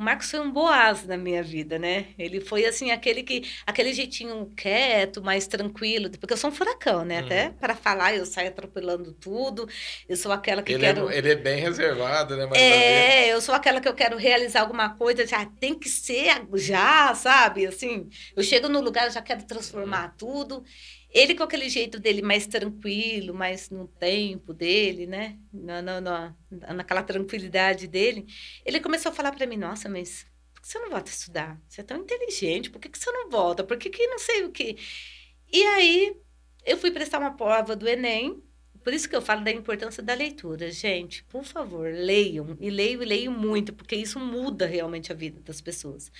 O 0.00 0.02
Marcos 0.02 0.30
foi 0.30 0.40
um 0.40 0.50
boaz 0.50 1.04
na 1.04 1.18
minha 1.18 1.42
vida, 1.42 1.78
né? 1.78 2.14
Ele 2.18 2.40
foi 2.40 2.64
assim, 2.64 2.90
aquele 2.90 3.22
que. 3.22 3.42
aquele 3.66 3.92
jeitinho 3.92 4.46
quieto, 4.56 5.22
mais 5.22 5.46
tranquilo. 5.46 6.10
Porque 6.10 6.32
eu 6.32 6.38
sou 6.38 6.48
um 6.48 6.54
furacão, 6.54 7.04
né? 7.04 7.18
Uhum. 7.18 7.26
Até 7.26 7.50
para 7.50 7.76
falar, 7.76 8.14
eu 8.16 8.24
saio 8.24 8.48
atropelando 8.48 9.12
tudo. 9.12 9.68
Eu 10.08 10.16
sou 10.16 10.32
aquela 10.32 10.62
que 10.62 10.72
Ele 10.72 10.80
quero. 10.84 11.10
é, 11.10 11.18
ele 11.18 11.30
é 11.32 11.34
bem 11.36 11.60
reservado, 11.60 12.34
né? 12.34 12.46
Mas 12.46 12.58
É, 12.58 13.28
eu 13.32 13.40
sou 13.42 13.54
aquela 13.54 13.80
que 13.80 13.88
eu 13.88 13.94
quero 13.94 14.16
realizar 14.16 14.62
alguma 14.62 14.96
coisa, 14.96 15.26
já 15.26 15.44
tem 15.46 15.78
que 15.78 15.88
ser 15.88 16.46
já, 16.54 17.14
sabe? 17.14 17.66
Assim, 17.66 18.08
eu 18.34 18.42
chego 18.42 18.68
no 18.68 18.80
lugar, 18.80 19.04
eu 19.06 19.10
já 19.12 19.22
quero 19.22 19.44
transformar 19.44 20.14
tudo. 20.16 20.64
Ele 21.12 21.34
com 21.34 21.42
aquele 21.42 21.68
jeito 21.68 21.98
dele 21.98 22.22
mais 22.22 22.46
tranquilo, 22.46 23.34
mais 23.34 23.68
no 23.70 23.88
tempo 23.88 24.54
dele, 24.54 25.06
né? 25.06 25.38
Na, 25.52 25.82
na, 25.82 26.00
na- 26.00 26.36
naquela 26.74 27.02
tranquilidade 27.02 27.86
dele. 27.88 28.26
Ele 28.64 28.80
começou 28.80 29.10
a 29.10 29.14
falar 29.14 29.32
para 29.32 29.46
mim, 29.46 29.56
nossa, 29.56 29.88
mas 29.88 30.26
por 30.54 30.62
que 30.62 30.68
você 30.68 30.78
não 30.78 30.90
volta 30.90 31.10
a 31.10 31.14
estudar? 31.14 31.60
Você 31.68 31.80
é 31.80 31.84
tão 31.84 31.98
inteligente, 31.98 32.70
por 32.70 32.80
que, 32.80 32.88
que 32.88 32.98
você 32.98 33.10
não 33.10 33.28
volta? 33.30 33.64
Por 33.64 33.76
que, 33.76 33.90
que 33.90 34.06
não 34.06 34.18
sei 34.18 34.44
o 34.44 34.52
quê? 34.52 34.76
E 35.52 35.62
aí, 35.62 36.16
eu 36.64 36.76
fui 36.76 36.90
prestar 36.90 37.18
uma 37.18 37.36
prova 37.36 37.74
do 37.74 37.88
Enem, 37.88 38.42
por 38.84 38.94
isso 38.94 39.08
que 39.08 39.16
eu 39.16 39.22
falo 39.22 39.42
da 39.44 39.50
importância 39.50 40.02
da 40.02 40.14
leitura. 40.14 40.70
Gente, 40.70 41.24
por 41.24 41.44
favor, 41.44 41.92
leiam. 41.92 42.56
E 42.60 42.70
leiam 42.70 43.02
e 43.02 43.06
leiam 43.06 43.32
muito, 43.32 43.72
porque 43.72 43.96
isso 43.96 44.18
muda 44.18 44.66
realmente 44.66 45.12
a 45.12 45.14
vida 45.14 45.40
das 45.40 45.60
pessoas. 45.60 46.10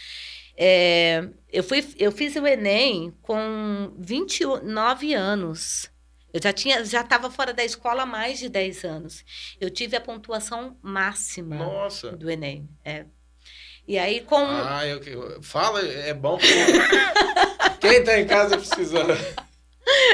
É, 0.57 1.29
eu, 1.53 1.63
fui, 1.63 1.85
eu 1.99 2.13
fiz 2.13 2.37
o 2.37 2.47
Enem 2.47 3.13
com 3.23 3.93
29 3.99 5.15
anos. 5.15 5.91
Eu 6.33 6.41
já 6.43 6.53
tinha, 6.53 6.85
já 6.85 7.01
estava 7.01 7.31
fora 7.31 7.53
da 7.53 7.65
escola 7.65 8.03
há 8.03 8.07
mais 8.07 8.39
de 8.39 8.49
10 8.49 8.85
anos. 8.85 9.25
Eu 9.61 9.69
tive 9.71 9.97
a 9.97 10.01
pontuação 10.01 10.77
máxima 10.83 11.57
Nossa. 11.57 12.13
do 12.13 12.31
Enem. 12.31 12.69
É. 12.85 13.05
E 13.89 13.99
aí, 13.99 14.21
com. 14.21 14.37
Ah, 14.39 14.87
eu, 14.87 15.03
eu- 15.03 15.43
fala, 15.43 15.81
é 15.81 16.15
bom. 16.15 16.37
que- 16.39 16.47
Quem 17.81 18.05
tá 18.05 18.21
em 18.21 18.27
casa 18.27 18.57
precisando. 18.57 19.11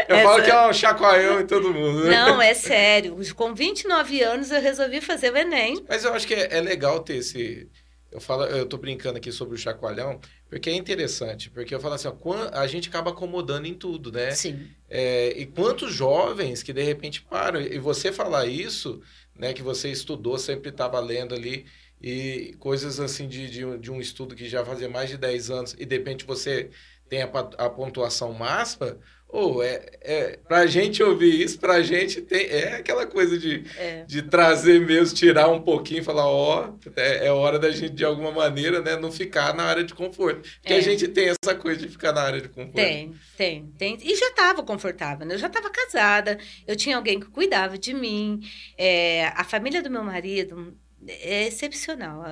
Eu 0.09 0.17
Essa- 0.17 0.23
falo 0.29 0.43
que 0.43 0.51
é 0.51 0.67
um 0.69 0.73
chacoalhão 0.73 1.41
em 1.41 1.47
todo 1.47 1.75
mundo. 1.75 2.05
né? 2.05 2.11
Não, 2.11 2.41
é 2.41 2.55
sério. 2.55 3.17
Com 3.35 3.53
29 3.55 4.23
anos, 4.23 4.51
eu 4.51 4.61
resolvi 4.63 5.01
fazer 5.03 5.31
o 5.33 5.37
Enem. 5.37 5.85
Mas 5.87 6.05
eu 6.05 6.15
acho 6.15 6.27
que 6.27 6.35
é, 6.35 6.57
é 6.57 6.61
legal 6.63 7.01
ter 7.01 7.17
esse. 7.17 7.69
Eu 8.17 8.21
falo, 8.21 8.45
eu 8.45 8.65
tô 8.65 8.79
brincando 8.79 9.19
aqui 9.19 9.31
sobre 9.31 9.57
o 9.57 9.59
chacoalhão, 9.59 10.19
porque 10.49 10.71
é 10.71 10.75
interessante. 10.75 11.51
Porque 11.51 11.75
eu 11.75 11.79
falo 11.79 11.97
assim, 11.97 12.09
ó, 12.09 12.15
a 12.51 12.67
gente 12.67 12.89
acaba 12.89 13.11
acomodando 13.11 13.67
em 13.67 13.75
tudo, 13.75 14.11
né? 14.11 14.31
Sim. 14.31 14.71
É, 14.89 15.39
e 15.39 15.45
quantos 15.45 15.93
jovens 15.93 16.63
que 16.63 16.73
de 16.73 16.83
repente 16.83 17.21
param, 17.21 17.61
e 17.61 17.79
você 17.79 18.11
falar 18.11 18.47
isso 18.47 19.03
né, 19.39 19.53
que 19.53 19.61
você 19.63 19.91
estudou, 19.91 20.39
sempre 20.39 20.71
estava 20.71 20.99
lendo 20.99 21.35
ali, 21.35 21.67
e 22.01 22.55
coisas 22.59 22.99
assim 23.01 23.29
de, 23.29 23.51
de, 23.51 23.79
de, 23.79 23.91
um 23.91 24.01
estudo 24.01 24.35
que 24.35 24.49
já 24.49 24.65
fazia 24.65 24.89
mais 24.89 25.11
de 25.11 25.19
10 25.19 25.51
anos, 25.51 25.77
e 25.79 25.85
de 25.85 25.99
repente 25.99 26.25
você 26.25 26.71
tem 27.11 27.21
a, 27.21 27.27
a 27.27 27.69
pontuação 27.69 28.33
máxima, 28.33 28.99
ou 29.29 29.57
oh, 29.57 29.63
é, 29.63 29.85
é, 30.03 30.39
pra 30.47 30.67
gente 30.67 31.03
ouvir 31.03 31.43
isso, 31.43 31.59
pra 31.59 31.83
gente 31.83 32.23
tem, 32.23 32.47
é 32.47 32.77
aquela 32.77 33.07
coisa 33.07 33.37
de, 33.37 33.65
é. 33.77 34.05
de 34.05 34.23
trazer 34.23 34.81
mesmo, 34.81 35.17
tirar 35.17 35.49
um 35.49 35.61
pouquinho 35.61 36.05
falar, 36.05 36.27
ó, 36.27 36.71
oh, 36.71 36.91
é, 36.97 37.27
é, 37.27 37.33
hora 37.33 37.59
da 37.59 37.71
gente, 37.71 37.91
de 37.91 38.05
alguma 38.05 38.31
maneira, 38.31 38.81
né, 38.81 38.97
não 38.97 39.11
ficar 39.11 39.53
na 39.53 39.65
área 39.65 39.83
de 39.83 39.95
conforto. 39.95 40.49
Porque 40.61 40.73
a 40.73 40.79
é. 40.79 40.81
gente 40.81 41.09
tem 41.09 41.31
essa 41.31 41.55
coisa 41.57 41.81
de 41.81 41.89
ficar 41.89 42.13
na 42.13 42.23
área 42.23 42.41
de 42.41 42.49
conforto. 42.49 42.77
Tem, 42.77 43.15
tem, 43.37 43.67
tem. 43.77 43.99
E 44.01 44.15
já 44.15 44.29
estava 44.29 44.63
confortável, 44.63 45.27
né? 45.27 45.35
Eu 45.35 45.39
já 45.39 45.49
estava 45.49 45.71
casada, 45.71 46.39
eu 46.67 46.77
tinha 46.77 46.97
alguém 46.97 47.19
que 47.19 47.27
cuidava 47.27 47.77
de 47.77 47.93
mim, 47.93 48.41
é, 48.79 49.27
a 49.35 49.43
família 49.43 49.83
do 49.83 49.91
meu 49.91 50.05
marido 50.05 50.77
é 51.09 51.47
excepcional. 51.47 52.23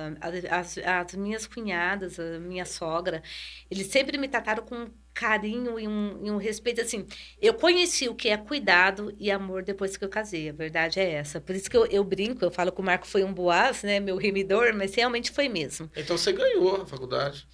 As, 0.49 0.77
as, 0.77 1.15
minhas 1.15 1.45
cunhadas, 1.45 2.19
a 2.19 2.39
minha 2.39 2.65
sogra, 2.65 3.21
eles 3.69 3.87
sempre 3.87 4.17
me 4.17 4.27
trataram 4.27 4.65
com 4.65 4.89
carinho 5.15 5.79
e 5.79 5.87
um, 5.87 6.19
e 6.21 6.29
um 6.29 6.37
respeito. 6.37 6.81
Assim, 6.81 7.07
eu 7.41 7.53
conheci 7.53 8.09
o 8.09 8.13
que 8.13 8.27
é 8.27 8.37
cuidado 8.37 9.15
e 9.17 9.31
amor 9.31 9.63
depois 9.63 9.95
que 9.95 10.03
eu 10.03 10.09
casei. 10.09 10.49
A 10.49 10.53
verdade 10.53 10.99
é 10.99 11.13
essa. 11.13 11.39
Por 11.39 11.55
isso 11.55 11.69
que 11.69 11.77
eu, 11.77 11.85
eu 11.85 12.03
brinco, 12.03 12.43
eu 12.43 12.51
falo 12.51 12.71
que 12.71 12.81
o 12.81 12.83
Marco 12.83 13.07
foi 13.07 13.23
um 13.23 13.33
boaz, 13.33 13.81
né? 13.81 13.99
Meu 13.99 14.17
remidor, 14.17 14.75
mas 14.75 14.93
realmente 14.93 15.31
foi 15.31 15.47
mesmo. 15.47 15.89
Então 15.95 16.17
você 16.17 16.33
ganhou 16.33 16.81
a 16.81 16.85
faculdade? 16.85 17.47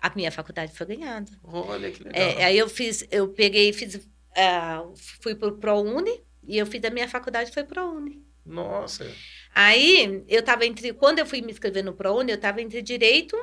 A 0.00 0.12
minha 0.14 0.30
faculdade 0.30 0.72
foi 0.72 0.86
ganhada. 0.86 1.32
Olha 1.42 1.90
que 1.90 2.04
legal. 2.04 2.22
É, 2.22 2.44
aí 2.44 2.58
eu 2.58 2.68
fiz, 2.68 3.04
eu 3.10 3.28
peguei, 3.28 3.72
fiz, 3.72 3.96
uh, 3.96 4.94
fui 5.20 5.34
pro 5.34 5.56
ProUni 5.56 6.22
e 6.46 6.58
eu 6.58 6.66
fiz 6.66 6.84
a 6.84 6.90
minha 6.90 7.08
faculdade 7.08 7.50
foi 7.50 7.64
ProUni. 7.64 8.22
Nossa. 8.44 9.10
Aí, 9.54 10.24
eu 10.28 10.40
estava 10.40 10.64
entre. 10.64 10.92
Quando 10.92 11.18
eu 11.18 11.26
fui 11.26 11.42
me 11.42 11.50
inscrever 11.50 11.84
no 11.84 11.92
ProUni, 11.92 12.30
eu 12.30 12.36
estava 12.36 12.62
entre 12.62 12.80
direito 12.80 13.36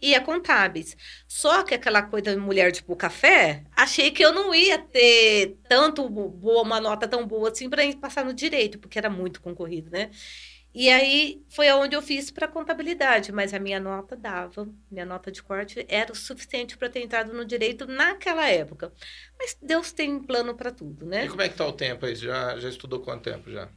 e 0.00 0.14
a 0.14 0.20
contábeis. 0.20 0.96
Só 1.26 1.62
que 1.62 1.74
aquela 1.74 2.02
coisa 2.02 2.32
de 2.32 2.36
mulher 2.40 2.72
tipo 2.72 2.94
café, 2.96 3.64
achei 3.74 4.10
que 4.10 4.24
eu 4.24 4.32
não 4.32 4.54
ia 4.54 4.78
ter 4.78 5.56
tanto 5.68 6.08
boa, 6.08 6.62
uma 6.62 6.80
nota 6.80 7.08
tão 7.08 7.26
boa 7.26 7.50
assim 7.50 7.68
para 7.70 7.82
passar 7.96 8.24
no 8.24 8.34
direito, 8.34 8.78
porque 8.78 8.98
era 8.98 9.10
muito 9.10 9.40
concorrido, 9.40 9.90
né? 9.90 10.10
E 10.78 10.90
aí 10.90 11.42
foi 11.48 11.72
onde 11.72 11.96
eu 11.96 12.02
fiz 12.02 12.30
para 12.30 12.46
contabilidade, 12.46 13.32
mas 13.32 13.54
a 13.54 13.58
minha 13.58 13.80
nota 13.80 14.14
dava, 14.14 14.68
minha 14.90 15.06
nota 15.06 15.32
de 15.32 15.42
corte 15.42 15.86
era 15.88 16.12
o 16.12 16.14
suficiente 16.14 16.76
para 16.76 16.90
ter 16.90 17.00
entrado 17.00 17.32
no 17.32 17.46
direito 17.46 17.86
naquela 17.86 18.46
época. 18.46 18.92
Mas 19.38 19.56
Deus 19.62 19.90
tem 19.90 20.20
plano 20.22 20.54
para 20.54 20.70
tudo, 20.70 21.06
né? 21.06 21.24
E 21.24 21.28
como 21.30 21.40
é 21.40 21.48
que 21.48 21.56
tá 21.56 21.66
o 21.66 21.72
tempo 21.72 22.04
aí? 22.04 22.14
Já 22.14 22.58
já 22.58 22.68
estudou 22.68 23.00
quanto 23.00 23.22
tempo 23.22 23.50
já? 23.50 23.70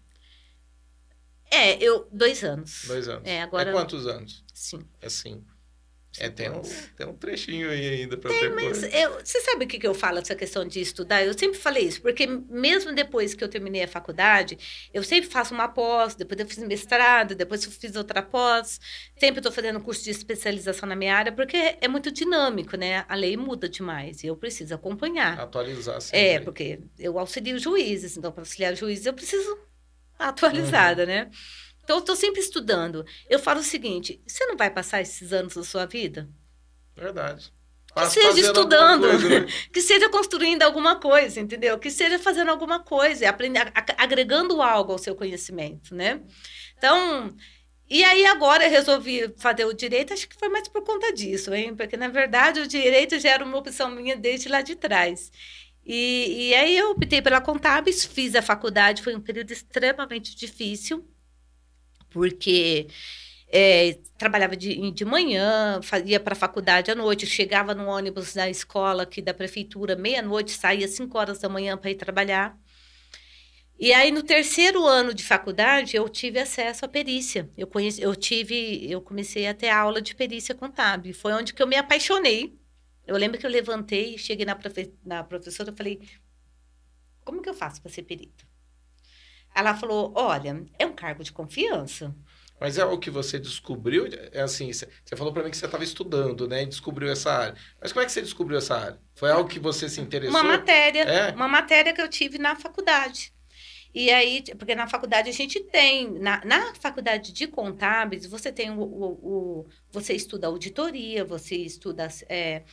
É, 1.50 1.82
eu. 1.82 2.08
Dois 2.12 2.44
anos. 2.44 2.84
Dois 2.86 3.08
anos. 3.08 3.28
É, 3.28 3.42
agora. 3.42 3.70
É 3.70 3.74
quantos 3.74 4.06
anos? 4.06 4.44
Cinco. 4.54 4.90
É 5.02 5.10
cinco. 5.10 5.59
É, 6.18 6.28
tem 6.28 6.50
um, 6.50 6.62
tem 6.98 7.08
um 7.08 7.14
trechinho 7.14 7.70
aí 7.70 8.02
ainda 8.02 8.18
para 8.18 8.32
ter 8.32 8.50
mas 8.50 8.82
eu, 8.84 9.20
Você 9.24 9.40
sabe 9.42 9.66
o 9.66 9.68
que, 9.68 9.78
que 9.78 9.86
eu 9.86 9.94
falo 9.94 10.20
dessa 10.20 10.34
questão 10.34 10.66
de 10.66 10.82
estudar? 10.82 11.24
Eu 11.24 11.38
sempre 11.38 11.60
falei 11.60 11.84
isso, 11.84 12.02
porque 12.02 12.26
mesmo 12.26 12.94
depois 12.94 13.36
que 13.36 13.44
eu 13.44 13.48
terminei 13.48 13.84
a 13.84 13.88
faculdade, 13.88 14.58
eu 14.92 15.04
sempre 15.04 15.30
faço 15.30 15.54
uma 15.54 15.68
pós, 15.68 16.16
depois 16.16 16.40
eu 16.40 16.48
fiz 16.48 16.58
mestrado, 16.60 17.36
depois 17.36 17.64
eu 17.64 17.72
fiz 17.72 17.96
outra 17.96 18.24
pós, 18.24 18.80
sempre 19.18 19.40
estou 19.40 19.52
fazendo 19.52 19.80
curso 19.80 20.04
de 20.04 20.10
especialização 20.10 20.90
na 20.90 20.96
minha 20.96 21.16
área, 21.16 21.32
porque 21.32 21.78
é 21.80 21.88
muito 21.88 22.12
dinâmico, 22.12 22.76
né? 22.76 23.06
A 23.08 23.14
lei 23.14 23.38
muda 23.38 23.70
demais 23.70 24.24
e 24.24 24.28
eu 24.28 24.36
preciso 24.36 24.74
acompanhar. 24.74 25.40
Atualizar 25.40 26.02
sempre. 26.02 26.20
É, 26.20 26.40
porque 26.40 26.80
eu 26.98 27.20
auxilio 27.20 27.60
juízes, 27.60 28.18
então 28.18 28.32
para 28.32 28.42
auxiliar 28.42 28.76
juízes 28.76 29.06
eu 29.06 29.14
preciso 29.14 29.60
atualizada, 30.18 31.04
uhum. 31.04 31.08
né? 31.08 31.32
Então, 31.90 31.98
eu 31.98 32.02
estou 32.02 32.16
sempre 32.16 32.40
estudando. 32.40 33.04
Eu 33.28 33.40
falo 33.40 33.62
o 33.62 33.64
seguinte: 33.64 34.22
você 34.28 34.46
não 34.46 34.56
vai 34.56 34.70
passar 34.70 35.02
esses 35.02 35.34
anos 35.34 35.56
da 35.56 35.64
sua 35.64 35.88
vida? 35.88 36.30
Verdade. 36.96 37.52
Que 37.96 38.06
seja 38.06 38.42
estudando, 38.42 39.10
coisa, 39.10 39.28
né? 39.28 39.48
que 39.74 39.82
seja 39.82 40.08
construindo 40.08 40.62
alguma 40.62 40.98
coisa, 40.98 41.40
entendeu? 41.40 41.80
Que 41.80 41.90
seja 41.90 42.20
fazendo 42.20 42.52
alguma 42.52 42.80
coisa, 42.80 43.28
aprendendo, 43.28 43.72
agregando 43.98 44.62
algo 44.62 44.92
ao 44.92 45.00
seu 45.00 45.16
conhecimento, 45.16 45.96
né? 45.96 46.22
Então, 46.78 47.36
e 47.90 48.04
aí 48.04 48.24
agora 48.28 48.66
eu 48.66 48.70
resolvi 48.70 49.34
fazer 49.40 49.66
o 49.66 49.74
direito, 49.74 50.14
acho 50.14 50.30
que 50.30 50.38
foi 50.38 50.48
mais 50.48 50.68
por 50.68 50.84
conta 50.84 51.12
disso, 51.12 51.52
hein? 51.52 51.76
Porque 51.76 51.98
na 51.98 52.10
verdade 52.10 52.60
o 52.60 52.68
direito 52.68 53.18
já 53.18 53.32
era 53.32 53.44
uma 53.44 53.58
opção 53.58 53.90
minha 53.90 54.16
desde 54.16 54.48
lá 54.48 54.62
de 54.62 54.76
trás. 54.76 55.32
E, 55.84 56.50
e 56.50 56.54
aí 56.54 56.78
eu 56.78 56.92
optei 56.92 57.20
pela 57.20 57.42
contábeis, 57.42 58.06
fiz 58.06 58.36
a 58.36 58.44
faculdade, 58.44 59.02
foi 59.02 59.16
um 59.16 59.22
período 59.22 59.50
extremamente 59.50 60.36
difícil, 60.36 61.04
porque 62.10 62.88
é, 63.48 63.98
trabalhava 64.18 64.56
de, 64.56 64.92
de 64.92 65.06
manhã, 65.06 65.80
ia 66.06 66.20
para 66.20 66.34
a 66.34 66.36
faculdade 66.36 66.92
à 66.92 66.96
noite, 66.96 67.26
chegava 67.26 67.74
no 67.74 67.86
ônibus 67.88 68.34
da 68.34 68.50
escola 68.50 69.04
aqui 69.04 69.22
da 69.22 69.34
prefeitura, 69.34 69.96
meia-noite, 69.96 70.52
saía 70.52 70.88
cinco 70.88 71.18
horas 71.18 71.40
da 71.40 71.50
manhã 71.50 71.78
para 71.78 71.92
ir 71.92 71.96
trabalhar. 71.96 72.58
E 73.80 73.94
aí, 73.94 74.12
no 74.12 74.24
terceiro 74.24 74.86
ano 74.86 75.14
de 75.14 75.24
faculdade, 75.24 75.96
eu 75.96 76.08
tive 76.10 76.38
acesso 76.38 76.84
à 76.84 76.88
perícia. 76.88 77.50
Eu, 77.58 77.66
conheci, 77.66 78.02
eu 78.02 78.14
tive, 78.16 78.92
eu 78.92 79.02
comecei 79.02 79.48
a 79.48 79.54
ter 79.54 79.70
aula 79.70 80.02
de 80.02 80.14
perícia 80.14 80.54
contábil. 80.54 81.14
Foi 81.14 81.32
onde 81.32 81.54
que 81.54 81.64
eu 81.64 81.68
me 81.68 81.78
apaixonei 81.78 82.60
eu 83.10 83.18
lembro 83.18 83.40
que 83.40 83.46
eu 83.46 83.50
levantei, 83.50 84.20
cheguei 84.20 84.46
na, 84.46 84.56
profe 84.56 84.94
na 85.04 85.24
professora 85.24 85.72
e 85.72 85.76
falei: 85.76 86.00
como 87.26 87.42
que 87.42 87.50
eu 87.50 87.56
faço 87.56 87.82
para 87.82 87.92
ser 87.92 88.04
perito? 88.04 88.46
Ela 89.60 89.76
falou: 89.76 90.14
olha, 90.16 90.66
é 90.78 90.86
um 90.86 90.94
cargo 90.94 91.24
de 91.24 91.32
confiança. 91.32 92.16
Mas 92.60 92.78
é 92.78 92.84
o 92.84 92.98
que 92.98 93.10
você 93.10 93.40
descobriu? 93.40 94.08
É 94.34 94.42
assim, 94.42 94.72
você 94.74 94.88
falou 95.16 95.32
para 95.32 95.44
mim 95.44 95.50
que 95.50 95.58
você 95.58 95.66
estava 95.66 95.84
estudando, 95.84 96.48
né? 96.48 96.64
E 96.64 96.66
descobriu 96.66 97.10
essa 97.10 97.32
área. 97.32 97.56
Mas 97.82 97.94
como 97.94 98.04
é 98.04 98.06
que 98.06 98.12
você 98.12 98.22
descobriu 98.22 98.58
essa 98.58 98.76
área? 98.78 99.00
Foi 99.16 99.32
algo 99.32 99.50
que 99.50 99.60
você 99.60 99.88
se 99.88 100.02
interessou? 100.02 100.38
Uma 100.38 100.44
matéria. 100.44 101.04
É? 101.04 101.32
Uma 101.32 101.48
matéria 101.48 101.94
que 101.94 102.02
eu 102.02 102.10
tive 102.10 102.38
na 102.38 102.56
faculdade. 102.56 103.32
E 103.94 104.12
aí, 104.12 104.44
porque 104.58 104.76
na 104.76 104.88
faculdade 104.88 105.30
a 105.30 105.34
gente 105.34 105.60
tem, 105.62 106.12
na, 106.20 106.44
na 106.46 106.76
faculdade 106.76 107.32
de 107.34 107.48
contábeis, 107.48 108.26
você 108.26 108.52
tem 108.52 108.70
o, 108.70 108.82
o, 108.82 109.06
o 109.62 109.68
você 109.92 110.14
estuda 110.14 110.46
auditoria, 110.46 111.26
você 111.26 111.56
estuda 111.56 112.08
é, 112.28 112.64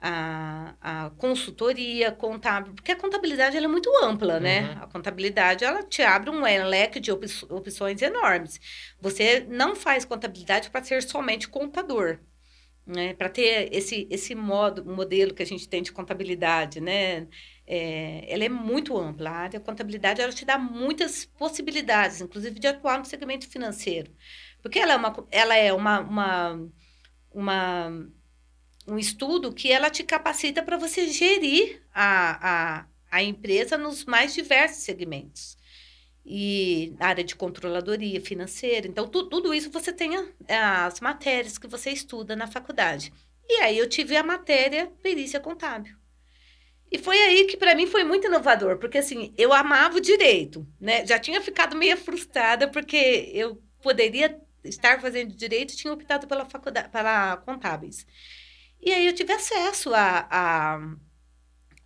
a, 0.00 0.74
a 0.80 1.10
consultoria 1.10 2.12
contábil, 2.12 2.74
porque 2.74 2.92
a 2.92 2.96
contabilidade 2.96 3.56
é 3.56 3.66
muito 3.66 3.90
ampla, 4.02 4.38
né? 4.38 4.72
Uhum. 4.74 4.82
A 4.82 4.86
contabilidade, 4.86 5.64
ela 5.64 5.82
te 5.82 6.02
abre 6.02 6.30
um 6.30 6.40
leque 6.40 7.00
de 7.00 7.10
opções 7.12 8.00
enormes. 8.02 8.60
Você 9.00 9.40
não 9.48 9.74
faz 9.74 10.04
contabilidade 10.04 10.70
para 10.70 10.84
ser 10.84 11.02
somente 11.02 11.48
contador, 11.48 12.18
né? 12.86 13.14
Para 13.14 13.28
ter 13.28 13.68
esse, 13.74 14.06
esse 14.10 14.34
modo, 14.34 14.84
modelo 14.84 15.34
que 15.34 15.42
a 15.42 15.46
gente 15.46 15.68
tem 15.68 15.82
de 15.82 15.92
contabilidade, 15.92 16.80
né? 16.80 17.26
é, 17.68 18.24
ela 18.32 18.44
é 18.44 18.48
muito 18.48 18.96
ampla. 18.96 19.30
A 19.30 19.36
área 19.36 19.58
de 19.58 19.64
contabilidade 19.64 20.22
ela 20.22 20.32
te 20.32 20.44
dá 20.44 20.58
muitas 20.58 21.26
possibilidades, 21.26 22.20
inclusive 22.22 22.58
de 22.58 22.66
atuar 22.66 22.98
no 22.98 23.04
segmento 23.04 23.46
financeiro. 23.46 24.10
Porque 24.62 24.78
ela 24.78 24.94
é, 24.94 24.96
uma, 24.96 25.26
ela 25.30 25.56
é 25.56 25.72
uma, 25.72 26.00
uma, 26.00 26.68
uma 27.30 28.08
um 28.88 28.98
estudo 28.98 29.52
que 29.52 29.70
ela 29.70 29.90
te 29.90 30.02
capacita 30.02 30.62
para 30.62 30.78
você 30.78 31.08
gerir 31.08 31.82
a, 31.94 32.80
a, 32.80 32.86
a 33.10 33.22
empresa 33.22 33.76
nos 33.76 34.04
mais 34.04 34.34
diversos 34.34 34.82
segmentos. 34.82 35.56
E 36.24 36.94
área 36.98 37.24
de 37.24 37.34
controladoria 37.34 38.20
financeira. 38.20 38.86
Então, 38.86 39.08
tu, 39.08 39.28
tudo 39.28 39.54
isso 39.54 39.70
você 39.70 39.92
tem 39.92 40.10
as 40.48 41.00
matérias 41.00 41.56
que 41.56 41.66
você 41.66 41.90
estuda 41.90 42.36
na 42.36 42.46
faculdade. 42.46 43.12
E 43.48 43.60
aí 43.60 43.78
eu 43.78 43.88
tive 43.88 44.14
a 44.16 44.22
matéria 44.22 44.92
perícia 45.02 45.40
contábil. 45.40 45.96
E 46.90 46.98
foi 46.98 47.18
aí 47.18 47.44
que 47.46 47.56
para 47.56 47.74
mim 47.74 47.86
foi 47.86 48.02
muito 48.04 48.26
inovador, 48.26 48.78
porque 48.78 48.98
assim, 48.98 49.32
eu 49.36 49.52
amava 49.52 49.98
o 49.98 50.00
direito, 50.00 50.66
né? 50.80 51.06
Já 51.06 51.18
tinha 51.18 51.40
ficado 51.40 51.76
meio 51.76 51.96
frustrada 51.96 52.68
porque 52.68 53.30
eu 53.32 53.62
poderia 53.82 54.38
estar 54.64 55.00
fazendo 55.00 55.34
direito, 55.34 55.76
tinha 55.76 55.92
optado 55.92 56.26
pela 56.26 56.44
faculdade, 56.44 56.88
pela 56.90 57.36
contábeis. 57.38 58.06
E 58.80 58.92
aí 58.92 59.06
eu 59.06 59.14
tive 59.14 59.32
acesso 59.32 59.92
a, 59.94 60.26
a 60.30 60.80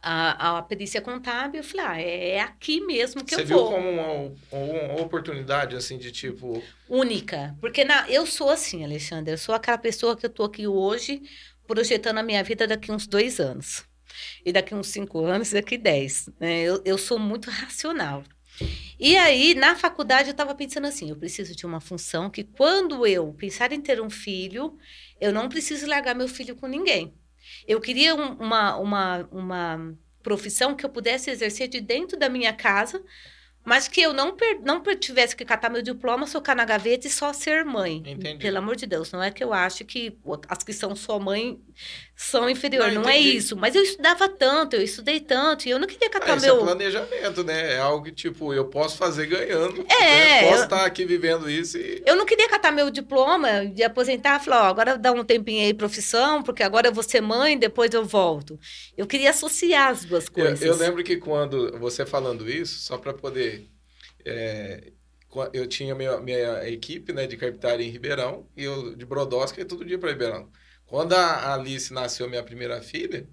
a, 0.02 0.58
a 0.58 0.62
perícia 0.62 1.00
contábil, 1.00 1.60
eu 1.60 1.64
falei, 1.64 1.86
ah, 1.86 2.00
é 2.00 2.40
aqui 2.40 2.80
mesmo 2.80 3.24
que 3.24 3.36
Você 3.36 3.42
eu 3.42 3.46
vou. 3.46 3.70
Você 3.70 3.76
viu 3.76 3.76
como 3.76 3.88
uma, 3.88 4.92
uma, 4.92 5.00
oportunidade, 5.00 5.76
assim, 5.76 5.96
de 5.96 6.10
tipo... 6.10 6.60
Única, 6.88 7.56
porque 7.60 7.84
na, 7.84 8.10
eu 8.10 8.26
sou 8.26 8.50
assim, 8.50 8.82
Alexandre, 8.82 9.32
eu 9.32 9.38
sou 9.38 9.54
aquela 9.54 9.78
pessoa 9.78 10.16
que 10.16 10.26
eu 10.26 10.30
tô 10.30 10.42
aqui 10.42 10.66
hoje 10.66 11.22
projetando 11.68 12.18
a 12.18 12.22
minha 12.22 12.42
vida 12.42 12.66
daqui 12.66 12.90
uns 12.90 13.06
dois 13.06 13.38
anos 13.38 13.84
e 14.44 14.52
daqui 14.52 14.74
uns 14.74 14.88
cinco 14.88 15.24
anos, 15.24 15.52
daqui 15.52 15.78
dez. 15.78 16.28
Né? 16.40 16.62
Eu, 16.62 16.82
eu 16.84 16.98
sou 16.98 17.18
muito 17.18 17.48
racional. 17.48 18.24
E 18.98 19.16
aí, 19.16 19.54
na 19.54 19.74
faculdade, 19.74 20.28
eu 20.28 20.32
estava 20.32 20.54
pensando 20.54 20.86
assim: 20.86 21.08
eu 21.08 21.16
preciso 21.16 21.56
de 21.56 21.64
uma 21.64 21.80
função 21.80 22.28
que, 22.28 22.44
quando 22.44 23.06
eu 23.06 23.32
pensar 23.32 23.72
em 23.72 23.80
ter 23.80 24.00
um 24.00 24.10
filho, 24.10 24.76
eu 25.22 25.32
não 25.32 25.48
preciso 25.48 25.86
largar 25.86 26.14
meu 26.14 26.28
filho 26.28 26.56
com 26.56 26.66
ninguém. 26.66 27.14
Eu 27.66 27.80
queria 27.80 28.14
um, 28.14 28.34
uma, 28.34 28.76
uma, 28.76 29.28
uma 29.32 29.98
profissão 30.22 30.74
que 30.76 30.84
eu 30.84 30.90
pudesse 30.90 31.30
exercer 31.30 31.68
de 31.68 31.80
dentro 31.80 32.18
da 32.18 32.28
minha 32.28 32.52
casa, 32.52 33.02
Mas 33.64 33.86
que 33.86 34.00
eu 34.02 34.12
não, 34.12 34.36
per, 34.36 34.60
não 34.62 34.82
tivesse 34.96 35.36
que 35.36 35.44
catar 35.44 35.70
meu 35.70 35.82
diploma, 35.82 36.26
socar 36.26 36.56
na 36.56 36.64
gaveta 36.64 37.06
e 37.06 37.10
só 37.10 37.32
ser 37.32 37.64
mãe. 37.64 38.02
Entendi. 38.04 38.38
Pelo 38.38 38.58
amor 38.58 38.74
de 38.76 38.86
Deus, 38.86 39.12
não 39.12 39.22
é 39.22 39.30
que 39.30 39.44
eu 39.44 39.52
acho 39.52 39.84
que 39.84 40.18
as 40.48 40.64
que 40.64 40.72
são 40.72 40.96
só 40.96 41.18
mãe 41.20 41.60
são 42.14 42.48
inferiores. 42.48 42.94
Não, 42.94 43.02
Não, 43.02 43.08
é 43.10 43.18
isso. 43.18 43.56
Mas 43.56 43.74
eu 43.74 43.82
estudava 43.82 44.28
tanto, 44.28 44.76
eu 44.76 44.82
estudei 44.82 45.18
tanto, 45.20 45.66
e 45.66 45.70
eu 45.70 45.78
não 45.78 45.86
queria 45.86 46.08
Ah, 46.08 46.10
catar 46.10 46.36
isso 46.36 46.46
meu. 46.46 46.56
é 46.60 46.60
planejamento, 46.60 47.42
né? 47.44 47.74
É 47.74 47.78
algo 47.78 48.04
que, 48.04 48.12
tipo, 48.12 48.52
eu 48.54 48.66
posso 48.66 48.96
fazer 48.96 49.26
ganhando. 49.26 49.84
É, 49.90 50.00
né? 50.00 50.40
Posso 50.42 50.60
eu- 50.60 50.64
estar 50.64 50.84
aqui 50.86 51.04
vivendo 51.04 51.50
isso 51.50 51.78
e. 51.78 52.02
Eu 52.06 52.14
não 52.16 52.24
queria 52.26 52.48
catar 52.48 52.70
meu 52.70 52.90
diploma 52.90 53.66
de 53.66 53.82
aposentar 53.82 54.40
e 54.40 54.44
falar, 54.44 54.62
ó, 54.64 54.66
agora 54.70 54.96
dá 54.96 55.10
um 55.12 55.24
tempinho 55.24 55.64
aí 55.64 55.74
profissão, 55.74 56.42
porque 56.42 56.62
agora 56.62 56.88
eu 56.88 56.92
vou 56.92 57.02
ser 57.02 57.20
mãe, 57.20 57.58
depois 57.58 57.92
eu 57.92 58.04
volto. 58.04 58.58
Eu 58.96 59.06
queria 59.06 59.30
associar 59.30 59.88
as 59.90 60.04
duas 60.04 60.26
Eu, 60.26 60.32
coisas. 60.32 60.62
eu 60.62 60.76
lembro 60.76 61.02
que 61.02 61.16
quando 61.16 61.76
você 61.78 62.06
falando 62.06 62.48
isso, 62.48 62.80
só 62.80 62.98
para 62.98 63.12
poder. 63.14 63.68
é, 64.24 64.92
eu 65.52 65.66
tinha 65.66 65.94
minha, 65.94 66.18
minha 66.20 66.68
equipe 66.68 67.12
né, 67.12 67.26
de 67.26 67.36
carpintaria 67.38 67.86
em 67.86 67.90
Ribeirão 67.90 68.46
e 68.56 68.64
eu 68.64 68.94
de 68.94 69.06
Brodowski 69.06 69.64
todo 69.64 69.84
dia 69.84 69.98
para 69.98 70.10
Ribeirão. 70.10 70.50
Quando 70.92 71.14
a 71.14 71.54
Alice 71.54 71.90
nasceu, 71.94 72.28
minha 72.28 72.42
primeira 72.42 72.82
filha, 72.82 73.26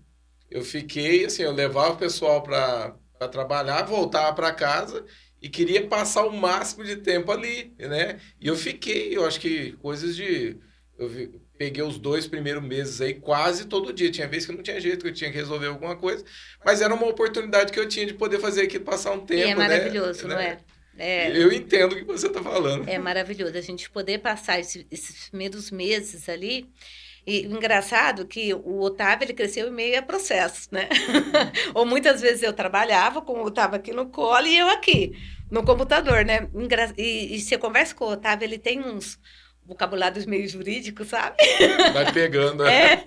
eu 0.49 0.63
fiquei 0.63 1.25
assim, 1.25 1.43
eu 1.43 1.51
levava 1.51 1.93
o 1.93 1.97
pessoal 1.97 2.41
para 2.41 2.95
trabalhar, 3.31 3.83
voltava 3.83 4.33
para 4.33 4.53
casa 4.53 5.05
e 5.41 5.49
queria 5.49 5.85
passar 5.85 6.25
o 6.25 6.31
máximo 6.31 6.85
de 6.85 6.95
tempo 6.97 7.29
ali, 7.33 7.75
né? 7.77 8.17
E 8.39 8.47
eu 8.47 8.55
fiquei, 8.55 9.17
eu 9.17 9.25
acho 9.25 9.41
que 9.41 9.73
coisas 9.73 10.15
de. 10.15 10.57
Eu 10.97 11.09
vi- 11.09 11.31
peguei 11.57 11.83
os 11.83 11.97
dois 11.99 12.27
primeiros 12.27 12.63
meses 12.63 13.01
aí 13.01 13.13
quase 13.15 13.65
todo 13.65 13.91
dia. 13.93 14.09
Tinha 14.11 14.27
vezes 14.27 14.47
que 14.47 14.55
não 14.55 14.63
tinha 14.63 14.79
jeito, 14.79 15.03
que 15.03 15.09
eu 15.09 15.13
tinha 15.13 15.29
que 15.31 15.37
resolver 15.37 15.67
alguma 15.67 15.97
coisa. 15.97 16.23
Mas 16.65 16.81
era 16.81 16.93
uma 16.95 17.07
oportunidade 17.07 17.73
que 17.73 17.79
eu 17.79 17.89
tinha 17.89 18.05
de 18.05 18.13
poder 18.13 18.39
fazer 18.39 18.63
aqui, 18.63 18.79
passar 18.79 19.11
um 19.11 19.25
tempo, 19.25 19.41
e 19.47 19.51
é 19.51 19.55
né? 19.55 19.55
maravilhoso, 19.55 20.27
não 20.29 20.37
Né? 20.37 20.57
é? 20.97 21.27
É, 21.27 21.37
Eu 21.37 21.51
entendo 21.53 21.93
o 21.93 21.97
que 21.97 22.05
você 22.05 22.27
está 22.27 22.41
falando. 22.43 22.89
é 22.89 22.97
maravilhoso 22.99 23.57
a 23.57 23.61
gente 23.61 23.89
poder 23.89 24.19
passar 24.19 24.59
esse- 24.59 24.87
esses 24.91 25.29
primeiros 25.29 25.71
meses 25.71 26.27
ali. 26.29 26.69
E 27.29 27.47
o 27.47 27.51
engraçado 27.55 28.23
é 28.23 28.25
que 28.25 28.53
o 28.53 28.79
Otávio 28.81 29.25
ele 29.25 29.33
cresceu 29.33 29.67
em 29.67 29.71
meio 29.71 29.99
a 29.99 30.01
processos, 30.01 30.69
né? 30.71 30.87
Ou 31.75 31.85
muitas 31.85 32.21
vezes 32.21 32.43
eu 32.43 32.53
trabalhava, 32.53 33.21
como 33.21 33.41
o 33.43 33.45
Otávio 33.47 33.75
aqui 33.77 33.91
no 33.93 34.09
colo 34.09 34.47
e 34.47 34.57
eu 34.57 34.69
aqui 34.69 35.11
no 35.49 35.63
computador, 35.63 36.25
né? 36.25 36.47
Engra- 36.53 36.93
E, 36.97 37.35
e 37.35 37.39
você 37.41 37.57
conversa 37.57 37.93
com 37.95 38.05
o 38.05 38.11
Otávio, 38.11 38.45
ele 38.45 38.57
tem 38.57 38.79
uns 38.81 39.19
vocabulários 39.65 40.25
meio 40.25 40.47
jurídicos, 40.47 41.09
sabe? 41.09 41.37
Vai 41.93 42.11
pegando. 42.11 42.63
né? 42.63 42.93
É, 42.93 43.03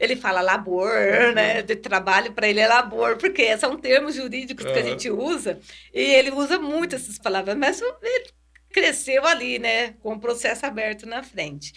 ele 0.00 0.16
fala 0.16 0.40
labor, 0.40 0.90
né? 1.34 1.62
De 1.62 1.76
trabalho 1.76 2.32
para 2.32 2.48
ele 2.48 2.60
é 2.60 2.66
labor, 2.66 3.16
porque 3.18 3.56
são 3.58 3.76
termos 3.76 4.14
jurídicos 4.14 4.64
que 4.64 4.70
a 4.78 4.82
Aham. 4.82 4.90
gente 4.90 5.10
usa 5.10 5.60
e 5.92 6.00
ele 6.00 6.30
usa 6.30 6.58
muito 6.58 6.96
essas 6.96 7.18
palavras, 7.18 7.56
mas 7.56 7.80
ele 8.02 8.26
cresceu 8.70 9.26
ali, 9.26 9.58
né? 9.58 9.92
Com 10.02 10.14
o 10.14 10.20
processo 10.20 10.64
aberto 10.66 11.06
na 11.06 11.22
frente. 11.22 11.72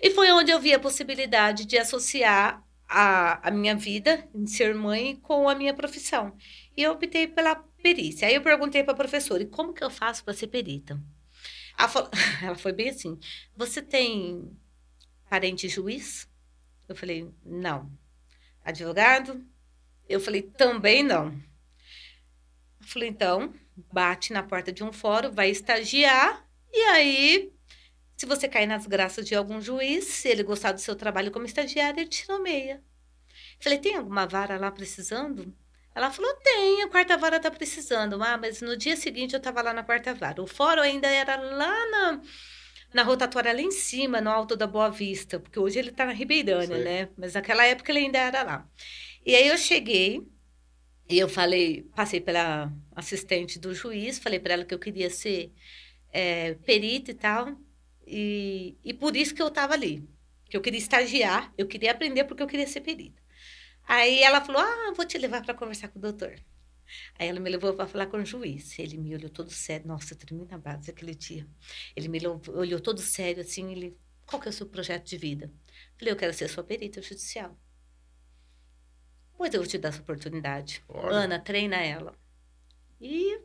E 0.00 0.10
foi 0.10 0.30
onde 0.32 0.50
eu 0.50 0.60
vi 0.60 0.72
a 0.74 0.78
possibilidade 0.78 1.64
de 1.64 1.78
associar 1.78 2.62
a, 2.88 3.48
a 3.48 3.50
minha 3.50 3.74
vida 3.74 4.28
em 4.34 4.46
ser 4.46 4.74
mãe 4.74 5.16
com 5.16 5.48
a 5.48 5.54
minha 5.54 5.74
profissão. 5.74 6.36
E 6.76 6.82
eu 6.82 6.92
optei 6.92 7.26
pela 7.26 7.56
perícia. 7.82 8.28
Aí 8.28 8.34
eu 8.34 8.42
perguntei 8.42 8.82
para 8.84 8.92
a 8.92 8.96
professora: 8.96 9.42
e 9.42 9.46
como 9.46 9.72
que 9.72 9.82
eu 9.84 9.90
faço 9.90 10.24
para 10.24 10.34
ser 10.34 10.48
perita? 10.48 11.00
Ela, 11.78 11.88
falou- 11.88 12.10
ela 12.42 12.56
foi 12.56 12.72
bem 12.72 12.90
assim: 12.90 13.18
você 13.56 13.82
tem 13.82 14.50
parente 15.28 15.68
juiz? 15.68 16.28
Eu 16.88 16.96
falei, 16.96 17.30
não. 17.44 17.90
Advogado? 18.64 19.44
Eu 20.08 20.20
falei, 20.20 20.42
também 20.42 21.02
não. 21.02 21.32
Eu 22.80 22.86
falei, 22.86 23.08
então, 23.08 23.52
bate 23.92 24.32
na 24.32 24.42
porta 24.42 24.72
de 24.72 24.84
um 24.84 24.92
fórum, 24.92 25.30
vai 25.32 25.50
estagiar, 25.50 26.46
e 26.72 26.78
aí, 26.90 27.52
se 28.16 28.26
você 28.26 28.48
cair 28.48 28.66
nas 28.66 28.86
graças 28.86 29.26
de 29.26 29.34
algum 29.34 29.60
juiz, 29.60 30.04
se 30.04 30.28
ele 30.28 30.42
gostar 30.42 30.72
do 30.72 30.80
seu 30.80 30.94
trabalho 30.94 31.30
como 31.30 31.46
estagiário, 31.46 32.00
ele 32.00 32.08
te 32.08 32.28
nomeia. 32.28 32.82
Falei, 33.60 33.78
tem 33.78 33.96
alguma 33.96 34.26
vara 34.26 34.58
lá 34.58 34.70
precisando? 34.70 35.54
Ela 35.94 36.10
falou, 36.10 36.34
tem, 36.42 36.82
a 36.82 36.88
quarta 36.88 37.16
vara 37.16 37.38
tá 37.38 37.50
precisando. 37.50 38.20
Ah, 38.22 38.36
mas 38.36 38.60
no 38.60 38.76
dia 38.76 38.96
seguinte 38.96 39.34
eu 39.34 39.38
estava 39.38 39.62
lá 39.62 39.72
na 39.72 39.84
quarta 39.84 40.12
vara. 40.12 40.42
O 40.42 40.46
fórum 40.46 40.82
ainda 40.82 41.08
era 41.08 41.36
lá 41.36 41.90
na, 41.90 42.20
na 42.92 43.02
rotatória 43.02 43.52
lá 43.52 43.60
em 43.60 43.70
cima, 43.70 44.20
no 44.20 44.30
Alto 44.30 44.56
da 44.56 44.66
Boa 44.66 44.90
Vista, 44.90 45.38
porque 45.38 45.58
hoje 45.58 45.78
ele 45.78 45.90
está 45.90 46.04
na 46.04 46.12
Ribeirânia, 46.12 46.78
né? 46.78 47.08
Mas 47.16 47.34
naquela 47.34 47.64
época 47.64 47.92
ele 47.92 48.00
ainda 48.00 48.18
era 48.18 48.42
lá. 48.42 48.68
E 49.24 49.34
aí 49.36 49.48
eu 49.48 49.56
cheguei 49.56 50.26
e 51.08 51.18
eu 51.18 51.28
falei, 51.28 51.82
passei 51.94 52.20
pela 52.20 52.72
assistente 52.94 53.58
do 53.58 53.74
juiz, 53.74 54.18
falei 54.18 54.40
para 54.40 54.54
ela 54.54 54.64
que 54.64 54.74
eu 54.74 54.78
queria 54.78 55.10
ser 55.10 55.52
é, 56.12 56.54
perita 56.54 57.10
e 57.12 57.14
tal, 57.14 57.56
e, 58.06 58.76
e 58.84 58.94
por 58.94 59.16
isso 59.16 59.34
que 59.34 59.42
eu 59.42 59.48
estava 59.48 59.74
ali, 59.74 60.08
que 60.48 60.56
eu 60.56 60.60
queria 60.60 60.78
estagiar, 60.78 61.52
eu 61.56 61.66
queria 61.66 61.92
aprender 61.92 62.24
porque 62.24 62.42
eu 62.42 62.46
queria 62.46 62.66
ser 62.66 62.80
perita. 62.80 63.22
Aí 63.86 64.22
ela 64.22 64.40
falou, 64.40 64.62
ah, 64.62 64.92
vou 64.96 65.04
te 65.04 65.18
levar 65.18 65.42
para 65.42 65.54
conversar 65.54 65.88
com 65.88 65.98
o 65.98 66.02
doutor. 66.02 66.34
Aí 67.18 67.28
ela 67.28 67.40
me 67.40 67.50
levou 67.50 67.74
para 67.74 67.86
falar 67.86 68.06
com 68.06 68.18
o 68.18 68.24
juiz. 68.24 68.78
Ele 68.78 68.96
me 68.96 69.14
olhou 69.14 69.30
todo 69.30 69.50
sério. 69.50 69.86
Nossa, 69.86 70.14
eu 70.14 70.18
tremi 70.18 70.46
na 70.46 70.58
base 70.58 70.90
aquele 70.90 71.14
dia. 71.14 71.46
Ele 71.94 72.08
me 72.08 72.18
olhou, 72.18 72.40
olhou 72.48 72.80
todo 72.80 73.00
sério, 73.00 73.42
assim, 73.42 73.72
ele... 73.72 73.96
Qual 74.26 74.40
que 74.40 74.48
é 74.48 74.50
o 74.50 74.52
seu 74.52 74.66
projeto 74.66 75.06
de 75.06 75.18
vida? 75.18 75.52
Falei, 75.98 76.12
eu 76.12 76.16
quero 76.16 76.32
ser 76.32 76.48
sua 76.48 76.64
perita 76.64 77.02
judicial. 77.02 77.58
Pois 79.36 79.52
eu 79.52 79.60
vou 79.60 79.68
te 79.68 79.76
dar 79.76 79.90
essa 79.90 80.00
oportunidade. 80.00 80.82
Olha. 80.88 81.16
Ana, 81.16 81.38
treina 81.38 81.76
ela. 81.76 82.16
E, 82.98 83.38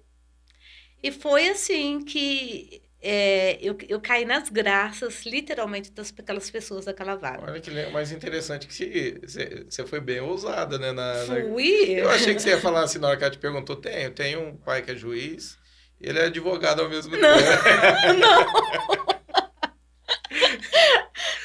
e 1.04 1.12
foi 1.12 1.50
assim 1.50 2.04
que 2.04 2.89
é, 3.02 3.58
eu, 3.62 3.78
eu 3.88 4.02
caí 4.02 4.26
nas 4.26 4.50
graças, 4.50 5.26
literalmente, 5.26 5.90
das, 5.92 6.12
daquelas 6.12 6.50
pessoas 6.52 6.86
daquela 6.86 7.16
vara. 7.16 7.42
Olha 7.42 7.62
que 7.62 7.72
mais 7.92 8.12
interessante 8.12 8.68
que 8.68 9.22
você 9.70 9.86
foi 9.86 10.02
bem 10.02 10.20
ousada, 10.20 10.78
né? 10.78 10.92
na- 10.92 11.26
na- 11.26 11.36
Fui. 11.50 11.92
Eu 11.92 12.10
achei 12.10 12.36
que 12.36 12.42
você 12.42 12.50
ia 12.50 12.60
falar 12.60 12.84
assim 12.84 13.00
na 13.00 13.08
hora 13.08 13.18
que 13.18 13.24
ela 13.24 13.32
te 13.32 13.38
perguntou. 13.40 13.76
Tenho, 13.78 14.12
tenho 14.12 14.42
um 14.42 14.58
pai 14.58 14.82
que 14.82 14.92
é 14.92 14.96
juiz, 14.96 15.58
ele 16.00 16.20
é 16.20 16.26
advogado 16.26 16.82
ao 16.82 16.90
mesmo 16.90 17.16
Não. 17.16 17.38
tempo. 17.38 18.20
Não. 18.20 19.10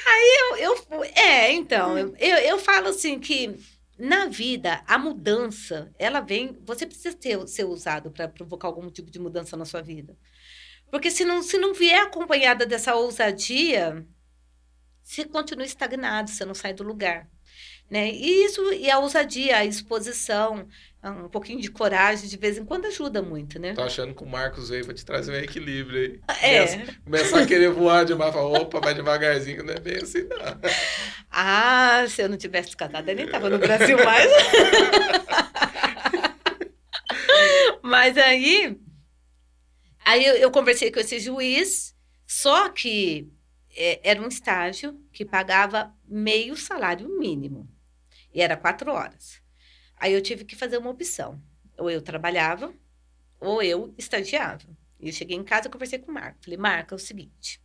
Aí 0.07 0.39
eu, 0.41 0.57
eu 0.91 1.05
é, 1.05 1.53
então, 1.53 1.97
eu, 1.99 2.15
eu, 2.19 2.37
eu 2.39 2.59
falo 2.59 2.89
assim 2.89 3.19
que 3.19 3.55
na 3.99 4.27
vida 4.27 4.83
a 4.87 4.99
mudança, 4.99 5.93
ela 5.99 6.21
vem, 6.21 6.59
você 6.65 6.85
precisa 6.87 7.15
ter, 7.17 7.47
ser 7.47 7.65
usado 7.65 8.11
para 8.11 8.29
provocar 8.29 8.69
algum 8.69 8.91
tipo 8.91 9.11
de 9.11 9.19
mudança 9.21 9.57
na 9.57 9.65
sua 9.65 9.81
vida. 9.83 10.17
Porque 10.91 11.11
se 11.11 11.25
não, 11.25 11.43
se 11.43 11.59
não 11.59 11.75
vier 11.75 12.03
acompanhada 12.03 12.65
dessa 12.65 12.95
ousadia, 12.95 14.05
você 15.03 15.25
continua 15.25 15.67
estagnado, 15.67 16.31
você 16.31 16.45
não 16.45 16.55
sai 16.55 16.73
do 16.73 16.83
lugar. 16.83 17.29
Né? 17.91 18.11
E 18.11 18.47
isso, 18.47 18.73
e 18.73 18.91
a 18.91 18.99
ousadia, 18.99 19.59
a 19.59 19.65
exposição, 19.65 20.67
um 21.05 21.29
pouquinho 21.29 21.61
de 21.61 21.71
coragem, 21.71 22.29
de 22.29 22.37
vez 22.39 22.57
em 22.57 22.65
quando 22.65 22.87
ajuda 22.87 23.21
muito, 23.21 23.59
né? 23.59 23.75
Tô 23.75 23.83
achando 23.83 24.15
que 24.15 24.23
o 24.23 24.27
Marcos 24.27 24.71
veio 24.71 24.87
pra 24.87 24.95
te 24.95 25.05
trazer 25.05 25.33
um 25.33 25.37
equilíbrio 25.37 26.01
aí. 26.01 26.21
É. 26.43 26.67
Começa, 26.67 27.01
começar 27.05 27.43
a 27.43 27.47
querer 27.47 27.71
voar 27.71 28.05
demais, 28.05 28.33
falar, 28.33 28.59
opa, 28.59 28.81
vai 28.81 28.95
devagarzinho, 28.95 29.63
não 29.63 29.75
é 29.75 29.81
bem 29.81 29.97
assim, 29.97 30.23
não. 30.23 30.39
Ah, 31.37 32.05
se 32.09 32.23
eu 32.23 32.29
não 32.29 32.37
tivesse 32.37 32.77
casado, 32.77 33.09
eu 33.09 33.17
nem 33.17 33.29
tava 33.29 33.51
no 33.51 33.59
Brasil 33.59 33.97
mais. 34.05 34.31
Mas 37.83 38.17
aí, 38.17 38.79
aí 40.05 40.25
eu, 40.25 40.37
eu 40.37 40.51
conversei 40.51 40.91
com 40.91 41.01
esse 41.01 41.19
juiz, 41.19 41.95
só 42.27 42.69
que 42.69 43.33
é, 43.77 44.01
era 44.11 44.23
um 44.23 44.29
estágio 44.29 45.01
que 45.13 45.25
pagava 45.25 45.95
meio 46.07 46.57
salário 46.57 47.09
mínimo. 47.19 47.69
E 48.33 48.41
era 48.41 48.57
quatro 48.57 48.91
horas. 48.91 49.41
Aí 49.97 50.13
eu 50.13 50.23
tive 50.23 50.45
que 50.45 50.57
fazer 50.57 50.79
uma 50.79 50.91
opção. 50.91 51.41
Ou 51.79 51.91
eu 51.91 52.03
trabalhava, 52.03 52.75
ou 53.41 53.63
eu 53.63 53.95
estagiava. 53.97 54.67
E 54.99 55.09
eu 55.09 55.13
cheguei 55.13 55.37
em 55.37 55.45
casa 55.45 55.69
e 55.69 55.71
conversei 55.71 55.99
com 55.99 56.11
o 56.11 56.15
Marco. 56.15 56.39
Falei, 56.43 56.59
Marco, 56.59 56.95
é 56.95 56.97
o 56.97 56.99
seguinte. 56.99 57.61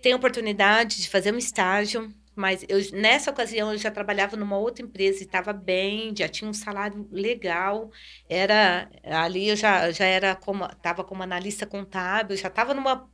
Tem 0.00 0.14
oportunidade 0.14 1.02
de 1.02 1.08
fazer 1.08 1.34
um 1.34 1.38
estágio, 1.38 2.14
mas 2.40 2.64
eu, 2.70 2.78
nessa 2.92 3.30
ocasião 3.30 3.70
eu 3.70 3.76
já 3.76 3.90
trabalhava 3.90 4.34
numa 4.34 4.56
outra 4.56 4.82
empresa 4.82 5.18
e 5.18 5.26
estava 5.26 5.52
bem, 5.52 6.14
já 6.16 6.26
tinha 6.26 6.48
um 6.48 6.54
salário 6.54 7.06
legal. 7.12 7.90
Era 8.28 8.90
ali 9.04 9.50
eu 9.50 9.56
já, 9.56 9.90
já 9.90 10.06
era 10.06 10.34
como 10.34 10.64
estava 10.64 11.04
como 11.04 11.22
analista 11.22 11.66
contábil, 11.66 12.36
já 12.38 12.48
estava 12.48 12.72
numa 12.72 13.10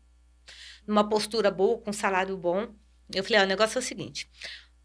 numa 0.87 1.09
postura 1.09 1.51
boa, 1.51 1.81
com 1.81 1.93
salário 1.93 2.37
bom. 2.37 2.69
Eu 3.13 3.25
falei, 3.25 3.41
ah, 3.41 3.45
o 3.45 3.49
negócio 3.49 3.79
é 3.79 3.81
o 3.81 3.83
seguinte: 3.83 4.31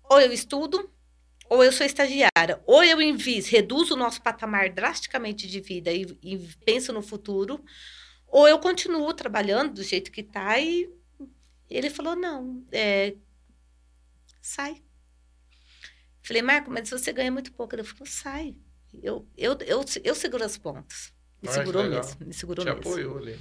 ou 0.10 0.20
eu 0.20 0.34
estudo, 0.34 0.92
ou 1.48 1.64
eu 1.64 1.72
sou 1.72 1.86
estagiária, 1.86 2.60
ou 2.66 2.84
eu 2.84 3.00
invisto, 3.00 3.52
reduzo 3.52 3.94
o 3.94 3.98
nosso 3.98 4.24
patamar 4.24 4.72
drasticamente 4.72 5.48
de 5.48 5.62
vida 5.62 5.92
e, 5.92 6.18
e 6.24 6.38
penso 6.66 6.92
no 6.92 7.04
futuro, 7.04 7.64
ou 8.28 8.48
eu 8.48 8.58
continuo 8.58 9.14
trabalhando 9.14 9.76
do 9.76 9.84
jeito 9.84 10.12
que 10.12 10.22
está 10.22 10.60
e 10.60 10.90
ele 11.70 11.92
falou, 11.92 12.16
não, 12.16 12.66
é, 12.72 13.16
sai. 14.42 14.82
Falei, 16.22 16.42
Marco, 16.42 16.70
mas 16.72 16.90
você 16.90 17.12
ganha 17.12 17.32
muito 17.32 17.52
pouco. 17.54 17.76
Ele 17.76 17.84
falou, 17.84 18.06
sai. 18.06 18.56
Eu, 19.02 19.28
eu, 19.38 19.58
eu, 19.66 19.84
eu 20.04 20.16
seguro 20.16 20.44
as 20.44 20.58
pontas. 20.58 21.14
Me 21.42 21.50
Ah, 21.50 21.54
segurou 21.54 21.82
legal. 21.82 22.04
mesmo, 22.04 22.26
me 22.28 22.34
segurou 22.34 22.64
Te 22.66 22.72
mesmo. 22.72 22.82
apoiou 22.82 23.18
ali. 23.18 23.38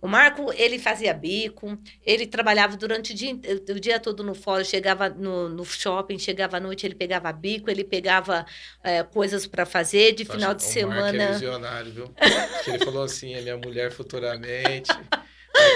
O 0.00 0.06
Marco, 0.08 0.52
ele 0.54 0.78
fazia 0.78 1.12
bico, 1.12 1.76
ele 2.06 2.26
trabalhava 2.26 2.76
durante 2.76 3.12
o 3.12 3.14
dia, 3.14 3.34
o 3.68 3.80
dia 3.80 3.98
todo 4.00 4.22
no 4.22 4.34
fórum, 4.34 4.64
chegava 4.64 5.10
no, 5.10 5.48
no 5.48 5.64
shopping, 5.64 6.18
chegava 6.18 6.56
à 6.56 6.60
noite, 6.60 6.86
ele 6.86 6.94
pegava 6.94 7.30
bico, 7.32 7.68
ele 7.70 7.84
pegava 7.84 8.46
é, 8.82 9.02
coisas 9.02 9.46
para 9.46 9.66
fazer, 9.66 10.12
de 10.14 10.22
Eu 10.22 10.30
final 10.32 10.54
de 10.54 10.62
o 10.62 10.66
Mark 10.66 10.76
é 10.76 10.80
semana. 10.80 11.32
visionário, 11.32 11.92
viu? 11.92 12.08
Porque 12.08 12.70
ele 12.70 12.78
falou 12.84 13.02
assim, 13.02 13.34
é 13.34 13.42
minha 13.42 13.56
mulher 13.58 13.90
futuramente. 13.92 14.90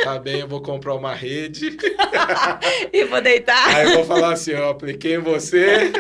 Tá 0.05 0.19
bem, 0.19 0.41
eu 0.41 0.49
vou 0.49 0.61
comprar 0.61 0.95
uma 0.95 1.15
rede. 1.15 1.77
e 2.93 3.05
vou 3.05 3.21
deitar. 3.21 3.75
Aí 3.75 3.87
eu 3.89 3.95
vou 3.97 4.05
falar 4.05 4.33
assim, 4.33 4.53
eu 4.53 4.69
apliquei 4.69 5.17
em 5.17 5.19
você. 5.19 5.93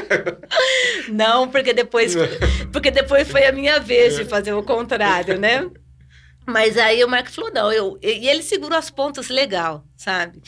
Não, 1.09 1.48
porque 1.48 1.72
depois, 1.72 2.14
porque 2.72 2.90
depois 2.90 3.28
foi 3.28 3.44
a 3.44 3.52
minha 3.52 3.80
vez 3.80 4.16
de 4.16 4.24
fazer 4.24 4.52
o 4.52 4.62
contrário, 4.62 5.38
né? 5.38 5.68
Mas 6.46 6.76
aí 6.76 7.02
o 7.02 7.09
Marco 7.09 7.30
falou, 7.30 7.51
não, 7.51 7.72
eu, 7.72 7.98
e 8.02 8.28
ele 8.28 8.42
segurou 8.42 8.76
as 8.76 8.90
pontas 8.90 9.28
legal, 9.30 9.82
sabe? 9.96 10.42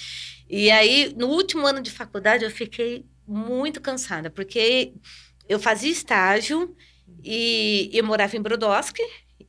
E 0.49 0.71
aí, 0.71 1.15
no 1.17 1.29
último 1.29 1.67
ano 1.67 1.81
de 1.81 1.91
faculdade, 1.91 2.45
eu 2.45 2.51
fiquei 2.51 3.07
muito 3.27 3.81
cansada, 3.81 4.31
porque 4.31 4.93
eu 5.49 5.59
fazia 5.59 5.91
estágio 5.91 6.77
e 7.25 7.91
eu 7.93 8.05
morava 8.05 8.37
em 8.37 8.43
Brodowski. 8.43 9.03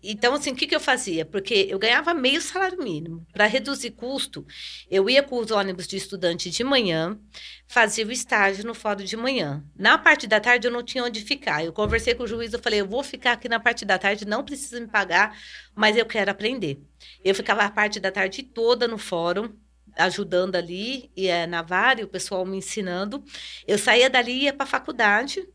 Então, 0.09 0.33
assim, 0.35 0.51
o 0.51 0.55
que, 0.55 0.65
que 0.65 0.73
eu 0.75 0.79
fazia? 0.79 1.25
Porque 1.25 1.67
eu 1.69 1.77
ganhava 1.77 2.13
meio 2.13 2.39
salário 2.39 2.81
mínimo. 2.81 3.27
Para 3.33 3.45
reduzir 3.45 3.91
custo, 3.91 4.47
eu 4.89 5.09
ia 5.09 5.21
com 5.21 5.37
os 5.37 5.51
ônibus 5.51 5.85
de 5.85 5.97
estudante 5.97 6.49
de 6.49 6.63
manhã, 6.63 7.19
fazia 7.67 8.07
o 8.07 8.11
estágio 8.11 8.65
no 8.65 8.73
fórum 8.73 9.03
de 9.03 9.17
manhã. 9.17 9.61
Na 9.75 9.97
parte 9.97 10.25
da 10.25 10.39
tarde, 10.39 10.65
eu 10.65 10.71
não 10.71 10.81
tinha 10.81 11.03
onde 11.03 11.19
ficar. 11.19 11.65
Eu 11.65 11.73
conversei 11.73 12.15
com 12.15 12.23
o 12.23 12.27
juiz, 12.27 12.53
eu 12.53 12.59
falei, 12.59 12.79
eu 12.79 12.87
vou 12.87 13.03
ficar 13.03 13.33
aqui 13.33 13.49
na 13.49 13.59
parte 13.59 13.83
da 13.83 13.99
tarde, 13.99 14.25
não 14.25 14.45
precisa 14.45 14.79
me 14.79 14.87
pagar, 14.87 15.37
mas 15.75 15.97
eu 15.97 16.05
quero 16.05 16.31
aprender. 16.31 16.81
Eu 17.21 17.35
ficava 17.35 17.63
a 17.63 17.69
parte 17.69 17.99
da 17.99 18.09
tarde 18.09 18.43
toda 18.43 18.87
no 18.87 18.97
fórum, 18.97 19.53
ajudando 19.97 20.55
ali, 20.55 21.11
e 21.17 21.27
é, 21.27 21.45
na 21.45 21.61
VAR, 21.61 21.99
e 21.99 22.05
o 22.05 22.07
pessoal 22.07 22.45
me 22.45 22.55
ensinando. 22.55 23.21
Eu 23.67 23.77
saía 23.77 24.09
dali 24.09 24.31
e 24.31 24.43
ia 24.43 24.53
para 24.53 24.63
a 24.63 24.67
faculdade, 24.67 25.45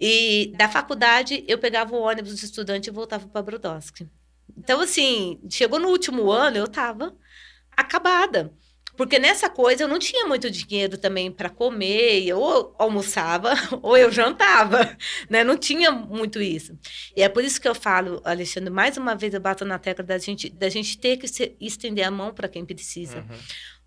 e 0.00 0.52
da 0.56 0.68
faculdade, 0.68 1.44
eu 1.46 1.58
pegava 1.58 1.94
o 1.94 2.00
ônibus 2.00 2.36
de 2.36 2.44
estudante 2.46 2.88
e 2.88 2.92
voltava 2.92 3.28
para 3.28 3.42
Brodowski. 3.42 4.08
Então, 4.56 4.80
assim, 4.80 5.38
chegou 5.50 5.78
no 5.78 5.88
último 5.88 6.30
ano, 6.30 6.56
eu 6.56 6.64
estava 6.64 7.14
acabada. 7.76 8.52
Porque 8.96 9.18
nessa 9.18 9.48
coisa 9.48 9.84
eu 9.84 9.88
não 9.88 9.98
tinha 9.98 10.26
muito 10.26 10.50
dinheiro 10.50 10.98
também 10.98 11.30
para 11.30 11.48
comer, 11.48 12.22
eu 12.26 12.38
ou 12.38 12.74
almoçava 12.78 13.54
ou 13.80 13.96
eu 13.96 14.10
jantava, 14.10 14.96
né? 15.28 15.42
Não 15.42 15.56
tinha 15.56 15.90
muito 15.90 16.40
isso. 16.40 16.78
E 17.16 17.22
é 17.22 17.28
por 17.28 17.42
isso 17.42 17.60
que 17.60 17.68
eu 17.68 17.74
falo, 17.74 18.20
Alexandre, 18.24 18.68
mais 18.68 18.96
uma 18.96 19.14
vez 19.14 19.32
eu 19.32 19.40
bato 19.40 19.64
na 19.64 19.78
tecla 19.78 20.04
da 20.04 20.18
gente, 20.18 20.50
da 20.50 20.68
gente 20.68 20.98
ter 20.98 21.16
que 21.16 21.26
se- 21.28 21.56
estender 21.60 22.04
a 22.06 22.10
mão 22.10 22.34
para 22.34 22.48
quem 22.48 22.64
precisa. 22.64 23.18
Uhum. 23.18 23.38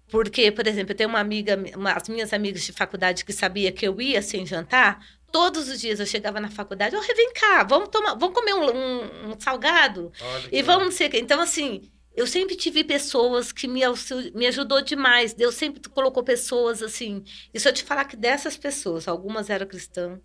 Porque, 0.10 0.52
por 0.52 0.66
exemplo, 0.68 0.92
eu 0.94 0.96
tenho 0.96 1.10
uma 1.10 1.20
amiga, 1.20 1.60
uma, 1.76 1.92
as 1.92 2.08
minhas 2.10 2.34
amigas 2.34 2.64
de 2.64 2.72
faculdade 2.72 3.26
que 3.26 3.34
sabia 3.34 3.72
que 3.72 3.88
eu 3.88 4.00
ia 4.02 4.22
sem 4.22 4.46
jantar, 4.46 5.00
todos 5.34 5.68
os 5.68 5.82
dias 5.82 6.00
eu 6.00 6.06
chegava 6.06 6.40
na 6.40 6.50
faculdade, 6.50 6.96
oh, 6.96 7.02
vem 7.02 7.34
cá, 7.34 7.64
vamos 7.64 7.90
tomar, 7.90 8.14
vamos 8.14 8.36
comer 8.36 8.54
um, 8.54 8.70
um- 8.70 9.32
um 9.32 9.40
salgado 9.40 10.12
Olha 10.22 10.50
e 10.52 10.62
vamos 10.62 10.86
não 10.86 10.92
sei 10.92 11.08
o 11.08 11.10
quê. 11.10 11.20
Então, 11.20 11.42
assim, 11.42 11.92
eu 12.16 12.28
sempre 12.28 12.56
tive 12.56 12.84
pessoas 12.84 13.52
que 13.52 13.68
me, 13.68 13.84
auxil... 13.84 14.32
me 14.36 14.46
ajudou 14.48 14.82
demais. 14.82 15.34
Deus 15.34 15.56
sempre 15.56 15.82
colocou 15.90 16.24
pessoas 16.24 16.84
assim. 16.84 17.24
E 17.52 17.60
se 17.60 17.68
eu 17.68 17.74
te 17.74 17.84
falar 17.84 18.06
que 18.06 18.16
dessas 18.16 18.56
pessoas, 18.56 19.08
algumas 19.08 19.50
eram 19.50 19.66
cristãs, 19.66 20.20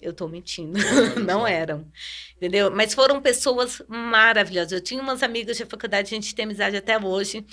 eu 0.00 0.12
tô 0.12 0.28
mentindo. 0.28 0.78
Não 1.26 1.40
só. 1.40 1.46
eram. 1.46 1.90
Entendeu? 2.36 2.70
Mas 2.70 2.92
foram 2.94 3.22
pessoas 3.22 3.82
maravilhosas. 3.88 4.72
Eu 4.72 4.80
tinha 4.82 5.00
umas 5.02 5.22
amigas 5.22 5.56
de 5.56 5.64
faculdade, 5.64 6.14
a 6.14 6.16
gente 6.20 6.34
tem 6.34 6.44
amizade 6.44 6.76
até 6.76 6.98
hoje, 6.98 7.44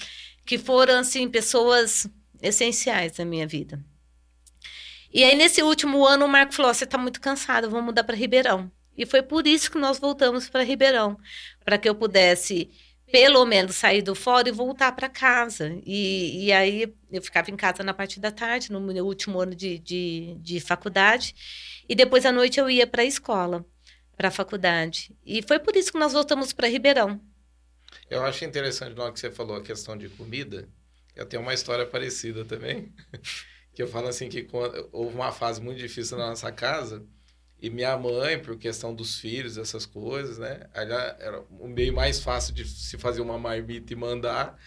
que 0.45 0.57
foram, 0.57 0.99
assim, 0.99 1.29
pessoas 1.29 2.05
essenciais 2.41 3.17
na 3.17 3.23
minha 3.25 3.47
vida. 3.47 3.81
E 5.15 5.23
aí, 5.23 5.33
nesse 5.33 5.63
último 5.63 6.05
ano, 6.05 6.25
o 6.25 6.27
Marco 6.27 6.53
falou: 6.53 6.69
"Ó, 6.69 6.73
você 6.73 6.83
está 6.83 6.97
muito 6.97 7.21
cansado, 7.21 7.69
vamos 7.69 7.85
mudar 7.85 8.03
para 8.03 8.17
Ribeirão. 8.17 8.69
E 8.97 9.05
foi 9.05 9.21
por 9.21 9.47
isso 9.47 9.71
que 9.71 9.77
nós 9.77 9.97
voltamos 9.97 10.49
para 10.49 10.61
Ribeirão, 10.61 11.17
para 11.63 11.77
que 11.77 11.87
eu 11.87 11.95
pudesse, 11.95 12.69
pelo 13.09 13.45
menos, 13.45 13.77
sair 13.77 14.01
do 14.01 14.13
fora 14.13 14.49
e 14.49 14.51
voltar 14.51 14.91
para 14.91 15.07
casa. 15.07 15.79
E, 15.85 16.47
e 16.47 16.51
aí, 16.51 16.93
eu 17.09 17.21
ficava 17.21 17.49
em 17.49 17.55
casa 17.55 17.81
na 17.81 17.93
parte 17.93 18.19
da 18.19 18.29
tarde, 18.29 18.73
no 18.73 18.81
meu 18.81 19.05
último 19.05 19.39
ano 19.39 19.55
de, 19.55 19.79
de, 19.79 20.35
de 20.41 20.59
faculdade, 20.59 21.33
e 21.87 21.95
depois 21.95 22.25
à 22.25 22.31
noite 22.33 22.59
eu 22.59 22.69
ia 22.69 22.85
para 22.85 23.01
a 23.01 23.05
escola, 23.05 23.65
para 24.17 24.27
a 24.27 24.31
faculdade. 24.31 25.15
E 25.25 25.41
foi 25.41 25.59
por 25.59 25.77
isso 25.77 25.93
que 25.93 25.97
nós 25.97 26.11
voltamos 26.11 26.51
para 26.51 26.67
Ribeirão. 26.67 27.21
Eu 28.09 28.21
acho 28.25 28.43
interessante 28.43 28.93
na 28.93 29.03
hora 29.03 29.13
que 29.13 29.19
você 29.21 29.31
falou 29.31 29.55
a 29.55 29.63
questão 29.63 29.97
de 29.97 30.09
comida. 30.09 30.67
Eu 31.15 31.25
tenho 31.25 31.41
uma 31.41 31.53
história 31.53 31.85
parecida 31.85 32.43
também. 32.43 32.93
Que 33.75 33.83
eu 33.83 33.87
falo 33.87 34.07
assim 34.07 34.29
que 34.29 34.43
quando, 34.43 34.89
houve 34.93 35.15
uma 35.15 35.31
fase 35.33 35.61
muito 35.61 35.79
difícil 35.79 36.17
na 36.17 36.29
nossa 36.29 36.51
casa 36.51 37.05
e 37.61 37.69
minha 37.69 37.97
mãe, 37.97 38.39
por 38.39 38.57
questão 38.57 38.93
dos 38.95 39.19
filhos, 39.19 39.57
essas 39.57 39.85
coisas, 39.85 40.37
né? 40.37 40.69
Era, 40.73 41.17
era 41.19 41.41
o 41.59 41.67
meio 41.67 41.93
mais 41.93 42.19
fácil 42.21 42.53
de 42.53 42.65
se 42.67 42.97
fazer 42.97 43.21
uma 43.21 43.37
marmita 43.39 43.93
e 43.93 43.95
mandar 43.95 44.57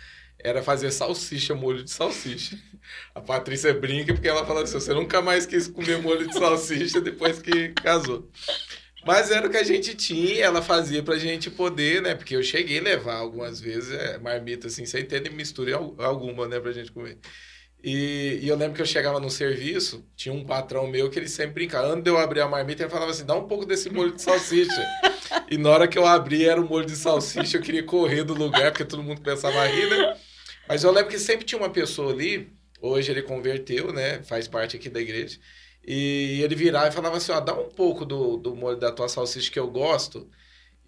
era 0.41 0.63
fazer 0.63 0.93
salsicha, 0.93 1.55
molho 1.55 1.83
de 1.85 1.91
salsicha. 1.91 2.57
A 3.15 3.21
Patrícia 3.21 3.75
brinca 3.75 4.15
porque 4.15 4.29
ela 4.29 4.47
fala 4.47 4.63
assim: 4.63 4.75
você 4.81 4.95
nunca 4.95 5.21
mais 5.21 5.47
quis 5.47 5.69
comer 5.69 6.01
molho 6.01 6.27
de 6.29 6.35
salsicha 6.35 7.01
depois 7.01 7.41
que 7.43 7.71
casou. 7.75 8.31
Mas 9.07 9.31
era 9.31 9.47
o 9.47 9.51
que 9.51 9.57
a 9.57 9.63
gente 9.63 9.95
tinha, 9.95 10.45
ela 10.45 10.61
fazia 10.63 11.03
pra 11.03 11.17
gente 11.19 11.51
poder, 11.51 12.03
né? 12.03 12.15
Porque 12.15 12.37
eu 12.37 12.43
cheguei 12.43 12.79
a 12.79 12.83
levar 12.83 13.17
algumas 13.17 13.61
vezes 13.61 13.93
é, 13.93 14.19
marmita 14.19 14.67
assim, 14.67 14.85
sem 14.87 15.05
ter 15.05 15.31
mistura 15.33 15.77
al- 15.77 15.95
alguma, 15.99 16.49
né, 16.49 16.59
pra 16.61 16.73
gente 16.73 16.93
comer. 16.93 17.19
E, 17.83 18.41
e 18.43 18.49
eu 18.49 18.57
lembro 18.57 18.75
que 18.75 18.83
eu 18.83 18.87
chegava 18.87 19.21
no 19.21 19.31
serviço, 19.31 20.05
tinha 20.17 20.35
um 20.35 20.45
patrão 20.45 20.87
meu 20.89 21.09
que 21.09 21.19
ele 21.19 21.29
sempre 21.29 21.55
brincava. 21.55 21.89
Antes 21.89 22.03
de 22.03 22.11
eu 22.11 22.19
abrir 22.19 22.41
a 22.41 22.49
marmita, 22.49 22.83
ele 22.83 22.91
falava 22.91 23.11
assim: 23.11 23.25
dá 23.25 23.35
um 23.35 23.47
pouco 23.47 23.65
desse 23.65 23.89
molho 23.89 24.13
de 24.13 24.23
salsicha. 24.23 24.87
e 25.51 25.57
na 25.57 25.71
hora 25.71 25.89
que 25.89 25.99
eu 25.99 26.07
abri, 26.07 26.45
era 26.45 26.61
o 26.61 26.69
molho 26.69 26.87
de 26.87 26.97
salsicha, 26.97 27.57
eu 27.57 27.63
queria 27.63 27.85
correr 27.85 28.25
do 28.25 28.35
lugar, 28.35 28.73
porque 28.73 28.85
todo 28.85 29.03
mundo 29.03 29.21
começava 29.23 29.59
a 29.61 29.67
rir, 29.67 29.89
né? 29.89 30.17
Mas 30.69 30.83
eu 30.83 30.91
lembro 30.91 31.11
que 31.11 31.19
sempre 31.19 31.47
tinha 31.47 31.59
uma 31.59 31.71
pessoa 31.71 32.13
ali, 32.13 32.53
hoje 32.81 33.11
ele 33.11 33.23
converteu, 33.23 33.93
né? 33.93 34.23
Faz 34.25 34.49
parte 34.49 34.77
aqui 34.77 34.89
da 34.89 35.01
igreja. 35.01 35.39
E 35.87 36.43
ele 36.43 36.55
virava 36.57 36.89
e 36.89 36.93
falava 36.93 37.17
assim: 37.17 37.33
ó, 37.33 37.41
dá 37.41 37.55
um 37.55 37.69
pouco 37.69 38.05
do, 38.05 38.37
do 38.37 38.57
molho 38.57 38.77
da 38.79 38.91
tua 38.91 39.09
salsicha 39.09 39.51
que 39.51 39.59
eu 39.59 39.69
gosto. 39.71 40.29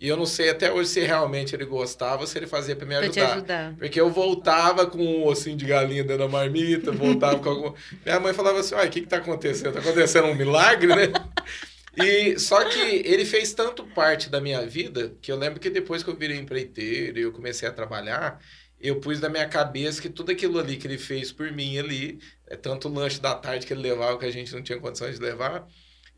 E 0.01 0.09
eu 0.09 0.17
não 0.17 0.25
sei 0.25 0.49
até 0.49 0.73
hoje 0.73 0.89
se 0.89 1.01
realmente 1.01 1.55
ele 1.55 1.67
gostava 1.67 2.23
ou 2.23 2.27
se 2.27 2.39
ele 2.39 2.47
fazia 2.47 2.75
pra 2.75 2.87
me 2.87 2.95
ajudar. 2.95 3.35
ajudar. 3.35 3.75
Porque 3.77 4.01
eu 4.01 4.09
voltava 4.11 4.87
com 4.87 4.99
um 4.99 5.27
ossinho 5.27 5.59
de 5.59 5.67
galinha 5.67 6.03
dentro 6.03 6.25
da 6.25 6.29
marmita, 6.29 6.91
voltava 6.91 7.39
com 7.39 7.49
algum. 7.51 7.75
Minha 8.05 8.19
mãe 8.19 8.33
falava 8.33 8.61
assim: 8.61 8.75
ai, 8.75 8.89
o 8.89 8.91
que 8.91 9.03
que 9.03 9.07
tá 9.07 9.19
acontecendo? 9.19 9.75
Tá 9.75 9.81
acontecendo 9.81 10.29
um 10.29 10.35
milagre, 10.35 10.95
né? 10.95 11.13
E 11.97 12.39
só 12.39 12.65
que 12.65 12.79
ele 12.79 13.25
fez 13.25 13.53
tanto 13.53 13.85
parte 13.85 14.31
da 14.31 14.41
minha 14.41 14.65
vida 14.65 15.13
que 15.21 15.31
eu 15.31 15.37
lembro 15.37 15.59
que 15.59 15.69
depois 15.69 16.05
que 16.05 16.09
eu 16.09 16.15
virei 16.15 16.39
empreiteiro 16.39 17.19
e 17.19 17.23
eu 17.23 17.33
comecei 17.33 17.69
a 17.69 17.73
trabalhar, 17.73 18.41
eu 18.81 19.01
pus 19.01 19.21
na 19.21 19.29
minha 19.29 19.47
cabeça 19.49 20.01
que 20.01 20.09
tudo 20.09 20.31
aquilo 20.31 20.59
ali 20.59 20.77
que 20.77 20.87
ele 20.87 20.97
fez 20.97 21.33
por 21.33 21.51
mim 21.53 21.79
ali, 21.79 22.21
é 22.47 22.57
tanto 22.57 22.89
o 22.89 22.93
lanche 22.93 23.21
da 23.21 23.35
tarde 23.35 23.67
que 23.67 23.73
ele 23.73 23.83
levava 23.83 24.19
que 24.19 24.25
a 24.25 24.31
gente 24.31 24.55
não 24.55 24.63
tinha 24.63 24.79
condições 24.79 25.19
de 25.19 25.25
levar, 25.25 25.67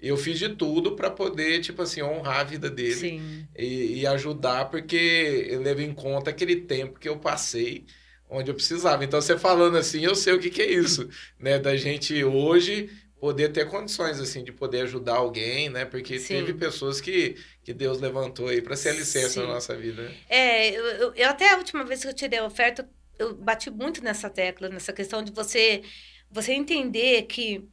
eu 0.08 0.16
fiz 0.16 0.38
de 0.38 0.50
tudo 0.56 0.96
para 0.96 1.10
poder, 1.10 1.60
tipo 1.60 1.82
assim, 1.82 2.02
honrar 2.02 2.40
a 2.40 2.44
vida 2.44 2.70
dele 2.70 3.14
e, 3.56 4.00
e 4.00 4.06
ajudar, 4.06 4.70
porque 4.70 5.46
eu 5.50 5.60
levo 5.62 5.80
em 5.82 5.94
conta 5.94 6.30
aquele 6.30 6.56
tempo 6.62 6.98
que 6.98 7.08
eu 7.08 7.18
passei 7.18 7.86
onde 8.28 8.50
eu 8.50 8.54
precisava. 8.54 9.04
Então, 9.04 9.20
você 9.20 9.38
falando 9.38 9.76
assim, 9.76 10.00
eu 10.04 10.14
sei 10.14 10.32
o 10.34 10.40
que, 10.40 10.50
que 10.50 10.62
é 10.62 10.70
isso, 10.70 11.08
né? 11.38 11.58
Da 11.58 11.76
gente 11.76 12.22
hoje 12.24 12.90
poder 13.20 13.50
ter 13.50 13.66
condições, 13.68 14.18
assim, 14.20 14.42
de 14.42 14.52
poder 14.52 14.82
ajudar 14.82 15.16
alguém, 15.16 15.68
né? 15.68 15.84
Porque 15.84 16.18
Sim. 16.18 16.28
teve 16.28 16.54
pessoas 16.54 17.00
que, 17.00 17.36
que 17.62 17.72
Deus 17.74 18.00
levantou 18.00 18.48
aí 18.48 18.60
para 18.62 18.74
ser 18.76 18.90
alicerce 18.90 19.38
na 19.38 19.46
Sim. 19.46 19.46
nossa 19.46 19.76
vida. 19.76 20.16
É, 20.28 20.70
eu, 20.70 20.84
eu- 20.86 21.14
eu 21.14 21.28
até 21.30 21.52
a 21.52 21.58
última 21.58 21.84
vez 21.84 22.02
que 22.02 22.08
eu 22.08 22.14
tirei 22.14 22.38
a 22.40 22.46
oferta, 22.46 22.88
eu 23.18 23.34
bati 23.36 23.70
muito 23.70 24.02
nessa 24.02 24.30
tecla, 24.30 24.68
nessa 24.68 24.92
questão 24.92 25.22
de 25.22 25.32
você, 25.32 25.82
você 26.30 26.52
entender 26.54 27.24
que 27.24 27.68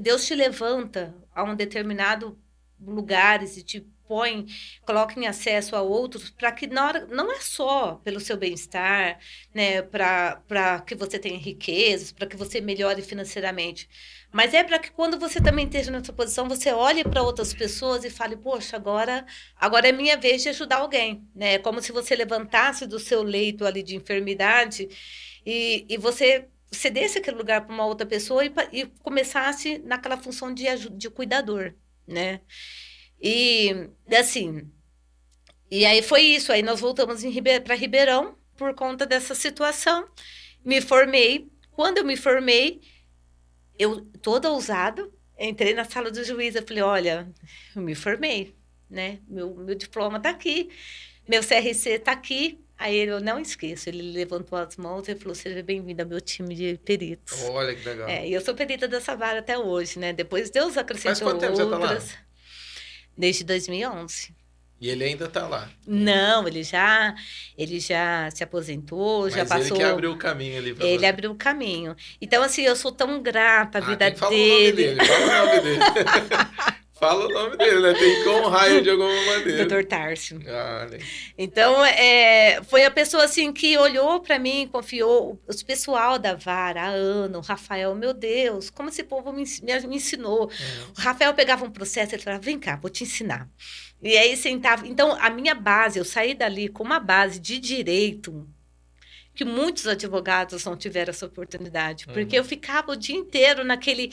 Deus 0.00 0.26
te 0.26 0.34
levanta 0.34 1.14
a 1.34 1.42
um 1.44 1.54
determinado 1.56 2.38
lugares 2.80 3.56
e 3.56 3.62
te 3.62 3.80
põe, 4.06 4.46
coloca 4.82 5.18
em 5.18 5.26
acesso 5.26 5.74
a 5.74 5.80
outros 5.82 6.28
para 6.30 6.52
que 6.52 6.66
na 6.66 6.86
hora, 6.86 7.06
não 7.06 7.32
é 7.32 7.40
só 7.40 7.94
pelo 8.04 8.20
seu 8.20 8.36
bem-estar, 8.36 9.18
né, 9.54 9.80
para 9.82 10.80
que 10.86 10.94
você 10.94 11.18
tenha 11.18 11.38
riquezas, 11.38 12.12
para 12.12 12.26
que 12.26 12.36
você 12.36 12.60
melhore 12.60 13.00
financeiramente, 13.02 13.88
mas 14.30 14.52
é 14.52 14.62
para 14.62 14.78
que 14.78 14.90
quando 14.90 15.18
você 15.18 15.40
também 15.40 15.64
esteja 15.64 15.90
nessa 15.90 16.12
posição, 16.12 16.48
você 16.48 16.72
olhe 16.72 17.02
para 17.04 17.22
outras 17.22 17.54
pessoas 17.54 18.04
e 18.04 18.10
fale, 18.10 18.36
poxa, 18.36 18.76
agora 18.76 19.24
Agora 19.56 19.88
é 19.88 19.92
minha 19.92 20.16
vez 20.16 20.42
de 20.42 20.48
ajudar 20.50 20.76
alguém, 20.78 21.26
né? 21.34 21.54
É 21.54 21.58
como 21.58 21.80
se 21.80 21.92
você 21.92 22.14
levantasse 22.14 22.86
do 22.86 22.98
seu 22.98 23.22
leito 23.22 23.64
ali 23.64 23.82
de 23.82 23.96
enfermidade 23.96 24.88
e, 25.46 25.86
e 25.88 25.96
você 25.98 26.48
cedesse 26.74 27.18
aquele 27.18 27.36
lugar 27.36 27.64
para 27.66 27.74
uma 27.74 27.86
outra 27.86 28.06
pessoa 28.06 28.44
e, 28.44 28.52
e 28.72 28.86
começasse 29.02 29.78
naquela 29.78 30.16
função 30.18 30.52
de, 30.54 30.64
de 30.90 31.10
cuidador, 31.10 31.74
né? 32.06 32.40
E, 33.20 33.90
assim, 34.18 34.70
E 35.70 35.84
aí 35.86 36.02
foi 36.02 36.22
isso. 36.22 36.52
Aí 36.52 36.62
nós 36.62 36.80
voltamos 36.80 37.22
para 37.64 37.74
Ribeirão 37.74 38.36
por 38.56 38.74
conta 38.74 39.06
dessa 39.06 39.34
situação. 39.34 40.08
Me 40.64 40.80
formei. 40.80 41.50
Quando 41.72 41.98
eu 41.98 42.04
me 42.04 42.16
formei, 42.16 42.80
eu 43.78 44.04
toda 44.22 44.50
ousada, 44.50 45.10
entrei 45.38 45.74
na 45.74 45.84
sala 45.84 46.10
do 46.10 46.22
juiz. 46.24 46.54
Eu 46.54 46.66
falei: 46.66 46.82
olha, 46.82 47.32
eu 47.74 47.82
me 47.82 47.94
formei, 47.94 48.56
né? 48.88 49.20
Meu, 49.28 49.54
meu 49.54 49.74
diploma 49.74 50.18
está 50.18 50.30
aqui, 50.30 50.70
meu 51.28 51.42
CRC 51.42 51.90
está 51.90 52.12
aqui. 52.12 52.63
Aí 52.76 52.94
ele, 52.96 53.12
eu 53.12 53.20
não 53.20 53.38
esqueço, 53.38 53.88
ele 53.88 54.02
levantou 54.12 54.58
as 54.58 54.76
mãos 54.76 55.06
e 55.08 55.14
falou: 55.14 55.34
Seja 55.34 55.62
bem-vindo 55.62 56.02
ao 56.02 56.08
meu 56.08 56.20
time 56.20 56.54
de 56.54 56.78
peritos. 56.84 57.42
Olha 57.44 57.74
que 57.74 57.84
legal. 57.88 58.08
É, 58.08 58.26
e 58.28 58.32
eu 58.34 58.40
sou 58.40 58.54
perita 58.54 58.88
dessa 58.88 59.14
vara 59.16 59.38
até 59.38 59.56
hoje, 59.56 59.98
né? 59.98 60.12
Depois 60.12 60.50
Deus 60.50 60.76
acrescentou 60.76 61.14
Faz 61.16 61.22
quanto 61.22 61.40
tempo 61.40 61.52
outras. 61.74 62.02
Você 62.04 62.12
tá 62.12 62.18
lá? 62.18 62.24
Desde 63.16 63.44
2011. 63.44 64.34
E 64.80 64.90
ele 64.90 65.04
ainda 65.04 65.28
tá 65.28 65.46
lá. 65.46 65.70
Não, 65.86 66.46
ele 66.48 66.62
já, 66.64 67.14
ele 67.56 67.78
já 67.78 68.28
se 68.32 68.42
aposentou, 68.42 69.22
Mas 69.22 69.34
já 69.34 69.46
passou. 69.46 69.66
ele 69.68 69.76
que 69.76 69.82
abriu 69.82 70.12
o 70.12 70.16
caminho 70.18 70.58
ali 70.58 70.70
Ele 70.80 70.98
você. 70.98 71.06
abriu 71.06 71.30
o 71.30 71.34
caminho. 71.36 71.96
Então, 72.20 72.42
assim, 72.42 72.62
eu 72.62 72.74
sou 72.74 72.90
tão 72.92 73.22
grata 73.22 73.78
à 73.78 73.82
Ah, 73.82 73.84
vida 73.86 74.10
dele. 74.10 74.20
o 74.20 74.28
nome 74.30 74.72
dele. 74.72 75.04
Fala 75.06 75.24
o 75.24 75.46
nome 75.46 75.60
dele. 75.62 75.80
Fala 77.04 77.26
o 77.26 77.28
nome 77.28 77.56
dele, 77.56 77.80
né? 77.80 77.92
Tem 77.94 78.22
que 78.22 78.28
honrar 78.28 78.66
ele 78.70 78.80
de 78.80 78.90
alguma 78.90 79.08
maneira. 79.08 79.66
Doutor 79.66 79.84
Tárcio. 79.84 80.40
Ah, 80.46 80.86
olha. 80.88 80.98
Então, 81.36 81.84
é, 81.84 82.62
foi 82.64 82.84
a 82.84 82.90
pessoa 82.90 83.24
assim 83.24 83.52
que 83.52 83.76
olhou 83.76 84.20
para 84.20 84.38
mim, 84.38 84.68
confiou, 84.72 85.40
os 85.46 85.62
pessoal 85.62 86.18
da 86.18 86.34
vara, 86.34 86.82
a 86.82 86.88
Ana, 86.88 87.38
o 87.38 87.42
Rafael, 87.42 87.94
meu 87.94 88.14
Deus, 88.14 88.70
como 88.70 88.88
esse 88.88 89.04
povo 89.04 89.32
me, 89.32 89.44
me, 89.62 89.96
ensinou. 89.96 90.50
O 90.96 91.00
Rafael 91.00 91.34
pegava 91.34 91.64
um 91.64 91.70
processo 91.70 92.14
e 92.14 92.18
falava, 92.18 92.42
vem 92.42 92.58
cá, 92.58 92.76
vou 92.76 92.90
te 92.90 93.04
ensinar. 93.04 93.48
E 94.02 94.16
aí 94.16 94.36
sentava. 94.36 94.86
Então, 94.86 95.16
a 95.20 95.30
minha 95.30 95.54
base, 95.54 95.98
eu 95.98 96.04
saí 96.04 96.34
dali 96.34 96.68
com 96.68 96.82
uma 96.82 97.00
base 97.00 97.38
de 97.38 97.58
direito 97.58 98.48
que 99.34 99.44
muitos 99.44 99.86
advogados 99.86 100.64
não 100.64 100.76
tiveram 100.76 101.10
essa 101.10 101.26
oportunidade, 101.26 102.06
porque 102.06 102.36
Uhum. 102.36 102.42
eu 102.42 102.44
ficava 102.44 102.92
o 102.92 102.96
dia 102.96 103.16
inteiro 103.16 103.64
naquele 103.64 104.12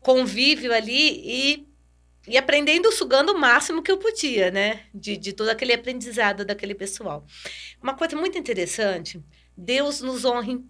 convívio 0.00 0.72
ali 0.72 1.20
e, 1.24 1.68
e 2.26 2.36
aprendendo, 2.38 2.90
sugando 2.90 3.32
o 3.32 3.38
máximo 3.38 3.82
que 3.82 3.90
eu 3.90 3.98
podia, 3.98 4.50
né? 4.50 4.86
De, 4.94 5.16
de 5.16 5.32
todo 5.32 5.48
aquele 5.48 5.72
aprendizado 5.72 6.44
daquele 6.44 6.74
pessoal. 6.74 7.26
Uma 7.82 7.94
coisa 7.94 8.16
muito 8.16 8.38
interessante, 8.38 9.22
Deus 9.56 10.00
nos 10.00 10.24
honra 10.24 10.52
em 10.52 10.68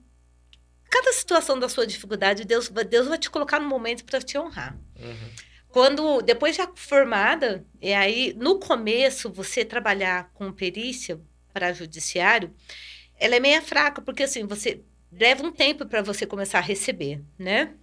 cada 0.90 1.12
situação 1.12 1.58
da 1.58 1.68
sua 1.68 1.86
dificuldade, 1.86 2.44
Deus, 2.44 2.68
Deus 2.68 3.08
vai 3.08 3.18
te 3.18 3.30
colocar 3.30 3.58
no 3.58 3.68
momento 3.68 4.04
para 4.04 4.20
te 4.20 4.38
honrar. 4.38 4.78
Uhum. 4.98 5.30
Quando, 5.68 6.22
depois 6.22 6.54
já 6.54 6.70
formada, 6.76 7.66
e 7.82 7.92
aí, 7.92 8.32
no 8.38 8.60
começo, 8.60 9.28
você 9.28 9.64
trabalhar 9.64 10.30
com 10.32 10.52
perícia 10.52 11.20
para 11.52 11.72
judiciário, 11.72 12.54
ela 13.18 13.34
é 13.34 13.40
meia 13.40 13.60
fraca, 13.60 14.00
porque 14.00 14.22
assim, 14.22 14.46
você 14.46 14.82
leva 15.10 15.44
um 15.44 15.50
tempo 15.50 15.84
para 15.84 16.00
você 16.00 16.26
começar 16.26 16.58
a 16.58 16.62
receber, 16.62 17.20
né? 17.36 17.74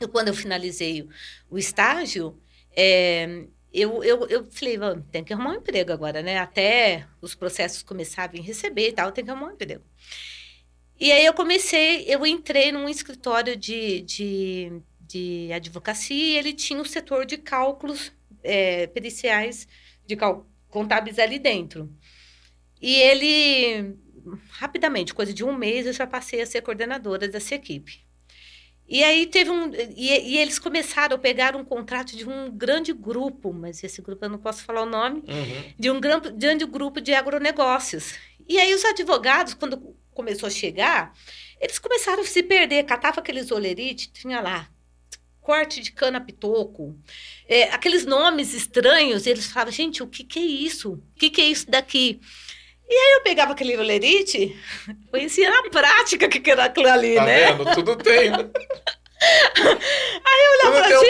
E 0.00 0.06
quando 0.06 0.28
eu 0.28 0.34
finalizei 0.34 1.08
o 1.50 1.58
estágio, 1.58 2.40
é, 2.76 3.46
eu, 3.72 4.02
eu, 4.04 4.26
eu 4.28 4.46
falei, 4.52 4.78
"Vamos, 4.78 5.04
tem 5.10 5.24
que 5.24 5.32
arrumar 5.32 5.50
um 5.52 5.54
emprego 5.56 5.92
agora, 5.92 6.22
né? 6.22 6.38
Até 6.38 7.06
os 7.20 7.34
processos 7.34 7.82
começarem 7.82 8.40
a 8.40 8.44
receber 8.44 8.88
e 8.88 8.92
tal, 8.92 9.12
tem 9.12 9.24
que 9.24 9.30
arrumar 9.30 9.48
um 9.48 9.52
emprego. 9.54 9.84
E 10.98 11.12
aí 11.12 11.26
eu 11.26 11.34
comecei, 11.34 12.04
eu 12.06 12.24
entrei 12.26 12.72
num 12.72 12.88
escritório 12.88 13.54
de, 13.56 14.00
de, 14.02 14.82
de 15.00 15.52
advocacia 15.52 16.16
e 16.16 16.36
ele 16.38 16.54
tinha 16.54 16.80
o 16.80 16.86
setor 16.86 17.26
de 17.26 17.36
cálculos 17.36 18.12
é, 18.42 18.86
periciais, 18.86 19.68
de 20.06 20.16
contábeis 20.68 21.18
ali 21.18 21.38
dentro. 21.38 21.92
E 22.80 22.94
ele, 22.96 23.96
rapidamente, 24.50 25.14
coisa 25.14 25.34
de 25.34 25.44
um 25.44 25.56
mês, 25.56 25.86
eu 25.86 25.92
já 25.92 26.06
passei 26.06 26.40
a 26.42 26.46
ser 26.46 26.62
coordenadora 26.62 27.28
dessa 27.28 27.54
equipe. 27.54 28.05
E 28.88 29.02
aí 29.02 29.26
teve 29.26 29.50
um. 29.50 29.72
E, 29.74 30.34
e 30.34 30.38
eles 30.38 30.58
começaram 30.58 31.16
a 31.16 31.18
pegar 31.18 31.56
um 31.56 31.64
contrato 31.64 32.16
de 32.16 32.28
um 32.28 32.50
grande 32.50 32.92
grupo, 32.92 33.52
mas 33.52 33.82
esse 33.82 34.00
grupo 34.00 34.24
eu 34.24 34.28
não 34.30 34.38
posso 34.38 34.62
falar 34.64 34.82
o 34.82 34.86
nome, 34.86 35.20
Uhum. 35.26 35.74
de 35.78 35.90
um 35.90 36.00
gran- 36.00 36.20
grande 36.20 36.64
grupo 36.64 37.00
de 37.00 37.12
agronegócios. 37.12 38.14
E 38.48 38.58
aí 38.58 38.72
os 38.74 38.84
advogados, 38.84 39.54
quando 39.54 39.96
começou 40.14 40.46
a 40.46 40.50
chegar, 40.50 41.12
eles 41.60 41.78
começaram 41.78 42.22
a 42.22 42.24
se 42.26 42.42
perder, 42.42 42.84
catava 42.84 43.20
aqueles 43.20 43.50
olerites, 43.50 44.06
tinha 44.12 44.40
lá 44.40 44.68
corte 45.40 45.80
de 45.80 45.92
cana 45.92 46.20
pitoco, 46.20 46.98
é, 47.48 47.64
aqueles 47.72 48.04
nomes 48.04 48.52
estranhos, 48.52 49.26
eles 49.26 49.46
falavam, 49.46 49.72
gente, 49.72 50.02
o 50.02 50.06
que, 50.08 50.24
que 50.24 50.40
é 50.40 50.42
isso? 50.42 50.94
O 50.94 51.02
que, 51.16 51.30
que 51.30 51.40
é 51.40 51.44
isso 51.48 51.70
daqui? 51.70 52.20
E 52.88 52.94
aí 52.94 53.12
eu 53.14 53.22
pegava 53.22 53.52
aquele 53.52 53.76
olerite, 53.76 54.56
conhecia 55.10 55.50
na 55.50 55.68
prática 55.70 56.26
o 56.26 56.28
que, 56.28 56.50
era 56.50 56.64
aquilo 56.66 56.88
ali, 56.88 57.16
Tá 57.16 57.24
né? 57.24 57.52
vendo? 57.52 57.74
Tudo 57.74 57.96
tem. 57.96 58.30
Aí 59.18 60.44
Eu 60.44 60.70
olhava, 60.70 60.98
um 60.98 61.00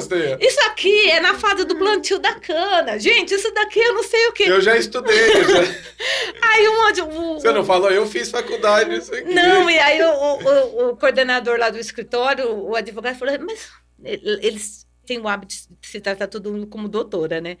gente, 0.00 0.46
isso 0.46 0.60
aqui 0.66 1.10
é 1.10 1.20
na 1.20 1.34
fase 1.38 1.64
do 1.64 1.76
plantio 1.76 2.18
da 2.18 2.34
cana. 2.34 2.98
Gente, 2.98 3.34
isso 3.34 3.52
daqui 3.52 3.78
eu 3.78 3.94
não 3.94 4.02
sei 4.02 4.26
o 4.28 4.32
que. 4.32 4.44
Eu 4.44 4.60
já 4.60 4.76
estudei. 4.76 5.14
eu 5.36 5.44
já- 5.44 5.60
Aí 6.42 6.68
um, 6.68 7.34
Você 7.34 7.52
não 7.52 7.64
falou? 7.64 7.90
Eu 7.90 8.06
fiz 8.06 8.30
faculdade 8.30 8.88
nisso 8.90 9.14
aqui. 9.14 9.32
Não, 9.34 9.68
e 9.68 9.78
aí 9.78 10.02
o, 10.02 10.08
o, 10.12 10.88
o 10.90 10.96
coordenador 10.96 11.58
lá 11.58 11.68
do 11.68 11.78
escritório, 11.78 12.50
o 12.50 12.74
advogado, 12.74 13.18
falou, 13.18 13.38
mas 13.40 13.68
ele- 14.02 14.40
eles 14.46 14.86
têm 15.06 15.20
o 15.20 15.28
hábito 15.28 15.54
de 15.80 15.88
se 15.88 16.00
tratar 16.00 16.28
todo 16.28 16.50
mundo 16.50 16.66
como 16.66 16.88
doutora, 16.88 17.40
né? 17.40 17.58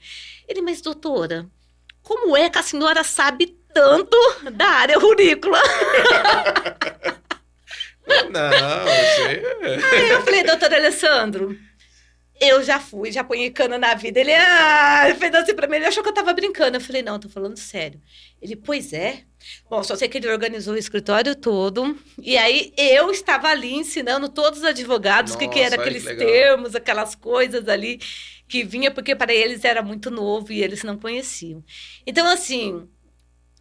Ele, 0.48 0.62
mas 0.62 0.80
doutora, 0.80 1.46
como 2.12 2.36
é 2.36 2.50
que 2.50 2.58
a 2.58 2.62
senhora 2.62 3.02
sabe 3.02 3.56
tanto 3.72 4.16
da 4.52 4.66
área 4.66 4.98
rurícola? 4.98 5.58
Não, 8.30 8.50
você... 8.84 9.42
Aí 9.94 10.10
eu 10.10 10.22
falei, 10.22 10.42
doutor 10.42 10.74
Alessandro, 10.74 11.58
eu 12.38 12.62
já 12.62 12.78
fui, 12.78 13.10
já 13.10 13.24
ponhei 13.24 13.50
cana 13.50 13.78
na 13.78 13.94
vida. 13.94 14.20
Ele, 14.20 14.34
ah, 14.34 15.04
ele 15.08 15.18
fez 15.18 15.34
assim 15.34 15.54
pra 15.54 15.66
mim, 15.66 15.76
ele 15.76 15.86
achou 15.86 16.02
que 16.02 16.10
eu 16.10 16.14
tava 16.14 16.34
brincando. 16.34 16.76
Eu 16.76 16.82
falei, 16.82 17.00
não, 17.00 17.18
tô 17.18 17.30
falando 17.30 17.56
sério. 17.56 17.98
Ele, 18.42 18.56
pois 18.56 18.92
é. 18.92 19.22
Bom, 19.70 19.82
só 19.82 19.96
sei 19.96 20.06
que 20.06 20.18
ele 20.18 20.28
organizou 20.28 20.74
o 20.74 20.78
escritório 20.78 21.34
todo. 21.34 21.96
E 22.20 22.36
aí 22.36 22.74
eu 22.76 23.10
estava 23.10 23.48
ali 23.48 23.72
ensinando 23.72 24.28
todos 24.28 24.58
os 24.58 24.64
advogados 24.66 25.32
o 25.32 25.38
que, 25.38 25.48
que 25.48 25.60
era 25.60 25.76
que 25.76 25.82
aqueles 25.82 26.04
legal. 26.04 26.26
termos, 26.26 26.74
aquelas 26.74 27.14
coisas 27.14 27.66
ali 27.68 27.98
que 28.52 28.62
vinha, 28.62 28.90
porque 28.90 29.16
para 29.16 29.32
eles 29.32 29.64
era 29.64 29.80
muito 29.80 30.10
novo 30.10 30.52
e 30.52 30.62
eles 30.62 30.84
não 30.84 30.98
conheciam. 30.98 31.64
Então, 32.06 32.26
assim, 32.26 32.86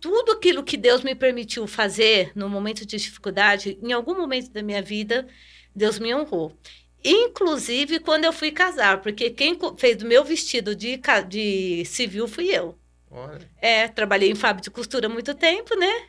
tudo 0.02 0.34
aquilo 0.34 0.66
que 0.66 0.76
Deus 0.76 1.02
me 1.02 1.16
permitiu 1.16 1.66
fazer 1.66 2.34
no 2.36 2.50
momento 2.50 2.86
de 2.86 2.98
dificuldade, 2.98 3.80
em 3.82 3.94
algum 3.94 4.14
momento 4.14 4.52
da 4.52 4.62
minha 4.62 4.82
vida, 4.82 5.26
Deus 5.74 5.98
me 5.98 6.14
honrou. 6.14 6.60
Inclusive 7.02 8.02
quando 8.02 8.26
eu 8.26 8.34
fui 8.34 8.52
casar, 8.52 9.02
porque 9.02 9.30
quem 9.30 9.58
fez 9.78 10.04
o 10.04 10.06
meu 10.06 10.26
vestido 10.26 10.76
de, 10.76 11.00
de 11.30 11.86
civil 11.86 12.28
fui 12.28 12.50
eu. 12.54 12.78
Olha. 13.10 13.50
É, 13.62 13.88
trabalhei 13.88 14.30
em 14.30 14.36
fábrica 14.36 14.66
de 14.66 14.72
costura 14.72 15.08
há 15.08 15.10
muito 15.10 15.34
tempo, 15.34 15.74
né? 15.74 16.08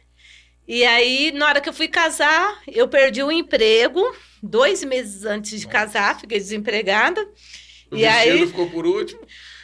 E 0.66 0.84
aí, 0.84 1.30
na 1.30 1.46
hora 1.46 1.60
que 1.60 1.68
eu 1.68 1.72
fui 1.72 1.86
casar, 1.86 2.60
eu 2.66 2.88
perdi 2.88 3.22
o 3.22 3.30
emprego, 3.30 4.02
dois 4.42 4.82
meses 4.82 5.24
antes 5.24 5.60
de 5.60 5.66
Nossa. 5.66 5.78
casar, 5.78 6.20
fiquei 6.20 6.38
desempregada. 6.38 7.24
O 7.92 7.96
E 7.96 8.00
vestido 8.00 8.32
aí? 8.38 8.46
ficou 8.46 8.70
por 8.70 8.86
último. 8.86 9.20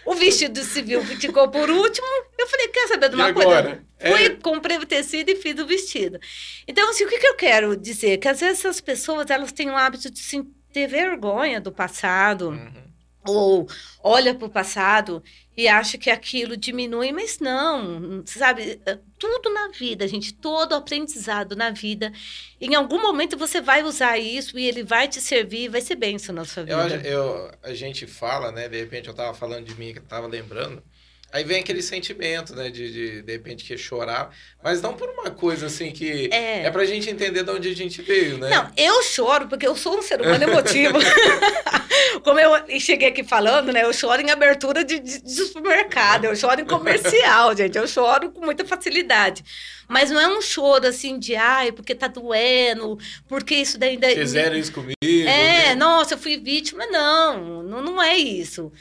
O 0.07 0.15
vestido 0.15 0.63
civil 0.63 1.03
ficou 1.05 1.49
por 1.49 1.69
último. 1.69 2.07
Eu 2.39 2.47
falei, 2.47 2.69
quer 2.69 2.89
saber 2.89 3.09
de 3.11 3.15
uma 3.17 3.33
coisa? 3.33 3.83
É. 3.99 4.11
Fui, 4.11 4.31
comprei 4.37 4.79
o 4.79 4.87
tecido 4.87 5.29
e 5.31 5.37
fiz 5.37 5.59
o 5.61 5.67
vestido. 5.67 6.19
Então, 6.67 6.89
assim, 6.91 7.05
o 7.05 7.09
que, 7.09 7.19
que 7.19 7.27
eu 7.27 7.35
quero 7.35 7.77
dizer? 7.77 8.17
Que 8.19 8.29
às 8.29 8.41
vezes 8.41 8.61
essas 8.61 8.81
pessoas, 8.81 9.29
elas 9.29 9.53
têm 9.53 9.69
o 9.71 9.77
hábito 9.77 10.11
de 10.11 10.19
se 10.21 10.43
ter 10.73 10.87
vergonha 10.87 11.61
do 11.61 11.73
passado, 11.73 12.51
Uhum. 12.51 12.88
Ou 13.31 13.67
olha 14.03 14.35
para 14.35 14.47
o 14.47 14.51
passado 14.51 15.23
e 15.57 15.69
acha 15.69 15.99
que 15.99 16.11
aquilo 16.11 16.57
diminui, 16.57 17.13
mas 17.13 17.39
não, 17.41 18.23
sabe? 18.27 18.81
Tudo 19.19 19.51
na 19.53 19.69
vida, 19.71 20.07
gente, 20.09 20.33
todo 20.35 20.75
aprendizado 20.75 21.57
na 21.57 21.71
vida, 21.71 22.13
em 22.61 22.75
algum 22.75 23.01
momento 23.03 23.37
você 23.37 23.61
vai 23.61 23.83
usar 23.83 24.19
isso 24.19 24.59
e 24.59 24.67
ele 24.67 24.83
vai 24.85 25.09
te 25.09 25.21
servir, 25.21 25.69
vai 25.69 25.81
ser 25.81 25.97
bênção 25.97 26.35
na 26.35 26.45
sua 26.45 26.65
vida. 26.65 27.05
Eu, 27.05 27.47
eu- 27.49 27.59
a 27.63 27.75
gente 27.75 28.07
fala, 28.07 28.53
né? 28.53 28.69
De 28.69 28.79
repente 28.79 29.09
eu 29.09 29.15
tava 29.15 29.35
falando 29.35 29.65
de 29.67 29.75
mim, 29.75 29.93
que 29.93 29.99
eu 30.01 30.07
tava 30.07 30.27
lembrando. 30.27 30.83
Aí 31.31 31.45
vem 31.45 31.61
aquele 31.61 31.83
sentimento, 31.83 32.55
né? 32.57 32.71
De, 32.71 32.91
de, 32.91 33.23
de 33.23 33.33
repente, 33.33 33.63
que 33.65 33.77
chorar. 33.77 34.35
Mas 34.65 34.81
não 34.81 34.95
por 34.95 35.11
uma 35.11 35.31
coisa 35.31 35.67
assim 35.67 35.91
que. 35.91 36.31
É. 36.33 36.65
É 36.65 36.71
pra 36.71 36.87
gente 36.87 37.11
entender 37.11 37.43
de 37.43 37.51
onde 37.51 37.69
a 37.69 37.75
gente 37.75 38.01
veio, 38.01 38.39
né? 38.39 38.49
Não, 38.49 38.71
eu 38.77 39.03
choro 39.03 39.47
porque 39.47 39.67
eu 39.67 39.77
sou 39.77 39.99
um 39.99 40.03
ser 40.03 40.21
humano 40.23 40.43
emotivo. 40.45 40.99
Como 42.25 42.41
eu 42.41 42.81
cheguei 42.81 43.09
aqui 43.09 43.23
falando, 43.23 43.73
né? 43.73 43.85
Eu 43.85 43.93
choro 43.93 44.23
em 44.23 44.31
abertura 44.31 44.83
de, 44.85 44.99
de- 44.99 45.23
de 45.23 45.31
supermercado, 45.45 46.25
eu 46.25 46.35
choro 46.35 46.61
em 46.61 46.67
comercial, 46.67 47.55
gente. 47.55 47.77
Eu 47.77 47.87
choro 47.87 48.31
com 48.31 48.45
muita 48.45 48.65
facilidade. 48.65 49.45
Mas 49.87 50.11
não 50.11 50.21
é 50.21 50.29
um 50.29 50.41
choro 50.41 50.87
assim 50.87 51.19
de, 51.19 51.35
ai, 51.37 51.73
porque 51.73 51.95
tá 51.95 52.09
doendo, 52.09 52.99
porque 53.27 53.55
isso 53.55 53.79
daí 53.79 53.91
ainda. 53.91 54.09
Fizeram 54.11 54.57
isso 54.57 54.73
comigo. 54.73 54.97
É, 55.03 55.27
né? 55.69 55.75
nossa, 55.75 56.15
eu 56.15 56.19
fui 56.19 56.39
vítima. 56.39 56.87
Não, 56.87 57.63
não, 57.63 57.83
não 57.83 58.03
é 58.03 58.17
isso. 58.17 58.73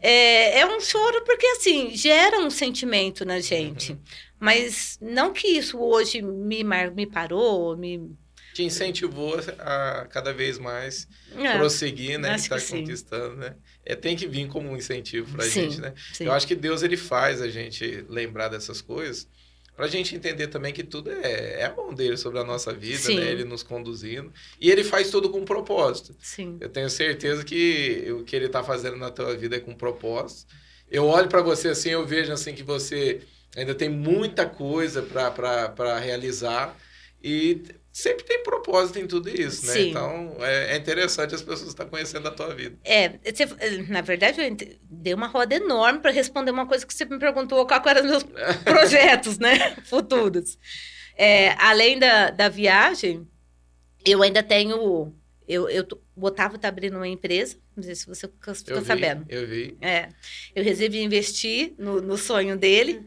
É, 0.00 0.60
é 0.60 0.66
um 0.66 0.80
choro 0.80 1.24
porque, 1.24 1.46
assim, 1.48 1.94
gera 1.94 2.38
um 2.40 2.50
sentimento 2.50 3.24
na 3.24 3.40
gente. 3.40 3.92
Uhum. 3.92 4.02
Mas 4.38 4.98
não 5.00 5.32
que 5.32 5.48
isso 5.48 5.78
hoje 5.78 6.22
me, 6.22 6.62
me 6.94 7.06
parou, 7.06 7.76
me. 7.76 8.16
Te 8.52 8.62
incentivou 8.62 9.36
a 9.58 10.06
cada 10.06 10.32
vez 10.32 10.58
mais 10.58 11.06
É, 11.34 11.58
prosseguir, 11.58 12.18
né? 12.18 12.34
acho 12.34 12.46
E 12.46 12.48
tá 12.48 12.56
que 12.56 12.60
sim. 12.60 12.80
conquistando, 12.80 13.36
né? 13.36 13.56
É, 13.84 13.94
tem 13.94 14.16
que 14.16 14.26
vir 14.26 14.48
como 14.48 14.70
um 14.70 14.76
incentivo 14.76 15.30
pra 15.32 15.44
Sim, 15.44 15.70
gente, 15.70 15.80
né? 15.80 15.94
sim. 16.12 16.24
Eu 16.24 16.32
acho 16.32 16.46
que 16.46 16.54
Deus 16.54 16.82
ele 16.82 16.96
faz 16.96 17.42
a 17.42 17.48
gente 17.48 18.04
lembrar 18.08 18.48
dessas 18.48 18.80
coisas 18.80 19.28
pra 19.76 19.86
gente 19.86 20.16
entender 20.16 20.48
também 20.48 20.72
que 20.72 20.82
tudo 20.82 21.10
é, 21.10 21.60
é 21.60 21.64
a 21.66 21.74
mão 21.74 21.92
dele 21.92 22.16
sobre 22.16 22.38
a 22.38 22.44
nossa 22.44 22.72
vida, 22.72 22.98
Sim. 22.98 23.20
né? 23.20 23.30
Ele 23.30 23.44
nos 23.44 23.62
conduzindo. 23.62 24.32
E 24.60 24.70
ele 24.70 24.82
faz 24.82 25.10
tudo 25.10 25.28
com 25.30 25.44
propósito. 25.44 26.16
Sim. 26.18 26.56
Eu 26.60 26.68
tenho 26.68 26.88
certeza 26.88 27.44
que 27.44 28.06
o 28.10 28.24
que 28.24 28.34
ele 28.34 28.48
tá 28.48 28.64
fazendo 28.64 28.96
na 28.96 29.10
tua 29.10 29.36
vida 29.36 29.56
é 29.56 29.60
com 29.60 29.74
propósito. 29.74 30.46
Eu 30.90 31.04
olho 31.04 31.28
pra 31.28 31.42
você 31.42 31.68
assim, 31.68 31.90
eu 31.90 32.06
vejo 32.06 32.32
assim 32.32 32.54
que 32.54 32.62
você 32.62 33.20
ainda 33.56 33.74
tem 33.74 33.88
muita 33.88 34.46
coisa 34.46 35.02
pra 35.02 35.98
realizar 35.98 36.76
e 37.22 37.62
sempre 37.96 38.24
tem 38.24 38.42
propósito 38.42 38.98
em 38.98 39.06
tudo 39.06 39.30
isso, 39.30 39.64
né? 39.66 39.72
Sim. 39.72 39.88
Então 39.90 40.36
é, 40.40 40.74
é 40.74 40.76
interessante 40.76 41.34
as 41.34 41.40
pessoas 41.40 41.70
estar 41.70 41.86
conhecendo 41.86 42.28
a 42.28 42.30
tua 42.30 42.54
vida. 42.54 42.76
É, 42.84 43.08
você- 43.32 43.46
na 43.88 44.02
verdade, 44.02 44.38
eu 44.38 44.54
dei 44.82 45.14
uma 45.14 45.26
roda 45.26 45.54
enorme 45.54 46.00
para 46.00 46.10
responder 46.10 46.50
uma 46.50 46.66
coisa 46.66 46.86
que 46.86 46.92
você 46.92 47.06
me 47.06 47.18
perguntou 47.18 47.66
qual 47.66 47.82
eram 47.88 48.02
os 48.04 48.10
meus 48.10 48.22
projetos, 48.64 49.38
né? 49.38 49.76
Futuros. 49.84 50.58
É, 51.16 51.52
além 51.58 51.98
da, 51.98 52.30
da 52.30 52.50
viagem, 52.50 53.26
eu 54.04 54.22
ainda 54.22 54.42
tenho. 54.42 55.14
Eu, 55.48 55.66
eu, 55.70 55.86
o 56.14 56.26
Otávio 56.26 56.56
está 56.56 56.68
abrindo 56.68 56.96
uma 56.96 57.08
empresa, 57.08 57.56
não 57.74 57.82
sei 57.82 57.94
se 57.94 58.06
você 58.06 58.28
fica, 58.28 58.54
fica 58.54 58.72
Eu 58.74 58.80
vi, 58.80 58.86
sabendo. 58.86 59.24
eu 59.28 59.46
vi. 59.46 59.78
É, 59.80 60.08
eu 60.54 60.62
resolvi 60.62 61.00
investir 61.02 61.72
no, 61.78 62.02
no 62.02 62.18
sonho 62.18 62.58
dele. 62.58 63.00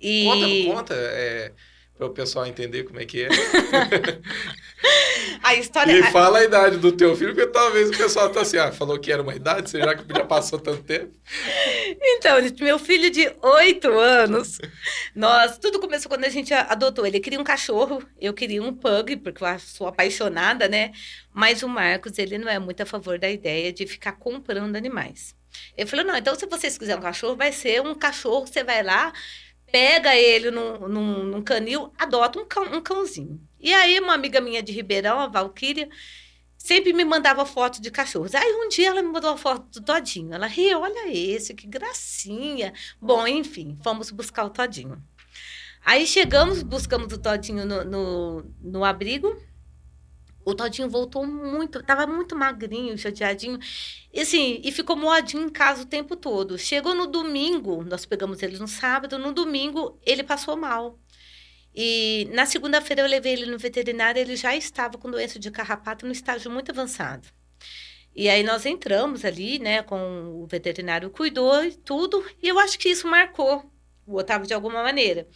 E 0.00 0.24
Conta, 0.24 0.74
conta, 0.76 0.94
é, 0.94 1.52
para 2.00 2.08
o 2.08 2.14
pessoal 2.14 2.46
entender 2.46 2.84
como 2.84 2.98
é 2.98 3.04
que 3.04 3.24
é. 3.24 3.28
a 5.42 5.54
história. 5.54 5.92
E 5.92 6.02
a- 6.02 6.10
fala 6.10 6.38
a 6.38 6.44
idade 6.44 6.78
do 6.78 6.92
teu 6.92 7.14
filho, 7.14 7.34
porque 7.34 7.50
talvez 7.50 7.90
o 7.90 7.96
pessoal 7.96 8.30
tá 8.30 8.40
assim, 8.40 8.56
ah, 8.56 8.72
falou 8.72 8.98
que 8.98 9.12
era 9.12 9.22
uma 9.22 9.34
idade, 9.34 9.68
será 9.68 9.94
que 9.94 10.04
já 10.10 10.24
passou 10.24 10.58
tanto 10.58 10.82
tempo? 10.82 11.12
Então, 12.02 12.36
meu 12.60 12.78
filho 12.78 13.10
de 13.10 13.30
oito 13.42 13.90
anos, 13.90 14.58
nós, 15.14 15.58
tudo 15.58 15.78
começou 15.78 16.08
quando 16.08 16.24
a 16.24 16.30
gente 16.30 16.54
adotou. 16.54 17.06
Ele 17.06 17.20
queria 17.20 17.38
um 17.38 17.44
cachorro, 17.44 18.02
eu 18.18 18.32
queria 18.32 18.62
um 18.62 18.74
pug, 18.74 19.18
porque 19.18 19.44
eu 19.44 19.58
sou 19.58 19.88
apaixonada, 19.88 20.68
né? 20.68 20.92
Mas 21.34 21.62
o 21.62 21.68
Marcos, 21.68 22.18
ele 22.18 22.38
não 22.38 22.48
é 22.48 22.58
muito 22.58 22.82
a 22.82 22.86
favor 22.86 23.18
da 23.18 23.28
ideia 23.28 23.72
de 23.72 23.86
ficar 23.86 24.12
comprando 24.12 24.76
animais. 24.76 25.34
Ele 25.76 25.88
falou, 25.88 26.06
não, 26.06 26.16
então 26.16 26.34
se 26.34 26.46
vocês 26.46 26.78
quiserem 26.78 27.00
um 27.00 27.02
cachorro, 27.02 27.36
vai 27.36 27.52
ser 27.52 27.82
um 27.82 27.94
cachorro, 27.94 28.46
você 28.46 28.64
vai 28.64 28.82
lá, 28.82 29.12
pega 29.70 30.14
ele 30.14 30.50
num, 30.50 30.88
num, 30.88 31.24
num 31.24 31.42
canil, 31.42 31.92
adota 31.98 32.38
um, 32.38 32.46
cão, 32.46 32.64
um 32.74 32.80
cãozinho. 32.80 33.40
E 33.58 33.72
aí, 33.74 33.98
uma 34.00 34.14
amiga 34.14 34.40
minha 34.40 34.62
de 34.62 34.72
Ribeirão, 34.72 35.20
a 35.20 35.26
Valquíria, 35.26 35.88
sempre 36.56 36.92
me 36.92 37.04
mandava 37.04 37.44
foto 37.46 37.80
de 37.80 37.90
cachorros. 37.90 38.34
Aí 38.34 38.52
um 38.54 38.68
dia 38.68 38.88
ela 38.88 39.02
me 39.02 39.08
mandou 39.08 39.30
uma 39.30 39.38
foto 39.38 39.80
do 39.80 39.84
Todinho. 39.84 40.32
Ela 40.34 40.46
riu, 40.46 40.80
olha 40.80 41.10
esse, 41.10 41.54
que 41.54 41.66
gracinha. 41.66 42.72
Bom, 43.00 43.26
enfim, 43.26 43.78
fomos 43.82 44.10
buscar 44.10 44.44
o 44.44 44.50
Todinho. 44.50 45.02
Aí 45.84 46.06
chegamos, 46.06 46.62
buscamos 46.62 47.12
o 47.12 47.18
Todinho 47.18 47.64
no, 47.64 47.84
no, 47.84 48.54
no 48.60 48.84
abrigo. 48.84 49.34
O 50.50 50.54
Todinho 50.54 50.88
voltou 50.88 51.26
muito, 51.26 51.82
tava 51.82 52.06
muito 52.06 52.36
magrinho, 52.36 52.96
chateadinho. 52.98 53.58
E 54.12 54.20
assim, 54.20 54.60
e 54.64 54.72
ficou 54.72 54.96
moadinho 54.96 55.44
em 55.44 55.48
casa 55.48 55.82
o 55.82 55.86
tempo 55.86 56.16
todo. 56.16 56.58
Chegou 56.58 56.94
no 56.94 57.06
domingo, 57.06 57.84
nós 57.84 58.04
pegamos 58.04 58.42
ele 58.42 58.58
no 58.58 58.68
sábado, 58.68 59.18
no 59.18 59.32
domingo 59.32 59.98
ele 60.04 60.22
passou 60.22 60.56
mal. 60.56 60.98
E 61.74 62.28
na 62.32 62.46
segunda-feira 62.46 63.02
eu 63.02 63.06
levei 63.08 63.32
ele 63.34 63.46
no 63.46 63.58
veterinário, 63.58 64.20
ele 64.20 64.36
já 64.36 64.56
estava 64.56 64.98
com 64.98 65.10
doença 65.10 65.38
de 65.38 65.50
carrapato 65.50 66.04
no 66.06 66.12
estágio 66.12 66.50
muito 66.50 66.70
avançado. 66.72 67.28
E 68.14 68.28
aí 68.28 68.42
nós 68.42 68.66
entramos 68.66 69.24
ali, 69.24 69.58
né, 69.58 69.82
com 69.82 70.42
o 70.42 70.46
veterinário 70.46 71.10
cuidou 71.10 71.64
e 71.64 71.72
tudo, 71.76 72.24
e 72.42 72.48
eu 72.48 72.58
acho 72.58 72.78
que 72.78 72.88
isso 72.88 73.06
marcou 73.06 73.70
o 74.06 74.16
Otávio 74.16 74.46
de 74.46 74.54
alguma 74.54 74.82
maneira. 74.82 75.28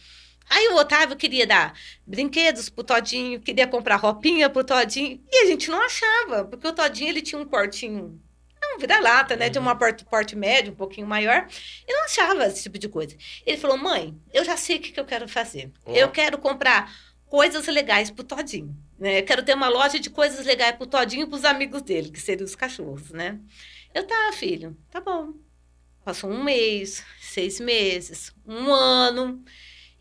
Aí 0.49 0.67
o 0.69 0.75
Otávio 0.75 1.15
queria 1.15 1.47
dar 1.47 1.73
brinquedos 2.05 2.69
pro 2.69 2.83
Todinho, 2.83 3.39
queria 3.39 3.67
comprar 3.67 3.95
roupinha 3.95 4.49
pro 4.49 4.63
Todinho, 4.63 5.21
e 5.31 5.43
a 5.43 5.45
gente 5.47 5.69
não 5.69 5.81
achava, 5.81 6.45
porque 6.45 6.67
o 6.67 6.73
Todinho 6.73 7.09
ele 7.09 7.21
tinha 7.21 7.41
um 7.41 7.45
portinho, 7.45 8.21
é 8.61 8.75
um 8.75 8.79
vira-lata, 8.79 9.35
né, 9.35 9.49
de 9.49 9.57
uma 9.57 9.75
porte, 9.75 10.05
porte 10.05 10.35
médio, 10.35 10.73
um 10.73 10.75
pouquinho 10.75 11.07
maior, 11.07 11.47
e 11.87 11.93
não 11.93 12.05
achava 12.05 12.45
esse 12.45 12.63
tipo 12.63 12.77
de 12.77 12.87
coisa. 12.87 13.15
Ele 13.45 13.57
falou: 13.57 13.77
"Mãe, 13.77 14.15
eu 14.33 14.45
já 14.45 14.55
sei 14.55 14.77
o 14.77 14.79
que, 14.79 14.91
que 14.91 14.99
eu 14.99 15.05
quero 15.05 15.27
fazer. 15.27 15.71
Ó. 15.85 15.91
Eu 15.91 16.09
quero 16.09 16.37
comprar 16.37 16.93
coisas 17.25 17.65
legais 17.67 18.11
pro 18.11 18.23
Todinho, 18.23 18.75
né? 18.99 19.19
Eu 19.19 19.25
quero 19.25 19.43
ter 19.43 19.55
uma 19.55 19.67
loja 19.67 19.99
de 19.99 20.09
coisas 20.09 20.45
legais 20.45 20.75
pro 20.75 20.87
Todinho 20.87 21.25
e 21.25 21.29
pros 21.29 21.43
amigos 21.43 21.81
dele, 21.81 22.09
que 22.11 22.19
seriam 22.19 22.45
os 22.45 22.55
cachorros, 22.55 23.09
né? 23.11 23.39
Eu, 23.93 24.05
tá, 24.05 24.31
filho, 24.33 24.77
tá 24.91 25.01
bom. 25.01 25.33
Passou 26.03 26.29
um 26.29 26.43
mês, 26.43 27.03
seis 27.19 27.59
meses, 27.59 28.31
um 28.45 28.71
ano. 28.71 29.43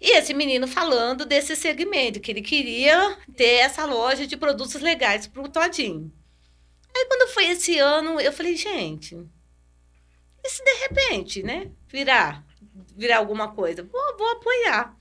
E 0.07 0.11
esse 0.19 0.35
menino 0.35 0.69
falando 0.69 1.25
desse 1.25 1.57
segmento, 1.57 2.21
que 2.21 2.31
ele 2.31 2.43
queria 2.43 3.17
ter 3.35 3.55
essa 3.61 3.87
loja 3.87 4.27
de 4.27 4.37
produtos 4.37 4.75
legais 4.83 5.27
pro 5.27 5.49
Todinho. 5.49 6.13
Aí, 6.95 7.07
quando 7.07 7.31
foi 7.33 7.47
esse 7.47 7.79
ano, 7.79 8.21
eu 8.21 8.31
falei, 8.31 8.55
gente, 8.55 9.17
e 10.45 10.49
se 10.51 10.63
de 10.63 10.73
repente, 10.87 11.43
né, 11.43 11.71
virar, 11.89 12.45
virar 12.95 13.17
alguma 13.17 13.53
coisa? 13.55 13.83
Vou, 13.83 14.17
vou 14.19 14.29
apoiar. 14.33 14.95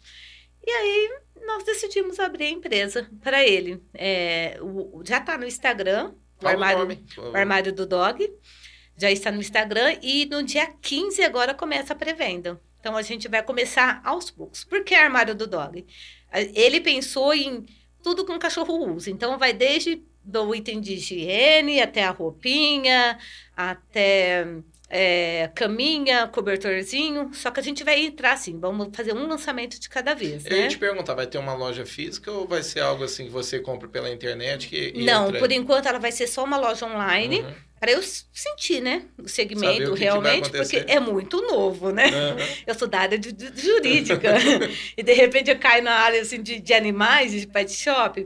E 0.66 0.72
aí, 0.72 1.18
nós 1.46 1.66
decidimos 1.66 2.18
abrir 2.18 2.46
a 2.46 2.50
empresa 2.52 3.12
para 3.22 3.46
ele. 3.46 3.84
É, 3.94 4.58
o- 4.62 5.00
o- 5.00 5.04
já 5.06 5.18
está 5.18 5.38
no 5.38 5.46
Instagram, 5.46 6.14
o 6.42 6.46
o 6.46 6.48
armário, 6.48 6.80
o 7.18 7.36
armário 7.38 7.74
do 7.74 7.86
Dog. 7.86 8.34
Já 8.96 9.12
está 9.12 9.32
no 9.32 9.42
Instagram 9.42 9.98
e 10.02 10.26
no 10.28 10.42
dia 10.44 10.66
15 10.82 11.22
agora 11.24 11.54
começa 11.54 11.92
a 11.92 11.96
pré-venda. 11.96 12.62
Então 12.84 12.98
a 12.98 13.02
gente 13.02 13.30
vai 13.30 13.42
começar 13.42 14.02
aos 14.04 14.30
poucos. 14.30 14.66
Por 14.66 14.84
que 14.84 14.94
armário 14.94 15.34
do 15.34 15.48
Dog? 15.48 15.86
Ele 16.54 16.82
pensou 16.82 17.34
em 17.34 17.66
tudo 18.04 18.26
que 18.26 18.32
um 18.34 18.38
cachorro 18.38 18.94
usa. 18.94 19.10
Então 19.10 19.38
vai 19.38 19.54
desde 19.54 20.04
do 20.22 20.54
item 20.54 20.82
de 20.82 20.96
higiene 20.96 21.80
até 21.82 22.04
a 22.04 22.10
roupinha, 22.12 23.18
até 23.56 24.46
é, 24.90 25.50
caminha, 25.56 26.28
cobertorzinho. 26.28 27.34
Só 27.34 27.52
que 27.52 27.62
a 27.62 27.64
gente 27.64 27.86
vai 27.86 28.02
entrar 28.06 28.34
assim, 28.34 28.60
vamos 28.60 28.90
fazer 28.94 29.14
um 29.14 29.28
lançamento 29.28 29.80
de 29.80 29.88
cada 29.88 30.14
vez, 30.14 30.46
Eu 30.46 30.58
ia 30.58 30.64
né? 30.64 30.68
te 30.68 30.78
perguntar, 30.78 31.14
vai 31.14 31.26
ter 31.26 31.38
uma 31.38 31.54
loja 31.54 31.86
física 31.86 32.30
ou 32.34 32.46
vai 32.46 32.64
ser 32.64 32.82
algo 32.82 33.06
assim 33.06 33.24
que 33.28 33.32
você 33.32 33.62
compra 33.62 33.88
pela 33.88 34.10
internet? 34.12 34.68
Que, 34.68 34.92
Não, 35.06 35.28
entra- 35.28 35.40
por 35.40 35.50
enquanto 35.54 35.86
ela 35.86 36.00
vai 36.00 36.12
ser 36.12 36.28
só 36.28 36.44
uma 36.44 36.58
loja 36.58 36.86
online. 36.86 37.44
Uhum. 37.44 37.54
Para 37.84 37.92
eu 37.92 38.02
sentir, 38.02 38.80
né? 38.80 39.04
O 39.22 39.28
segmento 39.28 39.90
o 39.90 39.92
que 39.92 39.98
que 39.98 40.04
realmente, 40.06 40.50
porque 40.50 40.78
acontecer. 40.78 40.86
é 40.88 41.02
muito 41.02 41.42
novo, 41.42 41.92
né? 41.92 42.06
Aham. 42.06 42.38
Eu 42.66 42.76
sou 42.76 42.88
da 42.88 43.00
área 43.00 43.20
de, 43.20 43.34
de- 43.34 43.62
jurídica. 43.62 44.36
e 44.96 45.04
de 45.04 45.12
repente 45.12 45.50
eu 45.52 45.60
caio 45.60 45.84
na 45.84 45.92
área 45.92 46.22
assim, 46.22 46.42
de, 46.42 46.62
de 46.62 46.74
animais, 46.74 47.34
de 47.34 47.46
pet 47.46 47.70
shop. 47.74 48.26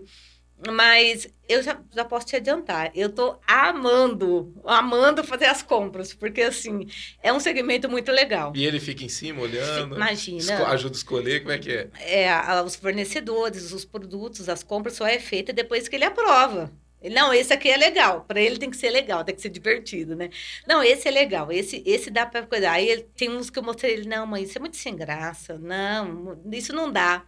Mas 0.72 1.28
eu 1.50 1.64
já, 1.64 1.82
já 1.92 2.06
posso 2.06 2.28
te 2.28 2.36
adiantar. 2.36 2.92
Eu 2.94 3.10
tô 3.10 3.40
amando, 3.48 4.54
amando 4.64 5.24
fazer 5.24 5.46
as 5.46 5.64
compras, 5.64 6.14
porque 6.14 6.44
assim, 6.44 6.86
é 7.24 7.34
um 7.34 7.40
segmento 7.40 7.90
muito 7.90 8.12
legal. 8.12 8.54
E 8.56 8.64
ele 8.64 8.80
fica 8.80 9.04
em 9.04 9.10
cima 9.10 9.42
olhando, 9.42 9.96
Imagina. 9.96 10.38
esco- 10.38 10.66
ajuda 10.66 10.96
a 10.96 10.98
escolher, 10.98 11.40
como 11.40 11.52
é 11.52 11.58
que 11.58 11.72
é? 11.72 11.90
É, 12.00 12.62
os 12.64 12.76
fornecedores, 12.76 13.72
os 13.72 13.86
produtos, 13.86 14.50
as 14.50 14.62
compras 14.62 14.94
só 14.94 15.08
é 15.08 15.18
feita 15.18 15.52
depois 15.52 15.88
que 15.88 15.96
ele 15.96 16.06
aprova. 16.06 16.72
Não, 17.10 17.34
esse 17.34 17.54
aqui 17.54 17.70
é 17.70 17.78
legal. 17.78 18.22
Para 18.26 18.42
ele 18.42 18.58
tem 18.58 18.70
que 18.70 18.78
ser 18.78 18.90
legal, 18.90 19.24
tem 19.24 19.36
que 19.36 19.42
ser 19.42 19.50
divertido, 19.50 20.16
né? 20.16 20.30
Não, 20.68 20.84
esse 20.84 21.08
é 21.08 21.12
legal. 21.12 21.52
Esse, 21.52 21.84
esse 21.86 22.10
dá 22.10 22.26
para 22.26 22.46
cuidar. 22.46 22.74
Aí 22.74 22.88
ele- 22.90 23.04
tem 23.16 23.30
uns 23.30 23.50
que 23.50 23.60
eu 23.60 23.64
mostrei 23.64 23.94
ele, 23.94 24.08
não, 24.08 24.26
mãe, 24.28 24.44
isso 24.44 24.58
é 24.58 24.62
muito 24.62 24.78
sem 24.78 24.96
graça. 24.96 25.58
Não, 25.58 26.40
isso 26.52 26.74
não 26.74 26.92
dá. 26.92 27.26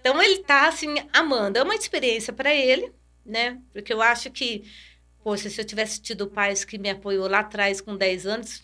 Então 0.00 0.20
ele 0.22 0.38
tá 0.44 0.68
assim 0.68 0.94
amando. 1.12 1.58
É 1.58 1.62
uma 1.62 1.74
experiência 1.74 2.32
para 2.32 2.54
ele, 2.54 2.92
né? 3.24 3.60
Porque 3.72 3.92
eu 3.92 4.00
acho 4.02 4.30
que, 4.30 4.64
poxa, 5.22 5.50
se 5.50 5.60
eu 5.60 5.64
tivesse 5.64 6.00
tido 6.00 6.28
pais 6.28 6.64
que 6.64 6.78
me 6.78 6.90
apoiou 6.90 7.28
lá 7.28 7.40
atrás 7.40 7.80
com 7.80 7.96
10 7.96 8.26
anos, 8.26 8.62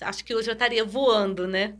acho 0.00 0.24
que 0.24 0.34
hoje 0.34 0.50
eu 0.50 0.54
estaria 0.54 0.84
voando, 0.84 1.46
né? 1.48 1.76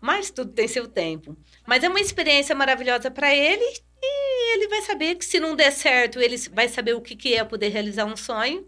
Mas 0.00 0.30
tudo 0.30 0.52
tem 0.52 0.68
seu 0.68 0.86
tempo. 0.88 1.36
Mas 1.66 1.82
é 1.84 1.88
uma 1.88 2.00
experiência 2.00 2.54
maravilhosa 2.54 3.10
para 3.10 3.34
ele 3.34 3.64
e 4.02 4.54
ele 4.54 4.68
vai 4.68 4.82
saber 4.82 5.14
que 5.16 5.24
se 5.24 5.40
não 5.40 5.54
der 5.56 5.72
certo, 5.72 6.20
ele 6.20 6.36
vai 6.52 6.68
saber 6.68 6.94
o 6.94 7.00
que, 7.00 7.16
que 7.16 7.34
é 7.34 7.44
poder 7.44 7.68
realizar 7.68 8.04
um 8.04 8.16
sonho. 8.16 8.66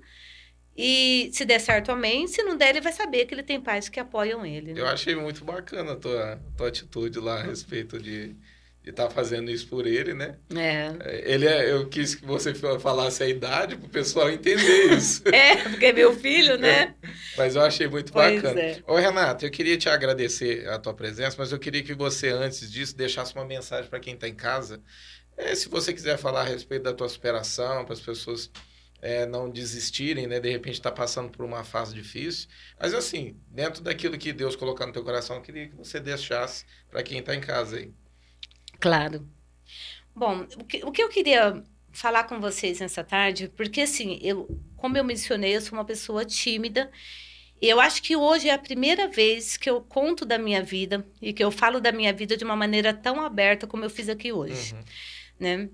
E 0.76 1.30
se 1.32 1.44
der 1.44 1.60
certo, 1.60 1.92
amém. 1.92 2.26
Se 2.26 2.42
não 2.42 2.56
der, 2.56 2.70
ele 2.70 2.80
vai 2.80 2.92
saber 2.92 3.26
que 3.26 3.34
ele 3.34 3.42
tem 3.42 3.60
pais 3.60 3.88
que 3.88 4.00
apoiam 4.00 4.46
ele. 4.46 4.72
né? 4.72 4.80
Eu 4.80 4.86
achei 4.86 5.14
muito 5.14 5.44
bacana 5.44 5.92
a 5.92 5.96
tua, 5.96 6.40
tua 6.56 6.68
atitude 6.68 7.18
lá 7.18 7.40
a 7.40 7.42
respeito 7.42 7.98
de, 7.98 8.34
que 8.90 8.96
tá 8.96 9.08
fazendo 9.08 9.50
isso 9.50 9.68
por 9.68 9.86
ele, 9.86 10.12
né? 10.12 10.36
É. 10.54 11.22
Ele 11.24 11.46
é, 11.46 11.70
eu 11.72 11.88
quis 11.88 12.14
que 12.14 12.24
você 12.26 12.52
falasse 12.54 13.22
a 13.22 13.28
idade 13.28 13.76
para 13.76 13.86
o 13.86 13.90
pessoal 13.90 14.28
entender 14.30 14.92
isso. 14.92 15.22
É, 15.28 15.56
porque 15.68 15.86
é 15.86 15.92
meu 15.92 16.14
filho, 16.14 16.58
né? 16.58 16.94
Mas 17.36 17.54
eu 17.54 17.62
achei 17.62 17.86
muito 17.88 18.12
Pois 18.12 18.42
bacana. 18.42 18.60
é. 18.60 18.82
Ô, 18.86 18.96
Renato, 18.96 19.46
eu 19.46 19.50
queria 19.50 19.78
te 19.78 19.88
agradecer 19.88 20.68
a 20.68 20.78
tua 20.78 20.92
presença, 20.92 21.36
mas 21.38 21.52
eu 21.52 21.58
queria 21.58 21.82
que 21.82 21.94
você, 21.94 22.28
antes 22.30 22.70
disso, 22.70 22.96
deixasse 22.96 23.34
uma 23.34 23.44
mensagem 23.44 23.88
para 23.88 24.00
quem 24.00 24.14
está 24.14 24.28
em 24.28 24.34
casa. 24.34 24.82
É, 25.36 25.54
se 25.54 25.68
você 25.68 25.92
quiser 25.92 26.18
falar 26.18 26.40
a 26.42 26.44
respeito 26.44 26.82
da 26.82 26.92
tua 26.92 27.08
superação, 27.08 27.84
para 27.84 27.94
as 27.94 28.00
pessoas 28.00 28.50
é, 29.00 29.24
não 29.24 29.48
desistirem, 29.48 30.26
né? 30.26 30.40
De 30.40 30.50
repente 30.50 30.74
está 30.74 30.90
passando 30.90 31.30
por 31.30 31.44
uma 31.44 31.64
fase 31.64 31.94
difícil. 31.94 32.48
Mas 32.78 32.92
assim, 32.92 33.36
dentro 33.48 33.82
daquilo 33.82 34.18
que 34.18 34.32
Deus 34.32 34.56
colocar 34.56 34.86
no 34.86 34.92
teu 34.92 35.02
coração, 35.04 35.36
eu 35.36 35.42
queria 35.42 35.68
que 35.68 35.76
você 35.76 35.98
deixasse 36.00 36.64
para 36.90 37.02
quem 37.02 37.20
está 37.20 37.34
em 37.34 37.40
casa 37.40 37.76
aí. 37.78 37.94
Claro. 38.80 39.26
Bom, 40.14 40.46
o 40.58 40.64
que, 40.64 40.84
o 40.84 40.90
que 40.90 41.02
eu 41.02 41.08
queria 41.08 41.62
falar 41.92 42.24
com 42.24 42.40
vocês 42.40 42.80
nessa 42.80 43.04
tarde, 43.04 43.48
porque 43.56 43.82
assim, 43.82 44.18
eu, 44.22 44.48
como 44.76 44.96
eu 44.96 45.04
mencionei, 45.04 45.56
eu 45.56 45.60
sou 45.60 45.78
uma 45.78 45.84
pessoa 45.84 46.24
tímida. 46.24 46.90
E 47.62 47.68
eu 47.68 47.78
acho 47.78 48.02
que 48.02 48.16
hoje 48.16 48.48
é 48.48 48.54
a 48.54 48.58
primeira 48.58 49.06
vez 49.06 49.58
que 49.58 49.68
eu 49.68 49.82
conto 49.82 50.24
da 50.24 50.38
minha 50.38 50.62
vida 50.62 51.06
e 51.20 51.30
que 51.32 51.44
eu 51.44 51.50
falo 51.50 51.78
da 51.78 51.92
minha 51.92 52.12
vida 52.12 52.34
de 52.36 52.42
uma 52.44 52.56
maneira 52.56 52.94
tão 52.94 53.20
aberta 53.20 53.66
como 53.66 53.84
eu 53.84 53.90
fiz 53.90 54.08
aqui 54.08 54.32
hoje, 54.32 54.74
Uhum. 54.74 54.80
né? 55.38 55.68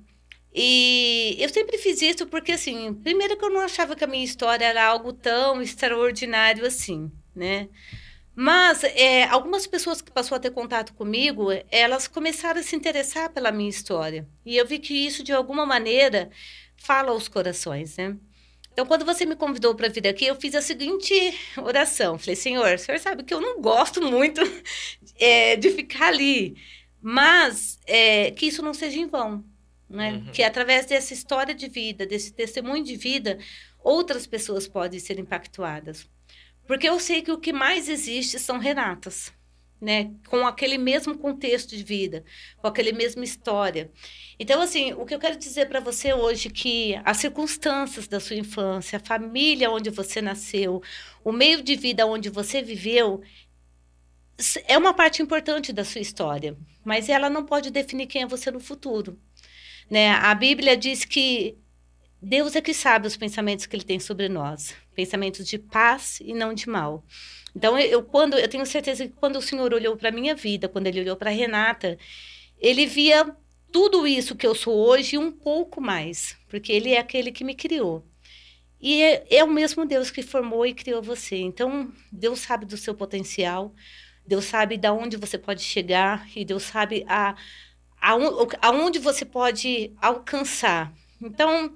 E 0.52 1.36
eu 1.38 1.48
sempre 1.48 1.78
fiz 1.78 2.00
isso 2.02 2.26
porque, 2.26 2.52
assim, 2.52 2.92
primeiro 2.94 3.36
que 3.36 3.44
eu 3.44 3.50
não 3.50 3.60
achava 3.60 3.94
que 3.94 4.02
a 4.02 4.06
minha 4.06 4.24
história 4.24 4.64
era 4.64 4.84
algo 4.84 5.12
tão 5.12 5.60
extraordinário 5.62 6.66
assim, 6.66 7.12
né? 7.34 7.68
Mas 8.38 8.84
é, 8.84 9.24
algumas 9.24 9.66
pessoas 9.66 10.02
que 10.02 10.12
passou 10.12 10.36
a 10.36 10.38
ter 10.38 10.50
contato 10.50 10.92
comigo, 10.92 11.48
elas 11.70 12.06
começaram 12.06 12.60
a 12.60 12.62
se 12.62 12.76
interessar 12.76 13.30
pela 13.30 13.50
minha 13.50 13.70
história. 13.70 14.28
E 14.44 14.58
eu 14.58 14.66
vi 14.66 14.78
que 14.78 14.92
isso, 14.92 15.24
de 15.24 15.32
alguma 15.32 15.64
maneira, 15.64 16.28
fala 16.76 17.12
aos 17.12 17.28
corações, 17.28 17.96
né? 17.96 18.14
Então, 18.70 18.84
quando 18.84 19.06
você 19.06 19.24
me 19.24 19.34
convidou 19.34 19.74
para 19.74 19.88
vir 19.88 20.06
aqui, 20.06 20.26
eu 20.26 20.34
fiz 20.34 20.54
a 20.54 20.60
seguinte 20.60 21.14
oração. 21.56 22.18
Falei, 22.18 22.36
Senhor, 22.36 22.74
o 22.74 22.78
senhor 22.78 22.98
sabe 22.98 23.22
que 23.24 23.32
eu 23.32 23.40
não 23.40 23.58
gosto 23.58 24.02
muito 24.02 24.42
é, 25.18 25.56
de 25.56 25.70
ficar 25.70 26.08
ali, 26.08 26.58
mas 27.00 27.78
é, 27.86 28.32
que 28.32 28.44
isso 28.44 28.60
não 28.60 28.74
seja 28.74 28.98
em 28.98 29.06
vão. 29.06 29.42
Né? 29.88 30.12
Uhum. 30.12 30.30
Que 30.30 30.42
através 30.42 30.84
dessa 30.84 31.14
história 31.14 31.54
de 31.54 31.68
vida, 31.68 32.04
desse 32.04 32.34
testemunho 32.34 32.84
de 32.84 32.96
vida, 32.96 33.38
outras 33.82 34.26
pessoas 34.26 34.68
podem 34.68 35.00
ser 35.00 35.18
impactuadas. 35.18 36.06
Porque 36.66 36.88
eu 36.88 36.98
sei 36.98 37.22
que 37.22 37.32
o 37.32 37.38
que 37.38 37.52
mais 37.52 37.88
existe 37.88 38.38
são 38.38 38.58
Renatas, 38.58 39.32
né? 39.80 40.10
Com 40.28 40.46
aquele 40.46 40.78
mesmo 40.78 41.16
contexto 41.16 41.76
de 41.76 41.82
vida, 41.82 42.24
com 42.58 42.66
aquele 42.66 42.92
mesma 42.92 43.24
história. 43.24 43.90
Então, 44.38 44.60
assim, 44.60 44.92
o 44.94 45.04
que 45.04 45.14
eu 45.14 45.18
quero 45.18 45.36
dizer 45.36 45.68
para 45.68 45.80
você 45.80 46.12
hoje 46.12 46.48
é 46.48 46.50
que 46.50 47.00
as 47.04 47.18
circunstâncias 47.18 48.08
da 48.08 48.18
sua 48.18 48.36
infância, 48.36 48.96
a 48.98 49.06
família 49.06 49.70
onde 49.70 49.90
você 49.90 50.20
nasceu, 50.20 50.82
o 51.24 51.32
meio 51.32 51.62
de 51.62 51.76
vida 51.76 52.06
onde 52.06 52.28
você 52.28 52.62
viveu, 52.62 53.22
é 54.66 54.76
uma 54.76 54.92
parte 54.92 55.22
importante 55.22 55.72
da 55.72 55.84
sua 55.84 56.00
história, 56.00 56.56
mas 56.84 57.08
ela 57.08 57.30
não 57.30 57.44
pode 57.44 57.70
definir 57.70 58.06
quem 58.06 58.22
é 58.22 58.26
você 58.26 58.50
no 58.50 58.60
futuro. 58.60 59.18
Né? 59.90 60.10
A 60.10 60.34
Bíblia 60.34 60.76
diz 60.76 61.04
que 61.04 61.56
Deus 62.20 62.56
é 62.56 62.60
que 62.60 62.74
sabe 62.74 63.06
os 63.06 63.16
pensamentos 63.16 63.66
que 63.66 63.76
ele 63.76 63.84
tem 63.84 64.00
sobre 64.00 64.28
nós, 64.28 64.74
pensamentos 64.96 65.46
de 65.46 65.58
paz 65.58 66.18
e 66.20 66.34
não 66.34 66.52
de 66.54 66.68
mal. 66.68 67.04
Então 67.54 67.78
eu 67.78 68.02
quando 68.02 68.38
eu 68.38 68.48
tenho 68.48 68.66
certeza 68.66 69.06
que 69.06 69.12
quando 69.14 69.36
o 69.36 69.42
Senhor 69.42 69.72
olhou 69.72 69.96
para 69.96 70.10
minha 70.10 70.34
vida, 70.34 70.68
quando 70.68 70.88
ele 70.88 71.00
olhou 71.00 71.16
para 71.16 71.30
Renata, 71.30 71.98
ele 72.58 72.86
via 72.86 73.36
tudo 73.72 74.06
isso 74.06 74.34
que 74.36 74.46
eu 74.46 74.54
sou 74.54 74.74
hoje 74.74 75.16
e 75.16 75.18
um 75.18 75.30
pouco 75.30 75.80
mais, 75.80 76.36
porque 76.48 76.72
ele 76.72 76.92
é 76.92 76.98
aquele 76.98 77.30
que 77.30 77.44
me 77.44 77.54
criou. 77.54 78.04
E 78.80 79.02
é, 79.02 79.26
é 79.38 79.44
o 79.44 79.48
mesmo 79.50 79.86
Deus 79.86 80.10
que 80.10 80.22
formou 80.22 80.66
e 80.66 80.74
criou 80.74 81.02
você. 81.02 81.36
Então, 81.36 81.92
Deus 82.12 82.40
sabe 82.40 82.66
do 82.66 82.76
seu 82.76 82.94
potencial, 82.94 83.74
Deus 84.26 84.44
sabe 84.44 84.76
da 84.76 84.92
onde 84.92 85.16
você 85.16 85.38
pode 85.38 85.62
chegar 85.62 86.28
e 86.36 86.44
Deus 86.44 86.64
sabe 86.64 87.04
a, 87.08 87.36
aon- 88.00 88.48
aonde 88.60 88.98
você 88.98 89.24
pode 89.24 89.92
alcançar. 90.00 90.92
Então, 91.20 91.74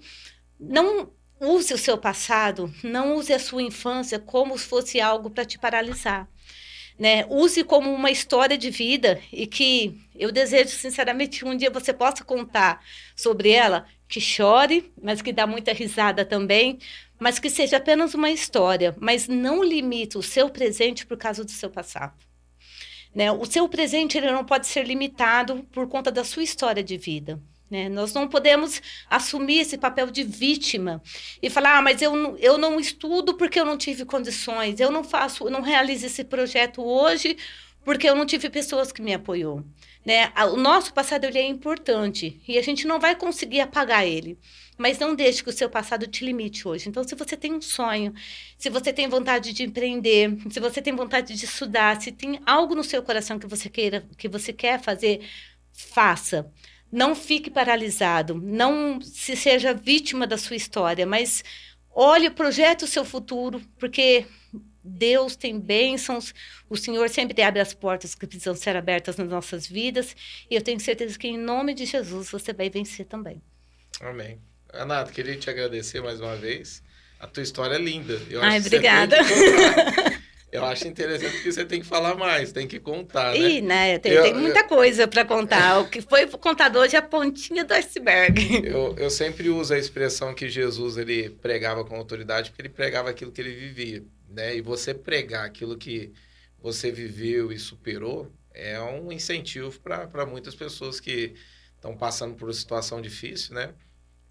não 0.59 1.11
use 1.41 1.73
o 1.73 1.79
seu 1.79 1.97
passado, 1.97 2.73
não 2.85 3.15
use 3.15 3.33
a 3.33 3.39
sua 3.39 3.63
infância 3.63 4.19
como 4.19 4.57
se 4.59 4.67
fosse 4.67 5.01
algo 5.01 5.31
para 5.31 5.45
te 5.45 5.59
paralisar. 5.59 6.29
Né? 6.99 7.25
Use 7.31 7.65
como 7.65 7.93
uma 7.93 8.11
história 8.11 8.59
de 8.59 8.69
vida 8.69 9.19
e 9.33 9.47
que 9.47 9.99
eu 10.15 10.31
desejo 10.31 10.69
sinceramente 10.69 11.47
um 11.47 11.57
dia 11.57 11.71
você 11.71 11.95
possa 11.95 12.23
contar 12.23 12.85
sobre 13.17 13.51
ela, 13.51 13.87
que 14.07 14.21
chore, 14.21 14.93
mas 15.03 15.23
que 15.23 15.33
dá 15.33 15.47
muita 15.47 15.73
risada 15.73 16.27
também, 16.27 16.79
mas 17.19 17.39
que 17.39 17.49
seja 17.49 17.79
apenas 17.79 18.13
uma 18.13 18.31
história, 18.31 18.95
mas 19.01 19.27
não 19.27 19.65
limite 19.65 20.19
o 20.19 20.23
seu 20.23 20.51
presente 20.51 21.07
por 21.07 21.17
causa 21.17 21.43
do 21.43 21.51
seu 21.51 21.71
passado. 21.71 22.15
Né? 23.15 23.33
O 23.33 23.47
seu 23.47 23.67
presente 23.67 24.19
ele 24.19 24.31
não 24.31 24.45
pode 24.45 24.67
ser 24.67 24.87
limitado 24.87 25.67
por 25.73 25.89
conta 25.89 26.13
da 26.13 26.23
sua 26.23 26.43
história 26.43 26.83
de 26.85 26.99
vida. 26.99 27.41
Né? 27.71 27.89
Nós 27.89 28.13
não 28.13 28.27
podemos 28.27 28.83
assumir 29.09 29.61
esse 29.61 29.79
papel 29.79 30.11
de 30.11 30.25
vítima 30.25 31.01
e 31.41 31.49
falar, 31.49 31.79
ah, 31.79 31.83
mas 31.83 32.03
eu, 32.03 32.37
eu 32.39 32.59
não 32.59 32.81
estudo 32.81 33.35
porque 33.35 33.61
eu 33.61 33.65
não 33.65 33.79
tive 33.79 34.05
condições, 34.05 34.81
eu 34.81 34.91
não 34.91 35.05
faço, 35.05 35.45
eu 35.45 35.51
não 35.51 35.61
realizo 35.61 36.07
esse 36.07 36.25
projeto 36.25 36.83
hoje 36.83 37.37
porque 37.85 38.09
eu 38.09 38.15
não 38.15 38.27
tive 38.27 38.51
pessoas 38.51 38.93
que 38.93 39.01
me 39.01 39.15
apoiou. 39.15 39.65
Né? 40.05 40.33
O 40.53 40.57
nosso 40.57 40.93
passado 40.93 41.25
ele 41.25 41.39
é 41.39 41.47
importante 41.47 42.41
e 42.47 42.59
a 42.59 42.63
gente 42.63 42.87
não 42.87 42.99
vai 42.99 43.15
conseguir 43.15 43.61
apagar 43.61 44.07
ele. 44.07 44.39
Mas 44.77 44.99
não 44.99 45.15
deixe 45.15 45.43
que 45.43 45.51
o 45.51 45.53
seu 45.53 45.69
passado 45.69 46.07
te 46.07 46.25
limite 46.25 46.67
hoje. 46.67 46.89
Então, 46.89 47.05
se 47.05 47.15
você 47.15 47.37
tem 47.37 47.53
um 47.53 47.61
sonho, 47.61 48.15
se 48.57 48.71
você 48.71 48.95
tem 48.95 49.09
vontade 49.09 49.53
de 49.53 49.63
empreender, 49.63 50.39
se 50.51 50.59
você 50.59 50.81
tem 50.81 50.95
vontade 50.97 51.35
de 51.35 51.45
estudar, 51.45 52.01
se 52.01 52.11
tem 52.11 52.41
algo 52.47 52.75
no 52.75 52.83
seu 52.83 53.03
coração 53.03 53.39
que 53.39 53.47
você 53.47 53.69
queira, 53.69 54.07
que 54.17 54.27
você 54.27 54.55
quer 54.55 54.81
fazer, 54.81 55.21
faça. 55.71 56.51
Não 56.91 57.15
fique 57.15 57.51
paralisado, 57.51 58.35
não 58.35 59.01
se 59.01 59.37
seja 59.37 59.73
vítima 59.73 60.27
da 60.27 60.37
sua 60.37 60.57
história, 60.57 61.07
mas 61.07 61.45
olhe, 61.91 62.31
projete 62.31 62.85
o 62.85 62.89
seu 62.89 63.05
futuro, 63.05 63.61
porque 63.79 64.27
Deus 64.83 65.37
tem 65.37 65.59
bênçãos, 65.59 66.35
o 66.69 66.77
Senhor 66.77 67.09
sempre 67.09 67.43
abre 67.43 67.61
as 67.61 67.75
portas 67.75 68.15
que 68.15 68.27
precisam 68.27 68.55
ser 68.55 68.77
abertas 68.77 69.17
nas 69.17 69.29
nossas 69.29 69.67
vidas, 69.67 70.17
e 70.51 70.55
eu 70.55 70.63
tenho 70.63 70.81
certeza 70.81 71.19
que 71.19 71.29
em 71.29 71.39
nome 71.39 71.75
de 71.75 71.85
Jesus 71.85 72.31
você 72.31 72.53
vai 72.53 72.69
vencer 72.69 73.07
também. 73.07 73.41
Amém. 74.01 74.41
Renato, 74.73 75.13
queria 75.13 75.37
te 75.37 75.51
agradecer 75.51 76.01
mais 76.03 76.21
uma 76.21 76.37
vez. 76.37 76.83
A 77.19 77.27
tua 77.27 77.43
história 77.43 77.75
é 77.75 77.79
linda. 77.79 78.21
Eu 78.31 78.41
Ai, 78.41 78.57
acho 78.57 78.65
que 78.65 78.71
você 78.71 78.71
tem 78.71 78.79
obrigada. 78.79 79.17
Eu 80.53 80.65
acho 80.65 80.89
interessante 80.89 81.41
que 81.41 81.53
você 81.53 81.65
tem 81.65 81.81
que 81.81 81.87
falar 81.87 82.17
mais, 82.17 82.53
tem 82.53 82.67
que 82.67 82.81
contar, 82.81 83.37
né? 83.37 83.49
Ih, 83.49 83.61
né? 83.63 83.99
Tem, 83.99 84.13
Eu- 84.13 84.23
tem 84.23 84.35
muita 84.35 84.65
coisa 84.67 85.07
para 85.07 85.25
contar. 85.25 85.81
O 85.81 85.89
que 85.89 86.01
foi 86.01 86.27
contado 86.29 86.79
hoje 86.79 86.97
é 86.97 86.99
a 86.99 87.03
pontinha 87.03 87.65
do 87.65 87.73
iceberg. 87.75 88.41
Eu, 88.67 88.95
eu 88.99 89.11
sempre 89.11 89.49
uso 89.49 89.73
a 89.73 89.79
expressão 89.79 90.35
que 90.35 90.49
Jesus 90.49 90.97
ele 90.97 91.31
pregava 91.31 91.85
com 91.85 91.97
autoridade, 91.97 92.51
porque 92.51 92.63
ele 92.63 92.69
pregava 92.69 93.11
aquilo 93.11 93.33
que 93.33 93.41
ele 93.41 93.55
vivia, 93.55 94.05
né? 94.29 94.57
E 94.57 94.61
você 94.61 94.93
pregar 94.95 95.45
aquilo 95.47 95.77
que 95.79 96.13
você 96.59 96.91
viveu 96.91 97.51
e 97.53 97.59
superou 97.59 98.31
é 98.53 98.79
um 98.81 99.11
incentivo 99.13 99.79
para 99.81 100.27
muitas 100.27 100.55
pessoas 100.55 101.01
que 101.01 101.35
estão 101.75 101.97
passando 101.97 102.35
por 102.37 102.47
uma 102.49 102.53
situação 102.55 103.01
difícil, 103.01 103.55
né? 103.55 103.75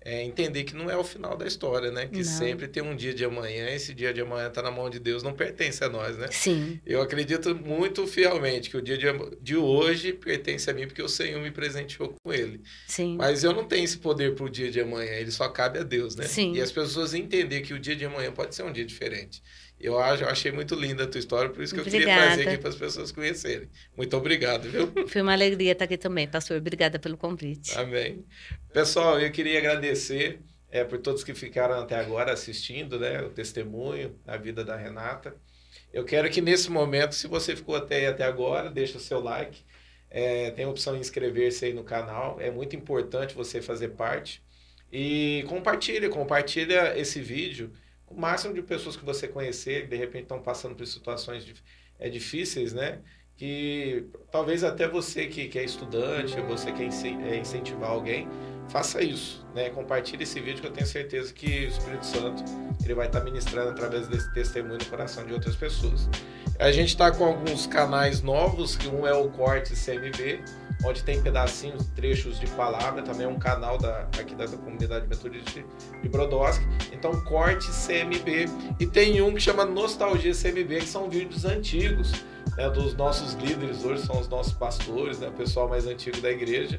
É 0.02 0.24
entender 0.24 0.64
que 0.64 0.74
não 0.74 0.90
é 0.90 0.96
o 0.96 1.04
final 1.04 1.36
da 1.36 1.46
história, 1.46 1.92
né? 1.92 2.08
Que 2.08 2.20
Não. 2.20 2.24
sempre 2.24 2.70
tem 2.70 2.82
um 2.82 2.96
dia 2.96 3.14
de 3.14 3.26
amanhã, 3.26 3.70
esse 3.70 3.94
dia 3.94 4.14
de 4.14 4.22
amanhã 4.22 4.48
está 4.48 4.62
na 4.62 4.72
mão 4.72 4.90
de 4.90 4.98
Deus, 4.98 5.24
não 5.24 5.34
pertence 5.34 5.84
a 5.84 5.90
nós, 5.90 6.18
né? 6.18 6.28
Sim, 6.32 6.80
Eu 6.86 7.02
acredito 7.02 7.54
muito 7.54 8.08
fielmente 8.08 8.70
que 8.70 8.78
o 8.78 8.82
dia 8.82 8.98
de, 8.98 9.06
de 9.42 9.58
hoje 9.58 10.14
pertence 10.14 10.70
a 10.70 10.74
mim 10.74 10.88
porque 10.88 11.02
o 11.04 11.10
Senhor 11.10 11.42
me 11.42 11.52
presenteou 11.52 12.16
com 12.24 12.32
ele. 12.32 12.62
sim. 12.88 13.18
Mas 13.18 13.44
eu 13.44 13.52
não 13.54 13.66
tenho 13.66 13.84
esse 13.84 13.98
poder 13.98 14.36
pro 14.36 14.50
dia 14.50 14.72
de 14.72 14.80
amanhã, 14.80 15.12
ele 15.12 15.32
só 15.32 15.50
cabe 15.50 15.80
a 15.80 15.84
Deus, 15.84 16.16
né? 16.16 16.26
Sim. 16.26 16.54
E 16.54 16.62
as 16.62 16.72
pessoas 16.72 17.14
entender 17.14 17.60
que 17.62 17.74
o 17.74 17.80
dia 17.80 17.96
de 17.96 18.06
amanhã 18.06 18.32
pode 18.32 18.56
ser 18.56 18.64
um 18.64 18.72
dia 18.72 18.86
diferente. 18.86 19.44
Eu, 19.80 19.98
acho, 19.98 20.24
eu 20.24 20.30
achei 20.30 20.52
muito 20.52 20.76
linda 20.76 21.06
a 21.06 21.08
tua 21.08 21.20
história, 21.20 21.50
por 21.50 21.64
isso 21.64 21.74
que 21.74 21.80
eu 21.80 21.84
queria 21.86 22.02
Obrigada. 22.02 22.26
trazer 22.28 22.50
aqui 22.50 22.58
para 22.58 22.70
as 22.70 22.76
pessoas 22.76 23.12
conhecerem. 23.12 23.70
Muito 23.96 24.18
obrigado, 24.18 24.70
viu? 24.70 24.92
Foi 25.08 25.22
uma 25.22 25.32
alegria 25.32 25.72
estar 25.72 25.86
aqui 25.86 25.98
também, 25.98 26.28
pastor. 26.28 26.58
Obrigada 26.58 27.00
pelo 27.00 27.16
convite. 27.16 27.78
Amém. 27.78 28.26
Pessoal, 28.74 29.20
eu 29.22 29.32
queria 29.32 29.58
agradecer 29.58 30.42
é, 30.70 30.84
por 30.84 31.00
todos 31.00 31.24
que 31.24 31.34
ficaram 31.34 31.80
até 31.80 31.96
agora 31.96 32.34
assistindo, 32.34 33.00
né? 33.00 33.22
O 33.22 33.30
testemunho 33.30 34.20
da 34.26 34.36
vida 34.36 34.66
da 34.66 34.76
Renata. 34.76 35.34
Eu 35.94 36.04
quero 36.04 36.30
que 36.30 36.42
nesse 36.42 36.70
momento, 36.70 37.16
se 37.16 37.28
você 37.28 37.56
ficou 37.56 37.76
até, 37.76 38.08
até 38.08 38.26
agora, 38.26 38.70
deixa 38.70 38.98
o 38.98 39.02
seu 39.02 39.22
like. 39.22 39.64
É, 40.10 40.52
tem 40.52 40.66
a 40.66 40.70
opção 40.70 40.94
de 40.96 41.00
inscrever-se 41.00 41.66
aí 41.66 41.74
no 41.74 41.84
canal. 41.84 42.40
É 42.42 42.52
muito 42.52 42.76
importante 42.76 43.34
você 43.34 43.62
fazer 43.62 43.90
parte. 43.90 44.44
E 44.92 45.46
compartilha, 45.48 46.10
compartilha 46.10 47.00
esse 47.00 47.22
vídeo 47.22 47.72
o 48.10 48.20
máximo 48.20 48.54
de 48.54 48.62
pessoas 48.62 48.96
que 48.96 49.06
você 49.06 49.28
conhecer, 49.28 49.84
que 49.84 49.88
de 49.88 49.96
repente 49.96 50.24
estão 50.24 50.42
passando 50.42 50.76
por 50.76 50.86
situações 50.86 51.46
dif- 51.46 51.64
é, 52.00 52.10
difíceis, 52.10 52.74
né? 52.74 53.00
que 53.40 54.06
talvez 54.30 54.66
até 54.66 54.86
você 54.86 55.26
que, 55.26 55.48
que 55.48 55.58
é 55.58 55.64
estudante, 55.64 56.36
você 56.42 56.74
quer 56.74 56.90
é, 57.24 57.38
incentivar 57.38 57.90
alguém, 57.90 58.28
faça 58.68 59.02
isso, 59.02 59.48
né? 59.56 59.70
Compartilhe 59.70 60.24
esse 60.24 60.42
vídeo 60.42 60.60
que 60.60 60.68
eu 60.68 60.74
tenho 60.74 60.86
certeza 60.86 61.34
que 61.34 61.46
o 61.48 61.68
Espírito 61.70 62.06
Santo 62.06 62.44
ele 62.84 62.94
vai 62.94 63.08
estar 63.08 63.22
ministrando 63.24 63.70
através 63.70 64.10
desse 64.10 64.30
testemunho 64.34 64.78
no 64.78 64.86
coração 64.88 65.26
de 65.26 65.32
outras 65.32 65.56
pessoas. 65.56 66.10
A 66.60 66.70
gente 66.70 66.90
está 66.90 67.12
com 67.12 67.24
alguns 67.24 67.66
canais 67.66 68.22
novos, 68.22 68.76
que 68.76 68.90
um 68.90 69.08
é 69.08 69.14
o 69.14 69.30
Corte 69.30 69.74
CMB, 69.74 70.44
onde 70.84 71.04
tem 71.04 71.22
pedacinhos, 71.22 71.86
trechos 71.96 72.40
de 72.40 72.48
palavra, 72.48 73.02
também 73.02 73.26
é 73.26 73.30
um 73.30 73.38
canal 73.38 73.78
da, 73.78 74.02
aqui 74.20 74.34
da, 74.36 74.46
da 74.46 74.58
comunidade 74.58 75.08
metodista 75.08 75.64
de 76.02 76.10
Brodowski. 76.10 76.66
Então, 76.92 77.20
Corte 77.22 77.68
CMB. 77.70 78.46
E 78.80 78.88
tem 78.88 79.22
um 79.22 79.34
que 79.34 79.42
chama 79.42 79.66
Nostalgia 79.66 80.34
CMB, 80.34 80.80
que 80.80 80.88
são 80.88 81.10
vídeos 81.10 81.46
antigos, 81.46 82.12
né, 82.56 82.70
dos 82.70 82.94
nossos 82.96 83.34
líderes, 83.34 83.84
hoje 83.84 84.06
são 84.06 84.20
os 84.20 84.28
nossos 84.28 84.54
pastores, 84.54 85.20
né, 85.20 85.28
o 85.28 85.34
pessoal 85.34 85.68
mais 85.68 85.86
antigo 85.86 86.20
da 86.22 86.32
igreja 86.32 86.78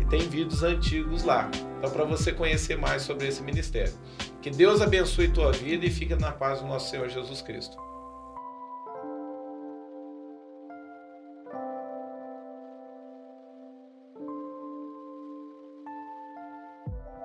e 0.00 0.04
tem 0.06 0.28
vídeos 0.28 0.62
antigos 0.62 1.22
lá. 1.22 1.50
Então, 1.78 1.90
para 1.90 2.04
você 2.04 2.32
conhecer 2.32 2.76
mais 2.76 3.02
sobre 3.02 3.28
esse 3.28 3.42
ministério. 3.42 3.92
Que 4.40 4.50
Deus 4.50 4.80
abençoe 4.80 5.28
tua 5.28 5.52
vida 5.52 5.86
e 5.86 5.90
fica 5.90 6.16
na 6.16 6.32
paz 6.32 6.60
do 6.60 6.66
nosso 6.66 6.90
Senhor 6.90 7.08
Jesus 7.08 7.40
Cristo. 7.42 7.76